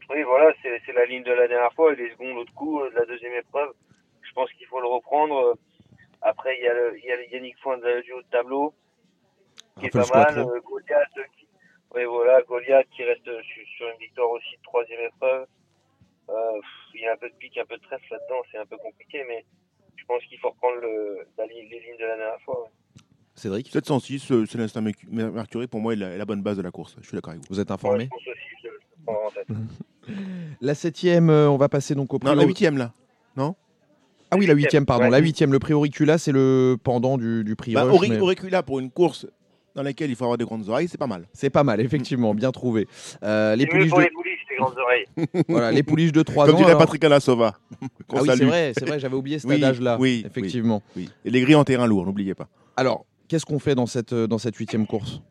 Oui, 0.10 0.22
voilà, 0.24 0.54
c'est 0.62 0.94
la 0.94 1.06
ligne 1.06 1.24
de 1.24 1.32
la 1.34 1.48
dernière 1.48 1.74
fois 1.74 1.92
et 1.94 1.96
les 1.96 2.12
secondes 2.12 2.36
l'autre 2.36 2.54
coup 2.54 2.80
euh, 2.82 2.90
de 2.92 2.96
la 2.96 3.06
deuxième 3.06 3.34
épreuve. 3.34 3.74
Je 4.22 4.32
pense 4.34 4.52
qu'il 4.54 4.68
faut 4.68 4.80
le 4.80 4.88
reprendre. 4.88 5.36
Euh, 5.38 5.54
Après, 6.22 6.58
il 6.58 6.64
y 6.64 6.68
a, 6.68 6.74
le, 6.74 6.98
il 6.98 7.06
y 7.06 7.12
a 7.12 7.16
le 7.18 7.26
Yannick 7.32 7.58
Foin 7.60 7.78
de- 7.78 8.02
du 8.02 8.12
haut 8.14 8.22
de 8.22 8.28
tableau 8.30 8.74
qui 9.80 9.88
est 9.88 9.90
pas 9.90 10.06
mal. 10.08 10.38
Euh, 10.40 10.60
Goliath, 10.62 11.18
euh, 11.18 11.24
qui... 11.38 11.48
oui, 11.96 12.04
voilà, 12.06 12.42
Goliath 12.44 12.88
qui 12.92 13.04
reste 13.04 13.26
sur, 13.26 13.68
sur 13.78 13.88
une 13.90 13.98
victoire 14.00 14.30
aussi 14.32 14.56
de 14.58 14.62
troisième 14.64 15.02
épreuve. 15.02 15.48
Euh, 16.30 16.60
il 16.94 17.02
y 17.02 17.08
a 17.08 17.14
un 17.14 17.18
peu 17.18 17.30
de 17.30 17.36
pique, 17.36 17.58
un 17.58 17.66
peu 17.66 17.78
de 17.78 17.82
trèfle 17.84 18.06
là-dedans, 18.12 18.42
c'est 18.52 18.58
un 18.58 18.66
peu 18.66 18.78
compliqué, 18.78 19.24
mais 19.28 19.46
je 19.96 20.06
pense 20.06 20.24
qu'il 20.26 20.40
faut 20.40 20.50
reprendre 20.50 20.78
le, 20.82 21.28
la 21.38 21.46
les 21.46 21.62
lignes 21.64 21.98
de 22.00 22.06
la 22.06 22.18
dernière 22.18 22.42
fois. 22.42 22.64
ouais. 22.64 22.70
Cédric, 23.36 23.68
706, 23.70 24.32
euh, 24.32 24.46
Célestin 24.46 24.82
Mercu- 24.82 25.08
Mercury, 25.10 25.68
pour 25.68 25.82
moi, 25.82 25.94
est 25.94 25.98
la, 25.98 26.10
est 26.12 26.18
la 26.18 26.26
bonne 26.26 26.42
base 26.42 26.58
de 26.58 26.62
la 26.64 26.72
course. 26.72 26.96
Je 27.02 27.08
suis 27.08 27.16
d'accord 27.16 27.32
avec 27.34 27.44
vous. 27.44 27.54
vous 27.54 27.60
êtes 27.60 27.68
Ouais, 27.70 27.74
informé 27.76 28.06
je 28.06 28.10
pense 28.10 28.28
aussi, 28.28 28.56
je, 28.64 28.70
je 29.50 29.54
La 30.62 30.76
septième, 30.76 31.30
euh, 31.30 31.50
on 31.50 31.58
va 31.58 31.70
passer 31.70 31.96
donc 31.96 32.14
au 32.14 32.20
prix. 32.20 32.30
Non, 32.30 32.36
la 32.36 32.46
huitième, 32.46 32.78
là. 32.78 32.94
Ah 34.32 34.38
oui, 34.38 34.48
la 34.48 34.54
huitième, 34.56 34.86
pardon. 34.88 35.06
Ouais. 35.06 35.12
La 35.12 35.20
huitième, 35.20 35.52
le 35.54 35.60
prix 35.60 35.74
Auricula, 35.74 36.18
c'est 36.18 36.32
le 36.32 36.78
pendant 36.84 37.18
du, 37.18 37.44
du 37.44 37.56
prix 37.56 37.74
Bah, 37.74 37.84
Rush, 37.84 37.94
Auri- 37.96 38.10
mais 38.10 38.20
Auricula, 38.20 38.64
pour 38.64 38.80
une 38.80 38.90
course 38.90 39.28
dans 39.76 39.84
laquelle 39.84 40.10
il 40.10 40.16
faut 40.16 40.24
avoir 40.26 40.38
des 40.38 40.44
grandes 40.46 40.68
oreilles, 40.68 40.88
c'est 40.88 40.98
pas 40.98 41.06
mal. 41.08 41.28
C'est 41.32 41.52
pas 41.52 41.64
mal, 41.64 41.80
effectivement, 41.80 42.34
bien 42.34 42.52
trouvé. 42.52 42.88
Euh, 43.24 43.56
les 43.56 43.66
C'est 43.66 43.68
mieux 43.68 43.88
pouliches 43.88 43.90
pour 43.92 44.00
de, 44.00 44.04
les 44.04 44.10
pouliches, 44.10 44.46
les 44.50 44.56
grandes 44.58 44.78
oreilles. 44.78 45.44
voilà, 45.48 45.72
les 45.72 45.84
pouliches 45.84 46.12
de 46.12 46.24
3 46.24 46.48
Comme 46.48 46.56
ans. 46.56 46.58
dirait 46.58 46.72
alors- 46.72 46.80
Patrick 46.82 47.04
Alassova. 47.04 47.56
qu'on 48.08 48.18
Ah 48.18 48.22
oui, 48.24 48.28
c'est 48.32 48.38
salue. 48.38 48.48
vrai, 48.48 48.74
c'est 48.78 48.86
vrai, 48.88 49.00
j'avais 49.00 49.16
oublié 49.16 49.38
cet 49.40 49.50
Oui, 49.50 49.64
âge-là. 49.64 49.98
oui, 50.00 50.24
effectivement. 50.26 50.82
Oui. 50.98 51.08
Et 51.24 51.30
les 51.30 51.42
grilles 51.42 51.56
en 51.56 51.64
terrain 51.64 51.86
lourd, 51.86 52.06
n'oubliez 52.06 52.34
pas. 52.34 52.48
Alors, 52.76 53.06
qu'est-ce 53.28 53.46
qu'on 53.46 53.60
fait 53.60 53.76
dans 53.76 53.86
cette 53.86 54.12
euh, 54.12 54.26
dans 54.28 54.40
cette 54.40 54.56
huitième 54.56 54.88
course? 54.88 55.22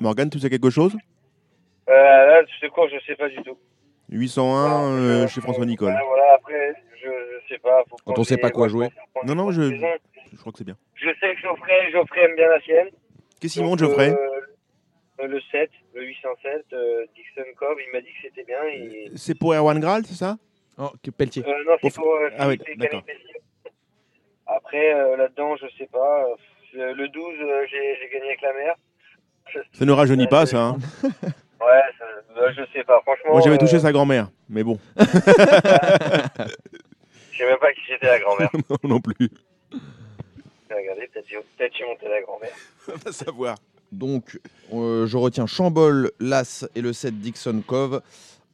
Morgane, 0.00 0.30
tu 0.30 0.38
sais 0.40 0.50
quelque 0.50 0.70
chose? 0.70 0.96
Euh, 1.88 1.92
là, 1.92 2.42
ce 2.60 2.66
cours, 2.66 2.88
je 2.88 2.98
sais 3.06 3.14
pas 3.16 3.28
du 3.28 3.36
tout. 3.42 3.58
801 4.10 4.68
Non, 4.68 4.92
euh, 4.92 5.22
je- 5.26 5.32
chez 5.32 5.40
François 5.40 5.66
Nicole. 5.66 5.90
Voilà, 5.92 6.04
voilà, 6.06 6.34
après, 6.34 6.74
je, 7.02 7.08
je 7.08 7.48
sais 7.54 7.58
pas. 7.58 7.82
Faut 7.88 7.96
Quand 8.04 8.18
on 8.18 8.24
sait 8.24 8.36
pas 8.36 8.50
quoi 8.50 8.64
ouais, 8.64 8.68
jouer. 8.68 8.88
Non, 9.24 9.34
non, 9.34 9.50
je-. 9.50 9.62
Je 10.32 10.36
crois 10.38 10.52
que 10.52 10.58
c'est 10.58 10.64
bien. 10.64 10.76
Je 10.94 11.08
sais 11.20 11.34
que 11.34 11.40
Geoffrey, 11.40 11.90
Geoffrey 11.92 12.20
aime 12.24 12.36
bien 12.36 12.48
la 12.48 12.60
sienne. 12.60 12.88
Qu'est-ce 13.40 13.54
qu'il 13.54 13.64
monte, 13.64 13.78
Geoffrey 13.78 14.10
euh, 14.10 15.26
Le 15.26 15.40
7, 15.52 15.70
le 15.94 16.02
807, 16.04 16.66
euh, 16.72 17.04
Dixon 17.14 17.48
Cove, 17.56 17.76
il 17.86 17.92
m'a 17.92 18.00
dit 18.00 18.08
que 18.08 18.18
c'était 18.28 18.44
bien. 18.44 18.62
Et... 18.72 19.10
C'est 19.16 19.34
pour 19.38 19.54
Erwan 19.54 19.78
Graal, 19.80 20.04
c'est 20.06 20.14
ça? 20.14 20.36
Oh, 20.78 20.90
que 21.02 21.10
Pelletier. 21.10 21.42
Euh, 21.46 21.64
non, 21.66 21.76
c'est 21.82 21.94
Pour- 21.94 22.04
pour 22.04 22.14
euh, 22.16 22.28
Ah 22.38 22.48
oui, 22.48 22.58
d'accord. 22.76 23.02
Après, 24.46 24.94
euh, 24.94 25.16
là-dedans, 25.16 25.56
je 25.56 25.66
sais 25.78 25.88
pas. 25.92 26.24
euh, 26.24 26.34
Le 26.74 26.92
le 26.92 27.08
12, 27.08 27.34
euh, 27.40 27.66
j'ai 27.70 28.08
gagné 28.12 28.26
avec 28.26 28.42
la 28.42 28.52
mère. 28.52 28.74
Ça 29.72 29.84
ne 29.84 29.92
rajeunit 29.92 30.26
pas, 30.26 30.44
ça. 30.46 30.58
hein. 30.62 30.76
Ouais, 31.60 31.82
ça, 31.98 32.04
euh, 32.40 32.52
je 32.56 32.62
sais 32.72 32.84
pas. 32.84 33.00
Franchement, 33.02 33.32
Moi, 33.32 33.40
j'avais 33.42 33.56
euh, 33.56 33.58
touché 33.58 33.78
sa 33.78 33.92
grand-mère, 33.92 34.30
mais 34.48 34.62
bon, 34.62 34.78
je 34.98 35.04
sais 35.04 35.12
même 37.46 37.58
pas 37.58 37.72
qui 37.72 37.80
c'était 37.88 38.06
la 38.06 38.18
grand-mère. 38.20 38.50
non, 38.70 38.76
non 38.84 39.00
plus. 39.00 39.30
Regardez, 40.70 41.08
peut-être 41.12 41.26
j'ai- 41.28 41.36
peut-être 41.56 41.72
j'ai 41.78 41.84
monté 41.86 42.06
la 42.08 42.20
grand-mère. 42.22 42.52
On 42.88 42.96
va 43.04 43.12
savoir. 43.12 43.56
Donc, 43.92 44.38
euh, 44.74 45.06
je 45.06 45.16
retiens 45.16 45.46
Chambol, 45.46 46.10
Las 46.20 46.66
et 46.74 46.80
le 46.80 46.92
7 46.92 47.20
Dixon 47.20 47.62
Cove 47.66 48.02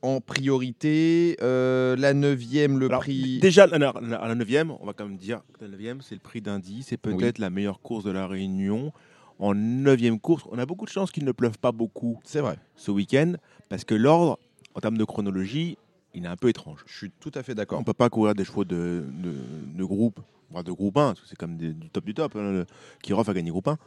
en 0.03 0.21
priorité. 0.21 1.37
Euh, 1.43 1.97
la 1.97 2.13
neuvième, 2.13 2.79
le 2.79 2.87
Alors, 2.87 3.01
prix. 3.01 3.39
Déjà, 3.41 3.65
à 3.65 3.79
la, 3.79 3.91
à 3.91 4.29
la 4.29 4.35
9 4.35 4.49
on 4.81 4.87
va 4.87 4.93
quand 4.93 5.07
même 5.07 5.17
dire 5.17 5.41
que 5.59 5.65
la 5.65 5.95
9 5.95 5.99
c'est 6.03 6.15
le 6.15 6.21
prix 6.21 6.41
d'Indy. 6.41 6.85
C'est 6.87 6.99
peut-être 6.99 7.39
la 7.39 7.51
meilleure 7.51 7.81
course 7.81 8.05
de 8.05 8.13
la 8.13 8.27
Réunion. 8.27 8.93
En 9.39 9.55
9 9.55 10.19
course, 10.21 10.45
on 10.51 10.59
a 10.59 10.67
beaucoup 10.67 10.85
de 10.85 10.91
chance 10.91 11.11
qu'il 11.11 11.25
ne 11.25 11.33
pleuve 11.33 11.59
pas 11.59 11.73
beaucoup 11.73 12.21
C'est 12.25 12.41
vrai, 12.41 12.57
ce 12.77 12.91
week-end, 12.91 13.35
parce 13.69 13.85
que 13.85 13.95
l'ordre, 13.95 14.39
en 14.75 14.81
termes 14.81 14.99
de 14.99 15.05
chronologie, 15.05 15.77
il 16.15 16.25
est 16.25 16.29
un 16.29 16.37
peu 16.37 16.49
étrange. 16.49 16.85
je 16.87 16.97
suis 16.97 17.11
tout 17.21 17.33
à 17.35 17.43
fait 17.43 17.53
On 17.53 17.57
d'accord. 17.57 17.81
ne 17.81 17.85
peut 17.85 17.95
pas 17.95 18.11
courir 18.11 18.35
des 18.35 18.45
chevaux 18.45 18.65
de, 18.65 19.05
de, 19.23 19.35
de 19.77 19.85
groupe, 19.85 20.21
voire 20.51 20.63
de 20.65 20.71
groupe 20.73 20.97
1, 20.97 21.07
parce 21.09 21.21
que 21.21 21.27
c'est 21.29 21.37
comme 21.39 21.57
des- 21.57 21.73
du 21.73 21.89
top 21.91 22.05
du 22.05 22.15
top. 22.15 22.37
Hein, 22.37 22.53
le- 22.53 22.67
Kirov 23.03 23.29
a 23.29 23.35
gagné 23.35 23.51
groupe 23.51 23.69
1. 23.69 23.79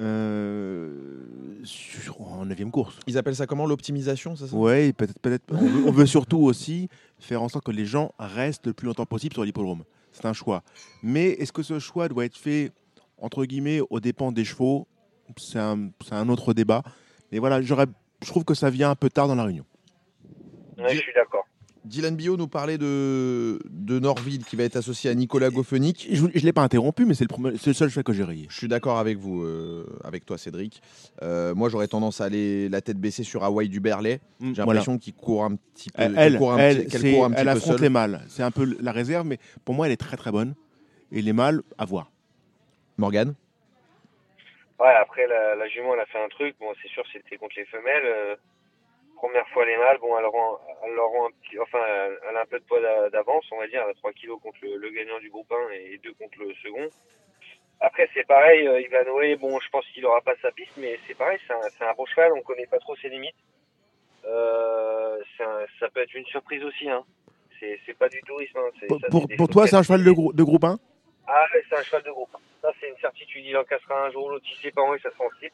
Euh, 0.00 0.90
sur- 1.64 2.20
en 2.22 2.46
9 2.46 2.70
course. 2.70 2.98
Ils 3.06 3.18
appellent 3.18 3.36
ça 3.36 3.46
comment 3.46 3.66
L'optimisation, 3.66 4.36
c'est 4.36 4.46
ça? 4.46 4.56
Ouais, 4.56 4.92
peut-être, 4.92 5.18
peut-être. 5.20 5.44
On, 5.52 5.56
veut, 5.66 5.84
on 5.88 5.90
veut 5.92 6.06
surtout 6.06 6.38
aussi 6.38 6.88
faire 7.18 7.42
en 7.42 7.48
sorte 7.48 7.64
que 7.64 7.72
les 7.72 7.84
gens 7.86 8.12
restent 8.18 8.66
le 8.66 8.72
plus 8.72 8.86
longtemps 8.86 9.06
possible 9.06 9.34
sur 9.34 9.44
l'hippodrome. 9.44 9.82
C'est 10.12 10.24
un 10.26 10.32
choix. 10.32 10.62
Mais 11.02 11.30
est-ce 11.32 11.52
que 11.52 11.62
ce 11.62 11.78
choix 11.78 12.08
doit 12.08 12.24
être 12.24 12.36
fait 12.36 12.72
entre 13.20 13.44
guillemets 13.44 13.80
aux 13.90 14.00
dépens 14.00 14.32
des 14.32 14.44
chevaux 14.44 14.86
C'est 15.36 15.58
un, 15.58 15.90
c'est 16.06 16.14
un 16.14 16.28
autre 16.28 16.54
débat. 16.54 16.82
Mais 17.32 17.38
voilà, 17.38 17.60
j'aurais, 17.62 17.86
je 18.22 18.28
trouve 18.28 18.44
que 18.44 18.54
ça 18.54 18.70
vient 18.70 18.90
un 18.90 18.94
peu 18.96 19.10
tard 19.10 19.28
dans 19.28 19.34
la 19.34 19.44
réunion. 19.44 19.64
Ouais, 20.78 20.94
je 20.94 21.00
suis 21.00 21.12
d'accord. 21.14 21.44
Dylan 21.84 22.16
Bio 22.16 22.36
nous 22.36 22.48
parlait 22.48 22.76
de, 22.76 23.58
de 23.70 23.98
Norville 23.98 24.44
qui 24.44 24.56
va 24.56 24.64
être 24.64 24.76
associé 24.76 25.08
à 25.08 25.14
Nicolas 25.14 25.48
Goffenic. 25.48 26.06
Je 26.12 26.22
ne 26.24 26.28
l'ai 26.28 26.52
pas 26.52 26.62
interrompu, 26.62 27.06
mais 27.06 27.14
c'est 27.14 27.26
le, 27.30 27.56
seul 27.72 27.88
choix 27.88 28.02
que 28.02 28.12
j'ai 28.12 28.24
rayé. 28.24 28.46
Je 28.50 28.56
suis 28.58 28.68
d'accord 28.68 28.98
avec 28.98 29.16
vous, 29.16 29.42
euh, 29.42 29.86
avec 30.04 30.26
toi 30.26 30.36
Cédric. 30.36 30.82
Euh, 31.22 31.54
moi 31.54 31.70
j'aurais 31.70 31.88
tendance 31.88 32.20
à 32.20 32.24
aller 32.26 32.68
la 32.68 32.82
tête 32.82 32.98
baissée 32.98 33.22
sur 33.24 33.42
Hawaii 33.42 33.70
du 33.70 33.80
Berlay. 33.80 34.20
J'ai 34.40 34.46
Voilà. 34.52 34.64
l'impression 34.66 34.98
qu'il 34.98 35.14
court 35.14 35.44
un 35.44 35.56
petit 35.56 35.88
peu, 35.88 36.02
Elle, 36.02 36.14
elle, 36.18 36.36
court 36.38 36.52
un 36.52 36.58
elle, 36.58 36.84
petit- 36.84 36.98
c'est- 36.98 37.12
court 37.12 37.24
un 37.24 37.30
petit 37.30 37.40
elle 37.40 37.44
peu 37.46 37.50
affronte 37.52 37.72
seule. 37.74 37.80
les 37.82 37.88
mâles. 37.88 38.24
C'est 38.28 38.42
un 38.42 38.50
peu 38.50 38.76
la 38.82 38.92
réserve, 38.92 39.26
mais 39.26 39.38
pour 39.64 39.74
moi, 39.74 39.86
elle 39.86 39.92
est 39.92 39.96
très 39.96 40.18
très 40.18 40.30
bonne. 40.32 40.54
Et 41.10 41.22
les 41.22 41.32
mâles, 41.32 41.62
à 41.78 41.86
voir. 41.86 42.10
Morgane? 42.98 43.34
Ouais, 44.80 44.94
après, 44.94 45.26
la, 45.26 45.54
la 45.56 45.68
jument, 45.68 45.94
elle 45.94 46.00
a 46.00 46.06
fait 46.06 46.22
un 46.22 46.28
truc. 46.28 46.56
Bon, 46.60 46.72
c'est 46.82 46.88
sûr, 46.88 47.04
c'était 47.12 47.36
contre 47.36 47.54
les 47.56 47.64
femelles. 47.66 48.04
Euh, 48.04 48.36
première 49.16 49.48
fois, 49.48 49.66
les 49.66 49.76
mâles, 49.76 49.98
bon, 50.00 50.16
elle, 50.18 50.26
rend, 50.26 50.58
elle 50.84 50.98
rend 51.00 51.26
un 51.26 51.30
petit. 51.42 51.58
Enfin, 51.58 51.78
elle, 52.30 52.36
a 52.36 52.42
un 52.42 52.46
peu 52.46 52.58
de 52.60 52.64
poids 52.64 52.80
d'a- 52.80 53.10
d'avance, 53.10 53.44
on 53.50 53.58
va 53.58 53.66
dire. 53.66 53.82
Elle 53.84 53.90
a 53.90 53.94
3 53.94 54.12
kilos 54.12 54.40
contre 54.40 54.58
le, 54.62 54.76
le 54.76 54.90
gagnant 54.90 55.18
du 55.18 55.30
groupe 55.30 55.50
1 55.50 55.72
et 55.74 55.98
2 55.98 56.12
contre 56.14 56.38
le 56.40 56.52
second. 56.62 56.88
Après, 57.80 58.08
c'est 58.14 58.26
pareil, 58.26 58.66
euh, 58.66 58.80
Ivanoé, 58.80 59.36
bon, 59.36 59.58
je 59.60 59.68
pense 59.70 59.86
qu'il 59.94 60.04
aura 60.04 60.20
pas 60.20 60.34
sa 60.42 60.50
piste, 60.50 60.72
mais 60.76 60.98
c'est 61.06 61.14
pareil, 61.16 61.38
c'est 61.46 61.52
un, 61.54 61.60
c'est 61.78 61.84
un 61.84 61.94
beau 61.94 62.06
cheval, 62.06 62.32
on 62.32 62.42
connaît 62.42 62.66
pas 62.66 62.78
trop 62.80 62.96
ses 62.96 63.08
limites. 63.08 63.36
Euh, 64.26 65.16
un- 65.40 65.64
ça 65.78 65.88
peut 65.90 66.00
être 66.00 66.14
une 66.14 66.26
surprise 66.26 66.62
aussi, 66.64 66.88
hein. 66.90 67.04
C'est 67.60 67.98
pas 67.98 68.08
du 68.08 68.20
tourisme. 68.22 68.56
Hein. 68.58 68.70
c'est- 68.78 68.86
Pour, 68.86 69.00
ça, 69.00 69.08
pour- 69.08 69.26
pour 69.36 69.48
toi, 69.48 69.66
c'est 69.66 69.74
un 69.76 69.82
cheval 69.82 70.04
de, 70.04 70.10
grou- 70.12 70.32
de 70.32 70.42
groupe 70.44 70.62
1 70.64 70.78
ah, 71.28 71.46
c'est 71.52 71.76
un 71.76 71.82
cheval 71.82 72.02
de 72.02 72.10
groupe. 72.10 72.34
Ça, 72.62 72.72
c'est 72.80 72.88
une 72.88 72.96
certitude. 72.98 73.44
Il 73.44 73.56
en 73.56 73.64
cassera 73.64 74.06
un 74.06 74.10
jour, 74.10 74.30
l'autre, 74.30 74.46
il 74.50 74.56
sait 74.56 74.70
pas 74.70 74.82
où, 74.82 74.98
ça 74.98 75.10
sera 75.10 75.24
en 75.24 75.30
slip. 75.38 75.52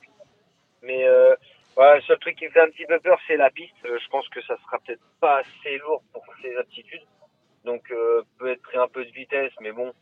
Mais 0.83 1.05
euh, 1.05 1.35
voilà, 1.75 1.97
le 1.97 2.03
seul 2.03 2.19
truc 2.19 2.37
qui 2.37 2.47
me 2.47 2.51
fait 2.51 2.61
un 2.61 2.71
petit 2.71 2.87
peu 2.87 3.01
peur, 3.01 3.19
c'est 3.27 3.37
la 3.37 3.51
piste. 3.51 3.75
Euh, 3.85 3.99
je 4.03 4.09
pense 4.09 4.29
que 4.29 4.41
ça 4.43 4.57
sera 4.59 4.79
peut-être 4.79 5.03
pas 5.21 5.39
assez 5.39 5.79
lourd 5.79 6.03
pour 6.13 6.25
ses 6.41 6.57
aptitudes. 6.57 7.05
Donc, 7.65 7.91
euh, 7.91 8.23
peut-être 8.39 8.79
un 8.79 8.89
peu 8.89 9.05
de 9.05 9.11
vitesse, 9.11 9.53
mais 9.61 9.73
bon. 9.73 9.93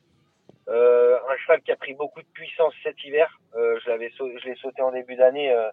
Euh, 0.68 1.18
un 1.28 1.36
cheval 1.38 1.60
qui 1.62 1.72
a 1.72 1.76
pris 1.76 1.94
beaucoup 1.94 2.20
de 2.22 2.28
puissance 2.34 2.74
cet 2.82 3.02
hiver. 3.04 3.28
Euh, 3.56 3.78
je 3.84 3.90
l'avais 3.90 4.10
je 4.10 4.48
l'ai 4.48 4.54
sauté 4.56 4.82
en 4.82 4.92
début 4.92 5.16
d'année. 5.16 5.50
euh, 5.52 5.70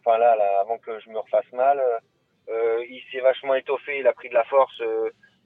Enfin 0.00 0.18
là, 0.18 0.36
là, 0.36 0.60
avant 0.60 0.78
que 0.78 0.98
je 1.00 1.08
me 1.10 1.18
refasse 1.18 1.50
mal. 1.52 1.80
Il 2.48 3.02
s'est 3.10 3.20
vachement 3.20 3.54
étoffé. 3.54 3.98
Il 4.00 4.06
a 4.06 4.12
pris 4.12 4.28
de 4.28 4.34
la 4.34 4.44
force. 4.44 4.82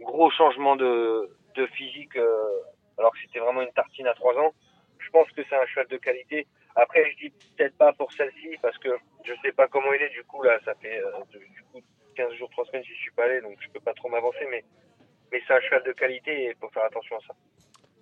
gros 0.01 0.30
changement 0.30 0.74
de, 0.74 1.30
de 1.55 1.66
physique. 1.66 2.18
Alors 2.99 3.12
que 3.12 3.18
c'était 3.24 3.38
vraiment 3.38 3.62
une 3.62 3.72
tartine 3.72 4.07
à 4.07 4.14
3 4.14 4.34
ans. 4.38 4.53
Je 4.99 5.11
pense 5.11 5.28
que 5.30 5.42
c'est 5.49 5.57
un 5.57 5.66
cheval 5.66 5.86
de 5.88 5.96
qualité. 5.96 6.46
Après, 6.76 7.05
je 7.12 7.26
dis 7.26 7.32
peut-être 7.57 7.76
pas 7.76 7.92
pour 7.92 8.12
celle-ci 8.12 8.57
parce 8.62 8.76
que 8.78 8.88
je 9.24 9.32
sais 9.42 9.53
pas 9.53 9.68
comment 9.68 9.92
il 9.92 10.03
est. 10.03 10.11
Du 10.11 10.22
coup, 10.24 10.42
là, 10.42 10.59
ça 10.64 10.74
fait 10.80 11.01
euh, 11.01 11.11
du 11.30 11.38
du 11.38 11.62
coup 11.72 11.80
15 12.16 12.34
jours, 12.34 12.51
3 12.51 12.64
semaines, 12.66 12.82
j'y 12.84 12.94
suis 13.01 13.12
pas 13.12 13.24
allé, 13.24 13.40
donc 13.40 13.57
je 13.61 13.68
peux 13.72 13.80
pas 13.80 13.94
trop 13.94 14.09
m'avancer. 14.09 14.44
Mais, 14.51 14.64
mais 15.32 15.40
c'est 15.46 15.55
un 15.55 15.61
cheval 15.61 15.82
de 15.86 15.92
qualité 15.92 16.30
et 16.30 16.49
il 16.51 16.55
faut 16.61 16.68
faire 16.70 16.84
attention 16.84 17.16
à 17.16 17.20
ça. 17.26 17.34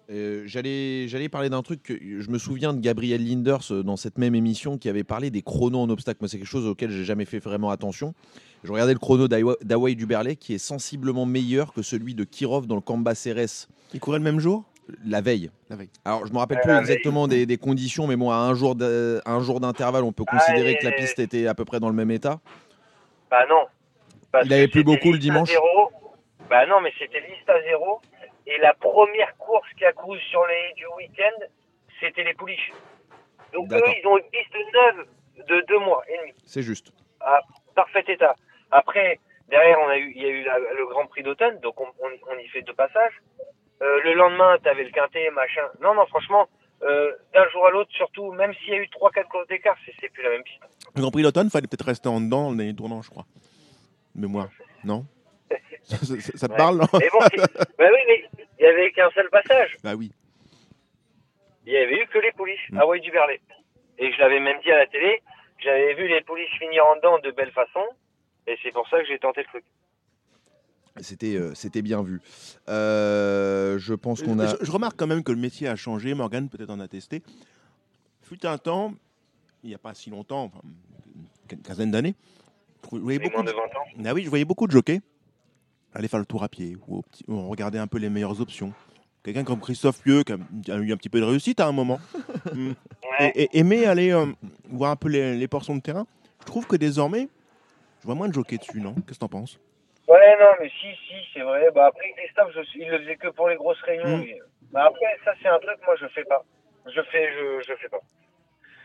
Euh, 0.09 0.45
J'allais 0.47 1.09
j'allais 1.09 1.29
parler 1.29 1.49
d'un 1.51 1.63
truc 1.63 1.83
que 1.83 1.95
je 1.99 2.31
me 2.31 2.39
souviens 2.39 2.73
de 2.73 2.81
Gabriel 2.81 3.27
Linders 3.27 3.73
euh, 3.73 3.83
dans 3.83 3.97
cette 3.97 4.19
même 4.19 4.37
émission 4.37 4.79
qui 4.79 4.89
avait 4.89 5.03
parlé 5.05 5.31
des 5.31 5.43
chronos 5.43 5.81
en 5.81 5.91
obstacle. 5.91 6.19
Moi, 6.21 6.29
c'est 6.29 6.39
quelque 6.39 6.47
chose 6.47 6.67
auquel 6.67 6.91
j'ai 6.91 7.05
jamais 7.05 7.25
fait 7.25 7.41
vraiment 7.41 7.71
attention. 7.71 8.15
Je 8.63 8.71
regardais 8.73 8.93
le 8.93 9.01
chrono 9.01 9.27
d'Hawa- 9.27 9.57
d'Hawaï 9.65 9.97
Duberlet 9.97 10.37
qui 10.37 10.55
est 10.55 10.59
sensiblement 10.59 11.27
meilleur 11.27 11.73
que 11.73 11.83
celui 11.83 12.15
de 12.15 12.23
Kirov 12.25 12.67
dans 12.67 12.77
le 12.77 12.81
Kamba 12.81 13.15
CRS 13.15 13.67
Il 13.95 14.01
courait 14.01 14.19
le 14.19 14.25
même 14.25 14.39
jour? 14.39 14.65
La 15.05 15.21
veille. 15.21 15.51
La 15.69 15.77
veille. 15.77 15.91
Alors, 16.05 16.27
je 16.27 16.33
me 16.33 16.39
rappelle 16.39 16.59
Ouais, 16.59 16.63
plus 16.63 16.73
la 16.73 16.81
exactement 16.81 17.27
des, 17.29 17.47
des 17.47 17.57
conditions, 17.59 18.07
mais 18.07 18.17
bon, 18.17 18.31
à 18.31 18.37
un 18.37 18.55
jour 18.55 18.75
de- 18.75 19.21
un 19.27 19.41
jour 19.41 19.61
d'intervalle, 19.61 20.05
on 20.05 20.13
peut 20.13 20.25
Ah, 20.29 20.37
considérer 20.39 20.77
que 20.79 20.85
la 20.85 20.93
piste 20.93 21.19
était 21.19 21.47
à 21.47 21.55
peu 21.55 21.65
près 21.65 21.81
dans 21.81 21.89
le 21.89 21.95
même 21.95 22.11
état. 22.11 22.41
Bah 23.31 23.45
non. 23.49 23.67
Parce 24.33 24.47
Il 24.47 24.53
avait 24.53 24.67
que 24.67 24.73
plu 24.73 24.81
c'était 24.81 24.93
beaucoup 24.97 25.11
le 25.13 25.19
à 25.19 25.21
dimanche 25.21 25.49
zéro. 25.51 25.91
Bah 26.49 26.67
non, 26.67 26.81
mais 26.81 26.93
c'était 26.99 27.21
liste 27.21 27.49
à 27.49 27.61
zéro. 27.63 28.01
Et 28.47 28.59
la 28.59 28.75
première 28.75 29.37
course 29.39 29.69
qui 29.77 29.85
a 29.85 29.93
couru 29.93 30.19
sur 30.31 30.45
les 30.47 30.75
du 30.77 30.87
week-end, 30.97 31.47
c'était 32.01 32.23
les 32.23 32.35
pouliches. 32.35 32.73
Donc 33.53 33.73
eux, 33.73 33.81
ils 34.01 34.07
ont 34.07 34.19
une 34.19 34.25
piste 34.31 34.55
neuve 34.55 35.07
de 35.49 35.65
deux 35.67 35.79
mois 35.81 36.03
et 36.09 36.17
demi. 36.19 36.33
C'est 36.45 36.63
juste. 36.63 36.93
Parfait 37.75 38.05
état. 38.09 38.35
Après, 38.71 39.19
derrière, 39.49 39.79
on 39.85 39.89
a 39.89 39.99
eu, 39.99 40.13
il 40.15 40.23
y 40.23 40.27
a 40.27 40.29
eu 40.29 40.45
la- 40.45 40.59
le 40.59 40.87
Grand 40.87 41.07
Prix 41.07 41.23
d'automne, 41.23 41.59
donc 41.61 41.81
on, 41.81 41.87
on- 42.01 42.33
on 42.35 42.39
y 42.39 42.47
fait 42.49 42.63
deux 42.63 42.73
passages. 42.75 43.21
Euh, 43.83 44.01
le 44.05 44.15
lendemain, 44.15 44.57
t'avais 44.63 44.85
le 44.85 44.91
quintet, 44.91 45.31
machin. 45.31 45.69
Non, 45.81 45.95
non, 45.95 46.07
franchement, 46.07 46.49
euh, 46.83 47.13
d'un 47.35 47.49
jour 47.51 47.67
à 47.67 47.71
l'autre, 47.71 47.91
surtout, 47.93 48.33
même 48.33 48.55
s'il 48.55 48.71
y 48.71 48.73
a 48.75 48.79
eu 48.79 48.89
trois, 48.89 49.11
quatre 49.11 49.29
courses 49.29 49.47
d'écart, 49.49 49.77
c'est, 49.85 50.09
plus 50.09 50.23
la 50.23 50.31
même 50.31 50.43
piste. 50.43 50.61
Le 50.95 51.01
Grand 51.03 51.11
Prix 51.11 51.23
d'automne, 51.23 51.51
fallait 51.51 51.67
peut-être 51.67 51.85
rester 51.85 52.09
en 52.09 52.21
dedans 52.21 52.51
l'année 52.51 52.75
tournant, 52.75 53.03
je 53.03 53.11
crois. 53.11 53.27
Mémoire. 54.15 54.49
Non 54.85 55.05
ça, 55.83 55.97
ça- 55.99 56.21
ça- 56.21 56.37
ça 56.39 56.47
te 56.49 56.53
Ouais. 56.53 56.59
parle, 56.59 56.79
non 56.79 56.87
Mais 56.99 57.09
bon, 57.13 57.19
bah 57.79 57.87
oui, 57.93 58.01
mais 58.09 58.25
il 58.59 58.63
y 58.65 58.67
avait 58.67 58.91
qu'un 58.93 59.11
seul 59.11 59.29
passage. 59.31 59.77
Bah 59.85 59.95
oui. 59.95 60.11
Il 61.67 61.73
y 61.73 61.77
avait 61.77 62.01
eu 62.03 62.07
que 62.07 62.19
les 62.19 62.33
pouliches 62.33 62.71
Mm. 62.71 62.79
à 62.79 62.83
Hawaï 62.83 63.01
du 63.01 63.11
Berlay. 63.11 63.41
Et 63.99 64.13
je 64.13 64.19
l'avais 64.19 64.41
même 64.41 64.59
dit 64.63 64.73
à 64.73 64.79
la 64.79 64.87
télé, 64.87 65.23
j'avais 65.59 65.95
vu 65.95 66.09
les 66.09 66.21
pouliches 66.23 66.59
finir 66.59 66.85
en 66.87 66.97
dedans 66.97 67.19
de 67.19 67.31
belle 67.31 67.53
façon, 67.53 67.85
et 68.47 68.59
c'est 68.63 68.73
pour 68.73 68.89
ça 68.89 68.99
que 69.01 69.07
j'ai 69.07 69.19
tenté 69.19 69.41
le 69.43 69.47
truc. 69.49 69.65
C'était 71.01 71.37
euh, 71.37 71.55
c'était 71.55 71.83
bien 71.83 72.03
vu. 72.03 72.21
Euh, 72.69 73.79
je 73.79 73.95
pense 73.95 74.23
qu'on 74.23 74.39
a. 74.39 74.47
Je, 74.47 74.57
je 74.65 74.71
remarque 74.71 74.97
quand 74.99 75.07
même 75.07 75.23
que 75.23 75.33
le 75.33 75.39
métier 75.39 75.69
a 75.69 75.77
changé. 75.77 76.15
Morgane 76.15 76.49
peut-être 76.49 76.71
en 76.71 76.81
a 76.81 76.89
testé. 76.89 77.23
Fut 78.23 78.45
un 78.47 78.59
temps, 78.59 78.95
il 79.63 79.69
n'y 79.69 79.75
a 79.75 79.79
pas 79.79 79.95
si 79.95 80.11
longtemps, 80.11 80.45
enfin, 80.45 80.61
une 81.53 81.59
quinzaine 81.59 81.91
d'années, 81.93 82.15
je 82.93 82.99
voyais 82.99 83.19
Mais 83.19 83.25
beaucoup 83.27 83.37
moins 83.43 83.45
de, 83.45 83.51
de 83.53 83.57
20 83.57 83.63
ans. 83.63 84.11
ah 84.11 84.15
oui, 84.15 84.25
je 84.25 84.29
voyais 84.29 84.45
beaucoup 84.45 84.67
de 84.67 84.73
jockeys 84.73 85.01
aller 85.95 86.09
faire 86.09 86.19
le 86.21 86.27
tour 86.27 86.43
à 86.43 86.49
pied 86.49 86.77
ou 86.89 87.03
petit- 87.03 87.25
on 87.29 87.49
regardait 87.49 87.79
un 87.79 87.87
peu 87.87 87.99
les 87.99 88.11
meilleures 88.11 88.41
options. 88.41 88.73
Quelqu'un 89.23 89.45
comme 89.45 89.61
Christophe 89.61 90.03
Pieux 90.03 90.23
qui 90.25 90.33
a, 90.71 90.77
eu 90.77 90.93
un 90.93 90.97
petit 90.97 91.09
peu 91.09 91.21
de 91.21 91.25
réussite 91.25 91.61
à 91.61 91.67
un 91.67 91.73
moment. 91.73 92.01
Mm. 92.55 92.69
Ouais. 93.19 93.33
et, 93.35 93.43
et 93.43 93.59
aimer 93.59 93.87
aller 93.87 94.13
euh, 94.13 94.27
voir 94.71 94.93
un 94.93 94.97
peu 94.97 95.09
les, 95.09 95.37
les 95.37 95.49
portions 95.49 95.75
de 95.75 95.81
terrain. 95.81 96.07
Je 96.41 96.45
trouve 96.45 96.65
que 96.67 96.77
désormais, 96.77 97.29
je 98.01 98.07
vois 98.07 98.15
moins 98.15 98.29
de 98.29 98.35
jockeys 98.35 98.59
dessus, 98.59 98.81
non? 98.81 98.95
Qu'est-ce 98.95 99.15
que 99.15 99.19
t'en 99.19 99.29
penses? 99.29 99.59
Ouais, 100.09 100.37
non, 100.41 100.53
mais 100.61 100.69
si, 100.69 100.89
si, 101.07 101.15
c'est 101.35 101.41
vrai. 101.41 101.69
Bah 101.75 101.87
après, 101.87 102.13
Christophe, 102.17 102.53
je, 102.55 102.61
il 102.79 102.89
le 102.89 102.99
faisait 103.01 103.17
que 103.17 103.29
pour 103.29 103.49
les 103.49 103.57
grosses 103.57 103.81
réunions. 103.83 104.19
Mm. 104.19 104.21
lui. 104.23 104.35
Bah 104.73 104.85
après, 104.87 105.07
ça, 105.25 105.33
c'est 105.43 105.49
un 105.49 105.59
truc, 105.59 105.77
moi, 105.85 105.95
je 106.01 106.07
fais 106.09 106.25
pas. 106.25 106.45
Je 106.87 107.01
fais, 107.11 107.33
je, 107.33 107.61
je 107.69 107.75
fais 107.81 107.89
pas. 107.89 107.99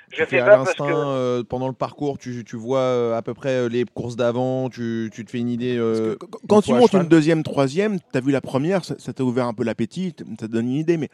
Je 0.09 0.15
Tu 0.15 0.21
fais 0.21 0.25
fais 0.25 0.39
à 0.39 0.45
pas 0.45 0.51
parce 0.57 0.69
l'instinct 0.69 0.87
que. 0.87 0.91
euh, 0.91 1.43
pendant 1.43 1.67
le 1.67 1.73
parcours, 1.73 2.17
tu, 2.17 2.43
tu 2.43 2.55
vois 2.57 2.79
euh, 2.79 3.15
à 3.15 3.21
peu 3.21 3.33
près 3.33 3.51
euh, 3.51 3.69
les 3.69 3.85
courses 3.85 4.15
d'avant, 4.17 4.69
tu, 4.69 5.09
tu 5.13 5.23
te 5.23 5.31
fais 5.31 5.37
une 5.37 5.47
idée. 5.49 5.77
euh, 5.77 6.15
que 6.17 6.25
quand 6.49 6.61
tu 6.61 6.73
à 6.73 6.77
montes 6.77 6.93
une 6.93 7.07
deuxième, 7.07 7.43
troisième, 7.43 7.99
tu 7.99 8.17
as 8.17 8.19
vu 8.21 8.31
la 8.31 8.41
première, 8.41 8.83
ça 8.83 9.13
t'a 9.13 9.23
ouvert 9.23 9.45
un 9.45 9.53
peu 9.53 9.63
l'appétit, 9.63 10.13
ça 10.39 10.47
te 10.47 10.51
donne 10.51 10.65
une 10.65 10.75
idée, 10.75 10.97
mais 10.97 11.07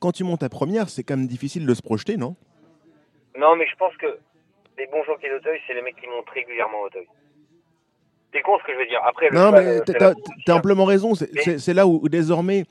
quand 0.00 0.12
tu 0.12 0.22
montes 0.24 0.42
la 0.42 0.50
première, 0.50 0.90
c'est 0.90 1.02
quand 1.02 1.16
même 1.16 1.26
difficile 1.28 1.64
de 1.64 1.72
se 1.72 1.80
projeter, 1.80 2.18
non? 2.18 2.36
Non, 3.38 3.56
mais 3.56 3.66
je 3.66 3.76
pense 3.76 3.96
que 3.96 4.18
les 4.76 4.86
bons 4.88 5.02
jockeys 5.04 5.30
d'Auteuil, 5.30 5.58
c'est 5.66 5.72
les 5.74 5.80
mecs 5.82 5.96
qui 5.96 6.06
montent 6.06 6.28
régulièrement 6.28 6.82
à 6.82 6.86
Auteuil. 6.88 7.06
T'es 8.36 8.42
con 8.42 8.58
ce 8.58 8.64
que 8.64 8.72
je 8.74 8.78
veux 8.78 8.86
dire. 8.86 9.00
Après, 9.04 9.30
Non, 9.30 9.50
mais 9.50 9.66
euh, 9.66 9.80
t'as- 9.80 9.92
c'est 9.92 9.98
t'as 9.98 10.10
aussi, 10.12 10.50
amplement 10.52 10.84
raison, 10.84 11.14
c'est 11.14 11.30
c'est- 11.42 11.58
c'est 11.58 11.72
là 11.74 11.86
où, 11.86 12.00
où 12.02 12.08
désormais 12.08 12.64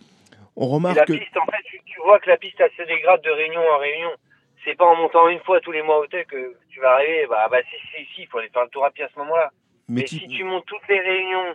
on 0.55 0.67
remarque 0.67 0.97
la 0.97 1.05
que... 1.05 1.13
piste, 1.13 1.35
en 1.37 1.45
fait, 1.45 1.63
tu, 1.65 1.79
tu 1.85 1.99
vois 2.01 2.19
que 2.19 2.29
la 2.29 2.37
piste, 2.37 2.59
elle 2.59 2.71
se 2.77 2.83
dégrade 2.87 3.21
de 3.23 3.31
réunion 3.31 3.61
en 3.75 3.79
réunion. 3.79 4.09
C'est 4.63 4.75
pas 4.75 4.85
en 4.85 4.95
montant 4.95 5.27
une 5.29 5.39
fois 5.39 5.59
tous 5.61 5.71
les 5.71 5.81
mois 5.81 5.99
au 5.99 6.03
Auteuil 6.03 6.25
que 6.25 6.55
tu 6.69 6.79
vas 6.79 6.91
arriver. 6.93 7.25
Bah, 7.29 7.47
bah 7.49 7.57
si, 7.69 7.77
si, 7.91 8.05
si, 8.13 8.21
il 8.23 8.27
faut 8.27 8.37
aller 8.39 8.49
faire 8.49 8.63
le 8.63 8.69
tour 8.69 8.85
à 8.85 8.91
pied 8.91 9.03
à 9.03 9.09
ce 9.13 9.17
moment-là. 9.19 9.49
Mais 9.89 10.05
si 10.07 10.27
tu 10.27 10.43
montes 10.43 10.65
toutes 10.65 10.87
les 10.89 10.99
réunions 10.99 11.53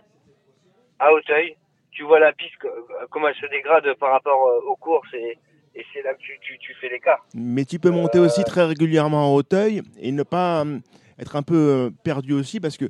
à 0.99 1.11
Auteuil, 1.13 1.55
tu 1.91 2.03
vois 2.03 2.19
la 2.19 2.31
piste, 2.33 2.57
co- 2.61 2.69
comment 3.09 3.27
elle 3.29 3.35
se 3.35 3.45
dégrade 3.47 3.93
par 3.95 4.11
rapport 4.11 4.47
euh, 4.47 4.69
aux 4.69 4.75
courses 4.77 5.13
et, 5.13 5.37
et 5.75 5.85
c'est 5.93 6.01
là 6.03 6.13
que 6.13 6.19
tu, 6.19 6.37
tu, 6.41 6.57
tu 6.59 6.73
fais 6.75 6.89
l'écart. 6.89 7.25
Mais 7.33 7.65
tu 7.65 7.79
peux 7.79 7.89
monter 7.91 8.19
Euh, 8.19 8.25
aussi 8.25 8.43
très 8.43 8.63
régulièrement 8.65 9.31
en 9.31 9.35
Hauteuil 9.35 9.81
et 9.99 10.11
ne 10.11 10.23
pas 10.23 10.63
être 11.19 11.35
un 11.35 11.43
peu 11.43 11.55
euh, 11.55 11.89
perdu 12.03 12.33
aussi 12.33 12.59
parce 12.59 12.77
que 12.77 12.85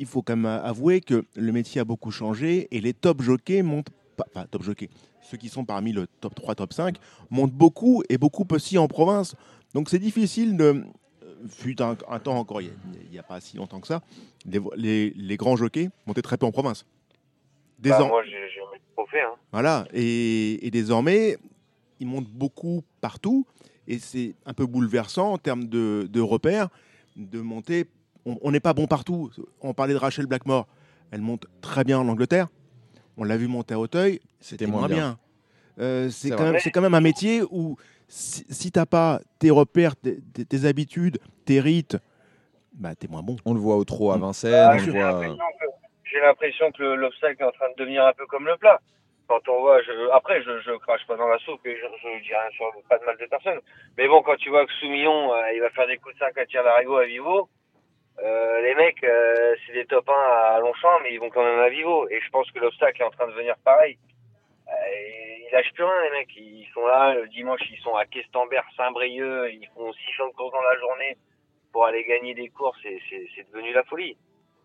il 0.00 0.06
faut 0.06 0.22
quand 0.22 0.34
même 0.34 0.46
avouer 0.46 1.00
que 1.00 1.24
le 1.36 1.52
métier 1.52 1.80
a 1.80 1.84
beaucoup 1.84 2.10
changé 2.10 2.66
et 2.72 2.80
les 2.80 2.92
top 2.94 3.20
jockeys 3.22 3.62
montent 3.62 3.90
pas, 4.16 4.24
enfin 4.34 4.46
top 4.50 4.62
jockeys, 4.62 4.88
ceux 5.22 5.36
qui 5.36 5.48
sont 5.48 5.64
parmi 5.64 5.92
le 5.92 6.06
top 6.20 6.34
3, 6.34 6.54
top 6.56 6.72
5 6.72 6.96
montent 7.30 7.52
beaucoup 7.52 8.02
et 8.08 8.16
beaucoup 8.18 8.46
aussi 8.50 8.78
en 8.78 8.88
province. 8.88 9.36
Donc 9.74 9.88
c'est 9.90 9.98
difficile 9.98 10.56
de 10.56 10.82
fut 11.48 11.80
un, 11.80 11.96
un 12.08 12.18
temps 12.18 12.36
encore, 12.38 12.60
il 12.60 12.70
n'y 13.10 13.18
a, 13.18 13.22
pas 13.22 13.40
si 13.40 13.56
longtemps 13.56 13.80
que 13.80 13.86
ça, 13.86 14.02
les, 14.46 14.58
les- 14.76 15.10
les 15.10 15.36
grands 15.36 15.56
jockeys 15.56 15.90
montaient 16.06 16.22
très 16.22 16.36
peu 16.38 16.46
en 16.46 16.50
province. 16.52 16.84
Bah, 17.78 17.90
Désor- 17.90 18.08
moi, 18.08 18.22
j'ai 18.24 18.30
j'ai 18.52 18.60
trop 18.96 19.06
fait. 19.06 19.20
Hein. 19.20 19.34
voilà, 19.52 19.86
et, 19.94 20.66
et 20.66 20.70
désormais, 20.70 21.36
ils 21.98 22.06
montent 22.06 22.28
beaucoup 22.28 22.82
partout, 23.00 23.46
et 23.86 23.98
c'est 23.98 24.34
un 24.46 24.52
peu 24.54 24.66
bouleversant 24.66 25.32
en 25.32 25.38
termes 25.38 25.64
de, 25.64 26.08
de 26.10 26.20
repères, 26.20 26.68
de 27.16 27.40
monter. 27.40 27.86
On 28.26 28.50
n'est 28.50 28.60
pas 28.60 28.74
bon 28.74 28.86
partout. 28.86 29.30
On 29.62 29.72
parlait 29.74 29.94
de 29.94 29.98
Rachel 29.98 30.26
Blackmore, 30.26 30.66
elle 31.10 31.20
monte 31.22 31.46
très 31.60 31.84
bien 31.84 31.98
en 31.98 32.08
Angleterre. 32.08 32.48
On 33.16 33.24
l'a 33.24 33.36
vu 33.36 33.48
monter 33.48 33.74
à 33.74 33.78
Auteuil, 33.78 34.20
C'était 34.40 34.66
moins 34.66 34.86
bien. 34.86 34.96
bien. 34.96 35.18
Euh, 35.78 36.08
c'est 36.10 36.30
quand, 36.30 36.42
même- 36.44 36.58
c'est 36.58 36.70
quand 36.70 36.80
même 36.82 36.94
un 36.94 37.00
métier 37.00 37.42
où 37.50 37.76
si, 38.08 38.44
si 38.50 38.70
t'as 38.72 38.86
pas 38.86 39.20
tes 39.38 39.50
repères, 39.50 39.96
tes, 39.96 40.20
tes- 40.34 40.44
tes 40.44 40.64
habitudes, 40.66 41.18
tes 41.44 41.60
rites, 41.60 41.96
bah 42.74 42.94
t'es 42.94 43.08
moins 43.08 43.22
bon. 43.22 43.36
On 43.46 43.54
le 43.54 43.60
voit 43.60 43.76
au 43.76 43.84
trot 43.84 44.12
à 44.12 44.18
Vincennes, 44.18 44.52
Ah, 44.54 44.76
j'ai 44.78 46.20
l'impression 46.20 46.70
que- 46.72 46.82
l'obstacle 46.82 47.42
est 47.42 47.46
en 47.46 47.52
train 47.52 47.70
de 47.70 47.76
devenir 47.78 48.04
un 48.04 48.12
peu 48.12 48.26
comme 48.26 48.46
le 48.46 48.56
plat. 48.56 48.80
Quand 49.28 49.40
on 49.48 49.60
voit, 49.60 49.80
je, 49.82 50.10
après, 50.12 50.42
je, 50.42 50.60
je 50.60 50.76
crache 50.78 51.06
pas 51.06 51.16
dans 51.16 51.28
la 51.28 51.38
soupe 51.38 51.64
et 51.64 51.76
je, 51.76 51.82
je 52.02 52.22
dis 52.22 52.28
rien 52.34 52.50
sur 52.52 52.66
pas 52.88 52.98
de 52.98 53.04
mal 53.04 53.16
de 53.20 53.26
personne. 53.26 53.60
Mais 53.96 54.08
bon, 54.08 54.22
quand 54.22 54.36
tu 54.36 54.50
vois 54.50 54.66
que 54.66 54.72
Soumillon, 54.80 55.32
euh, 55.32 55.52
il 55.54 55.60
va 55.60 55.70
faire 55.70 55.86
des 55.86 55.98
coups 55.98 56.14
de 56.14 56.18
5 56.18 56.36
à 56.36 56.46
tir 56.46 56.64
d'arigot 56.64 56.96
à 56.96 57.06
Vivo, 57.06 57.48
euh, 58.22 58.60
les 58.62 58.74
mecs, 58.74 59.02
euh, 59.02 59.56
c'est 59.66 59.72
des 59.72 59.86
top 59.86 60.08
1 60.08 60.12
à 60.12 60.60
Longchamp, 60.60 61.00
mais 61.02 61.14
ils 61.14 61.20
vont 61.20 61.30
quand 61.30 61.44
même 61.44 61.60
à 61.60 61.68
Vivo. 61.68 62.08
Et 62.08 62.20
je 62.20 62.30
pense 62.30 62.50
que 62.50 62.58
l'obstacle 62.58 63.00
est 63.00 63.04
en 63.04 63.10
train 63.10 63.26
de 63.26 63.32
devenir 63.32 63.56
pareil. 63.64 63.98
Euh, 64.68 64.72
ils 65.38 65.48
lâchent 65.52 65.72
plus 65.72 65.84
rien, 65.84 66.02
les 66.04 66.10
mecs. 66.10 66.36
Ils 66.36 66.68
sont 66.74 66.86
là, 66.86 67.14
le 67.14 67.28
dimanche, 67.28 67.60
ils 67.70 67.80
sont 67.80 67.94
à 67.94 68.04
Questembert, 68.06 68.64
Saint-Brieuc, 68.76 69.52
ils 69.52 69.68
font 69.74 69.92
600 69.92 70.28
de 70.28 70.32
courses 70.34 70.52
dans 70.52 70.62
la 70.62 70.78
journée 70.78 71.16
pour 71.72 71.86
aller 71.86 72.04
gagner 72.04 72.34
des 72.34 72.48
courses. 72.48 72.78
c'est 72.82 73.50
devenu 73.50 73.72
la 73.72 73.84
folie. 73.84 74.16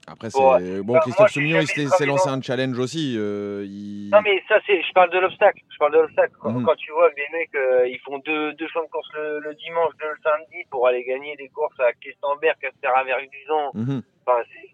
Après, 0.07 0.29
c'est. 0.29 0.39
Bon, 0.39 0.93
Bon, 0.93 0.99
Christophe 0.99 1.31
Soumillon, 1.31 1.61
il 1.61 1.67
s'est 1.67 2.05
lancé 2.05 2.29
un 2.29 2.41
challenge 2.41 2.77
aussi. 2.77 3.15
euh, 3.17 3.63
il- 3.65 4.09
Non 4.11 4.21
mais 4.21 4.41
ça 4.47 4.59
c'est, 4.67 4.81
je 4.81 4.93
parle 4.93 5.09
de 5.11 5.17
l'obstacle, 5.19 5.59
je 5.71 5.77
parle 5.77 5.93
de 5.93 5.99
l'obstacle. 5.99 6.33
Quand, 6.39 6.51
Mhm. 6.51 6.63
quand 6.65 6.75
tu 6.75 6.91
vois 6.91 7.09
que 7.09 7.15
des 7.15 7.27
mecs 7.33 7.55
euh, 7.55 7.87
ils 7.87 7.99
font 7.99 8.19
deux 8.19 8.53
deux 8.53 8.67
champs 8.67 8.83
de 8.83 8.89
course 8.89 9.09
le, 9.15 9.39
le 9.39 9.53
dimanche, 9.55 9.93
deux 9.99 10.07
le 10.09 10.17
samedi 10.23 10.63
pour 10.69 10.87
aller 10.87 11.03
gagner 11.03 11.35
des 11.37 11.49
courses 11.49 11.79
à 11.79 11.91
Questemberg, 11.93 12.55
Castéra-Verduzan, 12.61 13.71
Mhm. 13.73 14.01
enfin 14.25 14.41
c'est 14.53 14.69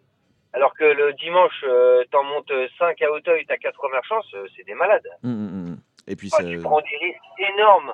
alors 0.53 0.73
que 0.75 0.83
le 0.83 1.13
dimanche 1.13 1.63
euh, 1.63 2.03
t'en 2.11 2.23
montes 2.25 2.51
5 2.77 3.01
à 3.01 3.11
Auteuil, 3.11 3.45
t'as 3.47 3.55
quatre 3.57 3.77
premières 3.77 4.03
chances, 4.03 4.27
euh, 4.33 4.45
c'est 4.57 4.63
des 4.65 4.73
malades. 4.75 5.07
Mhm, 5.23 5.31
mhm. 5.31 5.77
Et 6.07 6.15
puis, 6.17 6.29
Enfin, 6.33 6.43
ça- 6.43 6.49
tu 6.49 6.59
prends 6.59 6.81
des 6.81 6.97
risques 7.05 7.51
énormes. 7.55 7.93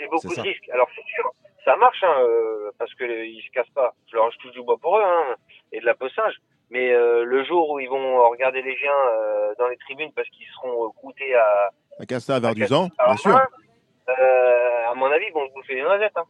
C'est 0.00 0.08
beaucoup 0.08 0.34
de 0.34 0.40
risques. 0.40 0.68
Alors 0.70 0.88
c'est 0.96 1.04
sûr, 1.04 1.30
ça 1.64 1.76
marche 1.76 2.02
hein, 2.02 2.16
euh, 2.20 2.70
parce 2.78 2.92
que 2.94 3.04
euh, 3.04 3.26
ils 3.26 3.42
se 3.42 3.50
cassent 3.50 3.74
pas. 3.74 3.94
Je 4.10 4.16
leur 4.16 4.30
touche 4.38 4.52
du 4.52 4.62
bois 4.62 4.78
pour 4.78 4.96
eux 4.98 5.02
hein, 5.04 5.34
et 5.72 5.80
de 5.80 5.84
la 5.84 5.94
possage. 5.94 6.34
Mais 6.70 6.92
euh, 6.92 7.24
le 7.24 7.44
jour 7.44 7.70
où 7.70 7.80
ils 7.80 7.88
vont 7.88 8.28
regarder 8.30 8.62
les 8.62 8.76
chiens 8.76 8.92
euh, 9.12 9.54
dans 9.58 9.68
les 9.68 9.76
tribunes 9.76 10.12
parce 10.14 10.28
qu'ils 10.30 10.46
seront 10.54 10.90
croûtés 10.92 11.34
à 11.34 11.70
À 11.98 12.06
Casta, 12.06 12.36
à 12.36 12.40
Verduzan, 12.40 12.88
bien 13.04 13.16
sûr. 13.16 13.36
à 13.36 14.94
mon 14.94 15.10
avis, 15.10 15.26
ils 15.26 15.32
vont 15.32 15.46
se 15.48 15.52
bouffer 15.52 15.74
les 15.74 15.82
noisettes. 15.82 16.16
Hein. 16.16 16.24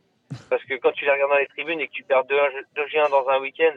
Parce 0.48 0.64
que 0.64 0.74
quand 0.74 0.92
tu 0.92 1.04
les 1.04 1.10
regardes 1.10 1.30
dans 1.30 1.36
les 1.38 1.46
tribunes 1.48 1.80
et 1.80 1.88
que 1.88 1.92
tu 1.92 2.04
perds 2.04 2.24
deux, 2.24 2.38
deux 2.74 2.86
géants 2.88 3.08
dans 3.08 3.28
un 3.28 3.40
week-end, 3.40 3.74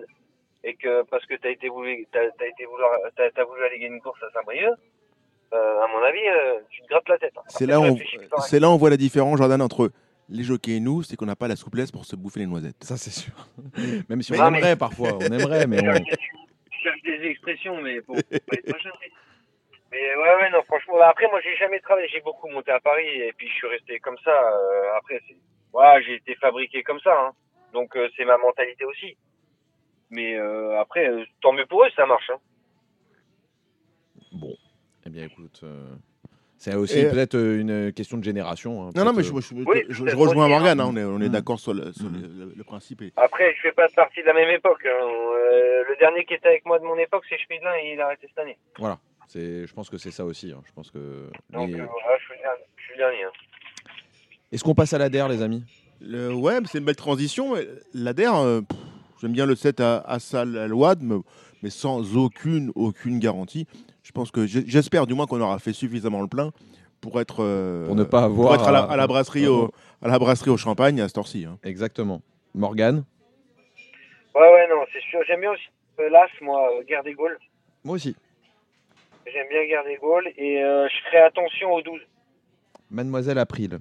et 0.63 0.75
que 0.75 1.03
parce 1.03 1.25
que 1.25 1.35
t'as 1.35 1.49
été 1.49 1.67
voulu, 1.67 2.07
t'as, 2.11 2.29
t'as 2.37 2.47
été 2.47 2.65
vouloir, 2.65 2.91
t'as, 3.15 3.29
t'as 3.31 3.43
voulu 3.43 3.63
aller 3.63 3.79
gagner 3.79 3.95
une 3.95 4.01
course 4.01 4.21
à 4.23 4.31
Saint-Brieuc, 4.31 4.75
à 5.53 5.87
mon 5.87 6.03
avis, 6.03 6.27
euh, 6.27 6.59
tu 6.69 6.81
te 6.81 6.87
grattes 6.87 7.07
la 7.09 7.17
tête. 7.17 7.33
hein. 7.37 7.41
C'est 7.47 7.65
là, 7.65 7.79
on, 7.79 7.97
c'est 8.41 8.59
là 8.59 8.69
on 8.69 8.77
voit 8.77 8.89
la 8.89 8.97
différence, 8.97 9.37
Jordan, 9.37 9.61
entre 9.61 9.91
les 10.29 10.43
jockeys 10.43 10.77
et 10.77 10.79
nous, 10.79 11.03
c'est 11.03 11.15
qu'on 11.15 11.25
n'a 11.25 11.35
pas 11.35 11.47
la 11.47 11.55
souplesse 11.55 11.91
pour 11.91 12.05
se 12.05 12.15
bouffer 12.15 12.39
les 12.41 12.45
noisettes. 12.47 12.81
Ça, 12.83 12.97
c'est 12.97 13.11
sûr. 13.11 13.33
Même 14.09 14.21
si 14.21 14.31
on 14.33 14.47
aimerait 14.47 14.75
parfois, 14.75 15.13
on 15.15 15.19
aimerait, 15.19 15.67
mais 15.67 15.77
Je 15.83 15.89
on... 15.89 15.93
cherche 15.93 16.03
des- 16.05 16.17
je 16.71 16.77
cherche 16.89 17.01
des 17.03 17.27
expressions, 17.27 17.81
mais 17.81 18.01
pour, 18.01 18.15
pour 18.15 18.23
être 18.53 18.71
machin. 18.71 18.89
Mais 19.91 20.15
ouais, 20.15 20.35
ouais, 20.41 20.49
non, 20.49 20.63
franchement. 20.63 20.95
bah, 20.97 21.09
Après, 21.09 21.27
moi, 21.27 21.39
j'ai 21.43 21.55
jamais 21.57 21.79
travaillé. 21.79 22.07
J'ai 22.09 22.21
beaucoup 22.21 22.49
monté 22.49 22.71
à 22.71 22.79
Paris 22.79 23.07
et 23.07 23.31
puis 23.37 23.47
je 23.47 23.53
suis 23.53 23.67
resté 23.67 23.99
comme 23.99 24.17
ça. 24.23 24.31
euh, 24.31 24.97
après, 24.97 25.21
c'est, 25.27 25.35
j'ai 26.05 26.15
été 26.15 26.35
fabriqué 26.35 26.81
comme 26.83 26.99
ça. 27.01 27.13
Hein. 27.15 27.31
Donc, 27.73 27.95
euh, 27.95 28.09
c'est 28.17 28.25
ma 28.25 28.37
mentalité 28.37 28.85
aussi. 28.85 29.15
Mais 30.09 30.35
euh, 30.35 30.79
après, 30.79 31.07
euh, 31.07 31.23
tant 31.41 31.53
mieux 31.53 31.65
pour 31.67 31.83
eux, 31.83 31.89
ça 31.95 32.05
marche. 32.07 32.29
Hein. 32.31 32.39
Bon, 34.31 34.55
bien 35.13 35.25
écoute, 35.25 35.61
euh, 35.63 35.85
c'est 36.57 36.75
aussi 36.75 36.99
Et- 36.99 37.09
peut-être 37.09 37.35
euh, 37.35 37.59
une 37.59 37.93
question 37.93 38.17
de 38.17 38.23
génération. 38.23 38.87
hein, 38.87 38.89
Non, 38.95 39.05
non, 39.05 39.13
mais 39.13 39.23
je, 39.23 39.33
euh, 39.33 39.41
je- 39.41 39.53
Oui, 39.53 39.83
je- 39.89 39.93
je 39.93 40.03
peut-être 40.03 40.17
rejoins 40.17 40.47
Morgane, 40.47 40.79
hein. 40.79 40.85
hein, 40.85 40.91
on 40.91 40.97
est, 40.97 41.03
on 41.03 41.21
est 41.21 41.29
Mm. 41.29 41.31
d'accord 41.31 41.59
sur, 41.59 41.73
le, 41.73 41.91
sur 41.93 42.09
Mm. 42.09 42.21
le- 42.21 42.45
le- 42.45 42.53
le 42.55 42.63
principe. 42.63 43.01
et- 43.03 43.13
Après, 43.17 43.53
je 43.55 43.61
fais 43.61 43.71
pas 43.73 43.87
partie 43.95 44.21
de 44.21 44.25
la 44.27 44.33
même 44.33 44.49
époque. 44.49 44.85
hein. 44.85 44.89
Euh, 44.91 45.83
le 45.89 45.95
dernier 45.99 46.25
qui 46.25 46.33
était 46.33 46.47
avec 46.47 46.65
moi 46.65 46.79
de 46.79 46.83
mon 46.85 46.97
époque, 46.97 47.23
c'est 47.29 47.37
Schmidlin 47.37 47.73
et 47.83 47.93
il 47.93 48.01
a 48.01 48.05
arrêté 48.07 48.27
cette 48.27 48.39
année. 48.39 48.57
Voilà, 48.79 48.97
c'est, 49.27 49.67
je 49.67 49.73
pense 49.73 49.89
que 49.89 49.97
c'est 49.97 50.11
ça 50.11 50.25
aussi. 50.25 50.51
hein, 50.51 50.61
Je 50.65 50.71
pense 50.73 50.89
que. 50.91 51.29
Donc, 51.51 51.69
les- 51.69 51.75
euh, 51.79 51.85
voilà, 51.85 52.17
je 52.19 52.23
suis 52.83 52.93
le 52.93 52.97
dernier. 52.97 53.23
Hein. 53.23 53.31
Est-ce 54.51 54.63
qu'on 54.63 54.75
passe 54.75 54.93
à 54.93 54.97
la 54.97 55.09
DER, 55.09 55.27
les 55.29 55.41
amis? 55.41 55.63
Le, 56.01 56.33
ouais, 56.33 56.59
mais 56.61 56.67
c'est 56.67 56.79
une 56.79 56.85
belle 56.85 56.95
transition. 56.95 57.55
L'ADER, 57.93 58.31
euh, 58.35 58.61
j'aime 59.21 59.31
bien 59.31 59.45
le 59.45 59.55
set 59.55 59.79
à, 59.79 59.97
à 59.99 60.19
Sal 60.19 60.57
à 60.57 60.67
Load, 60.67 60.99
mais, 61.01 61.15
mais 61.63 61.69
sans 61.69 62.17
aucune, 62.17 62.71
aucune 62.75 63.19
garantie. 63.19 63.67
Je 64.03 64.11
pense 64.11 64.31
que 64.31 64.45
j'espère 64.45 65.07
du 65.07 65.13
moins 65.13 65.25
qu'on 65.25 65.39
aura 65.41 65.59
fait 65.59 65.73
suffisamment 65.73 66.21
le 66.21 66.27
plein 66.27 66.51
pour 67.01 67.19
être, 67.21 67.37
euh, 67.43 67.85
Pour 67.85 67.95
ne 67.95 68.03
pas 68.03 68.27
pour 68.27 68.51
avoir. 68.51 68.55
être 68.55 68.67
à, 68.67 68.71
la, 68.71 68.79
à- 68.79 68.91
à 68.91 68.97
la 68.97 69.07
brasserie 69.07 69.47
au, 69.47 69.71
à 70.01 70.07
la 70.07 70.19
brasserie 70.19 70.49
au 70.51 70.57
champagne 70.57 70.99
à 71.01 71.07
cette 71.07 71.17
heure-ci. 71.17 71.45
hein. 71.45 71.57
Exactement. 71.63 72.21
Morgane? 72.53 73.03
Ouais, 74.35 74.41
ouais, 74.41 74.67
non, 74.69 74.83
c'est 74.91 75.01
sûr. 75.09 75.19
J'aime 75.25 75.39
bien 75.41 75.51
aussi 75.51 75.63
euh, 75.99 76.09
l'As, 76.09 76.27
moi, 76.41 76.69
euh, 76.79 76.83
Guerre 76.83 77.03
des 77.03 77.13
Gaules. 77.13 77.37
Moi 77.83 77.95
aussi. 77.95 78.15
J'aime 79.25 79.47
bien 79.49 79.65
Guerre 79.65 79.83
des 79.85 79.97
Gaules 79.97 80.27
et 80.37 80.61
euh, 80.63 80.87
je 80.89 80.95
ferai 81.07 81.19
attention 81.23 81.71
aux 81.73 81.81
12. 81.81 82.01
Mademoiselle 82.91 83.37
April. 83.37 83.79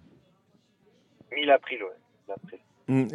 1000 1.34 1.50
April, 1.50 1.82
ouais. 1.82 2.32
April. 2.34 2.58
Mm, 2.89 3.07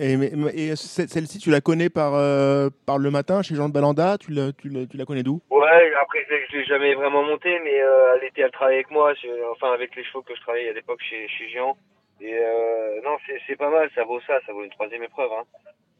Et, 0.53 0.75
celle-ci, 0.75 1.39
tu 1.39 1.49
la 1.51 1.61
connais 1.61 1.89
par, 1.89 2.13
euh, 2.15 2.69
par 2.85 2.97
le 2.97 3.11
matin 3.11 3.41
chez 3.41 3.55
Jean 3.55 3.67
de 3.67 3.73
Balanda? 3.73 4.17
Tu 4.17 4.31
la, 4.31 4.51
tu 4.53 4.69
la- 4.69 4.85
tu 4.85 4.97
la 4.97 5.05
connais 5.05 5.23
d'où? 5.23 5.41
Ouais, 5.49 5.93
après, 6.01 6.19
je 6.49 6.57
l'ai 6.57 6.65
jamais 6.65 6.93
vraiment 6.95 7.23
monté, 7.23 7.59
mais 7.63 7.81
euh, 7.81 8.15
elle 8.15 8.27
était, 8.27 8.41
elle 8.41 8.51
travaillait 8.51 8.79
avec 8.79 8.91
moi, 8.91 9.13
je- 9.15 9.51
enfin, 9.51 9.71
avec 9.73 9.95
les 9.95 10.03
chevaux 10.05 10.21
que 10.21 10.33
je 10.35 10.41
travaillais 10.41 10.69
à 10.69 10.73
l'époque 10.73 11.01
chez, 11.09 11.27
chez 11.27 11.49
Géant. 11.49 11.77
Et 12.21 12.33
euh, 12.33 13.01
non, 13.03 13.17
c'est 13.27 13.39
c'est 13.45 13.55
pas 13.57 13.69
mal, 13.69 13.89
ça 13.93 14.03
vaut 14.03 14.19
ça, 14.21 14.39
ça 14.45 14.53
vaut 14.53 14.63
une 14.63 14.71
troisième 14.71 15.03
épreuve. 15.03 15.29
Hein. 15.37 15.43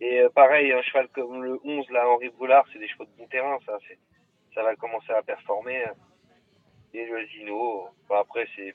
Et 0.01 0.21
euh, 0.21 0.29
pareil, 0.29 0.71
un 0.71 0.81
cheval 0.81 1.07
comme 1.13 1.43
le 1.43 1.59
11, 1.63 1.85
là, 1.91 2.07
Henri 2.09 2.29
Brulard, 2.29 2.65
c'est 2.73 2.79
des 2.79 2.87
chevaux 2.87 3.03
de 3.05 3.09
bon 3.17 3.27
terrain, 3.27 3.57
ça, 3.65 3.77
c'est, 3.87 3.99
ça 4.55 4.63
va 4.63 4.75
commencer 4.75 5.11
à 5.11 5.21
performer. 5.21 5.83
Et 6.93 7.05
le 7.05 7.27
Zino, 7.27 7.87
après, 8.09 8.47
c'est 8.55 8.73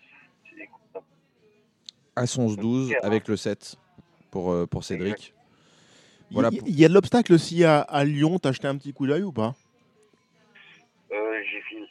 des 0.57 0.67
coups. 0.67 0.83
hein. 0.97 1.01
À 2.15 2.25
11-12 2.25 2.95
avec 3.03 3.27
le 3.27 3.37
7 3.37 3.77
pour, 4.33 4.51
euh, 4.51 4.67
pour 4.67 4.83
Cédric. 4.83 5.35
Voilà 6.33 6.49
Il 6.51 6.59
pour- 6.59 6.69
il 6.69 6.81
y, 6.81 6.85
a 6.85 6.89
de 6.89 6.95
l'obstacle 6.95 7.35
aussi 7.35 7.63
à, 7.63 7.83
à 7.83 8.05
Lyon. 8.05 8.39
T'as 8.41 8.49
acheté 8.49 8.67
un 8.67 8.77
petit 8.77 8.93
coup 8.95 9.07
d'œil 9.07 9.23
ou 9.23 9.31
pas? 9.33 9.55
Euh, 11.13 11.39
j'ai 11.53 11.61
fini. 11.69 11.87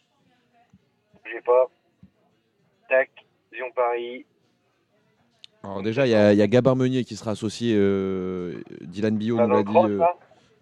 J'ai 1.31 1.39
pas. 1.41 1.67
Tac, 2.89 3.09
Lyon 3.53 3.67
Paris. 3.75 4.25
Alors 5.63 5.83
déjà, 5.83 6.07
il 6.07 6.09
y, 6.09 6.15
a- 6.15 6.33
y 6.33 6.49
Gabin 6.49 6.73
Meunier 6.73 7.03
qui 7.03 7.15
sera 7.15 7.31
associé. 7.31 7.75
euh, 7.77 8.59
Dylan 8.81 9.15
Billot 9.15 9.37
nous 9.39 9.47
l'a 9.47 9.61
dit 9.63 9.71
cross, 9.71 9.91
euh, 9.91 9.99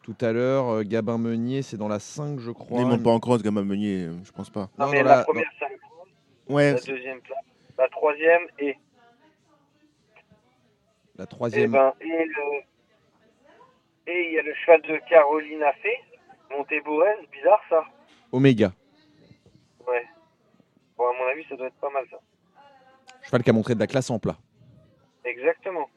tout 0.03 0.15
à 0.19 0.33
l'heure. 0.33 0.67
Euh, 0.67 0.83
Gabin 0.83 1.17
Meunier, 1.17 1.61
c'est 1.61 1.77
dans 1.77 1.87
la 1.87 1.99
5, 1.99 2.39
je 2.39 2.51
crois. 2.51 2.81
Ils 2.81 2.85
montent 2.85 3.03
pas 3.03 3.11
en 3.11 3.21
cross, 3.21 3.41
Gamma 3.41 3.63
Meunier, 3.63 4.09
je 4.25 4.31
pense 4.33 4.49
pas. 4.49 4.69
Non, 4.77 4.87
Non, 4.87 4.91
mais 4.91 4.97
dans 4.99 5.05
la, 5.05 5.15
la- 5.15 5.23
première, 5.23 5.49
ça. 5.57 5.67
Ouais, 6.49 6.73
La 6.73 6.79
deuxième 6.81 7.21
place. 7.21 7.39
La 7.77 7.87
troisième 7.87 8.41
et. 8.59 8.75
La 11.19 11.25
Et 11.25 11.27
troisième. 11.27 11.71
ben, 11.71 11.93
et 11.99 12.25
le. 12.25 12.61
Et 14.07 14.27
il 14.29 14.33
y 14.35 14.39
a 14.39 14.41
le 14.41 14.53
cheval 14.55 14.81
de 14.83 14.97
Caroline 15.09 15.61
Affé, 15.63 15.91
Monté-Bourrez, 16.49 17.27
bizarre 17.31 17.61
ça. 17.69 17.83
Oméga. 18.31 18.71
Ouais. 19.87 20.05
Bon, 20.97 21.03
à 21.09 21.13
mon 21.19 21.29
avis, 21.29 21.43
ça 21.49 21.55
doit 21.57 21.67
être 21.67 21.75
pas 21.75 21.89
mal 21.91 22.05
ça. 22.09 22.17
Cheval 23.25 23.43
qui 23.43 23.49
a 23.49 23.53
montré 23.53 23.75
de 23.75 23.79
la 23.79 23.87
classe 23.87 24.09
en 24.09 24.17
plat. 24.17 24.37
Exactement. 25.25 25.89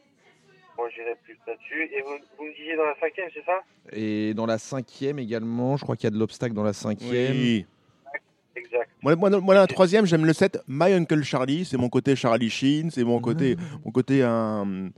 Bon, 0.76 0.84
j'irai 0.94 1.14
plus 1.22 1.38
là-dessus. 1.46 1.88
Et 1.94 2.02
vous, 2.02 2.16
vous 2.38 2.44
me 2.46 2.50
disiez 2.54 2.76
dans 2.76 2.84
la 2.84 2.96
cinquième, 3.00 3.28
c'est 3.32 3.44
ça? 3.44 3.62
Et 3.92 4.34
dans 4.34 4.46
la 4.46 4.58
cinquième 4.58 5.18
également, 5.20 5.76
je 5.76 5.84
crois 5.84 5.94
qu'il 5.96 6.04
y 6.04 6.08
a 6.08 6.10
de 6.10 6.18
l'obstacle 6.18 6.54
dans 6.54 6.64
la 6.64 6.72
cinquième. 6.72 7.32
oui. 7.36 7.66
Exact. 8.56 8.90
Moi, 9.02 9.16
moi, 9.16 9.30
moi, 9.40 9.54
la 9.54 9.66
troisième, 9.66 10.04
j'aime 10.04 10.26
le 10.26 10.32
set 10.34 10.58
My 10.68 10.92
Uncle 10.92 11.22
Charlie. 11.22 11.64
C'est 11.64 11.78
mon 11.78 11.88
côté 11.88 12.14
Charlie 12.16 12.50
Sheen. 12.50 12.90
C'est 12.90 13.04
mon 13.04 13.20
côté, 13.20 13.56
mon 13.84 13.90
côté 13.90 14.22
un. 14.22 14.90
j'ai- 14.90 14.92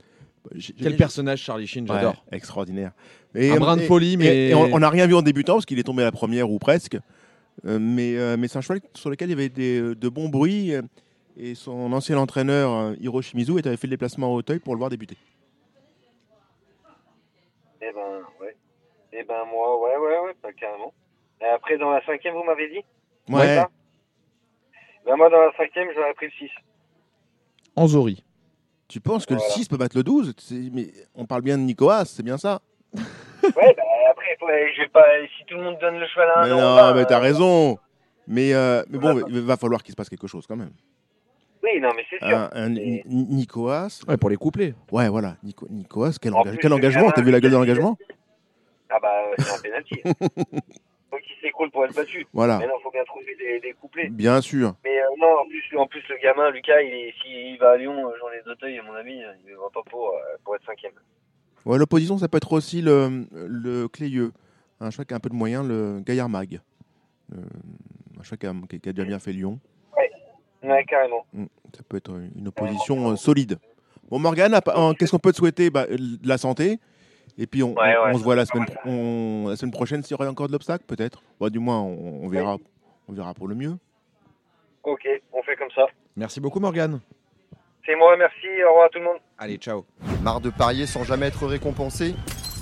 Quel 0.81 0.95
personnage, 0.95 1.39
Charlie 1.41 1.67
Sheen, 1.67 1.89
Ouais, 1.89 1.95
j'adore. 1.97 2.23
extraordinaire. 2.31 2.91
Un 3.35 3.57
brin 3.57 3.75
de 3.77 3.81
folie, 3.81 4.15
mais- 4.17 4.49
et 4.49 4.53
on 4.55 4.73
on 4.73 4.79
n'a 4.79 4.89
rien 4.89 5.07
vu 5.07 5.15
en 5.15 5.21
débutant 5.21 5.53
parce 5.53 5.65
qu'il 5.65 5.79
est 5.79 5.83
tombé 5.83 6.01
à 6.03 6.05
la 6.05 6.11
première 6.11 6.49
ou 6.49 6.59
presque. 6.59 6.97
Euh, 7.65 7.79
mais 7.79 8.15
euh, 8.17 8.35
mais 8.37 8.47
c'est 8.47 8.57
un 8.57 8.61
cheval 8.61 8.81
sur 8.93 9.09
lequel 9.09 9.29
il 9.29 9.31
y 9.31 9.33
avait 9.33 9.49
des, 9.49 9.79
de 9.95 10.09
bons 10.09 10.29
bruits. 10.29 10.73
euh, 10.73 10.81
Et 11.37 11.53
son 11.55 11.91
ancien 11.91 12.17
entraîneur, 12.17 12.71
euh, 12.71 12.93
Hiro 13.01 13.21
Shimizu, 13.21 13.53
avait 13.59 13.75
fait 13.75 13.87
le 13.87 13.91
déplacement 13.91 14.31
au 14.33 14.37
Hauteuil 14.37 14.59
pour 14.59 14.73
le 14.73 14.77
voir 14.79 14.89
débuter. 14.89 15.17
Eh 17.81 17.91
ben, 17.93 18.21
ouais. 18.41 18.55
Eh 19.13 19.23
ben, 19.23 19.43
moi, 19.51 19.79
ouais, 19.81 19.97
ouais, 19.97 20.19
ouais, 20.27 20.33
pas 20.41 20.53
carrément. 20.53 20.93
Et 21.41 21.45
après, 21.45 21.77
dans 21.77 21.91
la 21.91 22.03
cinquième, 22.05 22.33
vous 22.35 22.43
m'avez 22.43 22.69
dit? 22.69 22.81
Ouais. 23.33 23.55
ça? 23.55 23.69
Ben, 25.05 25.15
moi, 25.17 25.29
dans 25.29 25.41
la 25.41 25.51
cinquième, 25.57 25.89
j'aurais 25.93 26.13
pris 26.13 26.27
le 26.27 26.31
6. 26.47 26.51
Anzori. 27.75 28.23
Tu 28.87 28.99
penses 29.01 29.25
que 29.25 29.33
Voilà. 29.33 29.47
le 29.49 29.53
6 29.53 29.67
peut 29.67 29.77
battre 29.77 29.97
le 29.97 30.03
12 30.03 30.33
C'est- 30.37 30.69
Mais 30.71 30.87
on 31.15 31.25
parle 31.25 31.41
bien 31.41 31.57
de 31.57 31.63
Nicoas, 31.63 32.05
c'est 32.05 32.23
bien 32.23 32.37
ça 32.37 32.61
Ouais, 32.93 33.73
bah, 33.75 33.83
après, 34.11 34.37
je 34.75 34.81
vais 34.81 34.87
pas, 34.89 35.03
si 35.37 35.45
tout 35.45 35.55
le 35.57 35.63
monde 35.63 35.77
donne 35.79 35.99
le 35.99 36.07
cheval 36.07 36.29
à 36.35 36.39
un 36.39 36.43
Mais 36.43 36.49
non, 36.49 36.75
bah, 36.75 36.93
mais 36.95 37.05
t'as 37.05 37.17
euh, 37.17 37.19
raison. 37.19 37.77
Mais, 38.27 38.53
euh, 38.53 38.83
mais 38.89 38.97
bon, 38.97 39.11
Voilà. 39.13 39.27
il 39.29 39.41
va 39.41 39.55
falloir 39.57 39.83
qu'il 39.83 39.91
se 39.91 39.95
passe 39.95 40.09
quelque 40.09 40.27
chose 40.27 40.45
quand 40.47 40.55
même. 40.55 40.71
Oui, 41.63 41.79
non, 41.81 41.89
mais 41.95 42.03
c'est 42.09 42.17
sûr. 42.25 42.49
Un, 42.53 42.75
Et-. 42.75 43.03
Ouais, 44.07 44.17
pour 44.17 44.29
les 44.29 44.35
couplets. 44.35 44.73
Ouais, 44.91 45.09
voilà. 45.09 45.37
Nico, 45.43 45.67
Nicoas, 45.69 46.13
quel, 46.21 46.33
En 46.33 46.39
engage- 46.41 46.53
plus, 46.53 46.57
quel 46.61 46.73
engagement 46.73 47.11
T'as 47.11 47.21
vu 47.21 47.31
la 47.31 47.39
gueule 47.39 47.51
de 47.51 47.57
l'engagement? 47.57 47.97
Ah 48.89 48.97
bah, 49.01 49.09
c'est 49.39 49.51
un 49.51 49.61
pénalty. 49.61 50.01
faut 51.17 51.23
qu'il 51.23 51.35
s'écroule 51.41 51.71
pour 51.71 51.85
être 51.85 51.95
battu. 51.95 52.25
Voilà. 52.33 52.57
Mais 52.59 52.67
non, 52.67 52.73
faut 52.83 52.91
bien 52.91 53.03
trouver 53.05 53.35
des, 53.35 53.59
des 53.59 53.73
couplets. 53.73 54.09
Bien 54.09 54.41
sûr. 54.41 54.73
Mais 54.83 54.99
euh, 54.99 55.05
non, 55.19 55.27
en 55.41 55.45
plus, 55.47 55.63
en 55.77 55.87
plus, 55.87 56.03
le 56.09 56.17
gamin, 56.21 56.49
Lucas, 56.51 56.81
il 56.81 57.13
s'il 57.21 57.57
va 57.59 57.71
à 57.71 57.77
Lyon, 57.77 57.93
euh, 58.07 58.11
Jean 58.19 58.27
les 58.29 58.51
Auteuil, 58.51 58.77
à 58.79 58.83
mon 58.83 58.93
avis, 58.93 59.13
il 59.45 59.51
ne 59.51 59.57
va 59.57 59.69
pas 59.73 59.81
pour, 59.89 60.09
euh, 60.09 60.19
pour 60.43 60.55
être 60.55 60.65
cinquième. 60.65 60.93
Ouais, 61.65 61.77
L'opposition, 61.77 62.17
ça 62.17 62.27
peut 62.27 62.37
être 62.37 62.53
aussi 62.53 62.81
le, 62.81 63.25
le 63.33 63.87
Cléieux. 63.87 64.31
Un 64.79 64.91
cheval 64.91 65.05
qui 65.05 65.13
a 65.13 65.17
un 65.17 65.19
peu 65.19 65.29
de 65.29 65.35
moyens, 65.35 65.67
le 65.67 66.01
Gaillard 66.05 66.29
Mag. 66.29 66.59
Euh, 67.33 67.37
un 68.19 68.23
cheval 68.23 68.37
qui 68.39 68.45
a, 68.47 68.53
qui- 68.69 68.79
qui 68.81 68.89
a 68.89 68.93
déjà 68.93 69.07
bien 69.07 69.19
fait 69.19 69.31
Lyon. 69.31 69.59
Ouais, 70.63 70.83
carrément. 70.85 71.25
Mm, 71.33 71.45
Ça 71.75 71.83
peut 71.87 71.97
être 71.97 72.11
une 72.35 72.47
opposition 72.47 73.15
solide. 73.15 73.57
Bon, 74.09 74.17
Morgane, 74.19 74.59
qu'est-ce 74.97 75.11
qu'on 75.11 75.19
peut 75.19 75.31
te 75.31 75.37
souhaiter? 75.37 75.69
Bah, 75.69 75.85
De 75.87 76.27
la 76.27 76.37
santé. 76.37 76.79
Et 77.37 77.47
puis, 77.47 77.63
on, 77.63 77.73
Ouais, 77.73 77.95
on- 77.97 78.05
ouais. 78.05 78.11
on 78.13 78.17
se 78.17 78.23
voit 78.23 78.35
la 78.35 78.45
semaine, 78.45 78.65
pro- 78.65 78.89
on- 78.89 79.47
la 79.49 79.55
semaine 79.55 79.71
prochaine 79.73 80.01
s'il 80.03 80.11
y 80.11 80.13
aura 80.15 80.29
encore 80.29 80.47
de 80.47 80.51
l'obstacle, 80.53 80.85
peut-être. 80.87 81.21
Bon, 81.39 81.49
du 81.49 81.59
moins, 81.59 81.79
on, 81.81 82.21
on 82.23 82.27
verra, 82.29 82.57
on 83.07 83.13
verra 83.13 83.33
pour 83.33 83.47
le 83.47 83.55
mieux. 83.55 83.75
Ok, 84.83 85.07
on 85.33 85.41
fait 85.43 85.55
comme 85.55 85.71
ça. 85.75 85.85
Merci 86.15 86.39
beaucoup, 86.39 86.59
Morgane. 86.59 87.01
C'est 87.85 87.95
moi, 87.95 88.15
merci, 88.17 88.47
au 88.65 88.69
revoir 88.69 88.85
à 88.85 88.89
tout 88.89 88.99
le 88.99 89.05
monde. 89.05 89.17
Allez, 89.37 89.57
ciao. 89.57 89.85
Marre 90.23 90.41
de 90.41 90.49
parier 90.49 90.85
sans 90.85 91.03
jamais 91.03 91.27
être 91.27 91.45
récompensé? 91.45 92.15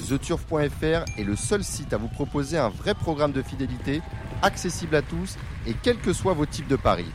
TheTurf.fr 0.09 1.05
est 1.17 1.23
le 1.23 1.35
seul 1.35 1.63
site 1.63 1.93
à 1.93 1.97
vous 1.97 2.07
proposer 2.09 2.57
un 2.57 2.69
vrai 2.69 2.93
programme 2.93 3.31
de 3.31 3.41
fidélité, 3.41 4.01
accessible 4.41 4.95
à 4.95 5.01
tous 5.01 5.37
et 5.67 5.73
quels 5.81 5.97
que 5.99 6.11
soient 6.13 6.33
vos 6.33 6.45
types 6.45 6.67
de 6.67 6.75
paris. 6.75 7.09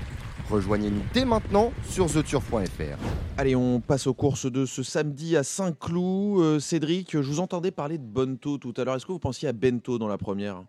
Rejoignez-nous 0.50 1.02
dès 1.12 1.26
maintenant 1.26 1.72
sur 1.84 2.06
TheTurf.fr. 2.06 2.96
Allez, 3.36 3.54
on 3.54 3.80
passe 3.80 4.06
aux 4.06 4.14
courses 4.14 4.50
de 4.50 4.64
ce 4.64 4.82
samedi 4.82 5.36
à 5.36 5.42
Saint-Cloud. 5.42 6.40
Euh, 6.40 6.58
Cédric, 6.58 7.12
je 7.12 7.18
vous 7.18 7.40
entendais 7.40 7.70
parler 7.70 7.98
de 7.98 8.04
Bonto 8.04 8.56
tout 8.56 8.72
à 8.78 8.84
l'heure. 8.84 8.96
Est-ce 8.96 9.04
que 9.04 9.12
vous 9.12 9.18
pensiez 9.18 9.48
à 9.48 9.52
Bento 9.52 9.98
dans 9.98 10.08
la 10.08 10.16
première? 10.16 10.62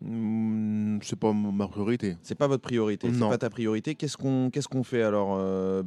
Mm, 0.00 0.98
c'est 1.02 1.18
pas 1.18 1.32
ma 1.32 1.68
priorité. 1.68 2.16
C'est 2.22 2.34
pas 2.34 2.48
votre 2.48 2.62
priorité, 2.62 3.08
c'est 3.12 3.18
Non. 3.18 3.28
pas 3.28 3.38
ta 3.38 3.50
priorité. 3.50 3.94
Qu'est-ce 3.94 4.16
qu'on 4.16 4.50
qu'est-ce 4.50 4.68
qu'on 4.68 4.82
fait 4.82 5.02
alors 5.02 5.36
euh, 5.38 5.82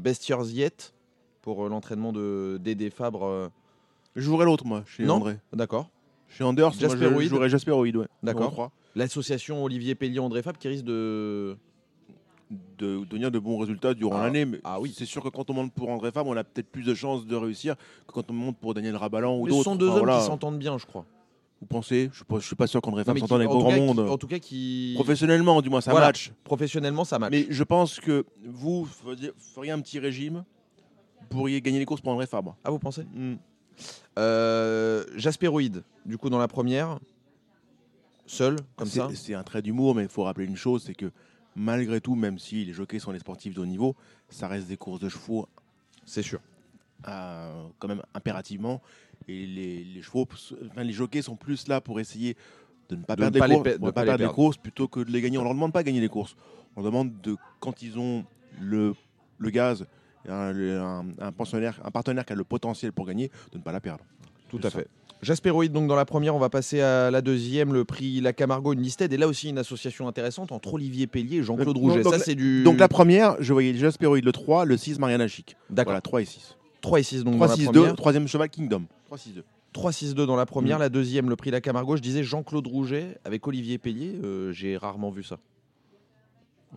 Yet 0.46 0.94
pour 1.42 1.66
euh, 1.66 1.70
l'entraînement 1.70 2.14
de 2.14 2.60
Dédé 2.64 2.90
Fabre 2.90 3.26
euh, 3.26 3.50
Je 4.16 4.22
jouerai 4.22 4.46
l'autre, 4.46 4.66
moi, 4.66 4.84
chez 4.88 5.04
Non? 5.04 5.16
André. 5.16 5.38
D'accord. 5.52 5.90
Chez 6.30 6.44
Anders, 6.44 6.74
moi, 6.80 7.22
je 7.22 7.28
jouerai 7.28 7.52
ouais. 7.98 8.08
D'accord. 8.24 8.72
L'association 8.96 9.64
Olivier 9.64 9.96
Pellier 9.96 10.20
André 10.20 10.42
Fabre 10.42 10.58
qui 10.58 10.70
risque 10.70 10.86
de. 10.86 11.58
De 12.52 13.04
donner 13.06 13.32
de 13.32 13.40
bons 13.40 13.58
résultats 13.58 13.96
durant 13.96 14.18
Ah. 14.18 14.26
l'année. 14.26 14.46
Mais 14.46 14.60
Ah 14.64 14.80
oui. 14.80 14.94
c'est 14.96 15.06
sûr 15.06 15.24
que 15.24 15.30
quand 15.30 15.50
on 15.50 15.54
monte 15.54 15.74
pour 15.74 15.90
André 15.90 16.12
Fabre, 16.12 16.30
on 16.30 16.38
a 16.38 16.44
peut-être 16.44 16.70
plus 16.70 16.84
de 16.84 16.94
chances 16.94 17.26
de 17.26 17.36
réussir 17.36 17.76
que 18.08 18.14
quand 18.14 18.30
on 18.30 18.34
monte 18.34 18.58
pour 18.58 18.74
Daniel 18.76 18.96
Rabalan 18.96 19.36
ou 19.40 19.46
Mais 19.46 19.50
ce 19.52 19.56
d'autres. 19.56 19.64
sont 19.64 19.76
deux 19.76 19.88
Enfin, 19.88 19.96
hommes 19.98 20.04
voilà. 20.06 20.20
qui 20.20 20.26
s'entendent 20.28 20.60
bien, 20.60 20.78
je 20.78 20.86
crois. 20.86 21.06
Vous 21.60 21.66
pensez? 21.68 22.12
Je 22.14 22.24
ne 22.30 22.40
suis 22.42 22.56
pas 22.56 22.68
sûr 22.68 22.82
qu'André 22.82 23.02
Non, 23.02 23.06
Fab 23.06 23.16
mais 23.16 23.22
s'entende 23.22 23.40
avec 23.42 23.50
grand 23.50 23.70
cas, 23.70 23.76
qui- 23.76 23.82
monde. 23.82 24.00
en 24.00 24.18
tout 24.20 24.28
cas, 24.28 24.38
qui 24.38 24.92
Professionnellement, 24.96 25.60
du 25.64 25.70
moins, 25.72 25.82
ça 25.82 25.90
Voilà. 25.90 26.08
match. 26.08 26.32
professionnellement, 26.44 27.04
ça 27.04 27.18
match. 27.18 27.32
Mais 27.32 27.48
je 27.50 27.64
pense 27.64 28.00
que 28.00 28.26
vous 28.44 28.86
feriez 28.86 29.72
un 29.72 29.80
petit 29.82 29.98
régime, 29.98 30.44
pourriez 31.30 31.62
gagner 31.62 31.80
les 31.80 31.86
courses 31.86 32.02
pour 32.02 32.12
André 32.12 32.28
Fabre. 32.28 32.56
Ah, 32.64 32.70
vous 32.70 32.78
pensez? 32.80 33.04
Hmm. 33.16 33.38
euh, 34.20 35.04
Jasperoid, 35.16 35.82
du 36.06 36.18
coup, 36.18 36.30
dans 36.30 36.38
la 36.40 36.48
première, 36.48 37.00
seul, 38.28 38.58
comme 38.76 38.88
ça? 38.88 39.10
C'est 39.16 39.34
un 39.34 39.44
trait 39.44 39.62
d'humour, 39.62 39.96
mais 39.96 40.04
il 40.04 40.10
faut 40.10 40.24
rappeler 40.24 40.46
une 40.46 40.56
chose, 40.56 40.84
c'est 40.86 40.94
que 40.96 41.12
malgré 41.56 42.02
tout, 42.02 42.16
même 42.16 42.38
si 42.40 42.66
les 42.66 42.74
jockeys 42.74 43.00
sont 43.00 43.12
des 43.14 43.20
sportifs 43.20 43.54
de 43.54 43.62
haut 43.62 43.66
niveau, 43.66 43.96
ça 44.30 44.48
reste 44.48 44.68
des 44.68 44.78
courses 44.78 45.00
de 45.00 45.10
chevaux 45.10 45.48
C'est 46.06 46.22
sûr. 46.22 46.40
euh, 47.08 47.68
quand 47.80 47.88
même 47.88 48.02
impérativement. 48.14 48.82
Et 49.28 49.46
les, 49.46 49.84
les 49.84 50.02
chevaux, 50.02 50.28
enfin, 50.72 50.84
les 50.84 50.94
jockeys 50.94 51.22
sont 51.22 51.36
plus 51.36 51.68
là 51.68 51.82
pour 51.82 52.00
essayer 52.00 52.36
de 52.90 52.96
ne 52.96 53.04
pas 53.04 53.16
De 53.16 53.22
perdre, 53.22 53.36
ne 53.36 53.40
pas 53.40 53.48
les, 53.48 53.54
les 53.54 53.58
courses, 53.58 53.64
pe- 53.64 53.70
de 53.74 53.78
de 53.78 53.86
ne 53.86 53.90
pas 53.90 53.94
pas 53.94 54.02
les 54.02 54.06
perdre 54.08 54.20
les 54.20 54.26
perdre. 54.26 54.36
courses 54.36 54.58
plutôt 54.58 54.88
que 54.88 55.00
de 55.00 55.12
les 55.12 55.22
gagner. 55.22 55.38
On 55.38 55.44
leur 55.44 55.54
demande 55.54 55.74
pas 55.74 55.82
de 55.82 55.88
gagner 55.88 56.02
les 56.02 56.10
courses. 56.10 56.36
On 56.76 56.84
demande 56.84 57.20
de 57.22 57.36
quand 57.60 57.82
ils 57.82 57.98
ont 57.98 58.26
le, 58.60 58.94
le 59.40 59.50
gaz, 59.50 59.86
un, 60.28 60.54
un- 60.56 61.06
un 61.20 61.32
pensionnaire, 61.32 61.80
un 61.84 61.92
partenaire 61.92 62.26
qui 62.26 62.34
a 62.34 62.36
le 62.36 62.44
potentiel 62.44 62.92
pour 62.92 63.06
gagner, 63.06 63.32
de 63.52 63.58
ne 63.58 63.64
pas 63.64 63.72
la 63.72 63.80
perdre. 63.80 64.04
Tout 64.50 64.60
à 64.60 64.70
ça. 64.70 64.72
fait. 64.80 64.88
Jasperoid, 65.22 65.68
donc 65.68 65.88
dans 65.88 65.96
la 65.96 66.06
première, 66.06 66.36
on 66.36 66.40
va 66.40 66.50
passer 66.50 66.82
à 66.82 67.10
la 67.10 67.22
deuxième, 67.22 67.74
le 67.74 67.84
prix 67.84 68.22
La 68.22 68.34
Camargo, 68.34 68.74
une 68.74 68.82
listed. 68.82 69.12
Et 69.12 69.18
là 69.18 69.28
aussi, 69.28 69.50
une 69.50 69.58
association 69.58 70.08
intéressante 70.08 70.52
entre 70.52 70.74
Olivier 70.76 71.08
Pellier 71.08 71.38
et 71.38 71.44
Jean-Claude 71.44 71.76
Donc, 71.76 71.78
Rouget. 71.78 72.02
donc, 72.04 72.14
ça, 72.14 72.20
c'est 72.20 72.36
du. 72.36 72.64
Donc 72.64 72.80
la 72.80 72.88
première, 72.88 73.36
je 73.40 73.52
voyais 73.54 73.72
déjà 73.72 73.92
Spéroïde 73.92 74.26
le 74.26 74.32
3, 74.32 74.66
le 74.66 74.78
6 74.78 75.00
Mariana 75.00 75.28
Chic. 75.28 75.56
D'accord. 75.70 75.92
Voilà, 75.92 76.02
3 76.02 76.22
et 76.22 76.26
6. 76.26 76.58
3 76.82 77.00
et 77.00 77.04
6 77.04 77.24
donc 77.24 77.36
3, 77.36 77.48
dans 77.48 77.56
6, 77.56 77.66
la 77.66 77.72
2, 77.72 77.80
première. 77.80 77.96
troisième 77.96 78.28
cheval 78.28 78.50
Kingdom. 78.50 78.84
3, 79.08 79.18
6, 79.18 79.34
2. 79.34 79.44
3-6-2 79.76 80.26
dans 80.26 80.36
la 80.36 80.46
première. 80.46 80.78
Mm. 80.78 80.82
La 80.82 80.90
deuxième, 80.90 81.30
le 81.30 81.36
prix 81.36 81.52
La 81.52 81.62
Camargo, 81.62 81.98
je 81.98 82.02
disais 82.02 82.24
Jean-Claude 82.24 82.66
Rouget 82.66 83.18
avec 83.26 83.46
Olivier 83.46 83.78
Pellier. 83.78 84.14
Euh, 84.24 84.52
J'ai 84.54 84.78
rarement 84.78 85.10
vu 85.10 85.24
ça. 85.24 85.38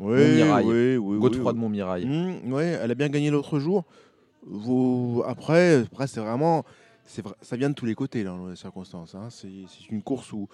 Oui, 0.01 0.43
oui, 0.65 0.97
oui. 0.97 1.19
Godefroy 1.19 1.53
oui, 1.53 1.57
de 1.57 1.61
Montmirail. 1.61 2.07
Mmh, 2.07 2.53
ouais, 2.53 2.79
elle 2.83 2.91
a 2.91 2.95
bien 2.95 3.09
gagné 3.09 3.31
l'autre 3.31 3.59
jour. 3.59 3.85
Vous... 4.47 5.23
Après, 5.27 5.83
après 5.83 6.07
c'est 6.07 6.21
vraiment. 6.21 6.65
Vrai- 7.23 7.35
ça 7.43 7.57
vient 7.57 7.71
de 7.71 7.75
tous 7.75 7.87
les 7.87 7.95
côtés, 7.95 8.23
là, 8.23 8.31
dans 8.31 8.49
les 8.49 8.57
circonstances. 8.57 9.15
hein. 9.15 9.29
C'est 9.31 9.49
une 9.91 10.03
course 10.03 10.33
où 10.33 10.49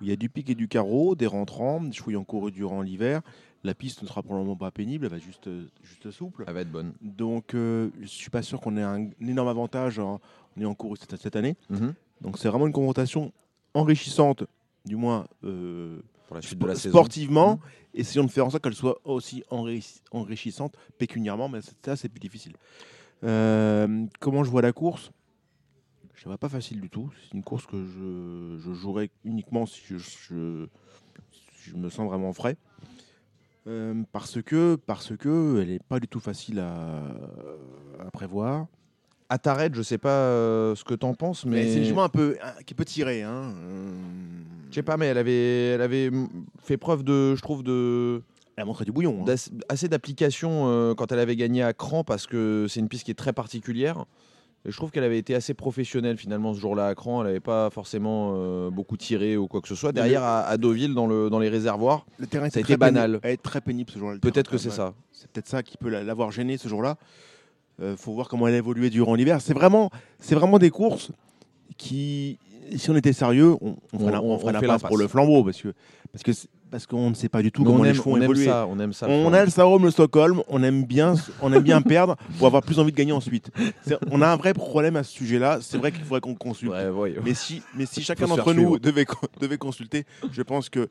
où 0.00 0.04
il 0.04 0.08
y 0.08 0.12
a 0.12 0.16
du 0.16 0.28
pic 0.28 0.50
et 0.50 0.54
du 0.56 0.66
carreau, 0.66 1.14
des 1.14 1.26
rentrants, 1.28 1.80
des 1.80 1.96
ayant 2.08 2.24
couru 2.24 2.50
durant 2.50 2.82
l'hiver. 2.82 3.20
La 3.62 3.72
piste 3.74 4.02
ne 4.02 4.08
sera 4.08 4.20
probablement 4.22 4.56
pas 4.56 4.72
pénible, 4.72 5.04
elle 5.04 5.12
va 5.12 5.18
juste, 5.18 5.48
juste 5.84 6.10
souple. 6.10 6.44
Elle 6.48 6.54
va 6.54 6.62
être 6.62 6.72
bonne. 6.72 6.92
Donc, 7.02 7.54
euh, 7.54 7.90
je 7.98 8.02
ne 8.02 8.06
suis 8.06 8.30
pas 8.30 8.42
sûr 8.42 8.60
qu'on 8.60 8.76
ait 8.76 8.82
un, 8.82 9.04
un 9.04 9.26
énorme 9.26 9.46
avantage 9.48 10.00
en, 10.00 10.14
en 10.14 10.60
ayant 10.60 10.74
couru 10.74 10.96
cette, 10.96 11.14
cette 11.20 11.36
année. 11.36 11.54
Mhm. 11.70 11.94
Donc, 12.20 12.38
c'est 12.38 12.48
vraiment 12.48 12.66
une 12.66 12.72
confrontation 12.72 13.32
enrichissante, 13.74 14.42
du 14.84 14.96
moins 14.96 15.26
euh, 15.44 16.00
Pour 16.26 16.34
la 16.36 16.42
suite 16.42 16.58
de 16.58 16.66
la 16.66 16.74
saison. 16.74 16.98
sportivement. 16.98 17.60
Essayons 17.94 18.24
de 18.24 18.30
faire 18.30 18.46
en 18.46 18.50
sorte 18.50 18.64
qu'elle 18.64 18.74
soit 18.74 18.98
aussi 19.04 19.44
enrichi- 19.50 20.00
enrichissante 20.10 20.74
pécuniairement, 20.98 21.48
mais 21.48 21.60
ça, 21.84 21.94
c'est 21.94 22.08
plus 22.08 22.18
difficile. 22.18 22.54
Euh, 23.24 24.06
comment 24.20 24.42
je 24.42 24.50
vois 24.50 24.62
la 24.62 24.72
course? 24.72 25.12
Je 26.22 26.28
vois 26.28 26.38
pas 26.38 26.48
facile 26.48 26.80
du 26.80 26.88
tout. 26.88 27.10
C'est 27.20 27.34
une 27.36 27.42
course 27.42 27.66
que 27.66 27.84
je, 27.84 28.56
je 28.64 28.72
jouerai 28.72 29.10
uniquement 29.24 29.66
si 29.66 29.80
je, 29.88 29.96
je- 29.98 30.66
si 31.32 31.70
je 31.70 31.76
me 31.76 31.88
sens 31.90 32.06
vraiment 32.08 32.32
frais. 32.32 32.56
Euh, 33.66 34.02
parce 34.12 34.40
que 34.40 34.76
parce 34.86 35.16
que 35.16 35.60
elle 35.60 35.68
n'est 35.70 35.78
pas 35.80 35.98
du 35.98 36.06
tout 36.06 36.20
facile 36.20 36.60
à, 36.60 37.02
à 38.00 38.10
prévoir. 38.12 38.66
À 39.28 39.38
Tarette, 39.38 39.74
je 39.74 39.82
sais 39.82 39.98
pas 39.98 40.10
euh, 40.10 40.74
ce 40.76 40.84
que 40.84 40.94
t'en 40.94 41.14
penses, 41.14 41.44
Mais, 41.44 41.56
mais. 41.64 41.68
c'est 41.72 41.84
jument 41.84 42.04
un 42.04 42.08
peu 42.08 42.36
qui 42.66 42.74
peut 42.74 42.84
tirer. 42.84 43.22
Hein. 43.22 43.52
Euh, 43.56 43.90
Je 44.70 44.74
sais 44.76 44.82
pas, 44.82 44.96
mais 44.96 45.06
elle 45.06 45.18
avait, 45.18 45.68
elle 45.70 45.80
avait 45.82 46.10
fait 46.62 46.76
preuve 46.76 47.02
de, 47.02 47.34
je 47.34 47.40
trouve, 47.42 47.62
de 47.64 48.22
Elle 48.56 48.62
a 48.62 48.64
montré 48.64 48.84
du 48.84 48.92
bouillon. 48.92 49.24
hein. 49.26 49.34
assez 49.68 49.88
d'application 49.88 50.68
euh, 50.68 50.94
quand 50.94 51.10
elle 51.12 51.18
avait 51.20 51.36
gagné 51.36 51.62
à 51.64 51.72
Cran 51.72 52.04
parce 52.04 52.26
que 52.28 52.66
c'est 52.68 52.78
une 52.80 52.88
piste 52.88 53.04
qui 53.04 53.10
est 53.10 53.14
très 53.14 53.32
particulière. 53.32 54.04
Et 54.64 54.70
je 54.70 54.76
trouve 54.76 54.90
qu'elle 54.92 55.02
avait 55.04 55.18
été 55.18 55.34
assez 55.34 55.54
professionnelle 55.54 56.16
finalement 56.16 56.54
ce 56.54 56.60
jour-là 56.60 56.86
à 56.86 56.94
Cran. 56.94 57.22
Elle 57.22 57.26
n'avait 57.28 57.40
pas 57.40 57.68
forcément 57.70 58.32
euh, 58.36 58.70
beaucoup 58.70 58.96
tiré 58.96 59.36
ou 59.36 59.48
quoi 59.48 59.60
que 59.60 59.66
ce 59.68 59.74
soit. 59.74 59.90
Derrière 59.92 60.22
à, 60.22 60.42
à 60.46 60.56
Deauville, 60.56 60.94
dans, 60.94 61.06
le, 61.08 61.28
dans 61.30 61.40
les 61.40 61.48
réservoirs, 61.48 62.06
Le 62.18 62.26
terrain 62.28 62.48
Ça 62.48 62.58
a 62.58 62.62
été 62.62 62.76
banal. 62.76 63.18
Elle 63.24 63.32
est 63.32 63.42
très 63.42 63.60
pénible 63.60 63.90
ce 63.90 63.98
jour-là. 63.98 64.18
peut-être 64.20 64.50
que 64.50 64.58
c'est 64.58 64.70
ça. 64.70 64.94
C'est 65.10 65.28
peut-être 65.30 65.48
ça 65.48 65.62
qui 65.64 65.76
peut 65.76 65.88
la- 65.88 66.04
l'avoir 66.04 66.30
gêné 66.30 66.58
ce 66.58 66.68
jour-là. 66.68 66.96
Il 67.80 67.96
faut 67.96 68.12
voir 68.12 68.28
comment 68.28 68.46
elle 68.46 68.54
a 68.54 68.58
évolué 68.58 68.90
durant 68.90 69.14
l'hiver. 69.16 69.40
C'est 69.40 69.54
vraiment, 69.54 69.90
c'est 70.20 70.34
vraiment 70.36 70.58
des 70.60 70.70
courses 70.70 71.10
qui, 71.76 72.38
si 72.76 72.90
on 72.90 72.96
était 72.96 73.12
sérieux, 73.12 73.56
on, 73.60 73.76
on 73.92 73.98
ferait 73.98 74.12
la- 74.12 74.22
on 74.22 74.38
ferait 74.38 74.52
la 74.52 74.60
l'impasse. 74.60 74.82
pour 74.82 74.98
le 74.98 75.08
flambeau 75.08 75.42
parce 75.42 75.60
que 75.60 75.72
parce 76.12 76.22
que 76.22 76.32
c'est- 76.32 76.48
parce 76.72 76.86
qu'on 76.86 77.10
ne 77.10 77.14
sait 77.14 77.28
pas 77.28 77.42
du 77.42 77.52
tout 77.52 77.60
Mais 77.62 77.66
comment 77.66 77.80
on 77.80 77.82
les 77.84 77.94
chevaux 77.94 78.16
on 78.16 78.20
aime 78.20 78.34
ça, 78.34 78.66
on 78.66 78.78
aime 78.80 78.92
ça. 78.94 79.06
On 79.08 79.32
a 79.34 79.44
le 79.44 79.50
Saurum, 79.50 79.84
le 79.84 79.90
Stockholm, 79.90 80.42
on 80.48 80.62
aime 80.62 80.84
bien, 80.84 81.14
on 81.42 81.52
aime 81.52 81.62
bien 81.62 81.82
perdre 81.82 82.16
pour 82.38 82.46
avoir 82.46 82.62
plus 82.62 82.78
envie 82.80 82.90
de 82.90 82.96
gagner 82.96 83.12
ensuite. 83.12 83.50
On 84.10 84.22
a 84.22 84.28
un 84.28 84.36
vrai 84.36 84.54
problème 84.54 84.96
à 84.96 85.04
ce 85.04 85.12
sujet-là. 85.12 85.58
C'est 85.60 85.76
vrai 85.76 85.92
qu'il 85.92 86.02
faudrait 86.02 86.22
qu'on 86.22 86.34
consulte. 86.34 86.72
Ouais, 86.72 86.88
ouais. 86.88 87.14
Mais 87.22 87.34
si, 87.34 87.62
mais 87.76 87.84
si 87.86 88.02
chacun 88.02 88.26
d'entre 88.26 88.54
nous 88.54 88.78
devait, 88.78 89.04
devait 89.40 89.58
consulter, 89.58 90.04
je 90.32 90.42
pense 90.42 90.70
qu'il 90.70 90.88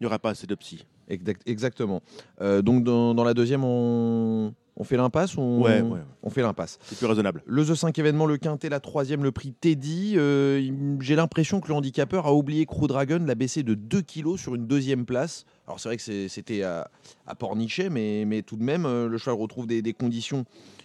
n'y 0.00 0.06
aurait 0.06 0.20
pas 0.20 0.30
assez 0.30 0.46
de 0.46 0.54
psy. 0.54 0.86
Exact- 1.08 1.42
exactement. 1.44 2.00
Euh, 2.40 2.62
donc 2.62 2.84
dans, 2.84 3.12
dans 3.12 3.24
la 3.24 3.34
deuxième, 3.34 3.64
on, 3.64 4.54
on 4.80 4.84
fait 4.84 4.96
l'impasse 4.96 5.36
ou 5.36 5.40
on, 5.42 5.60
Ouais, 5.60 5.82
ouais, 5.82 5.88
ouais. 5.90 5.98
on 6.22 6.30
fait 6.30 6.40
l'impasse? 6.40 6.78
C'est 6.82 6.96
plus 6.96 7.06
raisonnable. 7.06 7.42
Le 7.44 7.64
The 7.66 7.74
5 7.74 7.98
événement, 7.98 8.24
le 8.24 8.38
quintet, 8.38 8.70
la 8.70 8.80
troisième, 8.80 9.22
le 9.22 9.30
prix 9.30 9.52
Teddy. 9.52 10.14
Euh, 10.16 10.96
J'ai 11.00 11.16
l'impression 11.16 11.60
que 11.60 11.68
le 11.68 11.74
handicapeur 11.74 12.26
a 12.26 12.32
oublié 12.34 12.64
Crew 12.64 12.86
Dragon, 12.86 13.22
l'a 13.26 13.34
baissé 13.34 13.62
de 13.62 13.74
2 13.74 14.00
kilos 14.00 14.40
sur 14.40 14.54
une 14.54 14.66
deuxième 14.66 15.04
place. 15.04 15.44
Alors 15.66 15.78
c'est 15.80 15.88
vrai 15.90 15.98
que 15.98 16.28
c'était 16.28 16.62
à, 16.62 16.90
à 17.26 17.34
Pornichet, 17.34 17.90
mais, 17.90 18.24
mais 18.26 18.40
tout 18.42 18.56
de 18.56 18.62
même, 18.64 18.86
euh, 18.86 19.06
le 19.06 19.18
cheval 19.18 19.34
retrouve 19.38 19.66
des, 19.66 19.82
des 19.82 19.92
conditions 19.92 20.44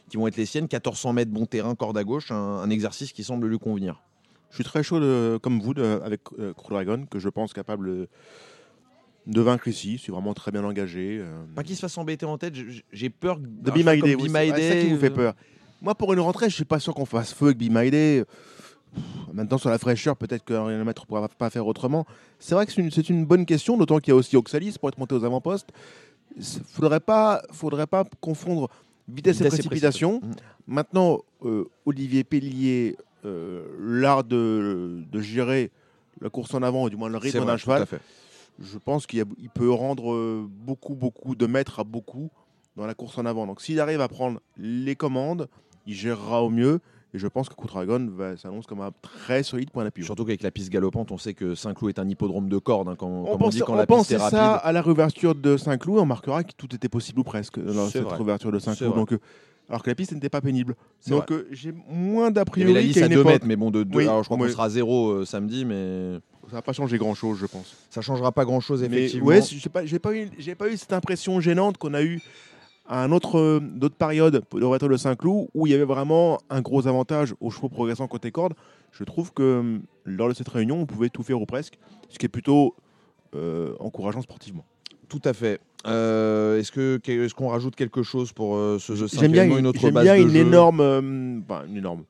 qui 0.09 0.17
vont 0.17 0.27
être 0.27 0.37
les 0.37 0.45
siennes. 0.45 0.65
1400 0.65 1.13
mètres, 1.13 1.31
bon 1.31 1.45
terrain, 1.45 1.73
corde 1.75 1.97
à 1.97 2.03
gauche, 2.03 2.31
un, 2.31 2.35
un 2.35 2.69
exercice 2.69 3.13
qui 3.13 3.23
semble 3.23 3.47
lui 3.47 3.59
convenir. 3.59 4.01
Je 4.51 4.55
suis 4.55 4.63
très 4.63 4.83
chaud 4.83 4.99
de- 4.99 5.39
comme 5.41 5.59
vous 5.59 5.73
de- 5.73 5.99
avec 6.03 6.21
euh, 6.39 6.53
Crew 6.53 6.69
Dragon, 6.71 7.05
que 7.09 7.17
je 7.19 7.29
pense 7.29 7.53
capable 7.53 8.07
de, 9.27 9.41
vaincre 9.41 9.67
ici. 9.67 10.01
C'est 10.03 10.11
vraiment 10.11 10.33
très 10.33 10.51
bien 10.51 10.63
engagé. 10.63 11.19
euh, 11.21 11.43
Pas 11.55 11.63
qu'il 11.63 11.75
se 11.75 11.81
fasse 11.81 11.97
embêter 11.97 12.25
en 12.25 12.37
tête, 12.37 12.53
j'ai- 12.91 13.09
peur 13.09 13.39
de 13.39 13.71
Be 13.71 13.77
My 13.77 14.01
Day. 14.01 14.15
C'est 14.19 14.69
ça 14.69 14.81
qui 14.81 14.89
vous 14.93 14.99
fait 14.99 15.11
euh, 15.11 15.15
peur. 15.15 15.33
Moi, 15.81 15.95
pour 15.95 16.13
une 16.13 16.19
rentrée, 16.19 16.49
je 16.49 16.55
suis 16.55 16.65
pas 16.65 16.79
sûr 16.79 16.93
qu'on 16.93 17.05
fasse 17.05 17.33
feu 17.33 17.47
avec 17.47 17.57
Be 17.57 17.69
My 17.69 17.91
Day. 17.91 18.23
Pff, 18.25 18.75
Maintenant, 19.33 19.57
sur 19.57 19.69
la 19.69 19.77
fraîcheur, 19.77 20.15
peut-être 20.15 20.45
qu'un 20.45 20.83
maître 20.85 21.03
ne 21.03 21.07
pourra 21.07 21.27
pas 21.27 21.49
faire 21.49 21.67
autrement. 21.67 22.05
C'est 22.39 22.55
vrai 22.55 22.65
que 22.65 22.71
c'est 22.71 23.09
une, 23.09 23.25
bonne 23.25 23.45
question, 23.45 23.75
d'autant 23.77 23.99
qu'il 23.99 24.11
y 24.11 24.13
a 24.13 24.15
aussi 24.15 24.37
Oxalis 24.37 24.77
pour 24.79 24.87
être 24.89 24.97
monté 24.97 25.13
aux 25.13 25.23
avant-postes. 25.25 25.69
Il 26.37 26.43
faudrait 26.43 27.01
pas, 27.01 27.41
faudrait 27.51 27.87
pas 27.87 28.05
confondre 28.21 28.69
vitesse, 29.09 29.37
Vitesse 29.37 29.41
et 29.41 29.45
et 29.45 29.49
précipitation. 29.49 30.19
précipitation. 30.19 30.51
Maintenant, 30.67 31.19
euh, 31.43 31.69
Olivier 31.85 32.23
Pellier, 32.23 32.97
euh, 33.25 33.65
l'art 33.79 34.23
de, 34.23 35.03
de 35.11 35.21
gérer 35.21 35.71
la 36.21 36.29
course 36.29 36.53
en 36.53 36.63
avant, 36.63 36.83
ou 36.85 36.89
du 36.89 36.95
moins 36.95 37.09
le 37.09 37.17
rythme 37.17 37.45
d'un 37.45 37.53
tout 37.53 37.59
cheval, 37.59 37.81
à 37.83 37.85
fait. 37.85 37.99
Je 38.59 38.77
pense 38.77 39.05
qu'il 39.07 39.25
peut 39.53 39.71
rendre 39.71 40.13
euh, 40.13 40.47
beaucoup, 40.49 40.95
beaucoup 40.95 41.35
de 41.35 41.45
mètres 41.45 41.79
à 41.79 41.83
beaucoup 41.83 42.29
dans 42.75 42.85
la 42.85 42.93
course 42.93 43.17
en 43.17 43.25
avant. 43.25 43.47
Donc 43.47 43.61
s'il 43.61 43.79
arrive 43.79 44.01
à 44.01 44.07
prendre 44.07 44.39
les 44.57 44.95
commandes, 44.95 45.47
il 45.87 45.93
gérera 45.93 46.43
au 46.43 46.49
mieux. 46.49 46.79
Et 47.13 47.17
je 47.17 47.27
pense 47.27 47.47
que 47.47 47.55
Dragon 47.65 48.11
s'annonce 48.35 48.65
comme 48.67 48.81
un 48.81 48.91
très 49.01 49.41
solide 49.41 49.69
point 49.71 49.85
d'appui. 49.85 50.03
Surtout 50.03 50.25
qu'avec 50.25 50.43
la 50.43 50.51
piste 50.51 50.69
galopante, 50.69 51.11
on 51.13 51.17
sait 51.17 51.33
que 51.33 51.55
Saint-Cloud 51.55 51.89
est 51.95 51.99
un 51.99 52.09
hippodrome 52.09 52.49
de 52.49 52.57
corde. 52.57 52.89
hein, 52.89 52.95
quand, 52.97 53.07
On, 53.07 53.23
comme 53.23 53.33
on 53.35 53.37
pense, 53.37 53.53
dit 53.53 53.61
quand 53.61 53.71
on 53.71 53.75
la 53.77 53.85
piste 53.87 53.97
pensait 53.99 54.13
est 54.15 54.17
rapide. 54.17 54.37
ça 54.37 54.55
à 54.55 54.71
la 54.73 54.81
réouverture 54.81 55.33
de 55.33 55.55
Saint-Cloud. 55.55 55.99
On 55.99 56.05
marquera 56.05 56.43
que 56.43 56.51
tout 56.57 56.75
était 56.75 56.89
possible 56.89 57.21
ou 57.21 57.23
presque 57.23 57.57
dans 57.57 57.87
cette 57.87 58.03
vrai. 58.03 58.15
réouverture 58.15 58.51
de 58.51 58.59
Saint-Cloud. 58.59 58.95
Donc, 58.95 59.13
euh, 59.13 59.19
alors 59.69 59.81
que 59.81 59.89
la 59.89 59.95
piste 59.95 60.11
n'était 60.11 60.29
pas 60.29 60.41
pénible. 60.41 60.75
Donc 61.07 61.31
euh, 61.31 61.47
j'ai 61.51 61.73
moins 61.89 62.31
d'a 62.31 62.43
la 62.57 62.81
lisse 62.81 62.95
qu'à 62.95 63.03
à 63.03 63.07
une 63.07 63.13
2 63.13 63.19
époque. 63.21 63.31
mètres, 63.31 63.45
mais 63.47 63.55
bon, 63.55 63.71
de 63.71 63.83
deux- 63.83 63.97
Oui, 63.97 64.03
alors 64.07 64.21
je 64.21 64.27
crois 64.27 64.37
oui. 64.37 64.47
qu'on 64.47 64.51
sera 64.51 64.65
à 64.65 64.69
zéro 64.69 65.09
euh, 65.11 65.25
samedi, 65.25 65.63
mais 65.63 66.19
Ça 66.49 66.57
n'a 66.57 66.61
pas 66.61 66.73
changé 66.73 66.97
grand-chose, 66.97 67.37
je 67.39 67.45
pense. 67.45 67.75
ça 67.89 68.01
changera 68.01 68.31
pas 68.31 68.45
grand-chose 68.45 68.81
Mais 68.81 68.97
effectivement. 68.97 69.27
ouais, 69.27 69.41
j'ai 69.41 69.99
pas, 69.99 70.15
eu, 70.15 70.29
j'ai 70.37 70.55
pas 70.55 70.69
eu 70.69 70.77
cette 70.77 70.93
impression 70.93 71.39
gênante 71.39 71.77
qu'on 71.77 71.93
a 71.93 72.03
eu 72.03 72.21
à 72.87 73.03
un 73.03 73.11
autre, 73.11 73.39
euh, 73.39 73.59
d'autres 73.59 73.95
périodes 73.95 74.43
de 74.51 74.57
réouverture 74.57 74.89
de 74.89 74.97
Saint-Cloud 74.97 75.47
où 75.53 75.65
il 75.65 75.71
y 75.71 75.73
avait 75.73 75.85
vraiment 75.85 76.37
un 76.49 76.61
gros 76.61 76.87
avantage 76.87 77.33
aux 77.39 77.49
chevaux 77.49 77.69
progressant 77.69 78.07
côté 78.07 78.31
corde. 78.31 78.53
Je 78.91 79.03
trouve 79.03 79.33
que 79.33 79.41
euh, 79.43 79.79
lors 80.05 80.29
de 80.29 80.33
cette 80.33 80.49
réunion, 80.49 80.79
on 80.81 80.85
pouvait 80.85 81.09
tout 81.09 81.23
faire 81.23 81.41
ou 81.41 81.45
presque, 81.47 81.79
ce 82.09 82.19
qui 82.19 82.27
est 82.27 82.29
plutôt 82.29 82.75
euh, 83.35 83.73
encourageant 83.79 84.21
sportivement. 84.21 84.65
Tout 85.09 85.21
à 85.25 85.33
fait. 85.33 85.59
Euh, 85.87 86.59
est-ce 86.59 86.71
que 86.71 86.99
est-ce 87.05 87.33
qu'on 87.33 87.49
rajoute 87.49 87.75
quelque 87.75 88.01
chose 88.01 88.31
pour 88.31 88.55
euh, 88.55 88.79
ce 88.79 88.95
jeu 88.95 89.07
5 89.07 89.19
J'aime 89.19 89.31
bien, 89.31 89.45
une 89.45 89.67
autre 89.67 89.79
j'aime 89.79 89.93
bien 89.93 90.15
une 90.15 90.29
jeu 90.29 90.37
énorme, 90.37 91.43
enfin, 91.47 91.65
une 91.67 91.77
énorme, 91.77 92.05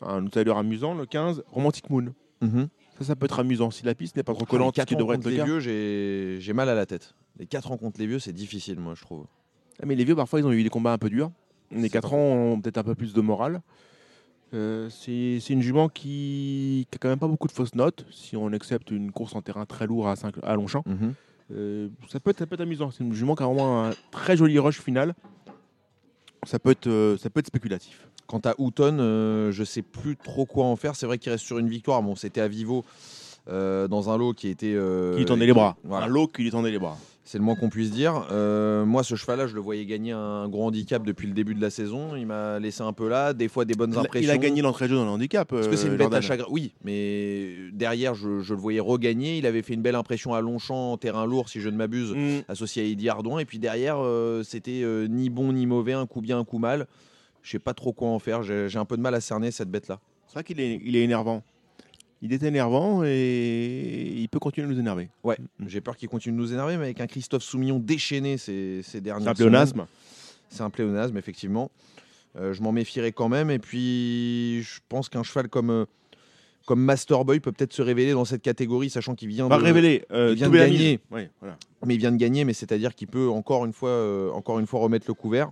un 0.00 0.24
outsider 0.24 0.52
amusant, 0.52 0.94
le 0.94 1.06
15, 1.06 1.42
Romantic 1.50 1.90
Moon. 1.90 2.14
Mhm. 2.40 2.68
Ça, 2.98 3.04
ça 3.04 3.16
peut 3.16 3.26
être 3.26 3.38
amusant 3.38 3.70
si 3.70 3.84
la 3.84 3.94
piste 3.94 4.16
n'est 4.16 4.22
pas 4.22 4.34
trop 4.34 4.44
collante, 4.44 4.76
ce 4.76 4.82
qui 4.82 4.96
devrait 4.96 5.16
être 5.16 5.24
le 5.24 5.30
les 5.30 5.36
cas. 5.36 5.44
vieux, 5.44 5.60
j'ai 5.60 6.38
j'ai 6.40 6.52
mal 6.52 6.68
à 6.68 6.74
la 6.74 6.86
tête. 6.86 7.14
Les 7.38 7.46
4 7.46 7.68
rencontres 7.68 8.00
les 8.00 8.06
vieux, 8.06 8.18
c'est 8.18 8.32
difficile, 8.32 8.80
moi, 8.80 8.94
je 8.96 9.02
trouve. 9.02 9.26
Ah, 9.80 9.86
Mais 9.86 9.94
les 9.94 10.04
vieux, 10.04 10.16
parfois, 10.16 10.40
ils 10.40 10.46
ont 10.46 10.52
eu 10.52 10.62
des 10.62 10.70
combats 10.70 10.92
un 10.92 10.98
peu 10.98 11.08
durs. 11.08 11.30
Les 11.70 11.90
4 11.90 12.14
ans 12.14 12.18
ont 12.18 12.60
peut-être 12.60 12.78
un 12.78 12.82
peu 12.84 12.94
plus 12.94 13.12
de 13.12 13.20
morale. 13.20 13.60
Euh, 14.54 14.88
c'est 14.88 15.38
c'est 15.40 15.52
une 15.52 15.60
jument 15.60 15.88
qui, 15.90 16.86
qui 16.90 16.96
a 16.96 16.98
quand 16.98 17.10
même 17.10 17.18
pas 17.18 17.28
beaucoup 17.28 17.48
de 17.48 17.52
fausses 17.52 17.74
notes, 17.74 18.06
si 18.10 18.34
on 18.36 18.50
accepte 18.52 18.90
une 18.90 19.12
course 19.12 19.34
en 19.34 19.42
terrain 19.42 19.66
très 19.66 19.86
lourd 19.86 20.08
à, 20.08 20.14
à 20.42 20.54
Longchamp. 20.54 20.82
Mhm. 20.86 21.14
Euh, 21.52 21.88
ça, 22.08 22.18
peut 22.18 22.30
être, 22.30 22.38
ça 22.38 22.46
peut 22.46 22.54
être 22.54 22.62
amusant. 22.62 22.90
C'est 22.90 23.04
une 23.04 23.12
jument 23.12 23.34
qui 23.34 23.42
a 23.42 23.46
vraiment 23.46 23.84
un 23.84 23.90
très 24.10 24.36
joli 24.36 24.58
rush 24.58 24.80
final. 24.80 25.14
Ça 26.44 26.58
peut 26.58 26.70
être, 26.70 26.86
euh, 26.86 27.16
ça 27.18 27.30
peut 27.30 27.40
être 27.40 27.46
spéculatif. 27.46 28.07
Quant 28.28 28.40
à 28.44 28.54
Houghton, 28.58 28.98
euh, 29.00 29.50
je 29.52 29.64
sais 29.64 29.82
plus 29.82 30.16
trop 30.16 30.44
quoi 30.44 30.66
en 30.66 30.76
faire. 30.76 30.94
C'est 30.94 31.06
vrai 31.06 31.16
qu'il 31.18 31.32
reste 31.32 31.44
sur 31.44 31.58
une 31.58 31.68
victoire. 31.68 32.02
Bon, 32.02 32.14
c'était 32.14 32.42
à 32.42 32.46
Vivo 32.48 32.84
euh, 33.48 33.88
dans 33.88 34.10
un 34.10 34.18
lot 34.18 34.34
qui 34.34 34.48
était. 34.48 34.74
euh, 34.74 35.12
Qui 35.14 35.20
lui 35.20 35.24
tendait 35.24 35.46
les 35.46 35.54
bras. 35.54 35.76
Voilà. 35.84 36.04
Un 36.04 36.08
lot 36.08 36.26
qui 36.28 36.42
lui 36.42 36.50
tendait 36.50 36.70
les 36.70 36.78
bras. 36.78 36.98
C'est 37.24 37.38
le 37.38 37.44
moins 37.44 37.56
qu'on 37.56 37.68
puisse 37.70 37.90
dire. 37.90 38.26
Euh, 38.30 38.84
moi, 38.86 39.02
ce 39.02 39.14
cheval-là, 39.14 39.46
je 39.46 39.54
le 39.54 39.60
voyais 39.60 39.84
gagner 39.86 40.12
un 40.12 40.48
gros 40.48 40.64
handicap 40.66 41.02
depuis 41.04 41.26
le 41.26 41.34
début 41.34 41.54
de 41.54 41.60
la 41.60 41.68
saison. 41.70 42.16
Il 42.16 42.26
m'a 42.26 42.58
laissé 42.58 42.82
un 42.82 42.92
peu 42.94 43.06
là, 43.08 43.32
des 43.34 43.48
fois 43.48 43.64
des 43.66 43.74
bonnes 43.74 43.92
Il 43.92 43.96
a- 43.98 44.00
impressions. 44.00 44.28
Il 44.28 44.30
a 44.30 44.38
gagné 44.38 44.60
l'entrée 44.62 44.86
de 44.86 44.90
jeu 44.90 44.96
dans 44.96 45.04
le 45.04 45.10
handicap. 45.10 45.48
Parce 45.48 45.68
que 45.68 45.76
c'est 45.76 45.88
une 45.88 45.96
bête 45.96 46.12
à 46.12 46.20
chagrin. 46.22 46.46
Oui, 46.50 46.72
mais 46.84 47.54
derrière, 47.72 48.14
je, 48.14 48.40
je 48.40 48.52
le 48.54 48.60
voyais 48.60 48.80
regagner. 48.80 49.38
Il 49.38 49.46
avait 49.46 49.60
fait 49.62 49.72
une 49.74 49.82
belle 49.82 49.94
impression 49.94 50.32
à 50.34 50.40
Longchamp, 50.42 50.92
en 50.92 50.96
terrain 50.98 51.26
lourd, 51.26 51.48
si 51.50 51.60
je 51.60 51.68
ne 51.70 51.76
m'abuse, 51.76 52.12
Mm. 52.14 52.40
associé 52.48 52.82
à 52.82 52.86
Eddie 52.86 53.08
Ardouin. 53.10 53.38
Et 53.40 53.44
puis 53.46 53.58
derrière, 53.58 53.98
c'était 54.42 54.82
ni 55.08 55.28
bon 55.30 55.52
ni 55.54 55.64
mauvais, 55.66 55.92
un 55.94 56.06
coup 56.06 56.20
bien, 56.22 56.38
un 56.38 56.44
coup 56.44 56.58
mal. 56.58 56.86
Je 57.48 57.52
sais 57.52 57.58
pas 57.58 57.72
trop 57.72 57.94
quoi 57.94 58.08
en 58.10 58.18
faire. 58.18 58.42
J'ai 58.42 58.76
un 58.76 58.84
peu 58.84 58.98
de 58.98 59.00
mal 59.00 59.14
à 59.14 59.22
cerner 59.22 59.50
cette 59.50 59.70
bête-là. 59.70 60.00
C'est 60.26 60.34
vrai 60.34 60.44
qu'il 60.44 60.60
est, 60.60 60.82
il 60.84 60.96
est 60.96 61.02
énervant. 61.02 61.42
Il 62.20 62.34
est 62.34 62.42
énervant 62.42 63.04
et 63.06 64.12
il 64.18 64.28
peut 64.28 64.38
continuer 64.38 64.66
à 64.66 64.70
nous 64.70 64.78
énerver. 64.78 65.08
Ouais, 65.24 65.38
j'ai 65.66 65.80
peur 65.80 65.96
qu'il 65.96 66.10
continue 66.10 66.36
de 66.36 66.42
nous 66.42 66.52
énerver, 66.52 66.76
mais 66.76 66.84
avec 66.84 67.00
un 67.00 67.06
Christophe 67.06 67.42
Soumillon 67.42 67.78
déchaîné 67.78 68.36
ces, 68.36 68.82
ces 68.82 69.00
dernières 69.00 69.24
C'est 69.24 69.30
un 69.30 69.34
pléonasme. 69.34 69.86
C'est 70.50 70.62
un 70.62 70.68
pléonasme, 70.68 71.16
effectivement. 71.16 71.70
Euh, 72.36 72.52
je 72.52 72.60
m'en 72.60 72.70
méfierais 72.70 73.12
quand 73.12 73.30
même. 73.30 73.50
Et 73.50 73.58
puis, 73.58 74.60
je 74.62 74.80
pense 74.90 75.08
qu'un 75.08 75.22
cheval 75.22 75.48
comme, 75.48 75.70
euh, 75.70 75.84
comme 76.66 76.82
Master 76.82 77.24
Boy 77.24 77.40
peut 77.40 77.52
peut-être 77.52 77.72
se 77.72 77.80
révéler 77.80 78.12
dans 78.12 78.26
cette 78.26 78.42
catégorie, 78.42 78.90
sachant 78.90 79.14
qu'il 79.14 79.28
vient, 79.28 79.48
Pas 79.48 79.56
de, 79.56 79.64
révélé. 79.64 80.04
euh, 80.12 80.32
il 80.32 80.36
vient 80.36 80.50
de 80.50 80.54
gagner. 80.58 81.00
Voilà. 81.10 81.56
mais 81.86 81.94
il 81.94 81.98
vient 81.98 82.12
de 82.12 82.18
gagner, 82.18 82.44
mais 82.44 82.52
c'est-à-dire 82.52 82.94
qu'il 82.94 83.08
peut 83.08 83.30
encore 83.30 83.64
une 83.64 83.72
fois, 83.72 84.34
encore 84.34 84.58
une 84.58 84.66
fois 84.66 84.80
remettre 84.80 85.06
le 85.08 85.14
couvert. 85.14 85.50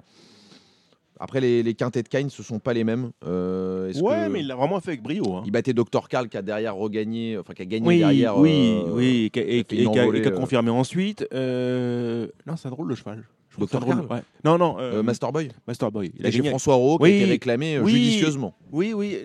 Après, 1.19 1.41
les, 1.41 1.63
les 1.63 1.75
quintets 1.75 2.03
de 2.03 2.09
Kane, 2.09 2.29
ce 2.31 2.43
sont 2.43 2.59
pas 2.59 2.75
les 2.75 2.85
mêmes. 2.85 3.11
Euh, 3.25 3.89
est-ce 3.89 4.01
Ouais, 4.03 4.27
que- 4.27 4.31
mais 4.33 4.41
il 4.41 4.47
l'a 4.47 4.55
vraiment 4.57 4.81
fait 4.81 4.91
avec 4.91 5.03
brio. 5.03 5.37
hein. 5.37 5.43
il 5.47 5.51
battait 5.53 5.73
Dr. 5.73 6.09
Carl 6.09 6.29
qui 6.29 6.37
a 6.37 6.43
derrière 6.43 6.77
regagné, 6.77 7.39
enfin 7.39 7.55
qui 7.55 7.63
a 7.63 7.65
gagné 7.65 7.87
Oui, 7.87 7.99
derrière. 7.99 8.37
oui, 8.39 8.83
euh, 8.87 8.91
oui, 8.93 9.25
et 9.27 9.31
qui 9.31 9.41
a- 9.41 9.43
et, 9.43 9.59
et 9.61 9.65
qui 10.23 10.31
confirmé 10.33 10.71
ensuite. 10.71 11.27
Euh, 11.33 12.27
Non, 12.47 12.57
c'est 12.57 12.69
un 12.69 12.71
drôle 12.71 12.89
le 12.89 12.95
cheval. 12.95 13.25
Un 13.59 13.65
drôle. 13.65 13.69
Carl 13.97 14.07
ouais. 14.13 14.23
Non, 14.45 14.59
non, 14.59 14.77
euh, 14.79 14.97
euh, 14.99 15.03
Master 15.03 15.33
Boy. 15.33 15.49
Master 15.67 15.91
Boy. 15.91 16.13
Il 16.19 16.27
a 16.27 16.31
gagné. 16.31 16.51
François 16.51 16.75
Rowe 16.75 16.99
Oui, 17.01 17.09
qui 17.11 17.15
a 17.15 17.19
été 17.21 17.25
réclamé 17.31 17.79
oui. 17.81 17.91
judicieusement. 17.93 18.55
Oui, 18.71 18.93
oui. 18.93 19.17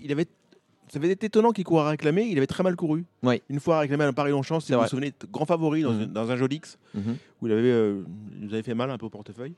Il 0.00 0.12
avait. 0.12 0.26
Ça 0.92 0.98
avait 1.00 1.10
été 1.10 1.26
étonnant 1.26 1.50
qu'il 1.50 1.64
court 1.64 1.80
à 1.80 1.88
réclamer. 1.88 2.22
Il 2.30 2.36
avait 2.38 2.46
très 2.46 2.62
mal 2.62 2.76
couru. 2.76 3.04
Oui. 3.24 3.42
Une 3.48 3.58
fois 3.58 3.80
réclamé 3.80 4.04
à 4.04 4.06
un 4.06 4.12
Paris-Longchamp, 4.12 4.60
si 4.60 4.72
vous 4.72 4.80
vous 4.80 4.86
souvenez, 4.86 5.12
grand 5.32 5.44
favori 5.46 5.82
dans, 5.82 5.92
Mhm. 5.92 6.02
une- 6.02 6.12
dans 6.12 6.30
un 6.30 6.36
Jolix 6.36 6.78
Mhm. 6.94 7.16
où 7.42 7.46
il 7.48 7.52
avait, 7.52 7.62
euh, 7.64 8.02
il 8.38 8.46
nous 8.46 8.54
avait 8.54 8.62
fait 8.62 8.74
mal 8.74 8.90
un 8.92 8.98
peu 8.98 9.06
au 9.06 9.10
portefeuille. 9.10 9.54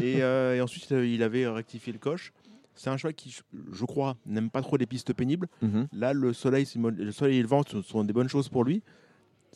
Et, 0.00 0.22
euh, 0.22 0.56
et 0.56 0.60
ensuite, 0.60 0.90
euh, 0.92 1.06
il 1.06 1.22
avait 1.22 1.46
rectifié 1.46 1.92
le 1.92 1.98
coche. 1.98 2.32
C'est 2.74 2.90
un 2.90 2.96
cheval 2.98 3.14
qui, 3.14 3.34
je, 3.72 3.84
crois, 3.86 4.16
n'aime 4.26 4.50
pas 4.50 4.60
trop 4.60 4.76
les 4.76 4.84
pistes 4.86 5.12
pénibles. 5.14 5.48
Mhm. 5.62 5.88
Là, 5.92 6.12
le 6.12 6.32
soleil, 6.34 6.66
le 6.76 7.10
soleil 7.12 7.38
et 7.38 7.42
le 7.42 7.48
vent 7.48 7.62
sont 7.86 8.04
des 8.04 8.12
bonnes 8.12 8.28
choses 8.28 8.48
pour 8.50 8.64
lui. 8.64 8.82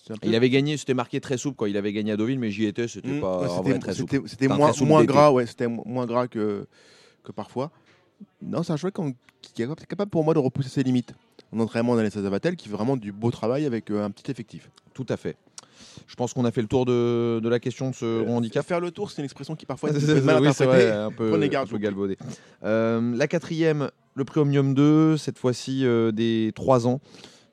Peu- 0.08 0.14
Il 0.22 0.34
avait 0.34 0.48
gagné, 0.48 0.78
c'était 0.78 0.94
marqué 0.94 1.20
très 1.20 1.36
souple 1.36 1.56
quand 1.56 1.66
il 1.66 1.76
avait 1.76 1.92
gagné 1.92 2.12
à 2.12 2.16
Deauville, 2.16 2.38
mais 2.38 2.50
j'y 2.50 2.64
étais, 2.64 2.88
c'était 2.88 3.18
Mm, 3.18 3.20
pas 3.20 3.40
ouais, 3.42 3.48
vrai 3.72 3.78
très 3.78 3.94
souple. 3.94 4.22
c'était- 4.26 4.48
moins, 4.48 5.04
gras, 5.04 5.30
ouais, 5.30 5.44
c'était 5.46 5.68
mo- 5.68 5.82
moins 5.84 6.06
gras 6.06 6.26
que, 6.26 6.66
que 7.22 7.32
parfois. 7.32 7.70
Non, 8.40 8.62
c'est 8.62 8.72
un 8.72 8.76
cheval 8.78 8.92
qui 9.42 9.62
est 9.62 9.86
capable 9.86 10.10
pour 10.10 10.24
moi 10.24 10.32
de 10.32 10.38
repousser 10.38 10.70
ses 10.70 10.82
limites. 10.82 11.14
En 11.52 11.60
entraînement 11.60 11.96
d'Alessa 11.96 12.22
Zavatel, 12.22 12.56
qui 12.56 12.68
fait 12.68 12.74
vraiment 12.74 12.96
du 12.96 13.12
beau 13.12 13.30
travail 13.30 13.66
avec 13.66 13.90
euh, 13.90 14.04
un 14.04 14.10
petit 14.10 14.30
effectif. 14.30 14.70
Tout 14.94 15.06
à 15.08 15.16
fait. 15.18 15.36
Je 16.06 16.14
pense 16.16 16.32
qu'on 16.34 16.44
a 16.44 16.50
fait 16.50 16.62
le 16.62 16.66
tour 16.68 16.84
de, 16.86 17.40
de 17.42 17.48
la 17.48 17.58
question 17.60 17.90
de 17.90 17.94
ce 17.94 18.04
Euh, 18.04 18.28
handicap. 18.28 18.66
Faire 18.66 18.80
le 18.80 18.90
tour, 18.90 19.10
c'est 19.10 19.18
une 19.18 19.24
expression 19.24 19.54
qui 19.56 19.66
parfois 19.66 19.90
est 19.90 19.96
un 19.96 20.00
peu 20.00 20.20
mal 20.22 20.42
oui, 20.42 20.48
vrai, 20.66 20.90
un 20.90 21.10
peu, 21.10 21.30
Prenez 21.30 21.46
un 21.46 21.48
garde, 21.48 21.66
peu 21.66 21.70
surtout. 21.70 21.82
galvaudé. 21.82 22.16
Euh, 22.64 23.14
la 23.16 23.28
quatrième, 23.28 23.90
le 24.14 24.24
prix 24.24 24.40
Omnium 24.40 24.74
2, 24.74 25.16
cette 25.16 25.38
fois-ci 25.38 25.84
euh, 25.86 26.12
des 26.12 26.52
3 26.54 26.86
ans. 26.86 27.00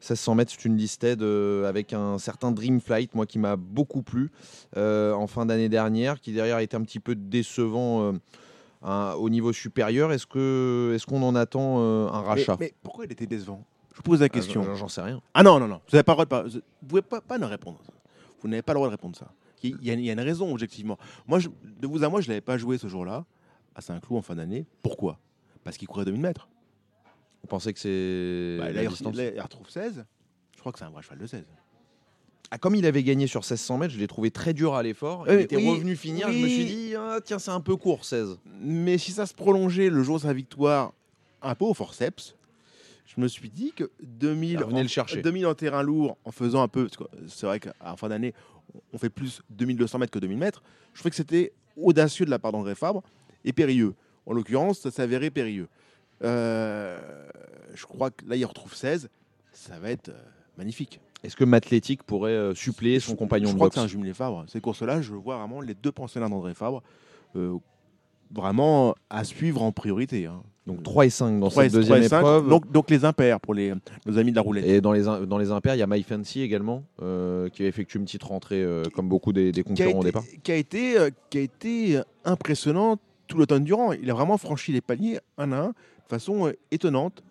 1600 0.01 0.35
mètres, 0.35 0.51
c'est 0.55 0.65
une 0.65 0.77
listed 0.77 1.21
euh, 1.23 1.67
avec 1.67 1.91
un 1.91 2.19
certain 2.19 2.51
Dream 2.51 2.79
Flight, 2.79 3.15
moi 3.15 3.25
qui 3.25 3.39
m'a 3.39 3.55
beaucoup 3.55 4.03
plu 4.03 4.31
en 4.75 5.27
fin 5.27 5.45
d'année 5.47 5.69
dernière, 5.69 6.19
qui 6.21 6.31
derrière 6.33 6.59
était 6.59 6.77
un 6.77 6.83
petit 6.83 6.99
peu 6.99 7.15
décevant 7.15 8.13
un- 8.83 9.13
au 9.13 9.29
niveau 9.29 9.53
supérieur. 9.53 10.11
Est-ce 10.13 10.25
qu'on 10.27 11.23
en 11.23 11.35
attend 11.35 11.79
un 11.79 12.21
rachat? 12.21 12.57
Mais 12.59 12.73
pourquoi 12.83 13.05
il 13.05 13.11
était 13.11 13.25
décevant? 13.25 13.63
Je 13.91 13.97
vous 13.97 14.03
pose 14.03 14.19
la 14.21 14.29
question. 14.29 14.61
Ah, 14.63 14.67
j'en- 14.73 14.75
J'en 14.75 14.87
sais 14.87 15.01
rien. 15.01 15.19
Ah 15.33 15.41
non, 15.41 15.59
non, 15.59 15.67
non. 15.67 15.81
Vous 15.89 15.95
n'avez 15.95 16.03
pas 16.03 16.15
le 16.15 16.25
droit 16.25 16.43
de. 16.43 16.49
Vous 16.51 16.87
pouvez 16.87 17.01
pas, 17.01 17.19
pas 17.19 17.39
nous 17.39 17.47
répondre. 17.47 17.79
Vous 18.41 18.47
n'avez 18.47 18.61
pas 18.61 18.73
le 18.73 18.77
droit 18.77 18.87
de 18.87 18.91
répondre 18.91 19.15
ça. 19.15 19.31
Il 19.63 19.71
y, 19.83 19.89
a, 19.89 19.93
il 19.93 20.01
y 20.05 20.09
a 20.09 20.13
une 20.13 20.19
raison, 20.19 20.51
objectivement. 20.51 20.97
Moi, 21.27 21.39
je- 21.39 21.49
de 21.63 21.87
vous 21.87 22.03
à 22.03 22.09
moi, 22.09 22.21
je 22.21 22.27
ne 22.27 22.33
l'avais 22.33 22.41
pas 22.41 22.57
joué 22.57 22.77
ce 22.77 22.87
jour-là, 22.87 23.25
à 23.75 23.81
Saint-Cloud 23.81 24.19
en 24.19 24.21
fin 24.21 24.35
d'année. 24.35 24.65
Pourquoi? 24.83 25.19
Parce 25.63 25.77
qu'il 25.77 25.87
courait 25.87 26.05
2000 26.05 26.21
mètres. 26.21 26.47
On 27.43 27.47
pensait 27.47 27.73
que 27.73 27.79
c'est 27.79 28.57
Bah, 28.59 28.71
la 28.71 28.83
là, 28.83 28.89
distance. 28.89 29.15
il 29.17 29.41
retrouve 29.41 29.69
16. 29.69 30.05
Je 30.55 30.59
crois 30.59 30.71
que 30.71 30.79
c'est 30.79 30.85
un 30.85 30.89
vrai 30.89 31.01
cheval 31.01 31.17
de 31.19 31.25
16. 31.27 31.43
Ah, 32.49 32.57
comme 32.57 32.75
il 32.75 32.85
avait 32.85 33.03
gagné 33.03 33.27
sur 33.27 33.41
1600 33.41 33.77
mètres, 33.77 33.93
je 33.93 33.99
l'ai 33.99 34.07
trouvé 34.07 34.31
très 34.31 34.53
dur 34.53 34.73
à 34.75 34.81
l'effort. 34.83 35.25
Il 35.27 35.33
Euh, 35.33 35.39
était 35.41 35.57
oui, 35.57 35.69
revenu 35.69 35.95
finir. 35.97 36.31
Je 36.31 36.37
me 36.37 36.47
suis 36.47 36.65
dit, 36.65 36.95
ah, 36.95 37.19
tiens, 37.23 37.39
c'est 37.39 37.51
un 37.51 37.59
peu 37.59 37.75
court, 37.75 38.05
16. 38.05 38.37
Mais 38.61 38.97
si 38.97 39.11
ça 39.11 39.25
se 39.25 39.33
prolongeait 39.33 39.89
le 39.89 40.01
jour 40.01 40.15
de 40.17 40.21
sa 40.21 40.31
victoire, 40.33 40.93
un 41.41 41.55
peu 41.55 41.65
au 41.65 41.73
forceps, 41.73 42.36
je 43.07 43.19
me 43.21 43.27
suis 43.27 43.49
dit 43.49 43.71
que 43.73 43.89
2000, 44.03 44.59
Ah, 44.61 44.65
venez 44.65 44.79
en, 44.79 44.83
le 44.83 44.87
chercher. 44.87 45.21
2000 45.21 45.47
en 45.47 45.55
terrain 45.55 45.81
lourd, 45.81 46.17
en 46.25 46.31
faisant 46.31 46.61
un 46.61 46.67
peu, 46.67 46.83
parce 46.87 46.97
que 46.97 47.03
c'est 47.27 47.45
vrai 47.47 47.59
qu'à 47.59 47.73
la 47.83 47.95
fin 47.95 48.09
d'année, 48.09 48.33
on 48.93 48.97
fait 48.97 49.09
plus 49.09 49.41
2200 49.49 49.97
mètres 49.99 50.11
que 50.11 50.19
2000 50.19 50.37
mètres, 50.37 50.61
je 50.93 50.99
trouvais 50.99 51.09
que 51.09 51.15
c'était 51.15 51.53
audacieux 51.77 52.25
de 52.25 52.29
la 52.29 52.37
part 52.39 52.51
d'André 52.51 52.75
Fabre 52.75 53.01
et 53.45 53.53
périlleux. 53.53 53.95
En 54.25 54.33
l'occurrence, 54.33 54.79
ça 54.79 54.91
s'avérait 54.91 55.29
périlleux. 55.31 55.67
Euh, 56.23 56.99
je 57.73 57.85
crois 57.85 58.11
que 58.11 58.25
là, 58.25 58.35
il 58.35 58.45
retrouve 58.45 58.75
16, 58.75 59.09
ça 59.53 59.79
va 59.79 59.89
être 59.91 60.09
euh, 60.09 60.17
magnifique. 60.57 60.99
Est-ce 61.23 61.35
que 61.37 61.45
Mathétique 61.45 62.03
pourrait 62.03 62.31
euh, 62.31 62.53
suppléer 62.53 62.99
son 62.99 63.15
compagnon 63.15 63.47
je 63.47 63.53
de 63.53 63.57
crois 63.57 63.69
que 63.69 63.75
boxe 63.75 63.81
c'est 63.81 63.85
un 63.85 63.87
jumelé 63.87 64.13
Fabre. 64.13 64.43
Ces 64.47 64.59
courses-là, 64.59 65.01
je 65.01 65.13
vois 65.13 65.37
vraiment 65.37 65.61
les 65.61 65.73
deux 65.75 65.91
pensionnaires 65.91 66.29
d'André 66.29 66.53
Fabre 66.53 66.83
vraiment 68.31 68.95
à 69.09 69.23
suivre 69.23 69.61
en 69.61 69.71
priorité. 69.71 70.25
hein. 70.25 70.43
Donc 70.67 70.83
3 70.83 71.05
et 71.05 71.09
5 71.09 71.39
dans 71.39 71.49
3 71.49 71.63
et- 71.65 71.69
cette 71.69 71.75
deuxième 71.79 71.97
3 71.99 72.05
et 72.05 72.09
5, 72.09 72.17
épreuve. 72.19 72.49
Donc, 72.49 72.71
donc 72.71 72.89
les 72.89 73.05
impairs 73.05 73.39
pour 73.39 73.53
les, 73.53 73.73
nos 74.05 74.17
amis 74.17 74.31
de 74.31 74.35
la 74.35 74.41
roulette. 74.41 74.65
Et 74.65 74.81
dans 74.81 74.91
les, 74.91 75.07
in- 75.07 75.21
dans 75.21 75.37
les 75.37 75.49
impairs, 75.51 75.75
il 75.75 75.79
y 75.79 75.81
a 75.81 75.87
My 75.87 76.03
Fancy 76.03 76.41
également, 76.41 76.83
euh, 77.01 77.47
qui 77.49 77.63
a 77.63 77.67
effectué 77.67 77.97
une 77.99 78.05
petite 78.05 78.23
rentrée, 78.23 78.61
euh, 78.61 78.83
comme 78.93 79.07
beaucoup 79.07 79.31
des, 79.31 79.51
concurrents 79.63 79.99
au 79.99 80.03
départ. 80.03 80.23
qui, 80.43 80.51
a 80.51 80.55
été, 80.55 80.97
euh, 80.99 81.09
qui 81.29 81.37
a 81.37 81.41
été 81.41 82.01
impressionnant 82.25 82.97
tout 83.27 83.37
l'automne 83.37 83.63
durant. 83.63 83.93
Il 83.93 84.09
a 84.11 84.13
vraiment 84.13 84.37
franchi 84.37 84.73
les 84.73 84.81
paliers 84.81 85.19
un 85.37 85.51
à 85.53 85.57
un 85.57 85.67
de 85.69 85.73
façon 86.09 86.51
étonnante. 86.71 87.23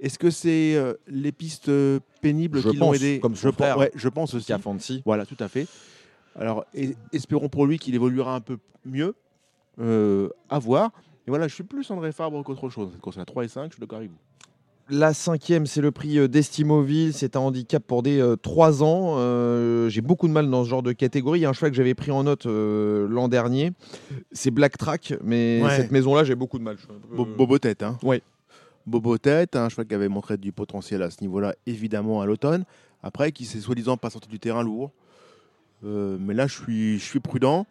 Est-ce 0.00 0.18
que 0.18 0.30
c'est 0.30 0.76
les 1.06 1.30
pistes 1.32 1.70
pénibles 2.20 2.60
Je 2.60 2.68
qui 2.70 2.76
l'ont 2.76 2.92
aidé 2.92 3.20
comme 3.20 3.36
son 3.36 3.48
je, 3.48 3.52
frère. 3.54 3.78
ouais, 3.78 3.92
je 3.94 4.08
pense 4.08 4.34
aussi. 4.34 4.46
Qui 4.46 4.52
a 4.52 4.58
Fancy. 4.58 5.02
Voilà, 5.06 5.24
tout 5.24 5.36
à 5.38 5.46
fait. 5.48 5.66
Alors, 6.36 6.64
et- 6.74 6.96
espérons 7.12 7.48
pour 7.48 7.66
lui 7.66 7.78
qu'il 7.78 7.94
évoluera 7.94 8.34
un 8.34 8.40
peu 8.40 8.58
mieux. 8.84 9.14
À 9.80 10.58
voir. 10.58 10.90
Et 11.26 11.30
voilà, 11.30 11.48
je 11.48 11.54
suis 11.54 11.64
plus 11.64 11.90
André 11.90 12.12
Fabre 12.12 12.42
qu'autre 12.42 12.68
chose. 12.68 12.90
Cette 12.92 13.00
course 13.00 13.18
à 13.18 13.24
3 13.24 13.44
et 13.44 13.48
5, 13.48 13.66
je 13.70 13.74
suis 13.74 13.80
d'accord 13.80 13.98
avec 13.98 14.10
vous. 14.10 14.16
La 14.90 15.14
cinquième, 15.14 15.64
c'est 15.64 15.80
le 15.80 15.90
prix 15.90 16.18
euh, 16.18 16.28
d'Estimoville. 16.28 17.14
C'est 17.14 17.36
un 17.36 17.40
handicap 17.40 17.82
pour 17.82 18.02
des 18.02 18.22
3 18.42 18.82
ans. 18.82 19.14
Euh, 19.16 19.88
J'ai 19.88 20.02
beaucoup 20.02 20.28
de 20.28 20.32
mal 20.32 20.50
dans 20.50 20.62
ce 20.64 20.68
genre 20.68 20.82
de 20.82 20.92
catégorie. 20.92 21.38
Il 21.40 21.42
y 21.42 21.46
a 21.46 21.48
un 21.48 21.54
cheval 21.54 21.70
que 21.70 21.76
j'avais 21.78 21.94
pris 21.94 22.10
en 22.10 22.24
note 22.24 22.44
euh, 22.44 23.06
l'an 23.08 23.28
dernier. 23.28 23.72
C'est 24.32 24.50
Black 24.50 24.76
Track, 24.76 25.14
mais 25.24 25.62
Ouais. 25.64 25.74
cette 25.76 25.90
maison-là, 25.90 26.24
j'ai 26.24 26.34
beaucoup 26.34 26.58
de 26.58 26.64
mal. 26.64 26.76
Peu- 26.76 27.16
Bo- 27.16 27.24
Bobo 27.24 27.58
Tête, 27.58 27.82
hein 27.82 27.98
Ouais. 28.02 28.20
Bobo 28.86 29.16
Tête, 29.16 29.56
un 29.56 29.70
cheval 29.70 29.86
qui 29.86 29.94
avait 29.94 30.08
montré 30.10 30.36
du 30.36 30.52
potentiel 30.52 31.00
à 31.02 31.08
ce 31.10 31.22
niveau-là, 31.22 31.54
évidemment, 31.66 32.20
à 32.20 32.26
l'automne. 32.26 32.64
Après, 33.02 33.32
qui 33.32 33.46
s'est 33.46 33.60
soi-disant 33.60 33.96
pas 33.96 34.10
sorti 34.10 34.28
du 34.28 34.38
terrain 34.38 34.62
lourd. 34.62 34.90
Euh, 35.84 36.18
mais 36.20 36.34
là, 36.34 36.46
je 36.46 36.54
suis, 36.60 36.98
je 36.98 37.04
suis 37.04 37.20
prudent. 37.20 37.66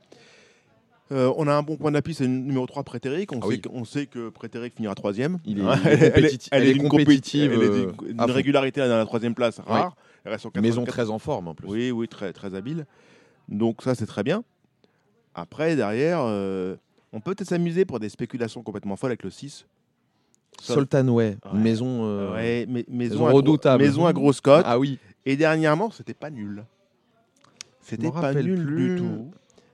Euh, 1.13 1.31
on 1.37 1.47
a 1.47 1.53
un 1.53 1.61
bon 1.63 1.77
point 1.77 1.91
d'appui, 1.91 2.13
c'est 2.13 2.23
le 2.23 2.29
numéro 2.31 2.65
3, 2.65 2.83
Prétéric. 2.83 3.31
On, 3.31 3.39
Ah 3.39 3.43
sait 3.43 3.47
oui. 3.49 3.61
on 3.71 3.85
sait 3.85 4.05
que 4.07 4.29
Prétéric 4.29 4.75
finira 4.75 4.95
troisième. 4.95 5.39
Il 5.45 5.59
est- 5.59 5.61
il 5.61 5.67
est 5.67 5.71
elle, 5.85 6.03
elle 6.15 6.25
elle 6.51 6.63
elle 6.63 6.67
est 6.69 6.77
compétitive, 6.87 7.51
compé- 7.51 7.55
elle 7.55 7.61
est 7.63 7.85
euh, 7.85 7.91
à 8.17 8.27
fond. 8.27 8.33
régularité 8.33 8.81
dans 8.81 8.97
la 8.97 9.05
troisième 9.05 9.35
place, 9.35 9.59
rare. 9.59 9.95
Elle 10.25 10.31
reste 10.31 10.41
sur 10.41 10.51
quatre- 10.51 10.61
Maison 10.63 10.85
très 10.85 11.09
en 11.09 11.19
forme 11.19 11.47
en 11.49 11.55
plus. 11.55 11.67
Oui, 11.67 11.91
oui, 11.91 12.07
très, 12.07 12.33
très 12.33 12.55
habile. 12.55 12.85
Donc 13.49 13.81
ça, 13.83 13.93
c'est 13.95 14.05
très 14.05 14.23
bien. 14.23 14.43
Après, 15.35 15.75
derrière, 15.75 16.19
euh, 16.23 16.75
on 17.11 17.19
peut 17.19 17.35
peut-être 17.35 17.49
s'amuser 17.49 17.85
pour 17.85 17.99
des 17.99 18.09
spéculations 18.09 18.63
complètement 18.63 18.95
folles 18.95 19.11
avec 19.11 19.23
le 19.23 19.29
6. 19.29 19.65
Sol- 20.61 20.75
Soltanway, 20.77 21.37
une 21.51 21.57
Ouais. 21.57 21.63
maison. 21.63 22.05
euh, 22.05 22.33
Ouais, 22.33 22.65
mais, 22.69 22.85
maison, 22.87 23.15
maison 23.15 23.25
à 23.25 23.29
gros- 23.29 23.37
redoutable. 23.37 23.83
maison 23.83 24.05
à 24.05 24.13
grosse 24.13 24.39
cote. 24.41 24.63
Ah 24.65 24.79
oui. 24.79 24.97
Et 25.25 25.35
dernièrement, 25.35 25.91
c'était 25.91 26.13
pas 26.13 26.29
nul. 26.29 26.63
C'était 27.81 28.09
pas 28.11 28.21
rappelle 28.21 28.45
nul 28.45 28.65
plus. 28.65 28.95
du 28.95 29.01
tout. 29.01 29.31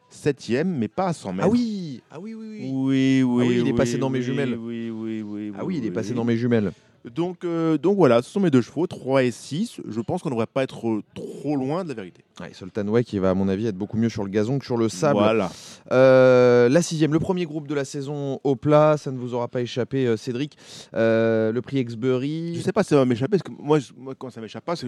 Septième, 0.09 0.69
mais 0.77 0.87
pas 0.87 1.07
à 1.07 1.13
100 1.13 1.33
mètres. 1.33 1.47
Ah 1.47 1.51
oui. 1.51 2.01
Ah 2.11 2.19
oui, 2.19 2.33
oui, 2.33 2.47
oui. 2.49 2.71
Oui, 2.71 3.23
oui. 3.23 3.43
Ah 3.43 3.47
oui, 3.47 3.55
il 3.55 3.59
est 3.67 3.71
oui, 3.71 3.73
passé 3.77 3.97
dans 3.97 4.09
mes 4.09 4.21
jumelles. 4.21 4.55
Oui, 4.57 4.89
oui, 4.89 5.21
oui. 5.21 5.49
oui, 5.49 5.53
Ah 5.57 5.63
oui, 5.65 5.77
il 5.77 5.85
est 5.85 5.91
passé 5.91 6.13
dans 6.13 6.23
mes 6.25 6.35
jumelles. 6.37 6.71
Donc, 7.15 7.45
euh, 7.45 7.77
donc 7.77 7.95
voilà, 7.95 8.21
ce 8.21 8.29
sont 8.29 8.41
mes 8.41 8.51
deux 8.51 8.59
chevaux, 8.61 8.85
3 8.85 9.23
et 9.23 9.31
6. 9.31 9.79
Je 9.87 10.01
pense 10.01 10.21
qu'on 10.21 10.29
ne 10.29 10.33
devrait 10.33 10.47
pas 10.47 10.63
être 10.63 11.01
trop 11.15 11.55
loin 11.55 11.83
de 11.85 11.89
la 11.89 11.93
vérité. 11.95 12.25
Ouais, 12.41 12.49
Sultan 12.53 12.85
Way 12.89 13.05
qui 13.05 13.19
va, 13.19 13.29
à 13.29 13.33
mon 13.33 13.47
avis, 13.47 13.67
être 13.67 13.77
beaucoup 13.77 13.95
mieux 13.97 14.09
sur 14.09 14.23
le 14.23 14.29
gazon 14.29 14.59
que 14.59 14.65
sur 14.65 14.75
le 14.75 14.89
sable. 14.89 15.17
Voilà. 15.19 15.49
Euh, 15.93 16.67
la 16.67 16.81
sixième, 16.81 17.13
le 17.13 17.19
premier 17.19 17.45
groupe 17.45 17.67
de 17.67 17.73
la 17.73 17.85
saison 17.85 18.41
au 18.43 18.55
plat, 18.57 18.97
ça 18.97 19.11
ne 19.11 19.17
vous 19.17 19.33
aura 19.33 19.47
pas 19.47 19.61
échappé, 19.61 20.07
euh, 20.07 20.17
Cédric. 20.17 20.57
Euh, 20.93 21.53
le 21.53 21.61
prix 21.61 21.77
Exbury. 21.77 22.55
Je 22.55 22.61
sais 22.61 22.73
pas 22.73 22.83
si 22.83 22.89
ça 22.89 22.97
va 22.97 23.05
m'échapper, 23.05 23.37
parce 23.37 23.43
que 23.43 23.51
moi, 23.63 23.79
je- 23.79 23.93
moi 23.97 24.13
quand 24.17 24.29
ça 24.29 24.41
m'échappe 24.41 24.65
pas, 24.65 24.75
je 24.75 24.87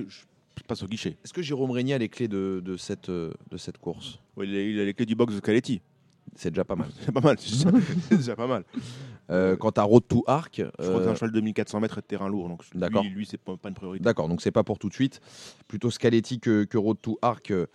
passe 0.67 0.83
au 0.83 0.87
guichet. 0.87 1.17
Est-ce 1.23 1.33
que 1.33 1.41
Jérôme 1.41 1.71
Régnier 1.71 1.93
a 1.93 1.97
les 1.97 2.09
clés 2.09 2.27
de, 2.27 2.61
de 2.63 2.77
cette, 2.77 3.09
euh, 3.09 3.31
de 3.49 3.57
cette 3.57 3.77
course? 3.77 4.19
Ouais, 4.37 4.47
il, 4.47 4.55
a, 4.55 4.61
il 4.61 4.79
a 4.79 4.85
les 4.85 4.93
clés 4.93 5.05
du 5.05 5.15
box 5.15 5.33
de 5.35 5.39
Caletti. 5.39 5.81
C'est 6.35 6.49
déjà 6.51 6.63
pas 6.63 6.75
mal. 6.75 6.87
C'est 7.01 7.11
pas 7.11 7.19
mal, 7.21 7.37
c'est 7.39 8.15
déjà, 8.17 8.35
pas 8.35 8.47
mal. 8.47 8.63
Euh, 9.29 9.55
quant 9.57 9.69
à 9.71 9.83
Road 9.83 10.03
to 10.07 10.23
Arc, 10.27 10.57
Je 10.57 10.63
crois 10.63 10.71
que 10.77 11.01
c'est 11.03 11.07
euh, 11.07 11.11
un 11.11 11.15
cheval 11.15 11.31
de 11.31 11.39
2400 11.39 11.79
mètres 11.79 11.97
et 11.97 12.01
de 12.01 12.05
terrain 12.05 12.29
lourd, 12.29 12.47
donc 12.49 12.63
D'accord. 12.73 13.03
lui, 13.03 13.09
lui 13.09 13.25
c'est 13.25 13.37
pas, 13.37 13.55
pas 13.57 13.69
une 13.69 13.75
priorité. 13.75 14.03
d'accord, 14.03 14.27
donc 14.29 14.41
c'est 14.41 14.51
pas 14.51 14.63
pour 14.63 14.77
tout 14.79 14.87
de 14.89 14.93
suite. 14.93 15.19
Plutôt 15.67 15.89
Scaletti 15.91 16.39
que, 16.39 16.63
que 16.65 16.77
Road 16.77 16.97
to 17.01 17.17
Arc. 17.21 17.51
euh, 17.51 17.65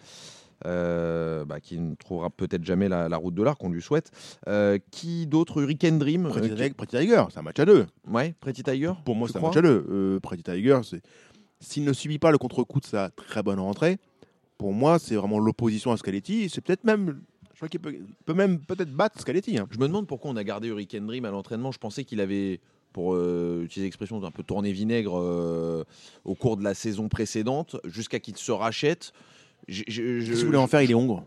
euh, 0.64 1.44
bah, 1.44 1.60
qui 1.60 1.78
ne 1.78 1.94
trouvera 1.96 2.30
peut-être 2.30 2.64
jamais 2.64 2.88
la, 2.88 3.08
la 3.10 3.16
route 3.18 3.34
de 3.34 3.42
l'arc, 3.42 3.62
on 3.62 3.68
lui 3.68 3.82
souhaite. 3.82 4.10
Euh, 4.48 4.78
qui 4.90 5.26
d'autre? 5.26 5.60
Hurricane 5.60 5.98
Dream 5.98 6.22
Pretty, 6.28 6.46
euh, 6.46 6.50
qui- 6.50 6.56
Tiger, 6.56 6.70
Pretty 6.74 6.96
Tiger, 6.96 7.24
c'est 7.30 7.38
un 7.38 7.42
match 7.42 7.58
à 7.60 7.66
deux. 7.66 7.86
Ouais, 8.08 8.34
Pretty 8.40 8.62
Tiger 8.62 8.92
Pour 9.04 9.16
moi, 9.16 9.28
c'est 9.28 9.36
un 9.36 9.40
crois? 9.40 9.50
match 9.50 9.58
à 9.58 9.62
deux. 9.62 9.86
Euh, 9.90 10.20
Pretty 10.20 10.42
Tiger, 10.42 10.80
c'est 10.82 11.02
s'il 11.60 11.84
ne 11.84 11.92
subit 11.92 12.18
pas 12.18 12.30
le 12.30 12.38
contre-coup 12.38 12.80
de 12.80 12.86
sa 12.86 13.10
très 13.10 13.42
bonne 13.42 13.58
rentrée, 13.60 13.98
pour 14.58 14.72
moi, 14.72 14.98
c'est 14.98 15.16
vraiment 15.16 15.38
l'opposition 15.38 15.92
à 15.92 15.96
Scaletti. 15.96 16.48
C'est 16.48 16.60
peut-être 16.60 16.84
même, 16.84 17.20
je 17.52 17.56
crois 17.56 17.68
qu'il 17.68 17.80
peut, 17.80 18.34
même 18.34 18.58
peut-être 18.60 18.90
battre 18.92 19.20
Scaletti. 19.20 19.58
hein. 19.58 19.66
Je 19.70 19.78
me 19.78 19.86
demande 19.86 20.06
pourquoi 20.06 20.30
on 20.30 20.36
a 20.36 20.44
gardé 20.44 20.68
Hurricane 20.68 21.06
Dream 21.06 21.24
à 21.24 21.30
l'entraînement. 21.30 21.72
Je 21.72 21.78
pensais 21.78 22.04
qu'il 22.04 22.20
avait, 22.20 22.60
pour 22.92 23.14
euh, 23.14 23.62
utiliser 23.64 23.86
l'expression 23.86 24.22
un 24.24 24.30
peu 24.30 24.42
tourné 24.42 24.72
vinaigre 24.72 25.18
euh, 25.18 25.84
au 26.24 26.34
cours 26.34 26.56
de 26.56 26.64
la 26.64 26.74
saison 26.74 27.08
précédente, 27.08 27.76
jusqu'à 27.84 28.18
qu'il 28.18 28.36
se 28.36 28.52
rachète. 28.52 29.12
Je- 29.68 29.82
que 29.84 30.34
vous 30.40 30.46
voulez 30.46 30.58
en 30.58 30.66
faire? 30.66 30.82
Il 30.82 30.90
est 30.90 30.94
hongre. 30.94 31.24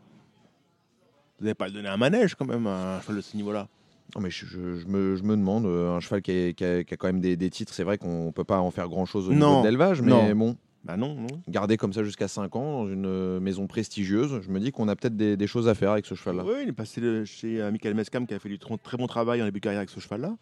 Vous 1.39 1.45
n'allez 1.45 1.55
pas 1.55 1.67
le 1.67 1.73
donner 1.73 1.87
un 1.89 1.97
manège 1.97 2.35
quand 2.35 2.45
même, 2.45 2.67
à 2.67 3.01
ce 3.05 3.35
niveau-là. 3.37 3.67
Non, 4.15 4.21
mais 4.21 4.29
je, 4.31 4.45
je- 4.45 4.75
je 4.77 4.87
me, 4.87 5.15
je 5.15 5.23
me 5.23 5.35
demande, 5.35 5.65
euh, 5.65 5.95
un 5.95 5.99
cheval 5.99 6.21
qui, 6.21 6.31
a, 6.31 6.53
qui 6.53 6.63
a 6.63 6.97
quand 6.97 7.07
même 7.07 7.21
des, 7.21 7.37
des 7.37 7.49
titres, 7.49 7.73
c'est 7.73 7.83
vrai 7.83 7.97
qu'on 7.97 8.27
ne 8.27 8.31
peut 8.31 8.43
pas 8.43 8.59
en 8.59 8.71
faire 8.71 8.87
grand-chose 8.89 9.29
au 9.29 9.33
Non, 9.33 9.49
niveau 9.49 9.61
de 9.61 9.65
l'élevage, 9.67 10.01
mais 10.01 10.09
non. 10.09 10.35
bon, 10.35 10.55
Bah 10.83 10.97
non, 10.97 11.13
non. 11.15 11.27
garder 11.47 11.77
comme 11.77 11.93
ça 11.93 12.03
jusqu'à 12.03 12.27
5 12.27 12.55
ans 12.55 12.83
dans 12.85 12.89
une 12.89 13.05
euh, 13.05 13.39
maison 13.39 13.67
prestigieuse, 13.67 14.39
je 14.41 14.49
me 14.49 14.59
dis 14.59 14.71
qu'on 14.71 14.87
a 14.87 14.95
peut-être 14.95 15.15
des, 15.15 15.37
des 15.37 15.47
choses 15.47 15.67
à 15.67 15.75
faire 15.75 15.91
avec 15.91 16.05
ce 16.07 16.15
cheval-là. 16.15 16.43
Oui, 16.43 16.53
il 16.63 16.69
est 16.69 16.73
passé 16.73 17.01
le- 17.01 17.23
chez 17.25 17.61
euh, 17.61 17.69
Michael 17.71 17.93
Mescam 17.93 18.25
qui 18.25 18.33
a 18.33 18.39
fait 18.39 18.49
du 18.49 18.57
tr- 18.57 18.79
très 18.81 18.97
bon 18.97 19.05
travail 19.05 19.41
en 19.41 19.45
début 19.45 19.59
de 19.59 19.63
carrière 19.63 19.79
avec 19.79 19.89
ce 19.91 19.99
cheval-là, 19.99 20.35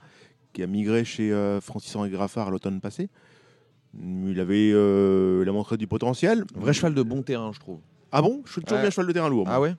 qui 0.53 0.63
a 0.63 0.67
migré 0.67 1.03
chez 1.03 1.33
euh, 1.33 1.59
Francis-Henri 1.59 2.09
Graffard 2.09 2.51
l'automne 2.51 2.79
passé. 2.79 3.09
Il 3.99 4.39
avait 4.39 4.71
euh, 4.73 5.41
il 5.43 5.49
a 5.49 5.51
montré 5.51 5.75
du 5.77 5.87
potentiel. 5.87 6.45
Vrai 6.55 6.71
cheval 6.73 6.93
de 6.93 7.01
bon 7.01 7.21
terrain, 7.23 7.51
je 7.53 7.59
trouve. 7.59 7.79
Ah 8.11 8.21
bon? 8.21 8.41
Je 8.45 8.51
suis 8.53 8.61
toujours 8.61 8.77
Ouais. 8.77 8.83
bien 8.83 8.91
cheval 8.91 9.07
de 9.07 9.11
terrain 9.11 9.29
lourd. 9.29 9.45
moi. 9.45 9.55
Ah 9.55 9.59
ouais? 9.61 9.75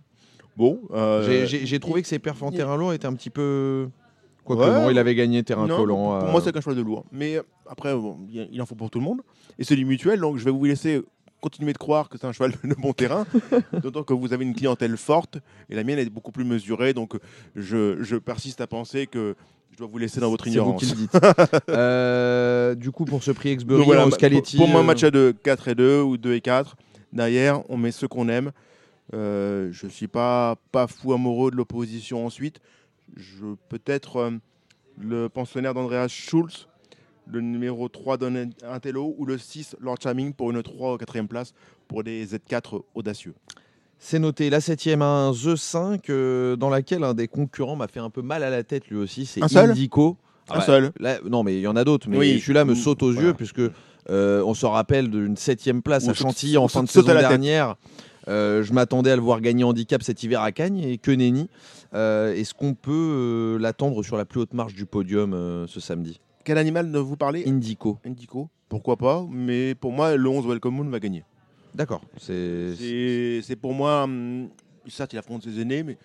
Bon. 0.58 0.80
euh, 0.92 1.46
J'ai- 1.46 1.78
trouvé 1.80 2.02
que 2.02 2.08
ses 2.08 2.18
perfs 2.18 2.42
en 2.42 2.50
terrain 2.50 2.76
lourd 2.76 2.92
étaient 2.92 3.06
un 3.06 3.14
petit 3.14 3.30
peu. 3.30 3.88
Quoique 4.44 4.62
Ouais. 4.62 4.70
non, 4.72 4.90
il 4.90 4.98
avait 4.98 5.14
gagné 5.14 5.42
terrain 5.44 5.66
non, 5.66 5.76
collant. 5.76 6.18
Pour 6.18 6.28
euh, 6.28 6.32
moi, 6.32 6.40
c'est 6.42 6.52
qu'un 6.52 6.60
cheval 6.60 6.76
de 6.76 6.82
lourd. 6.82 7.04
Mais 7.12 7.36
euh, 7.36 7.42
après, 7.68 7.94
bon, 7.94 8.16
il 8.30 8.60
en 8.60 8.66
faut 8.66 8.74
pour 8.74 8.90
tout 8.90 8.98
le 8.98 9.04
monde. 9.04 9.20
Et 9.58 9.64
c'est 9.64 9.76
du 9.76 9.84
mutuel, 9.84 10.20
donc 10.20 10.36
je 10.38 10.44
vais 10.44 10.50
vous 10.50 10.64
laisser 10.64 11.00
continuer 11.40 11.72
de 11.72 11.78
croire 11.78 12.08
que 12.08 12.18
c'est 12.18 12.26
un 12.26 12.32
cheval 12.32 12.52
de 12.64 12.74
bon 12.74 12.92
terrain, 12.92 13.24
d'autant 13.82 14.02
que 14.02 14.12
vous 14.14 14.32
avez 14.32 14.44
une 14.44 14.54
clientèle 14.54 14.96
forte 14.96 15.38
et 15.70 15.76
la 15.76 15.84
mienne 15.84 16.00
est 16.00 16.10
beaucoup 16.10 16.32
plus 16.32 16.44
mesurée. 16.44 16.92
Donc 16.94 17.14
je, 17.54 18.02
je 18.02 18.16
persiste 18.16 18.60
à 18.60 18.66
penser 18.66 19.06
que 19.06 19.36
je 19.70 19.76
dois 19.78 19.86
vous 19.86 19.98
laisser 19.98 20.18
dans 20.18 20.30
votre 20.30 20.44
C'est 20.44 20.50
vous 20.50 20.56
ignorance. 20.56 20.80
qui 20.84 20.90
le 20.90 20.96
dites. 20.96 21.12
Euh, 21.70 22.74
du 22.74 22.90
coup, 22.90 23.04
pour 23.04 23.22
ce 23.22 23.30
prix 23.30 23.50
Exbury, 23.50 23.84
voilà, 23.84 24.06
pour, 24.08 24.18
pour 24.56 24.68
moi, 24.68 24.80
euh, 24.80 24.84
match 24.84 25.04
à 25.04 25.10
2, 25.12 25.32
4 25.34 25.68
et 25.68 25.74
2 25.76 26.00
ou 26.02 26.16
2 26.16 26.34
et 26.34 26.40
4. 26.40 26.76
Derrière, 27.12 27.60
on 27.70 27.76
met 27.76 27.92
ceux 27.92 28.08
qu'on 28.08 28.28
aime. 28.28 28.50
Euh, 29.14 29.68
je 29.72 29.86
ne 29.86 29.90
suis 29.90 30.08
pas, 30.08 30.56
pas 30.72 30.86
fou 30.86 31.12
amoureux 31.12 31.50
de 31.50 31.56
l'opposition 31.56 32.26
ensuite. 32.26 32.60
Je 33.16 33.44
Peut-être 33.68 34.16
euh, 34.16 34.30
le 35.00 35.28
pensionnaire 35.28 35.72
d'Andreas 35.74 36.08
Schulz, 36.08 36.68
le 37.26 37.40
numéro 37.40 37.88
3 37.88 38.18
Intello 38.70 39.14
ou 39.18 39.24
le 39.24 39.38
6 39.38 39.76
Lord 39.80 39.96
Charming 40.02 40.32
pour 40.34 40.50
une 40.50 40.62
3 40.62 40.94
ou 40.94 40.96
4 40.98 41.22
place 41.26 41.54
pour 41.86 42.02
des 42.04 42.26
Z4 42.26 42.82
audacieux. 42.94 43.34
C'est 43.98 44.18
noté. 44.18 44.48
La 44.50 44.60
septième, 44.60 45.02
un 45.02 45.32
The 45.32 45.56
5 45.56 46.08
euh, 46.10 46.56
dans 46.56 46.70
laquelle 46.70 47.02
un 47.02 47.14
des 47.14 47.28
concurrents 47.28 47.76
m'a 47.76 47.88
fait 47.88 48.00
un 48.00 48.10
peu 48.10 48.22
mal 48.22 48.42
à 48.42 48.50
la 48.50 48.62
tête 48.62 48.86
lui 48.88 48.96
aussi. 48.96 49.26
C'est 49.26 49.42
Indico. 49.56 50.16
Un 50.50 50.58
bah, 50.58 50.60
seul 50.64 50.92
là, 50.98 51.18
Non, 51.28 51.42
mais 51.42 51.56
il 51.56 51.60
y 51.60 51.66
en 51.66 51.76
a 51.76 51.84
d'autres. 51.84 52.08
Mais 52.08 52.16
Oui. 52.18 52.40
celui-là 52.40 52.64
me 52.64 52.72
Mm, 52.72 52.76
saute 52.76 53.02
aux 53.02 53.12
voilà. 53.12 53.28
yeux 53.28 53.34
puisque 53.34 53.60
euh, 54.10 54.42
on 54.44 54.54
se 54.54 54.64
rappelle 54.66 55.10
d'une 55.10 55.36
septième 55.36 55.82
place 55.82 56.06
On 56.06 56.10
à 56.10 56.14
Chantilly 56.14 56.56
en 56.56 56.68
fin 56.68 56.82
de 56.82 56.88
saison 56.88 57.06
dernière. 57.06 57.76
Euh, 58.28 58.62
je 58.62 58.72
m'attendais 58.72 59.10
à 59.10 59.16
le 59.16 59.22
voir 59.22 59.40
gagner 59.40 59.64
handicap 59.64 60.02
cet 60.02 60.22
hiver 60.22 60.42
à 60.42 60.52
Cagnes 60.52 60.78
et 60.78 60.98
que 60.98 61.10
nenni. 61.10 61.48
Euh, 61.94 62.34
Est-ce 62.34 62.54
qu'on 62.54 62.74
peut 62.74 62.92
euh, 62.92 63.58
l'attendre 63.58 64.02
sur 64.02 64.16
la 64.16 64.24
plus 64.24 64.40
haute 64.40 64.52
marche 64.52 64.74
du 64.74 64.86
podium 64.86 65.32
euh, 65.32 65.66
ce 65.66 65.80
samedi? 65.80 66.20
Quel 66.44 66.58
animal 66.58 66.94
vous 66.96 67.16
parlez? 67.16 67.44
Indico. 67.46 67.98
Indico. 68.04 68.48
Pourquoi 68.68 68.96
pas 68.96 69.26
Mais 69.30 69.74
pour 69.74 69.92
moi, 69.92 70.16
le 70.16 70.28
11 70.28 70.46
Welcome 70.46 70.74
Moon 70.76 70.88
va 70.88 71.00
gagner. 71.00 71.24
D'accord. 71.74 72.02
C'est 72.18 73.56
pour 73.60 73.72
moi, 73.72 74.04
hum, 74.04 74.48
certes, 74.88 75.12
il 75.12 75.18
affronte 75.18 75.44
ses 75.44 75.60
aînés, 75.60 75.82
mais 75.82 75.98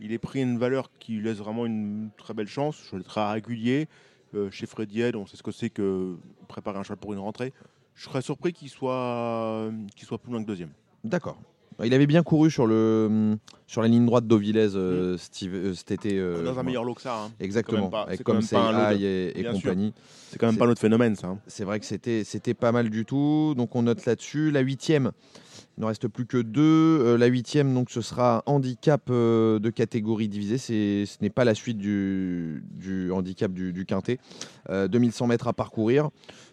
il 0.00 0.12
est 0.12 0.18
pris 0.18 0.42
une 0.42 0.58
valeur 0.58 0.90
qui 0.98 1.12
lui 1.12 1.24
laisse 1.24 1.38
vraiment 1.38 1.66
une 1.66 2.10
très 2.16 2.34
belle 2.34 2.48
chance. 2.48 2.76
Je 2.90 2.96
l'ai 2.96 3.04
très 3.04 3.30
régulier. 3.32 3.88
Euh, 4.34 4.50
chez 4.50 4.66
Freddy 4.66 5.00
Head, 5.00 5.16
on 5.16 5.26
sait 5.26 5.36
ce 5.36 5.42
que 5.42 5.50
c'est 5.50 5.70
que 5.70 6.16
préparer 6.46 6.78
un 6.78 6.82
cheval 6.82 6.98
pour 6.98 7.12
une 7.12 7.18
rentrée. 7.18 7.52
Je 7.94 8.04
serais 8.04 8.22
surpris 8.22 8.52
qu'il 8.52 8.68
soit, 8.68 9.70
qu'il 9.96 10.06
soit 10.06 10.18
plus 10.18 10.32
loin 10.32 10.40
que 10.40 10.46
deuxième. 10.46 10.70
D'accord. 11.04 11.38
Il 11.84 11.94
avait 11.94 12.06
bien 12.06 12.22
couru 12.22 12.50
sur, 12.50 12.66
le, 12.66 13.06
hum, 13.08 13.36
sur 13.66 13.82
la 13.82 13.88
ligne 13.88 14.04
droite 14.06 14.26
d'Auvilez 14.26 14.74
euh, 14.76 15.16
Steve- 15.16 15.54
euh, 15.54 15.74
cet 15.74 15.90
été. 15.92 16.18
euh, 16.18 16.42
Dans 16.44 16.58
un 16.58 16.62
meilleur 16.62 16.84
lot 16.84 16.94
que 16.94 17.02
ça. 17.02 17.16
hein. 17.24 17.30
Exactement. 17.40 17.90
Avec 18.06 18.22
comme 18.22 18.42
Hi 18.96 19.04
et, 19.04 19.40
et 19.40 19.42
compagnie. 19.54 19.92
C'est 20.30 20.38
quand 20.38 20.46
même 20.46 20.56
pas 20.58 20.66
notre 20.66 20.80
phénomène, 20.80 21.16
ça. 21.16 21.28
hein. 21.28 21.38
C'est 21.46 21.64
vrai 21.64 21.80
que 21.80 21.86
c'était 21.86 22.24
c'était 22.24 22.54
pas 22.54 22.72
mal 22.72 22.90
du 22.90 23.04
tout. 23.04 23.54
Donc 23.56 23.74
on 23.76 23.82
note 23.82 24.04
là-dessus. 24.06 24.50
La 24.50 24.60
huitième, 24.60 25.10
il 25.76 25.80
ne 25.80 25.86
reste 25.86 26.06
plus 26.08 26.26
que 26.26 26.36
deux. 26.38 26.60
Euh, 26.62 27.16
la 27.18 27.26
huitième, 27.26 27.72
donc 27.74 27.90
ce 27.90 28.00
sera 28.00 28.42
handicap 28.46 29.02
euh, 29.10 29.58
de 29.58 29.70
catégorie 29.70 30.28
divisée. 30.28 30.58
C'est- 30.58 31.04
Ce 31.06 31.16
n'est 31.22 31.30
pas 31.30 31.44
la 31.44 31.54
suite 31.54 31.78
du, 31.78 32.62
du 32.74 33.10
handicap 33.10 33.52
du, 33.52 33.72
du 33.72 33.86
quintet. 33.86 34.18
Euh, 34.68 34.86
2100 34.86 35.26
mètres 35.26 35.48
à 35.48 35.52
parcourir. 35.52 36.10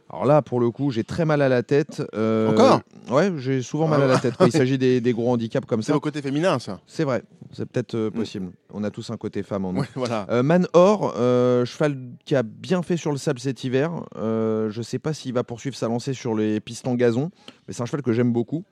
Alors 0.09 0.25
là, 0.25 0.41
pour 0.41 0.59
le 0.61 0.71
coup, 0.71 0.89
j'ai 0.91 1.03
très 1.03 1.25
mal 1.25 1.41
à 1.41 1.49
la 1.49 1.63
tête. 1.63 2.01
Euh, 2.15 2.49
Encore? 2.51 2.79
Ouais, 3.09 3.31
j'ai 3.38 3.61
souvent 3.61 3.88
mal 3.88 4.01
à 4.01 4.07
la 4.07 4.17
tête 4.17 4.35
quand 4.38 4.45
il 4.45 4.51
s'agit 4.53 4.77
des, 4.77 5.01
des 5.01 5.11
gros 5.13 5.29
handicaps 5.31 5.67
comme 5.67 5.81
C'est 5.81 5.91
ça. 5.91 5.97
au 5.97 5.99
côté 5.99 6.21
féminin, 6.21 6.59
ça. 6.59 6.79
C'est 6.88 7.03
vrai, 7.03 7.23
c'est 7.51 7.65
peut-être 7.65 7.95
euh, 7.95 8.09
possible. 8.09 8.51
On 8.73 8.84
a 8.85 8.89
tous 8.89 9.09
un 9.09 9.17
côté 9.17 9.43
femme 9.43 9.65
en 9.65 9.73
nous. 9.73 9.81
Ouais, 9.81 9.88
voilà. 9.95 10.25
Euh, 10.29 10.43
Man 10.43 10.65
Or, 10.73 11.13
cheval 11.65 11.97
qui 12.25 12.35
a 12.35 12.43
bien 12.43 12.81
fait 12.84 12.95
sur 12.97 13.11
le 13.11 13.17
sable 13.17 13.39
cet 13.39 13.63
hiver. 13.65 13.91
Je 14.15 14.77
ne 14.77 14.84
sais 14.84 14.99
pas 14.99 15.13
s'il 15.13 15.34
va 15.34 15.43
poursuivre 15.43 15.75
sa 15.75 15.88
lancée 15.88 16.13
sur 16.13 16.35
les 16.35 16.59
pistes 16.61 16.88
en 16.88 16.95
gazon, 16.95 17.29
mais 17.67 17.73
c'est 17.73 17.81
un 17.81 17.85
cheval 17.85 18.01
que 18.01 18.13
j'aime 18.13 18.31
beaucoup. 18.31 18.63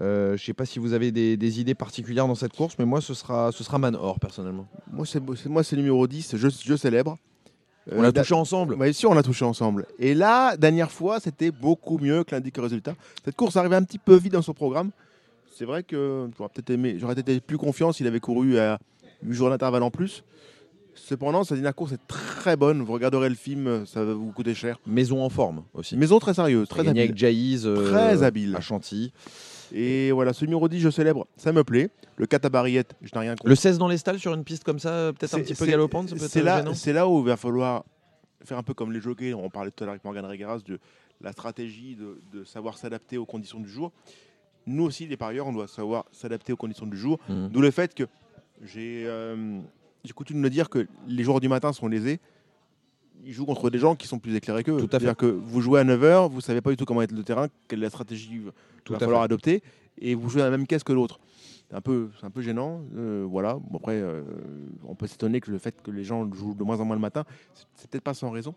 Euh, 0.00 0.28
je 0.38 0.42
ne 0.42 0.46
sais 0.46 0.54
pas 0.54 0.64
si 0.64 0.78
vous 0.78 0.94
avez 0.94 1.12
des, 1.12 1.36
des 1.36 1.60
idées 1.60 1.74
particulières 1.74 2.26
dans 2.26 2.34
cette 2.34 2.56
course, 2.56 2.76
mais 2.78 2.86
moi 2.86 3.02
ce 3.02 3.12
sera, 3.12 3.52
ce 3.52 3.62
sera 3.62 3.76
Man 3.78 3.94
Or 3.94 4.18
personnellement. 4.18 4.66
Moi, 4.90 5.04
c'est 5.04 5.20
c'est- 5.36 5.48
moi, 5.50 5.62
c'est 5.62 5.76
numéro 5.76 6.06
10, 6.06 6.36
je, 6.36 6.48
je 6.48 6.76
célèbre. 6.76 7.18
On 7.90 8.00
l'a 8.02 8.08
Euh, 8.08 8.12
touché 8.12 8.34
ensemble. 8.34 8.76
Bien 8.76 8.92
sûr, 8.92 9.10
on 9.10 9.14
l'a 9.14 9.22
touché 9.22 9.44
ensemble. 9.44 9.86
Et 9.98 10.14
là, 10.14 10.56
dernière 10.56 10.90
fois, 10.92 11.18
c'était 11.18 11.50
beaucoup 11.50 11.98
mieux 11.98 12.22
que 12.24 12.34
l'indique 12.34 12.56
résultat. 12.58 12.94
Cette 13.24 13.34
course 13.34 13.56
arrivait 13.56 13.76
un 13.76 13.82
petit 13.82 13.98
peu 13.98 14.14
vite 14.16 14.32
dans 14.34 14.42
son 14.42 14.54
programme. 14.54 14.90
C'est 15.56 15.64
vrai 15.64 15.82
que 15.82 16.28
j'aurais 16.38 16.48
peut-être 16.54 16.70
aimé, 16.70 16.96
j'aurais 16.98 17.18
été 17.18 17.40
plus 17.40 17.58
confiant 17.58 17.92
s'il 17.92 18.06
avait 18.06 18.20
couru 18.20 18.58
à 18.58 18.78
8 19.22 19.34
jours 19.34 19.50
d'intervalle 19.50 19.82
en 19.82 19.90
plus. 19.90 20.24
Cependant, 20.94 21.42
sa 21.44 21.54
dernière 21.54 21.74
course 21.74 21.92
est 21.92 22.06
très 22.06 22.56
bonne. 22.56 22.82
Vous 22.82 22.92
regarderez 22.92 23.28
le 23.28 23.34
film, 23.34 23.84
ça 23.86 24.04
va 24.04 24.12
vous 24.14 24.30
coûter 24.32 24.54
cher. 24.54 24.78
Maison 24.86 25.22
en 25.24 25.28
forme 25.30 25.62
aussi. 25.74 25.96
Maison 25.96 26.18
très 26.18 26.34
sérieuse, 26.34 26.68
très 26.68 26.86
habile. 26.86 27.02
avec 27.02 27.16
Jaïs 27.16 27.62
euh, 27.64 27.90
Très 27.90 28.22
habile. 28.22 28.54
à 28.56 28.60
Chantilly. 28.60 29.12
Et 29.72 30.12
voilà, 30.12 30.32
ce 30.32 30.44
numéro 30.44 30.68
10, 30.68 30.80
je 30.80 30.90
célèbre, 30.90 31.26
ça 31.36 31.52
me 31.52 31.64
plaît. 31.64 31.90
Le 32.16 32.26
4 32.26 32.44
à 32.44 32.48
Barriette, 32.50 32.94
je 33.00 33.10
n'ai 33.14 33.20
rien 33.20 33.32
contre. 33.32 33.48
Le 33.48 33.54
16 33.54 33.78
dans 33.78 33.88
les 33.88 33.96
stalles 33.96 34.18
sur 34.18 34.34
une 34.34 34.44
piste 34.44 34.64
comme 34.64 34.78
ça, 34.78 34.90
euh, 34.90 35.12
peut-être 35.12 35.34
un 35.34 35.40
petit 35.40 35.54
peu 35.54 35.66
galopante, 35.66 36.16
C'est 36.18 36.42
là, 36.42 36.58
gênant 36.58 36.74
c'est 36.74 36.92
là 36.92 37.08
où 37.08 37.20
il 37.20 37.26
va 37.26 37.36
falloir 37.36 37.84
faire 38.44 38.58
un 38.58 38.62
peu 38.62 38.74
comme 38.74 38.92
les 38.92 39.00
jockeys. 39.00 39.32
On 39.32 39.48
parlait 39.48 39.70
tout 39.70 39.82
à 39.82 39.86
l'heure 39.86 39.92
avec 39.92 40.04
Morgan 40.04 40.26
Regaras 40.26 40.58
de 40.66 40.78
la 41.22 41.32
stratégie 41.32 41.96
de, 41.96 42.20
de 42.32 42.44
savoir 42.44 42.76
s'adapter 42.76 43.16
aux 43.16 43.24
conditions 43.26 43.60
du 43.60 43.68
jour. 43.68 43.92
Nous 44.66 44.84
aussi, 44.84 45.06
les 45.06 45.16
parieurs, 45.16 45.46
on 45.46 45.52
doit 45.52 45.68
savoir 45.68 46.04
s'adapter 46.12 46.52
aux 46.52 46.56
conditions 46.56 46.86
du 46.86 46.96
jour. 46.96 47.18
Mhm. 47.28 47.48
D'où 47.48 47.60
le 47.60 47.70
fait 47.70 47.94
que 47.94 48.04
j'ai 48.62 49.04
euh, 49.06 49.60
coutume 50.14 50.36
de 50.36 50.42
me 50.42 50.50
dire 50.50 50.68
que 50.68 50.86
les 51.06 51.24
joueurs 51.24 51.40
du 51.40 51.48
matin 51.48 51.72
sont 51.72 51.88
lésés. 51.88 52.20
Ils 53.24 53.32
jouent 53.32 53.46
contre 53.46 53.70
des 53.70 53.78
gens 53.78 53.94
qui 53.94 54.06
sont 54.08 54.18
plus 54.18 54.34
éclairés 54.34 54.64
qu'eux. 54.64 54.78
C'est-à-dire 54.80 55.16
que 55.16 55.26
vous 55.26 55.60
jouez 55.60 55.80
à 55.80 55.84
9h, 55.84 56.28
vous 56.30 56.40
savez 56.40 56.60
pas 56.60 56.70
du 56.70 56.76
tout 56.76 56.84
comment 56.84 57.02
être 57.02 57.12
le 57.12 57.22
terrain, 57.22 57.46
quelle 57.68 57.78
est 57.80 57.82
la 57.84 57.90
stratégie 57.90 58.28
qu'il 58.28 58.92
va 58.92 58.98
falloir 58.98 59.20
fait. 59.20 59.24
adopter, 59.26 59.62
et 59.98 60.14
vous 60.14 60.28
jouez 60.28 60.42
à 60.42 60.46
la 60.46 60.50
même 60.50 60.66
caisse 60.66 60.82
que 60.82 60.92
l'autre. 60.92 61.20
C'est 61.70 61.76
un 61.76 61.80
peu, 61.80 62.10
un 62.22 62.30
peu 62.30 62.42
gênant. 62.42 62.82
euh, 62.96 63.24
voilà. 63.28 63.54
Bon, 63.54 63.78
après, 63.78 63.94
euh, 64.00 64.22
on 64.84 64.94
peut 64.94 65.06
s'étonner 65.06 65.40
que 65.40 65.50
le 65.50 65.58
fait 65.58 65.80
que 65.82 65.90
les 65.90 66.04
gens 66.04 66.30
jouent 66.34 66.54
de 66.54 66.64
moins 66.64 66.80
en 66.80 66.84
moins 66.84 66.96
le 66.96 67.00
matin, 67.00 67.24
c'est- 67.54 67.64
c'est 67.76 67.90
peut-être 67.90 68.04
pas 68.04 68.12
sans 68.14 68.30
raison. 68.30 68.54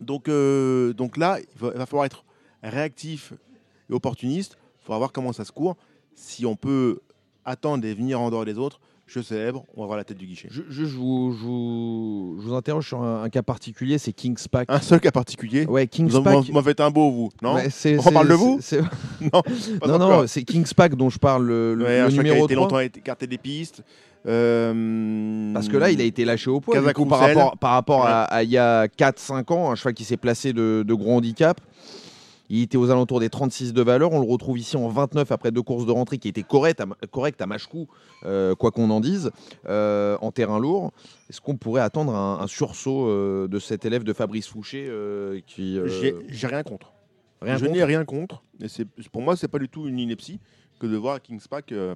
Donc, 0.00 0.28
euh, 0.28 0.92
donc 0.92 1.16
là, 1.16 1.38
il 1.40 1.58
va, 1.58 1.70
il 1.74 1.78
va 1.78 1.86
falloir 1.86 2.04
être 2.04 2.24
réactif 2.62 3.32
et 3.90 3.92
opportuniste. 3.94 4.56
Il 4.80 4.84
faudra 4.84 4.98
voir 4.98 5.12
comment 5.12 5.32
ça 5.32 5.44
se 5.44 5.52
court. 5.52 5.76
Si 6.14 6.44
on 6.46 6.56
peut 6.56 7.00
attendre 7.44 7.84
et 7.86 7.94
venir 7.94 8.20
en 8.20 8.30
dehors 8.30 8.44
des 8.44 8.58
autres, 8.58 8.80
je 9.14 9.20
célèbre, 9.20 9.64
on 9.76 9.82
va 9.82 9.86
voir 9.86 9.98
la 9.98 10.04
tête 10.04 10.16
du 10.16 10.26
guichet. 10.26 10.48
Je, 10.50 10.62
je- 10.70 10.84
je 10.86 10.96
vous, 10.96 11.32
je 11.38 11.44
vous- 11.44 12.36
je 12.40 12.48
vous 12.48 12.54
interroge 12.54 12.86
sur 12.88 13.02
un, 13.02 13.22
un 13.24 13.28
cas 13.28 13.42
particulier, 13.42 13.98
c'est 13.98 14.12
Kings 14.12 14.38
Pack. 14.50 14.70
Un 14.70 14.80
seul 14.80 15.00
cas 15.00 15.10
particulier. 15.10 15.66
Ouais, 15.66 15.86
Kings 15.86 16.08
Vous 16.08 16.22
Pack. 16.22 16.48
m'en 16.50 16.62
faites 16.62 16.80
un 16.80 16.90
beau, 16.90 17.10
vous, 17.10 17.30
non 17.42 17.54
Ouais, 17.54 17.68
On 17.98 18.10
parle 18.12 18.28
de 18.28 18.34
vous 18.34 18.58
Non, 19.32 19.42
Non, 19.86 19.98
non, 19.98 20.26
c'est 20.26 20.42
Kings 20.44 20.72
Pack 20.74 20.94
dont 20.96 21.10
je 21.10 21.18
parle, 21.18 21.46
le, 21.46 21.76
Ouais, 21.82 21.98
le 22.00 22.04
un 22.04 22.08
qui 22.08 22.18
a 22.20 22.36
été 22.38 22.54
3. 22.54 22.56
longtemps 22.56 22.78
écarté 22.80 23.26
des 23.26 23.38
pistes. 23.38 23.82
Euh, 24.26 25.52
Parce 25.52 25.68
que 25.68 25.76
là, 25.76 25.90
il 25.90 26.00
a 26.00 26.04
été 26.04 26.24
lâché 26.24 26.48
au 26.50 26.60
poids. 26.60 26.74
Kazakh 26.74 26.96
du 26.96 27.02
coup, 27.02 27.08
par 27.08 27.18
rapport, 27.20 27.56
par 27.58 27.72
rapport 27.72 28.00
Ouais. 28.04 28.10
à, 28.10 28.22
à 28.22 28.42
il 28.42 28.50
y 28.50 28.58
a 28.58 28.86
4-5 28.86 29.52
ans, 29.52 29.70
un 29.70 29.74
cheval 29.74 29.94
qui 29.94 30.04
s'est 30.04 30.16
placé 30.16 30.52
de, 30.52 30.84
de 30.86 30.94
gros 30.94 31.16
handicap. 31.16 31.60
Il 32.54 32.60
était 32.62 32.76
aux 32.76 32.90
alentours 32.90 33.18
des 33.18 33.30
36 33.30 33.72
de 33.72 33.80
valeur. 33.80 34.12
On 34.12 34.20
le 34.20 34.30
retrouve 34.30 34.58
ici 34.58 34.76
en 34.76 34.86
29 34.86 35.32
après 35.32 35.50
deux 35.50 35.62
courses 35.62 35.86
de 35.86 35.90
rentrée 35.90 36.18
qui 36.18 36.28
étaient 36.28 36.42
correctes 36.42 36.82
à, 36.82 36.86
correctes 37.10 37.40
à 37.40 37.46
Machecou, 37.46 37.88
euh, 38.26 38.54
quoi 38.54 38.70
qu'on 38.70 38.90
en 38.90 39.00
dise, 39.00 39.30
euh, 39.70 40.18
en 40.20 40.32
terrain 40.32 40.60
lourd. 40.60 40.92
Est-ce 41.30 41.40
qu'on 41.40 41.56
pourrait 41.56 41.80
attendre 41.80 42.14
un, 42.14 42.40
un 42.40 42.46
sursaut 42.46 43.06
euh, 43.08 43.48
de 43.48 43.58
cet 43.58 43.86
élève 43.86 44.04
de 44.04 44.12
Fabrice 44.12 44.48
Fouché 44.48 44.90
qui 45.46 45.78
J'ai 46.28 46.46
rien 46.46 46.62
contre. 46.62 46.92
rien 47.40 47.56
je 47.56 47.64
n'ai 47.64 47.84
rien 47.84 48.04
contre. 48.04 48.42
Et 48.60 48.66
pour 49.10 49.22
moi, 49.22 49.34
c'est 49.34 49.48
pas 49.48 49.58
du 49.58 49.70
tout 49.70 49.88
une 49.88 49.98
ineptie 49.98 50.38
que 50.78 50.86
de 50.86 50.96
voir 50.96 51.22
Kings 51.22 51.40
Pack. 51.48 51.72
euh, 51.72 51.94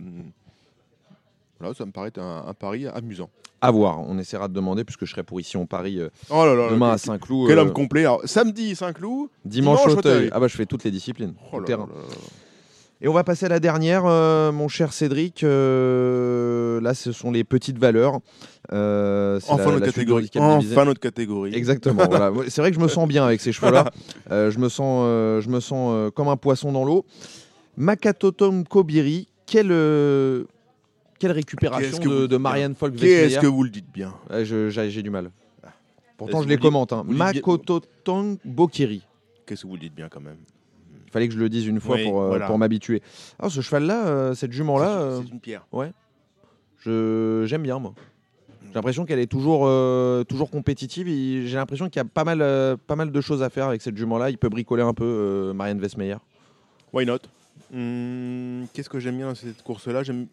voilà, 1.58 1.74
ça 1.74 1.84
me 1.84 1.90
paraît 1.92 2.18
un, 2.18 2.44
un 2.46 2.54
pari 2.54 2.86
amusant. 2.86 3.28
À 3.60 3.70
voir. 3.70 4.00
On 4.06 4.18
essaiera 4.18 4.48
de 4.48 4.52
demander 4.54 4.84
puisque 4.84 5.04
je 5.06 5.10
serai 5.10 5.22
pour 5.22 5.40
ici 5.40 5.56
en 5.56 5.64
Paris 5.66 5.98
euh, 5.98 6.08
Oh 6.30 6.44
là 6.44 6.54
là, 6.54 6.68
demain 6.70 6.86
quel- 6.88 6.94
à 6.94 6.98
Saint-Cloud. 6.98 7.48
Quel 7.48 7.58
euh, 7.58 7.62
homme 7.62 7.72
complet. 7.72 8.00
Alors, 8.02 8.20
samedi, 8.24 8.76
Saint-Cloud. 8.76 9.28
Dimanche, 9.44 9.80
Dimanche, 9.80 9.98
Auteuil. 9.98 10.28
Ah 10.32 10.40
bah 10.40 10.46
je 10.48 10.56
fais 10.56 10.66
toutes 10.66 10.84
les 10.84 10.90
disciplines. 10.90 11.34
Oh 11.52 11.60
terrain. 11.62 11.88
Et 13.00 13.08
on 13.08 13.12
va 13.12 13.24
passer 13.24 13.44
à 13.46 13.48
la 13.50 13.60
dernière, 13.60 14.04
euh, 14.06 14.52
mon 14.52 14.68
cher 14.68 14.92
Cédric. 14.92 15.42
Là, 15.42 16.94
ce 16.94 17.12
sont 17.12 17.30
les 17.30 17.44
petites 17.44 17.78
valeurs. 17.78 18.20
Euh, 18.72 19.38
Enfin 19.48 19.64
la- 19.66 19.70
notre 19.72 19.80
la 19.80 19.92
catégorie. 19.92 20.30
Enfin 20.36 20.84
notre 20.84 21.00
catégorie. 21.00 21.54
Exactement. 21.54 22.04
voilà. 22.08 22.32
C'est 22.48 22.60
vrai 22.60 22.70
que 22.70 22.76
je 22.76 22.80
me 22.82 22.88
sens 22.88 23.06
bien 23.08 23.24
avec 23.24 23.40
ces 23.40 23.52
cheveux-là. 23.52 23.90
Je 24.30 24.58
me 24.58 24.68
sens, 24.68 25.42
je 25.42 25.48
me 25.48 25.60
sens 25.60 26.10
comme 26.14 26.28
un 26.28 26.36
poisson 26.36 26.72
dans 26.72 26.84
l'eau. 26.84 27.04
Makatotom 27.76 28.64
Kobiri, 28.66 29.28
euh, 29.54 30.44
quelle 31.18 31.32
récupération 31.32 31.98
que 31.98 32.04
de, 32.04 32.08
vous 32.08 32.20
de 32.22 32.26
dites 32.28 32.38
Marianne 32.38 32.74
Folk 32.74 32.96
Qu'est-ce 32.96 33.38
que 33.38 33.46
vous 33.46 33.62
le 33.64 33.70
dites 33.70 33.90
bien 33.92 34.14
J'ai 34.42 35.02
du 35.02 35.10
mal. 35.10 35.30
Pourtant, 36.16 36.42
je 36.42 36.48
les 36.48 36.56
commente. 36.56 36.92
Hein. 36.92 37.04
bien- 37.06 37.16
Makototom 37.16 38.38
Bokiri. 38.44 39.02
Qu'est-ce 39.44 39.62
que 39.62 39.66
vous 39.68 39.74
le 39.74 39.80
dites 39.80 39.94
bien 39.94 40.08
quand 40.08 40.20
même 40.20 40.38
Il 41.06 41.10
fallait 41.12 41.28
que 41.28 41.34
je 41.34 41.38
le 41.38 41.48
dise 41.50 41.66
une 41.66 41.78
fois 41.80 41.96
Oui, 41.96 42.04
pour, 42.04 42.22
euh, 42.22 42.28
voilà. 42.28 42.46
pour 42.46 42.56
m'habituer. 42.58 43.02
Alors, 43.38 43.52
ce 43.52 43.60
cheval-là, 43.60 44.06
euh, 44.06 44.34
cette 44.34 44.52
jument-là, 44.52 44.96
C'est- 44.98 45.28
euh, 45.28 45.32
une 45.32 45.40
pierre. 45.40 45.66
je 46.78 47.44
j'aime 47.46 47.62
bien 47.62 47.78
moi. 47.78 47.94
J'ai 48.68 48.72
l'impression 48.74 49.04
qu'elle 49.06 49.18
est 49.20 49.26
toujours, 49.30 49.62
euh, 49.66 50.24
toujours 50.24 50.50
compétitive. 50.50 51.06
J'ai 51.46 51.56
l'impression 51.56 51.88
qu'il 51.88 51.96
y 52.00 52.04
a 52.04 52.04
pas 52.04 52.24
mal, 52.24 52.42
euh, 52.42 52.76
pas 52.86 52.96
mal 52.96 53.10
de 53.12 53.20
choses 53.20 53.42
à 53.42 53.48
faire 53.50 53.66
avec 53.68 53.80
cette 53.80 53.96
jument-là. 53.96 54.30
Il 54.30 54.38
peut 54.38 54.48
bricoler 54.48 54.82
un 54.82 54.92
peu 54.94 55.04
euh, 55.04 55.52
Marianne 55.54 55.80
Westmeyer. 55.80 56.16
Why 56.92 57.06
not 57.06 57.18
Hum, 57.74 58.66
Qu'est-ce 58.72 58.88
que 58.88 59.00
j'aime 59.00 59.16
bien 59.16 59.26
dans 59.28 59.34
cette 59.34 59.62
course-là? 59.62 60.02
J'aime. 60.02 60.26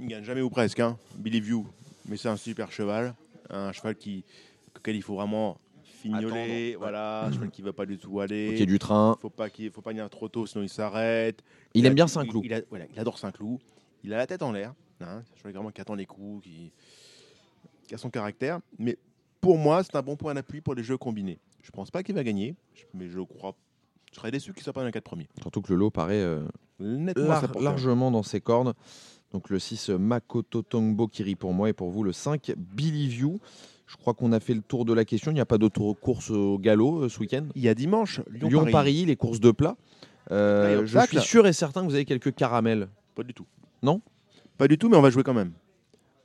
Il 0.00 0.08
gagne 0.08 0.24
jamais 0.24 0.40
ou 0.40 0.50
presque, 0.50 0.80
hein. 0.80 0.98
Believe 1.16 1.48
You. 1.48 1.66
Mais 2.08 2.16
c'est 2.16 2.28
un 2.28 2.36
super 2.36 2.72
cheval. 2.72 3.14
Un 3.50 3.72
cheval 3.72 3.96
qui, 3.96 4.24
auquel 4.76 4.96
il 4.96 5.02
faut 5.02 5.14
vraiment 5.16 5.58
fignoler. 5.84 6.70
Attendre, 6.72 6.78
Voilà, 6.80 7.24
un 7.26 7.32
cheval 7.32 7.50
qui 7.50 7.60
ne 7.62 7.66
va 7.66 7.72
pas 7.72 7.86
du 7.86 7.98
tout 7.98 8.20
aller. 8.20 8.54
Qui 8.56 8.62
est 8.62 8.66
du 8.66 8.78
train. 8.78 9.16
faut 9.20 9.30
pas 9.30 9.50
qu'il 9.50 9.70
faut 9.70 9.82
pas 9.82 9.90
venir 9.90 10.08
trop 10.10 10.28
tôt, 10.28 10.46
sinon 10.46 10.62
il 10.64 10.68
s'arrête. 10.68 11.42
Il 11.74 11.84
aime 11.86 11.92
a- 11.92 11.94
bien 11.94 12.06
Saint-Cloud. 12.06 12.44
Il, 12.44 12.54
a- 12.54 12.62
voilà, 12.70 12.86
il 12.92 12.98
adore 12.98 13.18
Saint-Cloud. 13.18 13.58
Il 14.04 14.14
a 14.14 14.16
la 14.16 14.26
tête 14.26 14.42
en 14.42 14.52
l'air. 14.52 14.74
Hein, 15.02 15.22
c'est 15.26 15.34
un 15.34 15.36
cheval 15.38 15.52
vraiment 15.54 15.70
qui 15.70 15.80
attend 15.80 15.94
les 15.94 16.06
coups, 16.06 16.44
qui, 16.44 16.72
qui 17.86 17.94
a 17.94 17.98
son 17.98 18.10
caractère. 18.10 18.60
Mais 18.78 18.96
pour 19.40 19.58
moi, 19.58 19.82
c'est 19.84 19.94
un 19.96 20.02
bon 20.02 20.16
point 20.16 20.34
d'appui 20.34 20.60
pour 20.60 20.74
les 20.74 20.82
jeux 20.82 20.96
combinés. 20.98 21.38
Je 21.62 21.70
pense 21.70 21.90
pas 21.90 22.02
qu'il 22.02 22.14
va 22.14 22.24
gagner, 22.24 22.54
mais 22.94 23.08
je 23.08 23.20
crois. 23.20 23.54
Je 24.12 24.16
serais 24.16 24.30
déçu 24.30 24.52
qu'il 24.52 24.62
soit 24.64 24.72
pas 24.72 24.80
dans 24.80 24.86
les 24.86 24.92
4 24.92 25.04
premiers. 25.04 25.28
Surtout 25.40 25.60
que 25.62 25.72
le 25.72 25.78
lot 25.78 25.90
paraît 25.90 26.14
euh, 26.20 26.42
Nettement 26.80 27.28
lar- 27.28 27.60
largement 27.60 28.10
dans 28.10 28.22
ses 28.24 28.40
cordes. 28.40 28.74
Donc 29.32 29.48
le 29.50 29.58
6 29.58 29.90
Makoto 29.90 30.62
Tongbo 30.62 31.06
Kiri 31.06 31.34
pour 31.36 31.52
moi 31.52 31.68
et 31.68 31.72
pour 31.72 31.90
vous 31.90 32.02
le 32.02 32.12
5 32.12 32.52
Billy 32.56 33.08
View. 33.08 33.38
Je 33.86 33.96
crois 33.96 34.14
qu'on 34.14 34.32
a 34.32 34.40
fait 34.40 34.54
le 34.54 34.60
tour 34.62 34.84
de 34.84 34.92
la 34.92 35.04
question. 35.04 35.30
Il 35.32 35.34
n'y 35.34 35.40
a 35.40 35.46
pas 35.46 35.58
d'autres 35.58 35.92
courses 35.94 36.30
au 36.30 36.58
galop 36.58 37.02
euh, 37.04 37.08
ce 37.08 37.18
week-end? 37.18 37.46
Il 37.56 37.62
y 37.62 37.68
a 37.68 37.74
dimanche, 37.74 38.20
Lyon-Paris. 38.30 38.50
Lyon-Paris, 38.50 39.04
les 39.06 39.16
courses 39.16 39.40
de 39.40 39.50
plat. 39.50 39.76
Euh, 40.30 40.86
je 40.86 40.98
suis 41.06 41.20
sûr 41.20 41.46
et 41.46 41.52
certain 41.52 41.80
que 41.82 41.86
vous 41.86 41.94
avez 41.94 42.04
quelques 42.04 42.32
caramels. 42.34 42.88
Pas 43.16 43.24
du 43.24 43.34
tout. 43.34 43.46
Non? 43.82 44.00
Pas 44.58 44.68
du 44.68 44.78
tout, 44.78 44.88
mais 44.88 44.96
on 44.96 45.02
va 45.02 45.10
jouer 45.10 45.24
quand 45.24 45.34
même. 45.34 45.52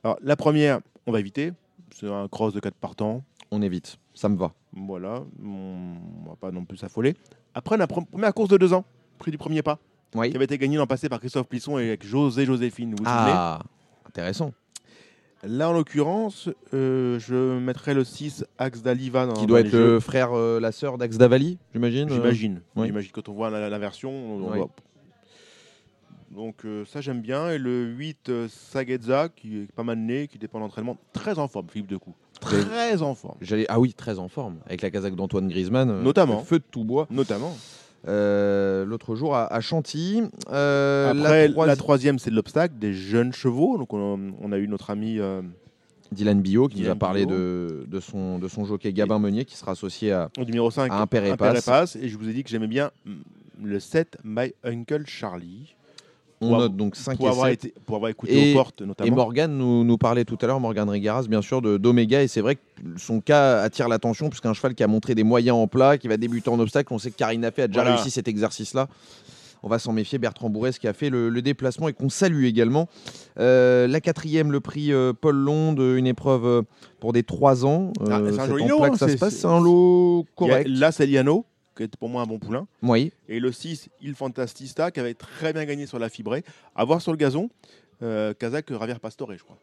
Alors, 0.04 0.16
la 0.22 0.36
première, 0.36 0.78
on 1.06 1.12
va 1.12 1.18
éviter. 1.18 1.52
C'est 1.92 2.08
un 2.08 2.28
cross 2.28 2.54
de 2.54 2.60
4 2.60 2.74
partants. 2.74 3.24
On 3.50 3.62
évite. 3.62 3.98
Ça 4.14 4.28
me 4.28 4.36
va. 4.36 4.52
Voilà, 4.72 5.24
on 5.44 5.94
va 6.28 6.36
pas 6.36 6.50
non 6.52 6.64
plus 6.64 6.76
s'affoler. 6.76 7.16
Après, 7.54 7.76
la 7.76 7.86
pre- 7.86 8.06
première 8.06 8.32
course 8.34 8.48
de 8.50 8.58
2 8.58 8.74
ans, 8.74 8.84
prix 9.18 9.30
du 9.32 9.38
premier 9.38 9.62
pas, 9.62 9.78
Oui. 10.14 10.30
qui 10.30 10.36
avait 10.36 10.44
été 10.46 10.56
gagné 10.58 10.76
l'an 10.76 10.86
passé 10.86 11.08
par 11.08 11.18
Christophe 11.20 11.46
Plisson 11.48 11.78
et 11.78 11.88
avec 11.88 12.06
José 12.06 12.44
Joséphine. 12.46 12.90
Vous 12.96 13.02
Ah, 13.04 13.60
intéressant. 14.08 14.52
Là, 15.42 15.68
en 15.68 15.72
l'occurrence, 15.72 16.48
euh, 16.74 17.18
je 17.18 17.58
mettrais 17.58 17.92
le 17.94 18.04
6 18.04 18.44
Axe 18.58 18.82
d'Aliva 18.82 19.28
Qui 19.34 19.46
doit 19.46 19.60
être 19.60 19.68
jeux. 19.68 19.94
le 19.94 20.00
frère, 20.00 20.30
euh, 20.32 20.58
la 20.58 20.72
sœur 20.72 20.96
d'Ax 20.98 21.18
Davali, 21.18 21.58
j'imagine. 21.74 22.10
euh 22.10 22.14
J'imagine. 22.14 22.62
oui. 22.74 22.86
J'imagine 22.86 23.10
quand 23.12 23.28
on 23.28 23.34
voit 23.34 23.50
la, 23.50 23.68
la 23.68 23.78
version. 23.78 24.10
on 24.10 24.50
Oui. 24.50 24.56
voit- 24.58 24.70
Donc 26.30 26.64
euh, 26.64 26.84
ça 26.86 27.00
j'aime 27.00 27.20
bien. 27.20 27.50
Et 27.50 27.58
le 27.58 27.84
8 27.84 28.28
euh, 28.30 28.48
Sagezza 28.48 29.28
qui 29.28 29.58
est 29.58 29.72
pas 29.72 29.82
mal 29.84 29.98
né, 29.98 30.26
qui 30.26 30.38
dépend 30.38 30.58
d'entraînement. 30.60 30.96
Très 31.12 31.38
en 31.38 31.48
forme, 31.48 31.66
Philippe 31.68 31.88
Decou. 31.90 32.14
Très- 32.40 32.60
Très 32.62 33.02
en 33.02 33.14
forme. 33.14 33.38
Ah 33.68 33.78
oui, 33.80 33.94
très 33.94 34.18
en 34.18 34.28
forme. 34.28 34.56
Avec 34.66 34.82
la 34.82 34.90
casaque 34.90 35.14
d'Antoine 35.14 35.48
Griezmann. 35.48 36.02
Notamment. 36.02 36.40
Feu 36.40 36.58
de 36.58 36.64
tout 36.70 36.84
bois. 36.84 37.06
Notamment. 37.10 37.56
Euh, 38.08 38.84
L'autre 38.84 39.14
jour 39.16 39.34
à, 39.34 39.52
à 39.52 39.60
Chantilly. 39.60 40.22
Euh, 40.50 41.10
Après, 41.10 41.48
la 41.48 41.48
la, 41.48 41.52
troisi- 41.52 41.76
troisième, 41.78 42.18
c'est 42.18 42.30
de 42.30 42.36
l'obstacle, 42.36 42.74
des 42.78 42.92
jeunes 42.92 43.32
chevaux. 43.32 43.78
Donc 43.78 43.92
on, 43.92 44.32
on 44.40 44.52
a 44.52 44.58
eu 44.58 44.68
notre 44.68 44.90
ami 44.90 45.18
euh, 45.18 45.42
Dylan 46.12 46.40
Billot 46.40 46.68
qui 46.68 46.82
nous 46.82 46.88
a 46.90 46.94
parlé 46.94 47.26
de, 47.26 47.84
de, 47.88 48.00
son, 48.00 48.38
de 48.38 48.48
son 48.48 48.64
jockey 48.64 48.92
Gabin 48.92 49.18
Meunier 49.18 49.44
qui 49.44 49.56
sera 49.56 49.72
associé 49.72 50.12
à, 50.12 50.30
au 50.38 50.44
numéro 50.44 50.70
5, 50.70 50.90
à 51.24 51.30
un 51.32 51.36
père 51.36 51.54
et 51.96 52.08
je 52.08 52.16
vous 52.18 52.28
ai 52.28 52.32
dit 52.32 52.42
que 52.44 52.50
j'aimais 52.50 52.68
bien 52.68 52.90
le 53.62 53.80
7 53.80 54.18
My 54.24 54.52
Uncle 54.64 55.02
Charlie. 55.06 55.75
On 56.40 56.48
Pour 56.48 56.56
note 56.58 56.64
avoir- 56.64 56.76
donc 56.76 56.96
5 56.96 57.16
Pour 57.16 57.26
et 57.26 57.30
avoir, 57.30 57.46
7. 57.48 57.64
été, 57.64 57.74
pour 57.86 57.96
avoir 57.96 58.10
écouté 58.10 58.50
Et- 58.50 58.52
aux 58.52 58.56
portes 58.56 58.82
Et 58.82 58.86
notamment. 58.86 59.16
Morgan 59.16 59.56
nous, 59.56 59.84
nous 59.84 59.96
parlait 59.98 60.24
tout 60.26 60.36
à 60.42 60.46
l'heure, 60.46 60.60
Morgan 60.60 60.88
Rigaras, 60.88 61.22
bien 61.28 61.40
sûr, 61.40 61.62
d'Omega. 61.62 62.22
Et 62.22 62.28
c'est 62.28 62.42
vrai 62.42 62.56
que 62.56 62.60
son 62.98 63.20
cas 63.20 63.62
attire 63.62 63.88
l'attention, 63.88 64.28
puisqu'un 64.28 64.52
cheval 64.52 64.74
qui 64.74 64.82
a 64.82 64.86
montré 64.86 65.14
des 65.14 65.24
moyens 65.24 65.56
en 65.56 65.66
plat, 65.66 65.96
qui 65.96 66.08
va 66.08 66.16
débuter 66.18 66.50
en 66.50 66.58
obstacle. 66.60 66.92
On 66.92 66.98
sait 66.98 67.10
que 67.10 67.16
Karine 67.16 67.50
Fay 67.54 67.64
a 67.64 67.68
déjà 67.68 67.80
Voilà. 67.82 67.96
réussi 67.96 68.10
cet 68.10 68.28
exercice-là. 68.28 68.88
On 69.62 69.68
va 69.68 69.78
s'en 69.78 69.92
méfier. 69.94 70.18
Bertrand 70.18 70.50
Bourrès 70.50 70.78
qui 70.78 70.86
a 70.86 70.92
fait 70.92 71.08
le, 71.08 71.30
le 71.30 71.42
déplacement 71.42 71.88
et 71.88 71.92
qu'on 71.94 72.10
salue 72.10 72.44
également. 72.44 72.86
Euh, 73.40 73.88
la 73.88 74.00
quatrième, 74.02 74.52
le 74.52 74.60
prix 74.60 74.92
euh, 74.92 75.12
Paul 75.18 75.34
Londe, 75.34 75.80
une 75.80 76.06
épreuve 76.06 76.44
euh, 76.46 76.62
pour 77.00 77.12
des 77.14 77.22
3 77.22 77.64
ans. 77.64 77.92
Ah, 78.08 78.18
Euh, 78.20 78.32
c'est 78.32 78.40
un 78.40 78.46
joli 78.46 78.68
lot, 78.68 78.84
hein, 78.84 78.90
c'est- 78.96 79.44
un 79.46 79.60
lot 79.60 80.20
a- 80.20 80.36
correct. 80.38 80.68
Là, 80.68 80.92
c'est 80.92 81.06
Liano, 81.06 81.46
qui 81.76 81.82
est 81.82 81.96
pour 81.96 82.08
moi 82.08 82.22
un 82.22 82.26
bon 82.26 82.38
poulain. 82.38 82.66
Oui. 82.82 83.12
Et 83.28 83.40
le 83.40 83.52
6, 83.52 83.88
Il 84.00 84.14
Fantastista, 84.14 84.90
qui 84.90 85.00
avait 85.00 85.14
très 85.14 85.52
bien 85.52 85.64
gagné 85.64 85.86
sur 85.86 85.98
la 85.98 86.08
fibrée. 86.08 86.44
À 86.74 86.84
voir 86.84 87.00
sur 87.02 87.12
le 87.12 87.18
gazon, 87.18 87.50
euh, 88.02 88.34
Kazakh 88.34 88.70
Javier 88.70 88.96
Pastore, 89.00 89.32
je 89.36 89.42
crois. 89.42 89.58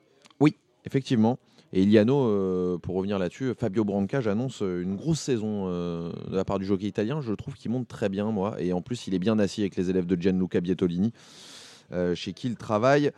Effectivement. 0.85 1.39
Et 1.71 1.83
Iliano, 1.83 2.27
euh, 2.27 2.77
pour 2.77 2.95
revenir 2.95 3.17
là-dessus, 3.17 3.53
Fabio 3.57 3.83
Branca, 3.83 4.21
j'annonce 4.21 4.61
euh, 4.61 4.83
une 4.83 4.95
grosse 4.95 5.19
saison 5.19 5.65
euh, 5.67 6.11
de 6.29 6.35
la 6.35 6.45
part 6.45 6.59
du 6.59 6.65
jockey 6.65 6.85
italien. 6.85 7.21
Je 7.21 7.33
trouve 7.33 7.55
qu'il 7.55 7.71
monte 7.71 7.87
très 7.87 8.09
bien, 8.09 8.31
moi. 8.31 8.55
Et 8.59 8.73
en 8.73 8.81
plus, 8.81 9.07
il 9.07 9.15
est 9.15 9.19
bien 9.19 9.39
assis 9.39 9.61
avec 9.61 9.75
les 9.75 9.89
élèves 9.89 10.05
de 10.05 10.21
Gianluca 10.21 10.61
Bietolini, 10.61 11.13
euh, 11.91 12.13
chez 12.13 12.33
qui 12.33 12.47
il 12.47 12.55
travaille. 12.57 13.11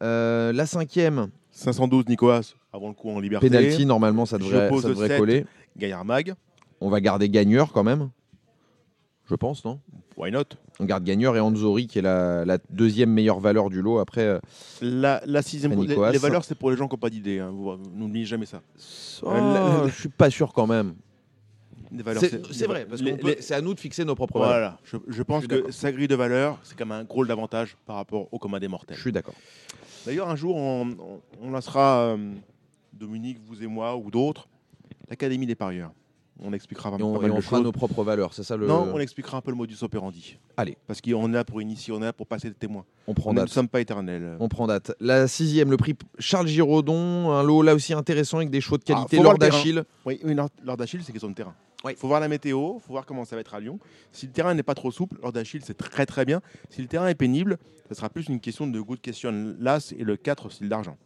La 0.00 0.66
cinquième, 0.66 1.28
512 1.52 2.06
Nicoas, 2.08 2.54
avant 2.72 2.88
le 2.88 2.94
coup 2.94 3.08
en 3.08 3.20
liberté. 3.20 3.48
penalty, 3.48 3.86
normalement, 3.86 4.26
ça 4.26 4.36
devrait, 4.36 4.68
ça 4.80 5.16
coller. 5.16 5.46
Gaillard 5.78 6.04
Mag, 6.04 6.34
On 6.80 6.90
va 6.90 7.00
garder 7.00 7.30
Gagneur 7.30 7.72
quand 7.72 7.84
même. 7.84 8.10
Je 9.26 9.34
pense, 9.34 9.64
non? 9.64 9.80
Why 10.16 10.30
not? 10.30 10.44
On 10.80 10.84
garde 10.84 11.02
Gagneur 11.04 11.34
et 11.36 11.40
Anzori, 11.40 11.86
qui 11.86 11.98
est 11.98 12.02
la, 12.02 12.44
la 12.44 12.58
deuxième 12.70 13.10
meilleure 13.10 13.40
valeur 13.40 13.70
du 13.70 13.80
lot. 13.80 13.98
Après, 13.98 14.20
euh, 14.22 14.38
La, 14.82 15.22
la 15.24 15.40
sixième, 15.40 15.72
les, 15.82 16.18
valeurs, 16.18 16.44
c'est 16.44 16.54
pour 16.54 16.70
les 16.70 16.76
gens 16.76 16.88
qui 16.88 16.94
n'ont 16.94 16.98
pas 17.00 17.08
d'idée. 17.10 17.38
Hein. 17.38 17.52
N'oubliez 17.94 18.26
jamais 18.26 18.44
ça. 18.46 18.60
oh, 19.22 19.30
la- 19.32 19.88
je 19.88 19.94
suis 19.98 20.08
pas 20.10 20.28
sûr 20.30 20.52
quand 20.52 20.66
même. 20.66 20.94
C'est 22.52 22.66
vrai, 22.66 22.86
parce 22.86 23.00
que 23.00 23.40
c'est 23.40 23.54
à 23.54 23.60
nous 23.60 23.72
de 23.72 23.80
fixer 23.80 24.04
nos 24.04 24.14
propres 24.14 24.40
valeurs. 24.40 24.78
Je, 24.84 24.96
je 25.08 25.22
pense 25.22 25.46
que 25.46 25.70
sa 25.70 25.92
grille 25.92 26.08
de 26.08 26.16
valeurs, 26.16 26.58
c'est 26.64 26.76
quand 26.76 26.86
même 26.86 27.00
un 27.00 27.04
gros 27.04 27.24
d'avantage 27.24 27.76
par 27.86 27.96
rapport 27.96 28.28
au 28.32 28.38
commun 28.38 28.58
des 28.58 28.68
mortels. 28.68 28.96
Je 28.96 29.02
suis 29.02 29.12
d'accord. 29.12 29.34
D'ailleurs, 30.04 30.28
un 30.28 30.36
jour, 30.36 30.56
on, 30.56 30.88
on, 30.98 31.20
on 31.40 31.50
lancera, 31.50 32.00
euh, 32.00 32.32
Dominique, 32.92 33.38
vous 33.46 33.62
et 33.62 33.66
moi, 33.68 33.96
ou 33.96 34.10
d'autres, 34.10 34.48
l'Académie 35.08 35.46
des 35.46 35.54
parieurs. 35.54 35.92
On 36.40 36.52
expliquera 36.52 36.90
pas, 36.90 36.96
Et 36.98 37.02
on, 37.02 37.12
pas 37.14 37.20
mal 37.20 37.30
et 37.30 37.32
on 37.32 37.36
de 37.36 37.40
fera 37.40 37.56
choses. 37.58 37.64
nos 37.64 37.70
propres 37.72 38.02
valeurs, 38.02 38.34
c'est 38.34 38.42
ça 38.42 38.56
le. 38.56 38.66
Non, 38.66 38.90
on 38.92 38.98
expliquera 38.98 39.36
un 39.36 39.40
peu 39.40 39.52
le 39.52 39.56
modus 39.56 39.76
operandi. 39.82 40.36
Allez. 40.56 40.76
Parce 40.88 41.00
qu'on 41.00 41.28
est 41.30 41.34
là 41.34 41.44
pour 41.44 41.62
initier, 41.62 41.92
on 41.92 41.98
est 41.98 42.04
là 42.06 42.12
pour 42.12 42.26
passer 42.26 42.48
des 42.48 42.54
témoins. 42.56 42.84
On 43.06 43.14
prend 43.14 43.30
On 43.30 43.34
ne 43.34 43.38
date. 43.40 43.48
sommes 43.50 43.68
pas 43.68 43.80
éternels. 43.80 44.36
On 44.40 44.48
prend 44.48 44.66
date. 44.66 44.92
La 44.98 45.28
sixième, 45.28 45.70
le 45.70 45.76
prix 45.76 45.94
Charles 46.18 46.48
Giraudon, 46.48 47.30
un 47.30 47.42
lot 47.44 47.62
là 47.62 47.74
aussi 47.74 47.92
intéressant 47.94 48.38
avec 48.38 48.50
des 48.50 48.60
chevaux 48.60 48.78
de 48.78 48.82
Ah, 48.88 48.94
qualité. 48.94 49.18
terrain. 49.18 49.34
d'Achille. 49.34 49.84
Oui, 50.04 50.18
oui 50.24 50.34
d'Achille, 50.76 51.02
c'est 51.04 51.12
question 51.12 51.30
de 51.30 51.34
terrain. 51.34 51.54
Il 51.84 51.88
Oui. 51.88 51.94
faut 51.96 52.08
voir 52.08 52.18
la 52.18 52.28
météo, 52.28 52.78
faut 52.80 52.92
voir 52.94 53.06
comment 53.06 53.24
ça 53.24 53.36
va 53.36 53.40
être 53.40 53.54
à 53.54 53.60
Lyon. 53.60 53.78
Si 54.10 54.26
le 54.26 54.32
terrain 54.32 54.54
n'est 54.54 54.62
pas 54.62 54.74
trop 54.74 54.90
souple, 54.90 55.18
lors 55.22 55.32
d'Achille, 55.32 55.60
c'est 55.64 55.76
très 55.76 56.06
très 56.06 56.24
bien. 56.24 56.40
Si 56.70 56.80
le 56.82 56.88
terrain 56.88 57.06
est 57.08 57.14
pénible, 57.14 57.58
ce 57.88 57.94
sera 57.94 58.08
plus 58.08 58.26
une 58.28 58.40
question 58.40 58.66
de 58.66 58.80
good 58.80 59.00
question. 59.00 59.54
L'As 59.60 59.92
et 59.96 60.02
le 60.02 60.16
4, 60.16 60.48
style 60.50 60.68
d'argent. 60.68 60.96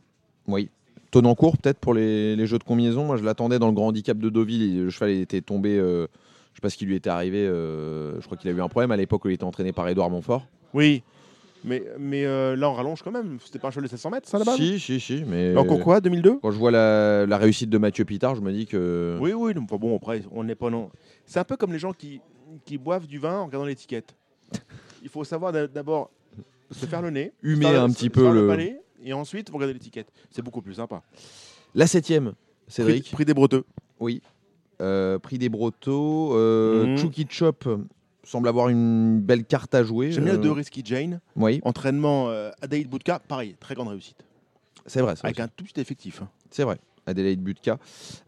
Oui. 0.47 0.71
Tonancourt, 1.11 1.57
peut-être 1.59 1.79
pour 1.79 1.95
les, 1.95 2.37
les 2.37 2.47
jeux 2.47 2.59
de 2.59 2.65
combinaison. 2.65 3.05
Moi, 3.05 3.17
je 3.17 3.25
l'attendais 3.25 3.59
dans 3.59 3.67
le 3.69 3.73
grand 3.73 3.89
handicap 3.89 4.19
de 4.19 4.29
Deauville. 4.29 4.85
Le 4.85 4.91
cheval 4.91 5.11
était 5.11 5.41
tombé. 5.41 5.79
euh, 5.79 6.07
je 6.53 6.57
sais 6.59 6.61
pas 6.63 6.71
ce 6.71 6.77
qui 6.77 6.87
lui 6.87 6.97
était 6.97 7.11
arrivé. 7.11 7.47
euh, 7.47 8.21
je 8.21 8.27
crois 8.27 8.37
qu'il 8.37 8.51
a 8.51 8.53
eu 8.53 8.61
un 8.61 8.69
problème 8.69 8.91
à 8.91 8.97
l'époque 8.97 9.25
où 9.25 9.29
il 9.29 9.35
était 9.35 9.45
entraîné 9.45 9.73
par 9.73 9.89
Édouard 9.89 10.11
Montfort. 10.11 10.47
Oui, 10.75 11.03
mais, 11.65 11.83
mais 11.99 12.25
euh, 12.27 12.57
là, 12.57 12.69
on 12.71 12.75
rallonge 12.75 13.03
quand 13.03 13.11
même. 13.11 13.39
C'était 13.45 13.59
pas 13.59 13.69
un 13.69 13.71
cheval 13.71 13.85
de 13.85 13.89
700 13.91 14.11
mètres, 14.11 14.29
ça 14.29 14.39
là-bas 14.39 14.55
Si, 14.57 14.79
si, 14.79 15.01
si. 15.01 15.25
Mais 15.27 15.57
encore 15.57 15.81
quoi, 15.81 16.01
2002 16.01 16.39
quand 16.43 16.51
je 16.51 16.59
vois 16.59 16.71
la, 16.71 17.27
la 17.27 17.39
réussite 17.39 17.71
de 17.71 17.79
Mathieu 17.79 18.05
Pitard, 18.05 18.35
je 18.35 18.41
me 18.43 18.53
dis 18.53 18.67
que. 18.67 19.17
Oui, 19.21 19.33
oui. 19.33 19.55
donc, 19.55 19.69
bon, 19.69 19.97
après, 19.97 20.23
on 20.33 20.45
n'est 20.45 20.55
pas 20.55 20.69
non. 20.71 20.91
C'est 21.27 21.39
un 21.41 21.45
peu 21.45 21.57
comme 21.57 21.73
les 21.73 21.79
gens 21.79 21.93
qui, 21.93 22.21
qui 22.65 22.77
boivent 22.77 23.07
du 23.07 23.19
vin 23.19 23.39
en 23.39 23.47
regardant 23.47 23.67
l'étiquette. 23.67 24.15
Il 25.03 25.09
faut 25.09 25.25
savoir 25.25 25.53
d'a- 25.53 25.67
d'abord 25.69 26.11
se 26.71 26.85
faire 26.87 27.01
le 27.03 27.11
nez, 27.11 27.33
Humer 27.43 27.67
un 27.77 27.89
petit 27.89 28.11
peu 28.11 28.31
le- 28.33 28.47
palais, 28.49 28.81
et 29.03 29.13
ensuite 29.13 29.51
vous 29.51 29.57
regardez 29.57 29.75
l'étiquette. 29.75 30.13
C'est 30.31 30.43
beaucoup 30.43 30.63
plus 30.63 30.75
sympa. 30.75 31.03
La 31.75 31.87
septième, 31.87 32.35
Cédric. 32.69 33.05
Prix, 33.05 33.13
prix 33.13 33.25
des 33.25 33.35
Breteux. 33.35 33.65
Oui. 34.01 34.23
Euh, 34.81 35.19
prix 35.19 35.39
des 35.39 35.49
Brotteaux. 35.49 36.35
Euh, 36.37 36.87
Mhm. 36.87 36.97
Chucky 36.99 37.27
Chop 37.29 37.69
semble 38.25 38.49
avoir 38.49 38.69
une 38.69 39.21
belle 39.21 39.45
carte 39.45 39.75
à 39.75 39.83
jouer. 39.83 40.13
J'aime 40.13 40.25
bien 40.25 40.35
le 40.35 40.39
Euh, 40.39 40.43
de 40.43 40.51
Risky 40.51 40.83
Jane. 40.85 41.21
Oui, 41.37 41.61
Entraînement 41.65 42.29
euh, 42.29 42.51
Adaïd 42.63 42.89
Boudka, 42.89 43.19
pareil, 43.21 43.57
très 43.59 43.75
grande 43.75 43.89
réussite. 43.89 44.25
c'est 44.87 45.01
vrai. 45.01 45.17
ça 45.17 45.23
Avec 45.25 45.37
aussi. 45.37 45.43
un 45.43 45.49
tout 45.49 45.65
petit 45.65 45.81
effectif. 45.81 46.23
hein. 46.23 46.29
C'est 46.51 46.63
vrai. 46.65 46.79
Adelaide 47.09 47.41
Butka. 47.41 47.79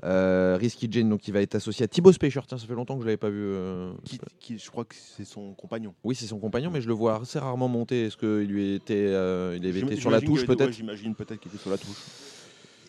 Euh, 0.05 0.57
Risky 0.61 0.89
Jane, 0.90 1.09
donc, 1.09 1.20
qui 1.20 1.31
va 1.31 1.40
être 1.43 1.55
associé 1.55 1.85
à 1.85 1.89
Thibaut 1.89 2.12
Specher. 2.12 2.40
Tiens, 2.47 2.59
ça 2.59 2.66
fait 2.66 2.74
longtemps 2.74 2.97
que 2.97 3.02
je 3.02 3.07
l'avais 3.07 3.16
pas 3.16 3.31
vu. 3.31 3.40
euh, 3.40 3.93
Qui, 4.05 4.19
qui- 4.39 4.59
je 4.59 4.70
crois 4.70 4.85
que 4.85 4.94
c'est 4.97 5.24
son 5.24 5.52
compagnon. 5.55 5.94
Oui, 6.05 6.15
c'est 6.15 6.27
son 6.27 6.39
compagnon, 6.39 6.70
mais 6.73 6.81
je 6.81 6.89
le 6.89 6.94
vois 6.94 7.20
assez 7.23 7.39
rarement 7.39 7.69
monter. 7.69 8.07
Est-ce 8.07 8.16
qu'il 8.16 8.51
lui 8.52 8.74
était, 8.74 8.94
euh, 9.09 9.57
il 9.61 9.66
avait 9.69 9.81
été 9.81 9.97
sur 9.97 10.11
la 10.11 10.20
touche 10.20 10.47
peut-être 10.47 10.66
ouais, 10.66 10.73
J'imagine 10.73 11.15
peut-être 11.15 11.40
qu'il 11.40 11.51
était 11.52 11.61
sur 11.61 11.70
la 11.70 11.78
touche. 11.78 11.97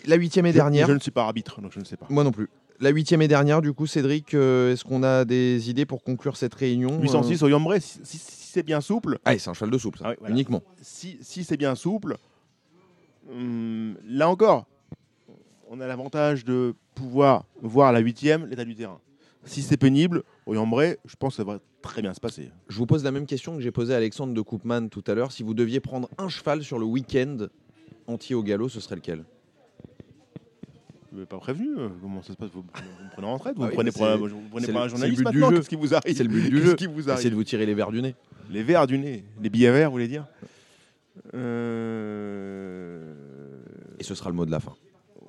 La 0.06 0.16
huitième 0.16 0.46
et 0.48 0.50
Je- 0.50 0.56
dernière. 0.56 0.88
Je, 0.88 0.94
ne 0.94 1.00
suis 1.00 1.12
pas 1.12 1.24
arbitre, 1.24 1.62
donc 1.62 1.72
je 1.74 1.80
ne 1.80 1.86
sais 1.86 1.98
pas. 1.98 2.08
Moi 2.10 2.24
non 2.24 2.32
plus. 2.32 2.50
La 2.80 2.90
huitième 2.90 3.22
et 3.22 3.28
dernière, 3.28 3.62
du 3.62 3.74
coup, 3.74 3.86
Cédric, 3.86 4.34
euh, 4.34 4.74
est-ce 4.74 4.84
qu'on 4.84 5.04
a 5.04 5.24
des 5.26 5.70
idées 5.70 5.86
pour 5.86 6.02
conclure 6.04 6.36
cette 6.36 6.56
réunion 6.56 7.00
806 7.00 7.44
au 7.44 7.48
Yambré, 7.48 7.80
si, 7.80 8.00
si- 8.04 8.18
si 8.18 8.48
c'est 8.54 8.64
bien 8.64 8.82
souple, 8.82 9.20
Ah, 9.24 9.38
c'est 9.38 9.50
un 9.52 9.54
cheval 9.54 9.70
de 9.70 9.78
souple, 9.78 10.00
ça, 10.00 10.06
Ah 10.08 10.10
oui, 10.10 10.16
voilà. 10.20 10.34
uniquement. 10.34 10.64
si, 10.82 11.20
si 11.22 11.44
c'est 11.44 11.58
bien 11.58 11.76
souple, 11.76 12.18
hum, 13.32 13.96
là 14.08 14.30
encore, 14.30 14.66
on 15.74 15.80
a 15.80 15.88
l'avantage 15.88 16.44
de 16.44 16.76
pouvoir 16.96 17.46
voir 17.62 17.94
la 17.94 18.00
huitième 18.00 18.46
l'état 18.48 18.66
du 18.66 18.76
terrain. 18.76 19.00
Si 19.46 19.62
c'est 19.62 19.78
pénible, 19.78 20.24
au 20.46 20.54
Yambré, 20.54 21.00
je 21.06 21.16
pense 21.16 21.34
que 21.34 21.38
ça 21.38 21.44
va 21.46 21.60
très 21.82 22.02
bien 22.02 22.14
se 22.14 22.20
passer. 22.20 22.52
Je 22.68 22.78
vous 22.78 22.86
pose 22.86 23.04
la 23.06 23.12
même 23.12 23.26
question 23.26 23.56
que 23.56 23.62
j'ai 23.62 23.72
posée 23.72 23.94
à 23.94 23.98
Alexandre 23.98 24.34
de 24.34 24.42
Koopman 24.42 24.90
tout 24.90 25.04
à 25.08 25.16
l'heure. 25.16 25.32
Si 25.32 25.44
vous 25.44 25.54
deviez 25.54 25.80
prendre 25.80 26.10
un 26.18 26.28
cheval 26.30 26.62
sur 26.62 26.78
le 26.78 26.86
week-end 26.86 27.48
entier 28.06 28.36
au 28.36 28.44
galop, 28.44 28.68
ce 28.70 28.80
serait 28.82 28.98
lequel? 28.98 29.24
Vous 31.10 31.16
m'avez 31.18 31.26
pas 31.26 31.38
prévenu 31.40 31.70
euh, 31.78 31.88
Comment 32.02 32.22
ça 32.22 32.34
se 32.34 32.38
passe? 32.38 32.50
Vous, 32.54 32.62
vous 32.62 32.68
me 33.06 33.10
prenez 33.14 33.28
en 33.28 33.34
retraite 33.36 33.56
Vous 33.56 33.64
Ah 33.64 33.68
oui, 33.70 33.74
prenez 33.74 33.92
pour, 33.92 34.06
c'est- 34.06 34.18
vous 34.18 34.28
prenez 34.52 34.66
c'est 34.66 34.72
pour 34.74 34.82
le- 34.82 34.86
un 34.86 34.90
c'est 34.90 34.94
le 34.96 35.00
journaliste 35.16 35.24
maintenant. 35.24 35.50
Qu'est-ce 35.52 35.70
qui 35.70 35.76
vous 35.76 35.94
arrive? 35.96 36.16
C'est 36.18 36.24
le 36.24 36.30
but 36.30 36.50
du 36.50 36.58
jeu. 36.62 36.76
arrive? 37.10 37.30
De 37.30 37.36
vous 37.36 37.44
tirer 37.44 37.66
les 37.66 37.74
verres 37.74 37.92
du 37.92 38.02
nez. 38.02 38.16
Les 38.50 38.64
verres 38.64 38.88
du 38.88 38.98
nez, 39.00 39.24
les 39.42 39.50
billets 39.50 39.72
verts, 39.72 39.88
vous 39.90 39.94
voulez 39.96 40.08
dire? 40.10 40.28
Euh, 41.34 43.14
Et 44.00 44.04
ce 44.04 44.14
sera 44.16 44.30
le 44.30 44.36
mot 44.36 44.46
de 44.46 44.52
la 44.52 44.60
fin. 44.60 44.74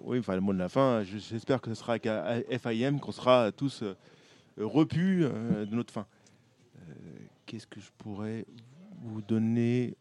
Oui, 0.05 0.19
enfin 0.19 0.35
le 0.35 0.41
mot 0.41 0.53
de 0.53 0.59
la 0.59 0.69
fin. 0.69 1.03
je- 1.05 1.19
J'espère 1.19 1.61
que 1.61 1.71
ce 1.71 1.75
sera 1.81 1.93
avec 1.93 2.07
euh, 2.07 2.43
FIM 2.59 2.99
qu'on 2.99 3.13
sera 3.13 3.53
tous 3.53 3.83
euh, 3.83 3.95
repus 4.59 5.25
euh, 5.25 5.65
de 5.65 5.75
notre 5.75 5.93
fin. 5.93 6.07
Euh, 6.77 6.93
Qu'est-ce 7.47 7.67
que 7.67 7.81
je 7.81 7.91
pourrais 7.99 8.45
vous 9.03 9.23
donner? 9.23 9.95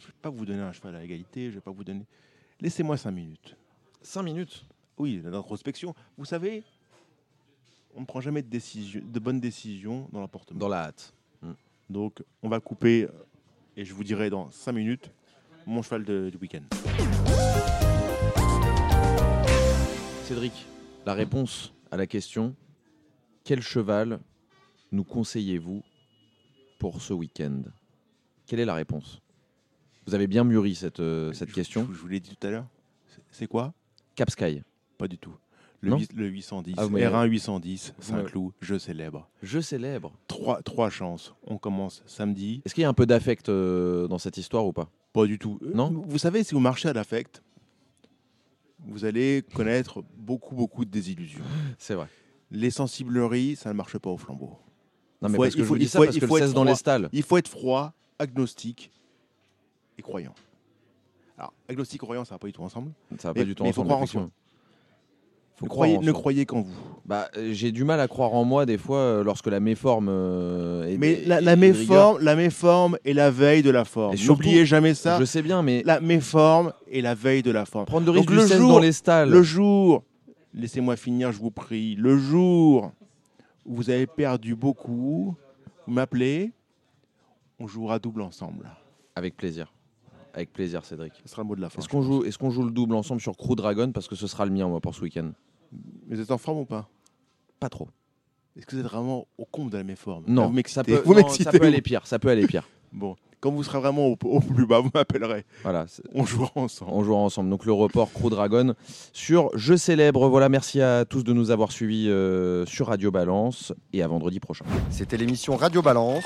Je 0.00 0.06
ne 0.06 0.08
vais 0.10 0.16
pas 0.22 0.30
vous 0.30 0.44
donner 0.46 0.60
un 0.62 0.72
cheval 0.72 0.96
à 0.96 1.02
égalité. 1.04 1.50
Je 1.50 1.56
vais 1.56 1.60
pas 1.60 1.70
vous 1.70 1.84
donner. 1.84 2.04
Laissez-moi 2.60 2.96
cinq 2.96 3.12
minutes. 3.12 3.56
5 4.02 4.22
minutes? 4.22 4.64
Oui, 4.96 5.20
l'introspection. 5.22 5.94
Vous 6.16 6.24
savez, 6.24 6.62
on 7.94 8.00
ne 8.00 8.06
prend 8.06 8.20
jamais 8.22 8.40
de, 8.42 8.48
décision, 8.48 9.02
de 9.04 9.18
bonnes 9.20 9.40
décisions 9.40 10.08
dans 10.10 10.20
l'apportement. 10.22 10.58
Dans 10.58 10.68
la 10.68 10.84
hâte. 10.84 11.12
Donc, 11.90 12.22
on 12.42 12.48
va 12.48 12.60
couper 12.60 13.08
et 13.76 13.84
je 13.84 13.92
vous 13.92 14.04
dirai 14.04 14.30
dans 14.30 14.50
5 14.50 14.72
minutes 14.72 15.10
mon 15.66 15.82
cheval 15.82 16.04
de- 16.04 16.30
du 16.30 16.38
week-end. 16.38 16.62
Cédric, 20.30 20.52
la 21.06 21.14
réponse 21.14 21.74
à 21.90 21.96
la 21.96 22.06
question 22.06 22.54
quel 23.42 23.60
cheval 23.62 24.20
nous 24.92 25.02
conseillez-vous 25.02 25.82
pour 26.78 27.02
ce 27.02 27.12
week-end? 27.12 27.62
Quelle 28.46 28.60
est 28.60 28.64
la 28.64 28.74
réponse? 28.74 29.18
Vous 30.06 30.14
avez 30.14 30.28
bien 30.28 30.44
mûri 30.44 30.76
cette, 30.76 31.00
euh, 31.00 31.32
cette 31.32 31.48
Je- 31.48 31.54
question. 31.56 31.84
Je, 31.90 31.94
je 31.96 31.98
vous 32.00 32.06
l'ai 32.06 32.20
dit 32.20 32.36
tout 32.36 32.46
à 32.46 32.50
l'heure. 32.52 32.66
C'est- 33.32 33.48
quoi? 33.48 33.74
Cap 34.14 34.30
Sky. 34.30 34.62
Pas 34.98 35.08
du 35.08 35.18
tout. 35.18 35.34
Le, 35.80 35.96
le 36.14 36.26
810, 36.28 36.74
Ah, 36.76 36.84
vous 36.84 36.90
m'avez- 36.90 37.06
R1 37.06 37.24
810, 37.24 37.92
vous 37.98 38.12
m'avez- 38.12 38.22
Saint-Cloud, 38.26 38.52
je 38.60 38.78
célèbre. 38.78 39.28
Je 39.42 39.58
célèbre. 39.58 40.12
Trois, 40.28 40.62
trois 40.62 40.90
chances. 40.90 41.34
On 41.42 41.58
commence 41.58 42.04
samedi. 42.06 42.62
Est-ce 42.64 42.76
qu'il 42.76 42.82
y 42.82 42.84
a 42.84 42.88
un 42.88 42.94
peu 42.94 43.06
d'affect 43.06 43.48
euh, 43.48 44.06
dans 44.06 44.18
cette 44.18 44.36
histoire 44.36 44.64
ou 44.64 44.72
pas? 44.72 44.92
Pas 45.12 45.26
du 45.26 45.40
tout. 45.40 45.58
Euh, 45.64 45.72
Non 45.74 45.90
Vous 46.06 46.18
savez, 46.18 46.44
si 46.44 46.54
vous 46.54 46.60
marchez 46.60 46.88
à 46.88 46.92
l'affect, 46.92 47.42
vous 48.86 49.04
allez 49.04 49.44
connaître 49.54 50.02
beaucoup, 50.16 50.54
beaucoup 50.54 50.84
de 50.84 50.90
désillusions. 50.90 51.44
C'est 51.78 51.94
vrai. 51.94 52.06
Les 52.50 52.70
sensibleries, 52.70 53.56
ça 53.56 53.70
ne 53.70 53.74
marche 53.74 53.96
pas 53.98 54.10
au 54.10 54.16
flambeau. 54.16 54.58
Non, 55.22 55.28
mais 55.28 55.38
parce 55.38 55.50
que 55.50 55.56
il 55.56 55.60
je 55.60 55.64
faut- 55.64 55.74
vous 55.74 55.78
dis 55.78 55.84
il 55.84 55.88
ça 55.88 55.98
faut- 55.98 56.04
parce 56.04 56.16
il 56.16 56.20
que 56.20 56.26
faut 56.26 56.36
le 56.36 56.42
être 56.42 56.46
16 56.48 56.54
dans 56.54 56.64
les 56.64 56.68
froid. 56.70 56.76
stalles. 56.78 57.08
Il 57.12 57.22
faut 57.22 57.36
être 57.36 57.48
froid, 57.48 57.92
agnostique 58.18 58.90
et 59.98 60.02
croyant. 60.02 60.34
Alors, 61.38 61.52
agnostique, 61.68 62.00
croyant, 62.00 62.24
ça 62.24 62.34
va 62.34 62.38
pas 62.38 62.46
du 62.46 62.52
tout 62.52 62.62
ensemble. 62.62 62.92
Ça 63.18 63.28
va 63.28 63.34
Mais- 63.34 63.40
pas 63.42 63.44
du 63.46 63.54
tout 63.54 63.62
mais 63.62 63.68
il 63.70 63.72
faut 63.72 63.80
ensemble, 63.82 63.86
croire 63.88 64.00
en 64.00 64.04
effectivement. 64.04 64.30
Faut 65.60 65.66
Ne 65.66 65.68
croyez, 65.68 65.98
ne 65.98 66.44
qu'en 66.44 66.62
vous. 66.62 66.72
Bah, 67.04 67.28
euh, 67.36 67.50
j'ai 67.52 67.70
du 67.70 67.84
mal 67.84 68.00
à 68.00 68.08
croire 68.08 68.32
en 68.32 68.44
moi 68.44 68.64
des 68.64 68.78
fois 68.78 68.96
euh, 68.96 69.24
lorsque 69.24 69.48
la 69.48 69.60
méforme 69.60 70.08
euh, 70.08 70.86
est. 70.86 70.96
Mais 70.96 71.22
la, 71.26 71.40
est 71.40 71.56
méforme, 71.56 72.18
la 72.22 72.34
méforme 72.34 72.96
est 73.04 73.12
la 73.12 73.30
veille 73.30 73.62
de 73.62 73.68
la 73.68 73.84
forme. 73.84 74.16
N'oubliez 74.26 74.64
jamais 74.64 74.94
ça. 74.94 75.18
Je 75.20 75.26
sais 75.26 75.42
bien, 75.42 75.62
mais 75.62 75.82
La 75.84 76.00
méforme 76.00 76.72
est 76.90 77.02
la 77.02 77.14
veille 77.14 77.42
de 77.42 77.50
la 77.50 77.66
forme. 77.66 77.84
prendre 77.84 78.06
de 78.06 78.10
risque 78.10 78.26
Donc, 78.26 78.36
du 78.36 78.42
le 78.42 78.48
16 78.48 78.58
jour- 78.58 78.70
dans 78.70 78.78
les 78.78 78.92
stalles. 78.92 79.28
Le 79.28 79.42
jour, 79.42 80.02
laissez-moi 80.54 80.96
finir, 80.96 81.30
je 81.30 81.38
vous 81.38 81.50
prie. 81.50 81.94
Le 81.96 82.16
jour 82.16 82.92
où 83.66 83.74
vous 83.74 83.90
avez 83.90 84.06
perdu 84.06 84.54
beaucoup, 84.54 85.34
vous 85.86 85.92
m'appelez, 85.92 86.52
on 87.58 87.66
jouera 87.66 87.98
double 87.98 88.22
ensemble. 88.22 88.70
Avec 89.14 89.36
plaisir. 89.36 89.70
Avec 90.32 90.54
plaisir, 90.54 90.86
Cédric. 90.86 91.12
Ce 91.24 91.28
sera 91.30 91.42
le 91.42 91.48
mot 91.48 91.56
de 91.56 91.60
la 91.60 91.68
fin. 91.68 91.80
Est-ce 91.80 91.88
qu'on 91.88 92.00
joue, 92.02 92.24
est 92.24 92.34
qu'on 92.38 92.50
joue 92.50 92.62
le 92.62 92.70
double 92.70 92.94
ensemble 92.94 93.20
sur 93.20 93.36
Crew 93.36 93.56
Dragon? 93.56 93.90
Parce 93.92 94.08
que 94.08 94.14
ce 94.14 94.26
sera 94.26 94.46
le 94.46 94.52
mien, 94.52 94.66
moi, 94.68 94.80
pour 94.80 94.94
ce 94.94 95.02
week-end. 95.02 95.32
Vous 96.08 96.20
êtes 96.20 96.30
en 96.30 96.38
forme 96.38 96.58
ou 96.58 96.64
pas? 96.64 96.88
Pas 97.58 97.68
trop. 97.68 97.88
Est-ce 98.56 98.66
que 98.66 98.74
vous 98.76 98.80
êtes 98.82 98.86
vraiment 98.88 99.26
au 99.38 99.44
comble 99.44 99.70
de 99.70 99.76
la 99.78 99.84
méforme? 99.84 100.24
Là, 100.26 100.32
Non, 100.32 100.52
ça 100.66 100.82
peut, 100.84 101.02
Vous 101.04 101.14
non, 101.14 101.20
m'excitez, 101.20 101.44
ça 101.44 101.50
peut 101.52 101.58
vous. 101.58 101.64
aller 101.64 101.82
pire. 101.82 102.06
Ça 102.06 102.18
peut 102.18 102.28
aller 102.28 102.46
pire. 102.46 102.68
Bon, 102.92 103.16
quand 103.40 103.50
vous 103.50 103.62
serez 103.64 103.78
vraiment 103.78 104.06
au, 104.08 104.16
au 104.24 104.40
plus 104.40 104.66
bas, 104.66 104.80
vous 104.84 104.90
m'appellerez. 104.94 105.44
Voilà. 105.62 105.86
c'est- 105.88 106.02
On 106.14 106.24
jouera 106.26 106.50
ensemble. 106.54 106.90
On 106.94 107.02
jouera 107.04 107.20
ensemble. 107.20 107.50
Donc 107.50 107.64
le 107.66 107.72
report 107.72 108.10
Crew 108.12 108.30
Dragon 108.30 108.74
sur 109.12 109.50
Je 109.54 109.74
célèbre. 109.76 110.28
Voilà, 110.28 110.48
merci 110.48 110.80
à 110.80 111.04
tous 111.04 111.24
de 111.24 111.32
nous 111.32 111.50
avoir 111.50 111.72
suivis 111.72 112.08
euh, 112.08 112.64
sur 112.66 112.88
Radio 112.88 113.10
Balance 113.10 113.72
et 113.92 114.02
à 114.02 114.08
vendredi 114.08 114.40
prochain. 114.40 114.64
C'était 114.90 115.16
l'émission 115.16 115.56
Radio 115.56 115.82
Balance. 115.82 116.24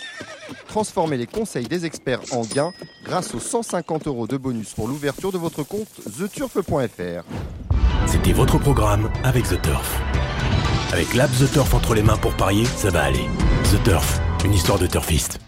Transformez 0.69 1.17
les 1.17 1.27
conseils 1.27 1.67
des 1.67 1.87
experts 1.87 2.21
en 2.33 2.43
gains 2.43 2.73
grâce 3.05 3.35
aux 3.35 3.41
150 3.41 4.07
euros 4.07 4.27
de 4.27 4.37
bonus 4.37 4.73
pour 4.75 4.89
l'ouverture 4.89 5.31
de 5.33 5.39
votre 5.39 5.63
compte 5.63 5.89
theturf.fr. 6.19 7.25
C'était 8.07 8.33
votre 8.33 8.59
programme 8.59 9.11
avec 9.23 9.45
The 9.45 9.61
Turf. 9.63 10.01
Avec 10.93 11.15
l'app 11.15 11.31
The 11.33 11.51
Turf 11.53 11.75
entre 11.75 11.95
les 11.95 12.03
mains 12.03 12.17
pour 12.17 12.35
parier, 12.35 12.65
ça 12.65 12.91
va 12.91 13.05
aller. 13.05 13.25
The 13.73 13.83
Turf, 13.85 14.21
une 14.45 14.53
histoire 14.53 14.79
de 14.79 14.87
turfiste. 14.87 15.41